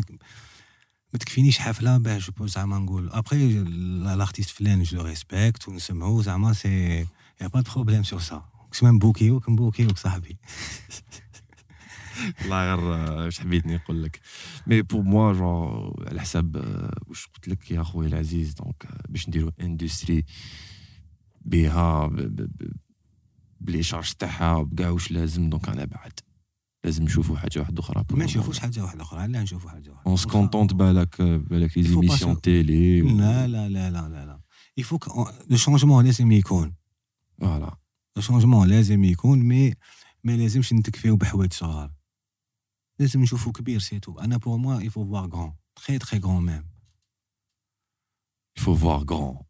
ما 1.12 1.18
تكفينيش 1.18 1.58
حفلة 1.58 1.98
باش 1.98 2.30
زعما 2.40 2.78
نقول. 2.78 3.10
après 3.10 3.64
l'artiste 4.04 4.50
فلان 4.50 4.82
je 4.82 5.02
respecte 5.02 5.68
ونسمعو 5.68 6.22
زعما 6.22 6.52
si 6.52 7.06
y 7.40 7.46
a 7.46 7.50
pas 7.50 7.60
de 7.60 7.72
problème 7.72 8.02
sur 8.02 8.20
ça 8.20 8.44
كسما 8.72 8.90
نبوكيوك 8.90 9.48
نبوكيوك 9.48 9.98
صاحبي. 9.98 10.36
والله 12.40 12.74
غير 12.74 12.94
آه، 12.94 13.24
واش 13.24 13.40
حبيتني 13.40 13.74
نقول 13.74 14.02
لك. 14.02 14.20
mais 14.66 14.82
pour 14.82 15.02
moi 15.02 15.32
جون 15.32 15.92
على 16.08 16.20
حساب 16.20 16.56
آه، 16.56 17.00
واش 17.06 17.26
قلت 17.26 17.48
لك 17.48 17.70
يا 17.70 17.82
خويا 17.82 18.08
العزيز 18.08 18.54
donc 18.54 18.86
آه، 18.86 19.02
باش 19.08 19.28
نديرو 19.28 19.52
industrie 19.60 20.24
بها 21.40 22.10
ب 23.60 23.66
les 23.66 23.82
charges 23.82 24.12
تاعها 24.12 24.62
بكاع 24.62 24.88
واش 24.90 25.10
لازم 25.12 25.50
donc 25.50 25.68
أنا 25.68 25.84
بعد. 25.84 26.12
لازم 26.84 27.04
نشوفوا 27.04 27.36
حاجة 27.36 27.58
واحدة 27.60 27.80
أخرى 27.80 28.04
ما 28.10 28.24
نشوفوش 28.24 28.58
حاجة 28.58 28.82
واحدة 28.82 29.02
أخرى 29.02 29.28
لا 29.28 29.42
نشوفوا 29.42 29.70
حاجة 29.70 29.90
واحدة 29.90 30.06
on 30.06 30.16
se 30.16 30.28
contente 30.28 30.74
بالك 30.74 31.20
آه، 31.20 31.36
بالك 31.36 31.78
les 31.78 31.82
émissions 31.84 32.40
télé 32.40 33.00
لا 33.00 33.46
لا 33.46 33.68
لا 33.68 33.90
لا 33.90 34.08
لا 34.08 34.26
لا. 34.26 34.40
il 34.76 34.84
faut 34.84 34.98
que 34.98 35.08
le 35.50 35.56
changement 35.56 36.04
لازم 36.04 36.32
يكون 36.32 36.74
voilà 37.40 37.76
le 38.16 38.22
changement 38.22 38.68
لازم 38.68 39.04
يكون 39.04 39.38
mais 39.38 39.74
ما 40.24 40.32
لازمش 40.36 40.72
نتكفيو 40.72 41.16
بحوايج 41.16 41.52
صغار 41.52 41.90
لازم 42.98 43.22
نشوفو 43.22 43.52
كبير 43.52 43.80
c'est 43.80 43.99
tout. 43.99 44.18
أنا 44.18 44.36
pour 44.36 44.56
moi 44.56 44.80
il 44.80 44.88
faut 44.88 45.04
voir 45.04 45.26
grand 45.28 45.52
très 45.76 45.98
très 45.98 46.20
grand 46.20 46.46
même 46.46 46.64
faut 48.60 48.74
voir 48.74 49.04
grand. 49.04 49.44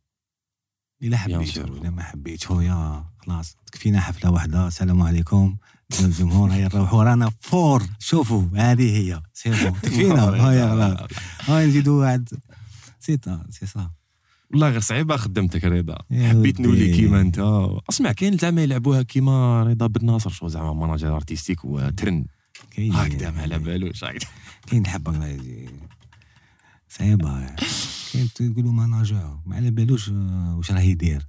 إلا 1.03 1.17
Bien 1.17 1.21
حبيت 1.21 1.49
sûr. 1.49 1.59
إلا 1.59 1.91
ما 1.91 2.03
حبيتش 2.03 2.47
خويا 2.47 3.05
خلاص. 3.19 3.57
تكفينا 3.67 4.01
حفلة 4.01 4.31
واحدة. 4.31 4.67
السلام 4.67 5.03
عليكم. 5.03 5.57
الجمهور. 6.01 6.51
هيا 6.51 6.69
نروحوا 6.75 7.03
رانا 7.03 7.31
فور. 7.41 7.83
شوفوا. 7.99 8.49
هذه 8.55 8.97
هي. 8.97 9.23
سي 9.35 9.51
تكفينا. 9.83 10.51
هيا 10.51 10.69
خلاص. 10.69 11.11
هاي 11.41 11.67
نزيدوا 11.67 12.01
واحد. 12.05 12.29
سي 13.01 13.17
تا 13.17 13.47
سي 13.51 13.67
صا 13.67 13.91
والله 14.51 14.69
غير 14.69 14.81
صعيبه 14.81 15.17
خدمتك 15.17 15.65
رضا. 15.65 15.99
حبيت 16.13 16.61
نولي. 16.61 16.97
كيما 16.97 17.21
أنت. 17.21 17.39
أسمع 17.89 18.13
كاين 18.13 18.37
زعما 18.39 18.63
يلعبوها 18.63 19.03
كيما 19.03 19.63
رضا 19.63 19.87
بن 19.87 20.07
ناصر 20.07 20.31
شو 20.31 20.49
زعما 20.49 20.73
ماناجر 20.73 21.17
ارتستيك 21.17 21.65
وترن 21.65 22.27
كاين 22.71 22.93
هكذا 22.93 23.31
ما 23.31 23.43
على 23.43 23.59
بالوش 23.59 24.05
هكذا. 24.05 24.29
كاين 24.67 24.83
الحبه 24.83 25.37
سي 25.37 25.69
صعيبة. 26.89 27.57
كاين 28.13 28.29
تقولوا 28.35 28.73
ماناجور 28.73 29.41
ما 29.47 29.57
على 29.57 29.71
بالوش 29.71 30.09
آه، 30.09 30.55
واش 30.57 30.71
راه 30.71 30.81
يدير. 30.81 31.27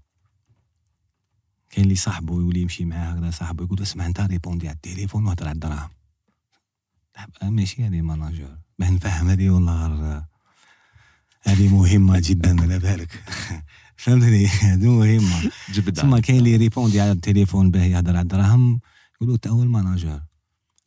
كاين 1.70 1.84
اللي 1.84 1.96
صاحبه 1.96 2.36
يولي 2.36 2.62
يمشي 2.62 2.86
معاه 2.86 3.12
هكذا 3.12 3.32
صاحبه 3.32 3.64
يقول 3.64 3.82
اسمع 3.82 4.06
انت 4.06 4.20
ريبوندي 4.20 4.68
على 4.68 4.76
التليفون 4.76 5.26
وهضر 5.26 5.48
على 5.48 5.56
الدراهم. 5.56 5.90
آه، 7.42 7.50
ماشي 7.50 7.86
هذه 7.86 8.02
manager 8.02 8.58
باه 8.80 8.90
نفهم 8.90 9.30
هذه 9.30 9.50
والله 9.50 9.88
غير 9.88 10.24
هذه 11.44 11.76
مهمة 11.76 12.22
جدا 12.26 12.62
على 12.62 12.80
بالك. 12.80 13.24
فهمتني؟ 14.00 14.48
هذه 14.48 15.22
جبد 15.74 16.00
ثم 16.00 16.18
كاين 16.18 16.40
اللي 16.40 16.56
ريبوندي 16.56 17.02
على 17.02 17.12
التليفون 17.12 17.72
باه 17.72 17.84
يهضر 17.84 18.10
على 18.10 18.22
الدراهم 18.22 18.80
يقولوا 19.16 19.38
تا 19.38 19.50
هو 19.50 19.64
ال 19.64 19.71
manager 19.71 20.22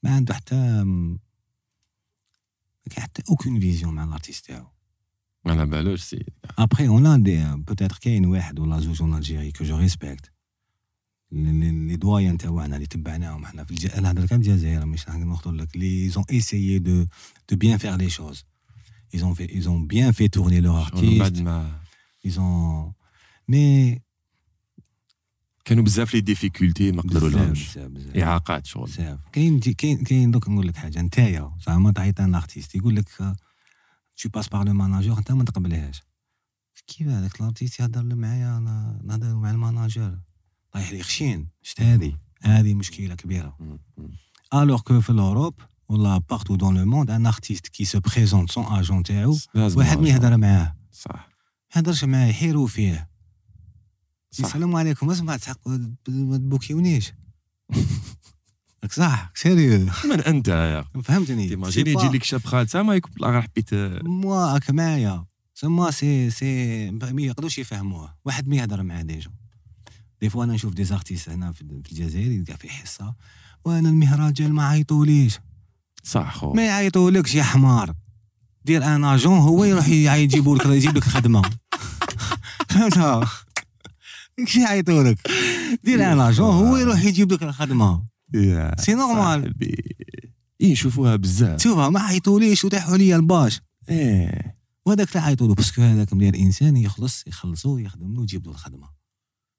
ما 0.02 0.14
عنده 0.14 0.34
حتى 0.34 0.54
ما 0.84 1.18
كاين 2.90 3.02
حتى 3.02 3.22
aucune 3.30 3.60
vision 3.60 3.94
مع 3.94 4.04
ال 4.04 4.09
artiste 4.09 4.46
تاعو 4.46 4.66
ما 5.44 5.52
على 5.52 5.66
بالوش 5.66 6.02
سيد 6.02 6.30
après 6.58 6.88
on 6.88 7.06
a 7.06 7.16
dit 7.16 7.56
peut-être 7.56 7.98
كاين 8.00 8.26
واحد 8.26 8.58
ولا 8.58 8.80
زوج 8.80 9.02
en 9.02 9.14
Algérie 9.14 9.52
que 9.52 9.64
je 9.64 9.76
respecte 9.76 10.32
les 11.32 11.96
doyens 11.96 12.38
تاعنا 12.38 12.76
اللي 12.76 12.86
تبعناهم 12.86 13.44
إحنا 13.44 13.64
في 13.64 13.70
الجزائر 13.70 13.98
أنا 13.98 14.12
نهضر 14.12 14.26
كان 14.26 14.38
الجزائر 14.38 14.86
مش 14.86 15.08
نخطر 15.08 15.52
لك 15.52 15.76
ils 15.76 16.08
ont 16.08 16.24
essayé 16.30 16.78
de 16.78 17.06
de 17.50 17.56
bien 17.56 17.78
faire 17.78 17.96
les 17.96 18.10
choses 18.10 18.44
ils 19.16 19.20
ont 19.24 19.34
fait 19.34 19.50
ils 19.58 19.68
ont 19.68 19.80
bien 19.94 20.12
fait 20.12 20.28
tourner 20.28 20.60
leur 20.60 20.90
شغل 20.90 21.18
بعد 21.18 21.36
artiste 21.36 21.40
ما 21.42 21.80
ils 22.26 22.38
ont 22.38 22.92
mais 23.50 24.00
كانوا 25.64 25.84
بزاف 25.84 26.14
les 26.14 26.20
difficultés 26.20 26.92
ما 26.92 27.02
قدروا 27.02 27.30
لهمش. 27.30 27.78
إعاقات 28.16 28.66
شغل. 28.66 28.84
بزاف. 28.84 29.18
كاين 29.32 29.60
كاين 29.60 30.04
كاين 30.04 30.30
دوك 30.30 30.48
نقول 30.48 30.68
لك 30.68 30.76
حاجة 30.76 31.02
نتايا 31.02 31.52
زعما 31.66 31.92
تعيط 31.92 32.20
un 32.20 32.34
artiste 32.34 32.74
يقول 32.74 32.96
لك 32.96 33.08
tu 34.16 34.28
passes 34.28 34.48
par 34.48 34.66
le 34.66 34.72
manager 34.72 35.18
أنت 35.18 35.32
ما 35.32 35.44
تقبلهاش. 35.44 36.02
كيف 36.86 37.08
هذاك 37.08 37.40
ال 37.40 37.45
artiste 37.45 37.80
يهضر 37.80 38.14
معايا؟ 38.14 38.56
أنا 38.58 39.00
نهضر 39.04 39.34
مع 39.34 39.50
ال 39.50 39.59
manager 39.59 40.18
طايح 40.72 40.92
لي 40.92 41.02
خشين. 41.02 41.48
شفت 41.62 41.80
هذه؟ 41.80 42.18
هذه 42.42 42.74
مشكلة 42.74 43.14
كبيرة. 43.14 43.56
alors 44.54 44.80
que 44.80 45.00
في 45.00 45.10
ال 45.10 45.16
Europe 45.16 45.54
ولا 45.88 46.18
partout 46.18 46.56
dans 46.56 46.78
le 46.78 46.86
monde 46.86 47.10
un 47.10 47.26
artiste 47.26 47.68
qui 47.68 47.84
se 47.84 48.00
présente 48.00 48.50
sans 48.50 48.64
agent 48.64 49.02
تاعو 49.02 49.38
واحد 49.54 49.98
ما 49.98 50.08
يهضر. 50.08 50.36
معاه. 50.36 50.76
صح. 50.92 51.28
ما 51.74 51.76
يهضرش 51.76 52.04
معاه 52.04 52.26
يحيروا 52.26 52.66
فيه. 52.66 53.11
صح. 54.32 54.44
السلام 54.44 54.76
عليكم 54.76 55.10
اسمع 55.10 55.36
تحق 55.36 55.68
ما 56.08 56.36
تبوكيونيش. 56.36 57.12
راك 58.82 58.92
صح 58.92 59.32
sérieux 59.34 59.78
من 60.10 60.20
أنت 60.20 60.48
يا 60.48 60.84
فهمتني. 61.02 61.48
تيماجيني 61.48 61.90
يجي 61.90 62.08
لك 62.08 62.22
شاب 62.24 62.44
خالته 62.44 62.82
ما 62.82 62.94
يكون 62.94 63.12
غير 63.22 63.42
حبيت 63.42 63.74
moi 64.04 64.52
راك 64.52 64.70
معايا. 64.70 65.24
سما 65.54 65.90
سي 65.90 66.30
سي 66.30 66.90
ما 66.90 67.22
يقدروش 67.22 67.58
يفهموه 67.58 68.14
واحد 68.24 68.48
ما 68.48 68.56
يهضر 68.56 68.82
معاه 68.82 69.02
déjà. 69.02 69.30
des 70.20 70.28
fois 70.30 70.44
أنا 70.44 70.52
نشوف 70.52 70.74
des 70.74 70.84
artistes 70.84 71.28
هنا 71.28 71.52
في 71.52 71.62
الجزائر 71.62 72.30
يلقى 72.30 72.56
في 72.56 72.68
حصة. 72.68 73.14
وأنا 73.64 73.88
المهرجان 73.88 74.52
ما 74.52 74.66
عيطوليش. 74.68 75.38
صح 76.02 76.36
خو 76.36 76.52
ما 76.52 76.66
يعيطولكش 76.66 77.34
يا 77.34 77.42
حمار. 77.42 77.94
دير 78.64 78.84
un 78.84 79.04
agent 79.04 79.38
هو 79.38 79.64
يروح 79.64 79.88
يجيبوا 79.88 80.56
لك 80.56 80.66
يجيب 80.66 80.96
لك 80.96 81.06
الخدمه 81.06 81.42
فهمتها 82.70 83.28
كش 84.46 84.56
يعيطولك 84.56 85.18
دير 85.84 86.12
un 86.12 86.20
agent 86.20 86.54
هو 86.54 86.76
يروح 86.76 87.04
يجيب 87.04 87.32
لك 87.32 87.42
الخدمة. 87.42 88.04
c'est 88.78 88.94
normal. 88.94 89.54
اي 90.60 90.72
نشوفوها 90.72 91.16
بزاف. 91.16 91.62
شوفها 91.62 91.88
ما 91.88 92.00
عيطوليش 92.00 92.64
وطيحوا 92.64 92.96
لي 92.96 93.16
الباش. 93.16 93.60
إيه. 93.88 94.56
وهذاك 94.86 95.08
اللي 95.08 95.26
عيطوا 95.26 95.48
له 95.48 95.54
parce 95.54 95.72
que 95.72 95.82
هذاك 95.82 96.12
ملي 96.12 96.28
الانسان 96.28 96.76
يخلص 96.76 97.24
يخلصو 97.26 97.78
يخدم 97.78 98.14
له 98.14 98.20
ويجيب 98.20 98.46
له 98.46 98.50
الخدمة. 98.52 98.88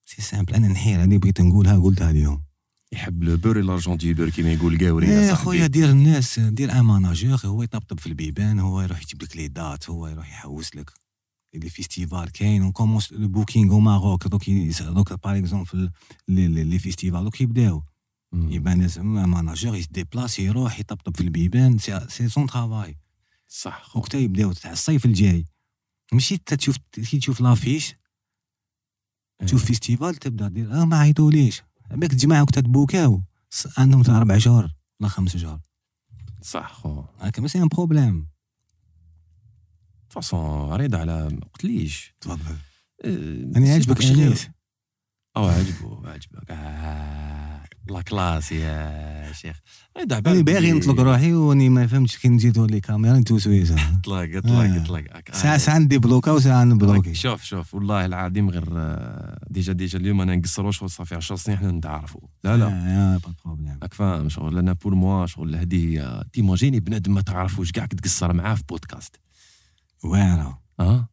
c'est 0.06 0.22
simple. 0.22 0.54
أنا 0.54 0.68
نحير 0.68 1.04
هذه 1.04 1.18
بغيت 1.18 1.42
نقولها 1.42 1.80
قلتها 1.80 2.12
اليوم. 2.12 2.44
يحب 2.94 3.24
le 3.24 3.38
beurre 3.38 3.62
l'argent 3.62 3.98
du 3.98 4.14
beurre 4.14 4.30
كيما 4.30 4.54
يقول 4.54 4.78
قاوري 4.78 5.08
يا 5.08 5.28
صاحبي. 5.30 5.46
خويا 5.46 5.68
دير 5.68 5.90
الناس 5.90 6.40
دير 6.40 6.72
un 6.72 6.82
manager 6.82 7.40
هو 7.46 7.64
يطبطب 7.64 8.00
في 8.00 8.08
البيبان 8.08 8.60
هو 8.60 8.82
يروح 8.82 9.02
يجيب 9.02 9.24
لك 9.24 9.38
les 9.38 9.48
dates 9.48 9.90
هو 9.90 10.08
يروح 10.08 10.30
يحوس 10.30 10.76
لك. 10.76 11.03
les 11.54 11.70
festivals 11.70 12.32
كاين 12.32 12.62
on 12.62 12.72
commence 12.72 13.14
le 13.14 13.28
booking 13.28 13.72
au 13.74 13.80
Maroc 13.80 14.28
دوك 14.28 14.50
دوك 14.82 15.14
par 15.14 15.38
exemple 15.38 15.92
les- 16.28 16.48
les 16.48 16.64
les 16.64 16.80
festivals 16.80 17.24
دوك 17.24 17.42
يبداو. 17.42 17.84
يبان 18.34 18.82
لازم 18.82 19.06
manager 19.30 19.76
ي 19.76 19.84
déplace 19.84 20.40
يروح 20.40 20.80
يطبطب 20.80 21.16
في 21.18 21.22
البيبان 21.24 21.78
c'est 21.78 22.30
son 22.30 22.48
travail 22.48 22.98
صح 23.48 23.98
وقتها 23.98 24.20
يبداو 24.20 24.52
تاع 24.54 24.72
الصيف 24.72 25.06
الجاي 25.06 25.46
ماشي 26.14 26.38
تشوف 26.38 26.78
كي 26.92 27.20
تشوف 27.20 27.42
l'affiche 27.42 27.96
تشوف 29.46 29.66
festival 29.66 30.16
تبدا 30.16 30.48
دير 30.48 30.74
آه 30.82 30.86
ما 30.86 30.98
عيطوليش 31.00 31.62
باك 31.92 32.12
تجمع 32.12 32.42
وقتها 32.42 32.62
تبوكاو 32.62 33.22
عندهم 33.78 34.02
تاع 34.04 34.18
أربع 34.18 34.38
شهور 34.38 34.72
ولا 35.00 35.10
خمس 35.10 35.38
شهور 35.38 35.60
صح 36.42 36.74
خو 36.74 37.04
هاكا 37.20 37.42
ما 37.42 37.48
c'est 37.48 37.58
un 37.64 37.68
problème 37.68 38.28
façon 40.14 40.74
رضا 40.74 40.98
على 40.98 41.24
ما 41.24 41.40
قلتليش 41.54 42.16
تفضل. 42.22 42.56
إيه، 43.06 43.16
أنا 43.56 43.66
غير- 43.66 44.26
انيس 44.28 44.50
أو 45.38 45.46
عجبو 45.48 46.08
عجبك 46.08 46.52
آه. 46.52 47.64
la 47.90 48.02
classe 48.02 48.52
يا 48.52 49.32
شيخ. 49.34 49.60
أنا 49.98 50.20
باغي 50.20 50.72
نطلق 50.72 51.00
روحي 51.00 51.34
وأني 51.34 51.70
ما 51.70 51.88
فهمتش 51.88 52.18
كي 52.18 52.30
نجي 52.30 52.52
تولي 52.52 52.80
كاميرا. 52.82 53.18
نتو 53.20 53.38
سويسه 53.40 53.76
طلق 54.06 54.16
آه. 54.36 54.40
طلق 54.40 54.84
طلق 54.88 55.04
ساعة 55.34 55.58
ساعة 55.58 55.78
ندي 55.80 55.98
بلوكا 55.98 56.32
وساعة 56.32 56.64
نبلوكي 56.64 57.14
شوف 57.14 57.44
شوف. 57.44 57.74
والله 57.76 58.06
العظيم 58.06 58.50
غير 58.50 58.66
آه، 58.78 59.40
déjà 59.50 59.74
déjà 59.74 60.00
اليوم 60.00 60.22
أنا 60.22 60.36
نقصرو 60.36 60.72
شغل 60.72 60.90
صافي 60.90 61.16
10 61.16 61.36
سنين 61.36 61.58
حنا 61.58 61.72
نتعرفوا 61.72 62.22
لا 62.44 62.58
لا. 62.58 63.20
pas 63.26 63.34
problème. 63.46 63.78
راك 63.82 63.94
فاهم 63.94 64.30
شغل 64.30 64.58
أنا 64.58 64.74
pour 64.74 64.96
moi 64.96 65.26
شغل 65.26 65.56
هذه 65.56 66.22
تيماجيني 66.34 66.80
بنادم 66.80 67.14
ما 67.14 67.22
تعرفوش 67.22 67.72
كاع 67.72 67.86
تقصر 67.86 68.34
معاه 68.34 68.56
في 68.56 68.64
بودكاست. 68.70 69.20
واعرة. 70.04 70.62
آه. 70.80 71.10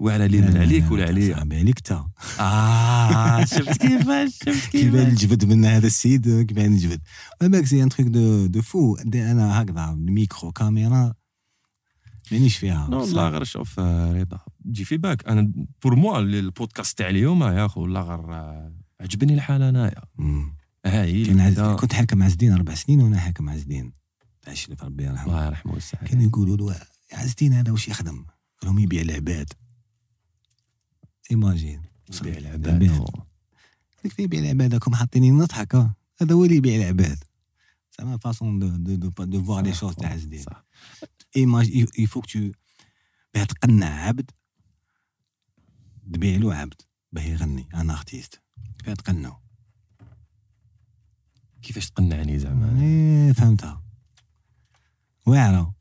وعلى 0.00 0.28
لي 0.28 0.40
من 0.40 0.56
عليك 0.56 0.90
ولا 0.90 1.06
عليا؟ 1.06 1.34
صعب 1.34 1.52
عليك 1.52 1.80
تا. 1.80 2.10
آه 2.40 3.44
شفت 3.54 3.80
كيفاش 3.80 4.38
شفت 4.44 4.70
كيبان 4.70 5.04
كيفاش؟ 5.04 5.12
الجبد 5.12 5.44
من 5.44 5.64
هذا 5.64 5.86
السيد 5.86 6.42
كيبان 6.46 6.72
الجبد 6.72 7.00
بالك 7.40 7.66
سي 7.66 7.82
ان 7.82 7.88
تخيك 7.88 8.06
دو 8.06 8.46
دو 8.46 8.62
فو 8.62 8.96
دي 8.96 9.30
أنا 9.30 9.62
هكذا 9.62 9.84
الميكرو 9.84 10.52
كاميرا 10.52 11.14
مانيش 12.32 12.56
فيها 12.56 12.88
نو. 12.90 13.04
لا 13.04 13.28
غير 13.28 13.44
شوف 13.44 13.80
آه، 13.80 14.12
رضا 14.12 14.40
تجي 14.64 14.84
في 14.84 14.96
باك 14.96 15.28
أنا 15.28 15.52
بور 15.82 15.94
موا 15.94 16.18
البودكاست 16.18 16.98
تاع 16.98 17.08
اليوم 17.08 17.42
آه، 17.42 17.52
يا 17.52 17.66
أخو 17.66 17.86
لا 17.86 18.00
غير 18.00 18.34
آه، 18.34 18.72
عجبني 19.00 19.34
الحال 19.34 19.62
انايا. 19.62 20.02
ها 20.86 21.04
هي. 21.04 21.74
كنت 21.76 21.92
حاكم 21.92 22.22
عز 22.22 22.32
الدين 22.32 22.52
أربع 22.52 22.74
سنين 22.74 23.00
وأنا 23.00 23.18
حاكم 23.18 23.48
عز 23.50 23.60
الدين 23.60 23.92
تاع 24.42 24.54
في 24.54 24.76
ربي 24.82 25.04
يرحمه. 25.04 25.32
الله 25.32 25.46
يرحمه 25.46 25.74
ويسعده 25.74 26.06
كانوا 26.06 26.24
يقولوا 26.24 26.56
له 26.56 26.76
عز 27.14 27.28
الدين 27.28 27.52
هذا 27.52 27.72
واش 27.72 27.88
يخدم؟ 27.88 28.24
قال 28.60 28.64
لهم 28.64 28.78
يبيع 28.78 29.02
العباد 29.02 29.52
imagine 31.30 31.82
يبيع 32.14 32.38
العباد. 32.38 32.86
خو. 32.88 33.06
كيف 34.02 34.18
يبيع 34.18 34.40
العباد 34.40 34.74
راكم 34.74 34.94
حاطيني 34.94 35.30
نضحك؟ 35.30 35.74
هذا 36.20 36.34
هو 36.34 36.44
اللي 36.44 36.56
يبيع 36.56 36.76
العباد 36.76 37.24
زعما 37.98 38.18
façon 38.18 38.58
de 38.58 38.68
de 38.68 38.94
de, 38.94 39.24
de 39.24 39.44
voir 39.44 39.64
les 39.64 39.74
choses 39.74 39.94
تاع 39.94 40.12
عز 40.12 40.22
الدين 40.22 40.42
صح 40.42 40.64
imagine 41.36 41.68
il 41.98 42.04
faut 42.04 42.17
que 42.17 42.26
tu 42.26 42.50
باه 43.34 43.44
تقنع 43.44 43.86
عبد 43.86 44.30
تبيع 46.12 46.36
له 46.36 46.54
عبد 46.54 46.82
باه 47.12 47.22
يغني 47.22 47.68
أنا 47.74 47.92
artiste 47.92 48.40
باه 48.84 48.94
تقنعو 48.94 49.36
كيفاش 51.62 51.90
تقنعني 51.90 52.38
زعما 52.38 52.80
إيه، 52.82 53.32
فهمتها 53.32 53.82
واعرة. 55.26 55.74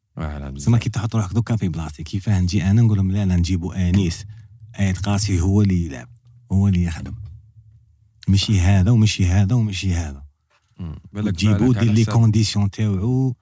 زعما 0.56 0.78
كي 0.78 0.90
تحط 0.90 1.16
روحك 1.16 1.34
دوكا 1.34 1.56
في 1.56 1.70
بلاصتي. 1.70 2.04
كيفاه 2.04 2.40
نجي 2.40 2.64
أنا؟ 2.64 2.82
نقول 2.82 2.98
لهم 2.98 3.12
لا 3.12 3.26
لا 3.26 3.36
نجيبوا 3.36 3.90
آنيس. 3.90 4.26
ايت 4.80 4.98
قاسي 4.98 5.42
هو 5.42 5.62
اللي 5.62 5.86
يلعب. 5.86 6.10
هو 6.52 6.68
اللي 6.68 6.84
يخدم. 6.84 7.16
ماشي 8.28 8.60
هذا 8.60 8.92
وماشي 8.92 9.26
هذا 9.26 9.56
وماشي 9.56 9.94
هذا. 9.94 10.24
مم. 10.80 10.96
بالك 11.14 11.36
تجيبو 11.36 11.74
دير 11.74 11.82
على 11.82 11.94
les 11.94 12.06
conditions 12.06 12.70
تاعو 12.70 13.36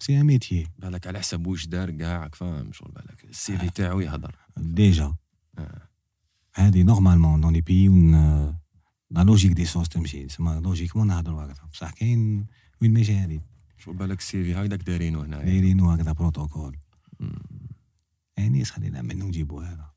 c'est 0.00 0.20
un 0.20 0.26
métier 0.26 0.66
بالك 0.78 1.06
على 1.06 1.18
حسب 1.18 1.46
واش 1.46 1.66
دار 1.66 1.90
كاع 1.90 2.22
راك 2.22 2.34
فاهم 2.34 2.72
شغل 2.72 2.92
بالك 2.92 3.24
ال 3.24 3.58
CV 3.58 3.70
تاعو 3.70 4.00
يهضر. 4.00 4.36
déjà. 4.56 5.14
آه. 5.58 5.82
هذه 6.54 6.82
normalement 6.82 7.40
dans 7.40 7.52
les 7.52 7.60
pays 7.60 7.88
la 9.10 9.24
logique 9.24 9.52
دي 9.52 9.64
سوس 9.64 9.88
تمشي. 9.88 10.26
تسمى 10.26 10.60
logiquement 10.64 11.06
نهضروا 11.06 11.44
هكذا. 11.44 11.62
بصح 11.72 11.90
كاين 11.90 12.46
وين 12.82 12.94
ماشي 12.94 13.16
هذه. 13.16 13.40
شغل 13.84 13.94
بالك 13.94 14.18
ال 14.18 14.44
CV 14.44 14.54
هكذاك 14.54 14.82
دايرينو 14.82 15.20
هنايا 15.20 15.44
دايرينو 15.44 15.90
هكذا 15.90 16.12
بروتوكول. 16.12 16.76
انيس 18.38 18.70
خلينا 18.70 19.02
منو 19.02 19.26
نجيبو 19.26 19.60
هذا 19.60 19.90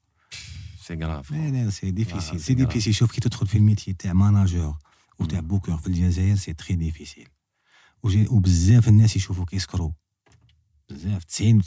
c'est 0.81 0.93
grave 0.93 1.31
لا 1.31 1.49
لا 1.49 1.69
c'est 1.69 1.91
difficile 1.91 2.33
آه، 2.33 2.37
c'est. 2.37 2.53
difficile 2.53 2.95
شوف 2.95 3.11
كي 3.11 3.21
تدخل 3.21 3.47
في 3.47 3.57
ال 3.57 3.62
métier 3.62 3.93
تاع 3.93 4.13
manageur 4.13 4.77
وتاع 5.19 5.41
مم. 5.41 5.47
بوكر 5.47 5.77
في 5.77 5.87
الجزائر 5.87 6.35
c'est 6.35 6.53
très 6.53 6.75
difficile 6.75 7.27
وبزاف 8.03 8.87
الناس 8.87 9.15
يشوفوك 9.15 9.53
يسكرو 9.53 9.93
بزاف 10.89 11.23
90 11.23 11.61
99% 11.61 11.65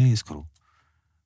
يسكرو 0.00 0.46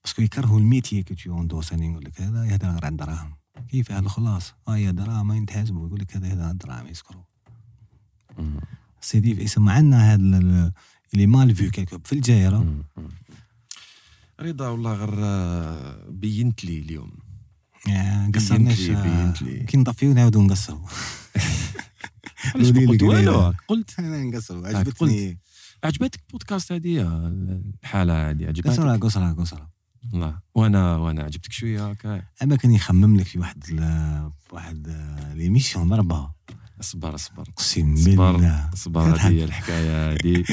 parce 0.04 0.16
que 0.16 0.22
يكرهوا 0.22 0.58
ال 0.58 0.65
métier 0.65 1.02
que 1.02 1.14
tu 1.14 1.40
endosses 1.40 1.72
أنا 1.72 1.88
نقول 1.88 2.04
لك 2.04 2.20
هذا 2.20 2.44
يهدر 2.44 2.68
غير 2.68 2.84
على 2.84 2.88
الدراهم 2.88 3.36
كيف 3.68 3.92
هذا 3.92 4.08
خلاص 4.08 4.54
هاي 4.68 4.92
دراهم 4.92 5.32
ينتحاسبوا 5.32 5.86
يقول 5.86 6.00
لك 6.00 6.16
هذا 6.16 6.32
هذا 6.32 6.52
دراهم 6.52 6.86
يسكروا 6.86 7.22
مم. 8.38 8.60
c'est-à-dire 9.06 9.42
يسمى 9.42 9.72
عندنا 9.72 10.14
هذا 10.14 10.72
اللي 11.14 11.26
mal 11.26 11.54
vu 11.54 11.70
في 12.04 12.12
الجزائر. 12.12 12.82
رضا 14.40 14.68
والله 14.68 14.92
غير 14.94 15.14
آه، 15.18 16.10
بينت 16.10 16.64
لي 16.64 16.78
اليوم. 16.78 17.12
قصرناش 18.34 18.80
لي 18.80 19.32
لي. 19.42 19.64
كي 19.64 19.76
نطفيو 19.76 20.12
نعاودو 20.12 20.42
نقصرو. 20.42 20.80
علاش 22.54 22.68
ما 22.68 22.78
لي 22.78 22.86
قلت 22.86 23.02
لي. 23.02 23.08
والو؟ 23.08 23.54
قلت. 23.68 23.94
أنا 23.98 24.24
نقصرو 24.24 24.64
قلت. 24.64 24.74
عجبتني. 24.74 25.38
عجبتك 25.84 26.20
البودكاست 26.26 26.72
هذه 26.72 27.00
الحالة 27.82 28.30
هذه 28.30 28.44
قصرها 28.66 28.92
عجبتك؟ 28.92 29.04
قصرها 29.04 29.32
قصرها 29.32 29.70
والله 30.12 30.38
وأنا 30.54 30.96
وأنا 30.96 31.22
عجبتك 31.22 31.52
شوية 31.52 31.90
هكا 31.90 32.22
أما 32.42 32.56
كان 32.56 32.70
يخمم 32.70 33.16
لك 33.16 33.26
في 33.26 33.38
واحد 33.38 33.64
واحد 34.52 34.88
آه، 34.88 35.34
l'émission 35.34 35.88
ضربه 35.88 36.30
اصبر 36.80 37.14
اصبر. 37.14 37.48
اقسم 37.48 37.94
بالله. 37.94 38.70
صبر 38.74 39.04
كانت 39.04 39.18
هذه 39.18 39.32
هي 39.32 39.44
الحكاية 39.44 40.12
هذه. 40.12 40.44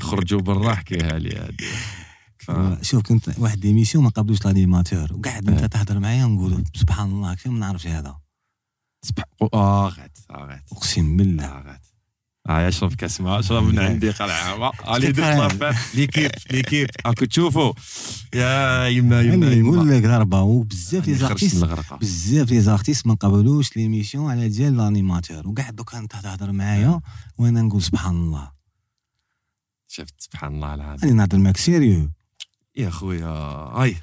خرجوا 0.00 0.40
برا 0.40 0.74
حكيها 0.74 1.18
لي 1.18 1.36
هذه؟ 1.36 1.56
شوف 2.82 3.02
كنت 3.02 3.38
واحد 3.38 3.66
l'émission 3.66 4.04
ما 4.04 4.10
قابلوش 4.10 4.44
l'animateur 4.44 5.12
وقاعد 5.12 5.48
أنت 5.48 5.62
آه. 5.62 5.66
تهضر 5.66 5.98
معايا 5.98 6.26
نقول 6.26 6.64
سبحان 6.74 7.08
الله 7.10 7.34
كيف 7.34 7.46
ما 7.46 7.58
نعرفش 7.58 7.86
هذا؟ 7.86 8.20
آه 9.54 9.88
غات 9.88 10.18
غات 10.32 10.62
أقسم 10.72 11.16
بالله. 11.16 11.44
آه 11.44 11.62
غات 11.62 11.86
آه 12.48 12.68
اشرب 12.68 12.94
كاس 12.94 13.20
ماء 13.20 13.40
اشرب 13.40 13.62
من 13.62 13.78
عندي 13.78 14.10
قلعة 14.10 14.72
علي 14.84 15.12
درت 15.12 15.18
l'affaire 15.18 15.74
l'équipe 15.94 16.30
l'équipe 16.50 16.88
راكو 17.06 17.24
تشوفوا. 17.24 17.72
يا 18.34 18.86
يما 18.88 19.20
يما 19.20 19.46
يعني 19.46 19.62
نقول 19.62 19.78
يما 19.78 19.92
لك 19.94 20.02
ضربه 20.02 20.40
وبزاف 20.42 21.06
les 21.08 21.14
artistes. 21.14 21.64
بزاف 22.00 22.50
les 22.50 22.60
artistes 22.60 23.06
ما 23.06 23.14
قابلوش 23.14 23.76
l'émission 23.76 24.30
على 24.30 24.48
ديال 24.48 24.76
l'animateur. 24.76 25.48
وقاعد 25.48 25.76
دوكا 25.76 25.98
أنت 25.98 26.12
تهضر 26.12 26.52
معايا 26.52 27.00
وأنا 27.38 27.62
نقول 27.62 27.82
سبحان 27.82 28.14
الله. 28.14 28.50
شفت 29.88 30.14
سبحان 30.18 30.54
الله 30.54 30.74
العظيم. 30.74 31.08
راني 31.08 31.12
نهضر 31.12 31.38
معاك. 31.38 31.56
sérieux 31.56 32.10
يا 32.76 32.90
خويا 32.90 33.26
هاي. 33.26 33.96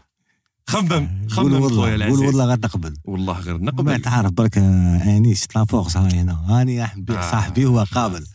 خمم 0.68 1.08
خمم 1.30 1.50
خويا 1.50 1.60
والله 1.60 1.82
قول 1.84 1.96
العزيز. 1.96 2.20
والله 2.22 2.46
غير 2.46 2.58
تقبل 2.58 2.94
والله 3.06 3.40
غير 3.40 3.58
ما 3.58 3.66
نقبل 3.66 4.02
تعرف 4.02 4.32
برك 4.32 4.58
آه، 4.58 5.04
انيس 5.18 5.48
t'as 5.48 5.60
la 5.60 5.66
force 5.66 5.98
هاي 5.98 6.20
هنا. 6.20 6.34
هاني 6.50 6.76
يا 6.76 6.86
حبي 6.86 7.18
آه. 7.18 7.32
صاحبي 7.32 7.66
هو 7.66 7.86
قابل. 7.94 8.26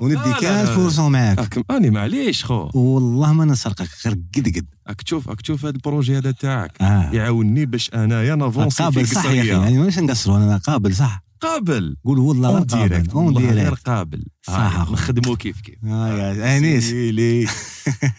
وندي 0.00 0.14
لا، 0.14 0.40
لا، 0.40 0.64
لا. 0.64 0.90
15% 0.90 1.00
معاك. 1.08 1.64
أني 1.70 1.90
معليش 1.90 2.44
خو. 2.44 2.70
والله 2.74 3.32
ما 3.32 3.44
نسرقك 3.44 3.88
غير 4.06 4.14
قد 4.36 4.48
قد. 4.56 4.66
راك 4.88 5.02
تشوف 5.02 5.28
راك 5.28 5.40
تشوف 5.40 5.64
هذا 5.64 5.74
ال 5.74 5.80
projet 5.80 6.18
هذا 6.18 6.30
تاعك. 6.30 6.82
آه. 6.82 7.10
يعاوني 7.12 7.66
باش 7.66 7.90
أنايا 7.94 8.34
نافونسي 8.34 8.76
في 8.76 8.82
قابل 8.82 9.06
صح 9.08 9.24
يا 9.24 9.40
أخي 9.40 9.48
يعني 9.48 9.78
ماناش 9.78 9.98
نقصروا 9.98 10.36
أنا 10.36 10.56
قابل 10.56 10.94
صح. 10.96 11.25
قابل. 11.40 11.96
قول 12.04 12.18
والله 12.18 12.48
en 12.58 12.66
direct 12.66 13.10
en 13.12 13.24
والله 13.26 13.40
غير 13.40 13.54
direct 13.64 13.86
قابل. 13.88 14.26
صح 14.42 14.52
هاي، 14.54 14.82
أخو. 14.82 14.92
نخدمو 14.92 15.36
كيف 15.36 15.60
كيف. 15.60 15.84
آه 15.84 16.32
يا 16.32 16.58
أنيس. 16.58 16.84
سيلي 16.90 17.46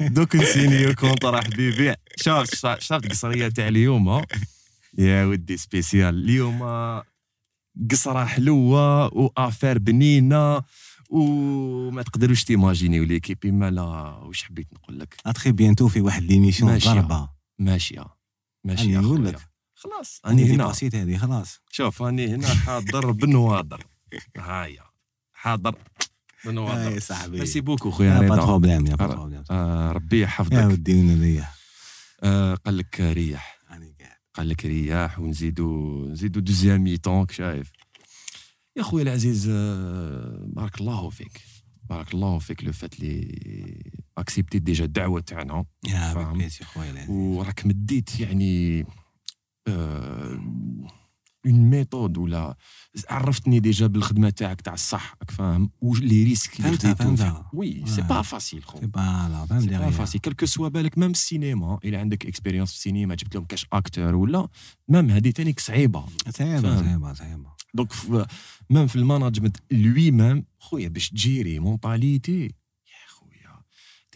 دوك 0.16 0.36
نسينيو 0.36 0.94
contrat 0.96 1.42
حبيبي 1.42 1.94
شاف 2.18 2.50
شاف 2.80 3.04
القصريه 3.06 3.48
تاع 3.48 3.68
اليوم؟ 3.68 4.22
يا 4.98 5.26
ودي 5.26 5.58
spéciale. 5.58 6.24
اليوم 6.24 6.64
آه، 6.64 7.04
قصره 7.92 8.26
حلوة 8.26 9.14
و 9.14 9.22
affaire 9.22 9.78
بنينة 9.80 10.62
وما 11.10 12.02
تقدروش 12.02 12.44
تيماجينيو 12.44 13.04
l'équipe 13.04 13.38
ما 13.46 13.72
لا 13.72 13.82
واش 14.26 14.44
حبيت 14.44 14.68
نقول 14.74 15.00
لك؟ 15.00 15.16
à 15.26 15.31
très 15.31 15.52
bientôt 15.52 15.88
في 15.88 16.02
واحد 16.02 16.24
l'émission. 16.24 16.78
ضربة. 16.78 17.30
ماشيه 17.60 18.06
ماشيه 18.66 18.98
نقول. 19.00 19.26
لك. 19.26 19.57
خلاص. 19.78 20.22
أني 20.28 20.44
هنا. 20.44 20.52
ديباسيت 20.52 20.96
هذه 20.96 21.18
خلاص. 21.18 21.60
شوف 21.70 22.04
أني 22.04 22.28
هنا 22.28 22.48
حاضر 22.48 23.12
بنواضر. 23.12 23.88
هايا 24.38 24.84
حاضر 25.34 25.76
بنواضر. 26.46 26.92
يا 26.92 27.00
صاحبي. 27.00 27.38
ميرسي 27.38 27.62
بوكو 27.62 27.92
خويا 27.92 28.10
يا 28.10 28.20
با 28.20 28.36
رضا 28.36 28.46
تروبليم 28.46 28.88
يا 28.88 28.96
با 28.96 29.44
آه. 29.52 29.92
ربي 29.92 30.18
يا 30.18 30.24
يحفظك 30.24 30.72
ودي 30.72 30.94
ونريح 30.94 31.56
آه 32.24 32.56
قال 32.56 32.78
لك 32.78 33.02
ريح. 33.02 33.58
قال 34.36 34.50
لك 34.50 34.66
رياح 34.66 35.20
ونزيدو 35.20 36.06
نزيدو 36.08 36.40
دوزيام 36.40 36.84
مي 36.84 37.00
شايف. 37.32 37.72
يا 38.76 38.84
خويا 38.84 39.04
العزيز 39.04 39.50
آه 39.50 40.46
بارك 40.46 40.82
الله 40.82 41.10
فيك. 41.10 41.42
بارك 41.90 42.14
الله 42.14 42.40
فيك 42.40 42.64
لو 42.64 42.72
فات 42.72 43.00
لي 43.00 43.42
اكسبتي 44.18 44.60
déjà 44.60 44.86
الدعوة 44.86 45.22
تاعنا. 45.22 45.66
يا. 45.88 46.34
بيتي 46.34 46.64
خويا 46.64 46.92
العزيز. 46.92 47.10
وراك 47.10 47.66
مديت 47.66 48.20
يعني 48.20 48.86
une 49.68 50.58
méthode 51.46 52.18
ولا 52.18 52.56
عرفتني 53.10 53.60
déjà 53.60 53.88
بالخدمة 53.88 54.30
تاعك 54.30 54.62
تاع 54.62 54.74
الصح 54.74 55.16
راك 55.22 55.32
فاهم 55.32 55.70
و 55.82 55.92
les 55.92 56.24
risques 56.24 56.60
اللي 56.60 56.64
فهمتها، 56.64 56.94
خديتهم 56.94 57.16
فهمتها. 57.16 57.50
oui 57.54 57.84
c'est. 57.86 58.02
pas 58.02 58.22
facile 58.22 58.64
خو 58.64 58.80
c'est 58.80 58.86
pas 58.86 59.28
لا 59.32 59.46
فهم 59.46 59.60
c'est 59.60 59.66
pas 59.66 59.72
de 59.72 59.77
rien. 59.77 59.90
facile 59.90 60.22
quel 60.22 60.36
que 60.36 60.46
soit 60.46 60.68
بالك 60.68 60.98
même 60.98 61.12
السينما 61.12 61.80
الا 61.86 62.00
عندك 62.00 62.26
expérience 62.26 62.70
في 62.70 62.76
السينما 62.76 63.16
جبت 63.16 63.36
لهم 63.36 63.46
كاش 63.46 63.68
acteur 63.74 64.16
ولا 64.16 64.48
même 64.90 65.12
هذه 65.12 65.30
تانيك 65.30 65.60
صعيبه 65.60 66.06
صعيبه. 66.30 66.82
صعيبه 66.82 67.14
صعيبه 67.14 67.50
donc 67.74 67.94
même 68.70 68.88
في 68.88 68.96
ال 68.96 69.58
management 69.72 70.12
lui-même 70.12 70.46
خويا 70.60 70.90
باش 70.90 71.10
تجيري 71.10 71.60
خويا 71.60 72.56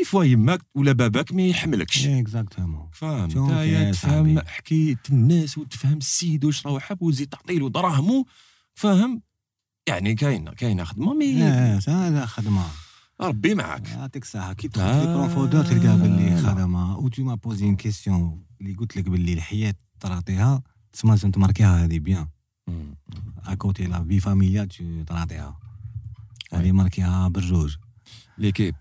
des 0.02 0.08
fois 0.08 0.24
يماك 0.24 0.62
ولا 0.76 0.92
باباك 0.92 1.34
ما 1.34 1.42
يحملكش 1.42 2.08
exactement 2.08 2.90
فاهم 2.94 3.30
نتايا 3.30 3.80
يا 3.80 3.92
تفهم. 3.92 4.40
حكايه 4.40 4.98
الناس 5.10 5.58
وتفهم 5.58 5.98
السيد 5.98 6.46
واش 6.46 6.66
راهو 6.68 6.80
حاب 6.80 7.02
وزيد 7.02 7.28
تعطي 7.28 7.60
له 7.60 7.70
دراهمو 7.70 8.26
فاهم 8.74 9.22
يعني 9.88 10.16
كاينة 10.16 10.52
كاينة 10.52 10.84
خدمه 10.84 11.14
mais 11.14 11.44
هذا 11.44 12.26
خدمه 12.26 12.64
ربي 13.22 13.56
معاك 13.56 13.90
يعطيك 13.90 14.24
الصحة 14.24 14.54
كي 14.54 14.68
تدخل 14.68 14.82
آه، 14.84 15.06
في 15.06 15.14
profondeur 15.14 15.64
تلقى 15.66 15.98
باللي. 15.98 16.38
خدمة 16.42 16.98
و 16.98 17.08
tu 17.08 17.24
m'as 17.24 17.36
posé 17.36 17.66
une 17.66 17.76
question 17.76 18.44
اللي 18.62 18.74
قلت 18.74 18.98
لك 18.98 19.10
باللي 19.10 19.34
الحياة 19.34 19.76
تراطيها 20.00 20.64
تسمى 20.94 21.12
لازم 21.12 21.32
تماركيها 21.32 21.86
هذه 21.86 22.00
bien. 22.00 22.28
à 23.46 23.53
côté 23.53 23.84
la 23.84 24.04
vie 24.04 24.20
familiale 24.20 24.68
تراطيها 25.08 25.60
هذه 26.54 26.72
ماركيها 26.72 27.28
بال 27.28 27.41
rouge 27.41 27.76
l'équipe 28.38 28.76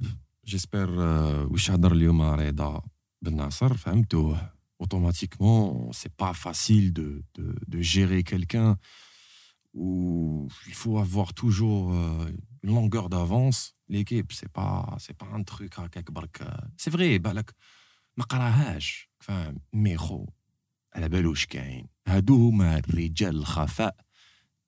j'espère 0.51 1.03
آه، 1.03 1.47
واش 1.51 1.71
هضر 1.71 1.93
اليوم 1.93 2.23
رضا 2.23 2.83
بن 3.23 3.37
ناصر 3.37 3.77
فهمتوه 3.77 4.53
automatiquement 4.81 5.93
c'est 5.93 6.09
pas 6.19 6.33
facile 6.33 6.93
de 6.93 7.21
de 7.35 7.53
de 7.69 7.81
gérer 7.81 8.23
quelqu'un 8.23 8.77
où 9.75 10.49
il 10.67 10.75
faut 10.75 10.99
avoir 10.99 11.33
toujours 11.43 11.93
euh, 11.93 12.27
une 12.65 12.75
longueur 12.75 13.09
d'avance. 13.09 13.61
L'équipe 13.89 14.33
c'est 14.39 14.53
pas 14.59 14.97
c'est 14.99 15.17
pas 15.17 15.31
un 15.33 15.43
truc 15.43 15.79
هكاك 15.79 16.11
برك 16.11 16.61
c'est 16.77 16.91
vrai 16.91 17.19
بالك 17.19 17.55
ما 18.17 18.25
قراهاش 18.25 19.11
فاهم 19.21 19.61
mais 19.73 19.97
خو 19.97 20.27
على 20.95 21.09
بالوش 21.09 21.47
كاين 21.47 21.87
هادو 22.09 22.49
هما 22.49 22.79
الرجال 22.79 23.37
الخفاء 23.37 23.97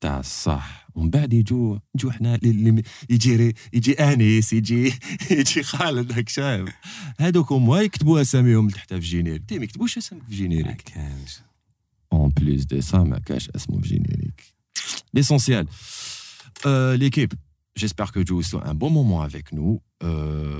تاع 0.03 0.21
الصح 0.21 0.89
ومن 0.95 1.11
بعد 1.11 1.33
يجوا 1.33 1.79
يجوا 1.95 2.13
حنا 2.13 2.35
اللي- 2.35 2.51
اللي 2.51 2.83
يجي 3.11 3.37
ري- 3.37 3.55
يجي 3.73 3.93
أنيس 3.93 4.53
يجي 4.53 4.93
يجي 5.31 5.63
خالد 5.63 6.13
هاك 6.13 6.29
شايف 6.29 6.69
هادوك 7.21 7.53
هما 7.53 7.81
يكتبوا 7.81 8.21
اساميهم 8.21 8.69
تحت 8.69 8.95
في 8.95 9.01
générique 9.01 9.45
تي 9.49 9.59
ما 9.59 9.65
يكتبوش 9.65 9.99
اسامك 9.99 10.23
في 10.23 10.31
ما 10.31 10.37
générique 10.37 10.83
كانش 10.83 11.41
en 12.13 12.29
plus 12.29 12.65
de 12.65 12.81
ça 12.81 12.99
ما 12.99 13.19
كاش 13.19 13.51
اسمه 13.51 13.81
في 13.81 13.89
générique 13.89 14.43
l'essentiel 15.15 15.67
l'équipe 16.95 17.33
j'espère 17.79 18.11
que 18.11 18.23
جوزتوا 18.23 18.71
un 18.71 18.79
bon 18.79 18.93
moment 18.93 19.27
avec 19.27 19.55
nous 19.55 19.83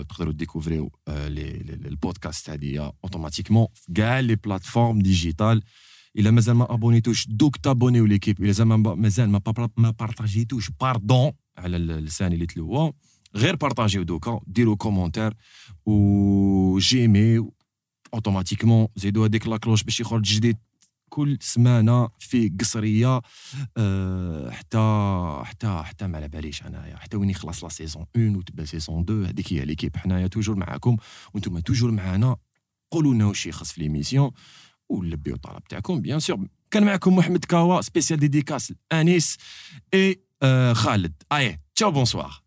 تقدروا 0.09 0.33
ديكوفريو 0.33 0.93
البودكاست 1.09 2.51
هذه 2.51 2.93
automatiquement 3.05 3.67
في 3.75 3.93
كاع 3.95 4.21
les 4.21 4.37
plateformes 4.37 4.99
digitales 4.99 5.63
الا 6.19 6.31
مازال 6.31 6.55
ما 6.57 6.75
ابونيتوش 6.75 7.27
دوك 7.29 7.57
تابونيو 7.57 8.07
l'équipe 8.07 8.43
الا 8.43 8.53
زعما 8.53 8.77
ما- 8.77 8.95
مازال 8.95 9.31
ما 9.31 9.41
ما 9.77 9.91
بارطاجيتوش 9.91 10.71
pardon 10.81 11.33
على 11.59 11.77
اللسان 11.77 12.33
اللي 12.33 12.47
تلوى 12.47 12.93
غير 13.37 13.57
بارطاجيو 13.57 14.03
دوكا 14.03 14.41
ديروا 14.47 14.77
commentaire 14.77 15.35
و 15.87 16.79
j'aime 16.79 17.49
automatiquement 18.15 18.89
زيدوا 18.97 19.27
هذيك 19.27 19.47
la 19.47 19.56
cloche 19.56 19.83
باش 19.83 20.01
يخرج 20.01 20.23
جديد 20.23 20.57
كل 21.09 21.39
سمانه 21.41 22.09
في 22.19 22.49
قصريه 22.61 23.21
أه 23.77 24.51
حتى 24.51 24.79
حتى 25.45 25.83
حتى 25.85 26.07
ما 26.07 26.17
على 26.17 26.29
باليش 26.29 26.63
انايا 26.63 26.97
حتى 26.97 27.17
وين 27.17 27.31
يخلص 27.31 27.65
la 27.65 27.69
saison 27.71 28.07
1 28.17 28.37
وتبدا 28.37 28.65
saison 28.65 29.01
2 29.03 29.25
هذيك 29.27 29.53
هي 29.53 29.65
l'équipe 29.65 29.97
حنايا 29.97 30.27
toujours 30.27 30.57
معاكم 30.57 30.97
وأنتم 31.35 31.59
toujours 31.59 31.91
معانا 31.91 32.37
قولوا 32.91 33.15
لنا 33.15 33.27
واش 33.27 33.47
يخص 33.47 33.73
في 33.73 33.81
l'émission 33.81 34.31
ونلبيو 34.93 35.35
الطلب 35.35 35.65
تاعكم؟ 35.69 36.01
bien 36.01 36.21
sûr 36.21 36.47
كان 36.71 36.85
معكم 36.85 37.17
محمد 37.17 37.45
كاوا 37.45 37.81
spéciale 37.81 38.21
dédicace 38.21 38.73
انيس 38.93 39.39
اي 39.95 40.21
آه 40.43 40.73
خالد 40.73 41.23
إيه 41.33 41.61
ciao 41.75 41.91
bonsoir 41.91 42.43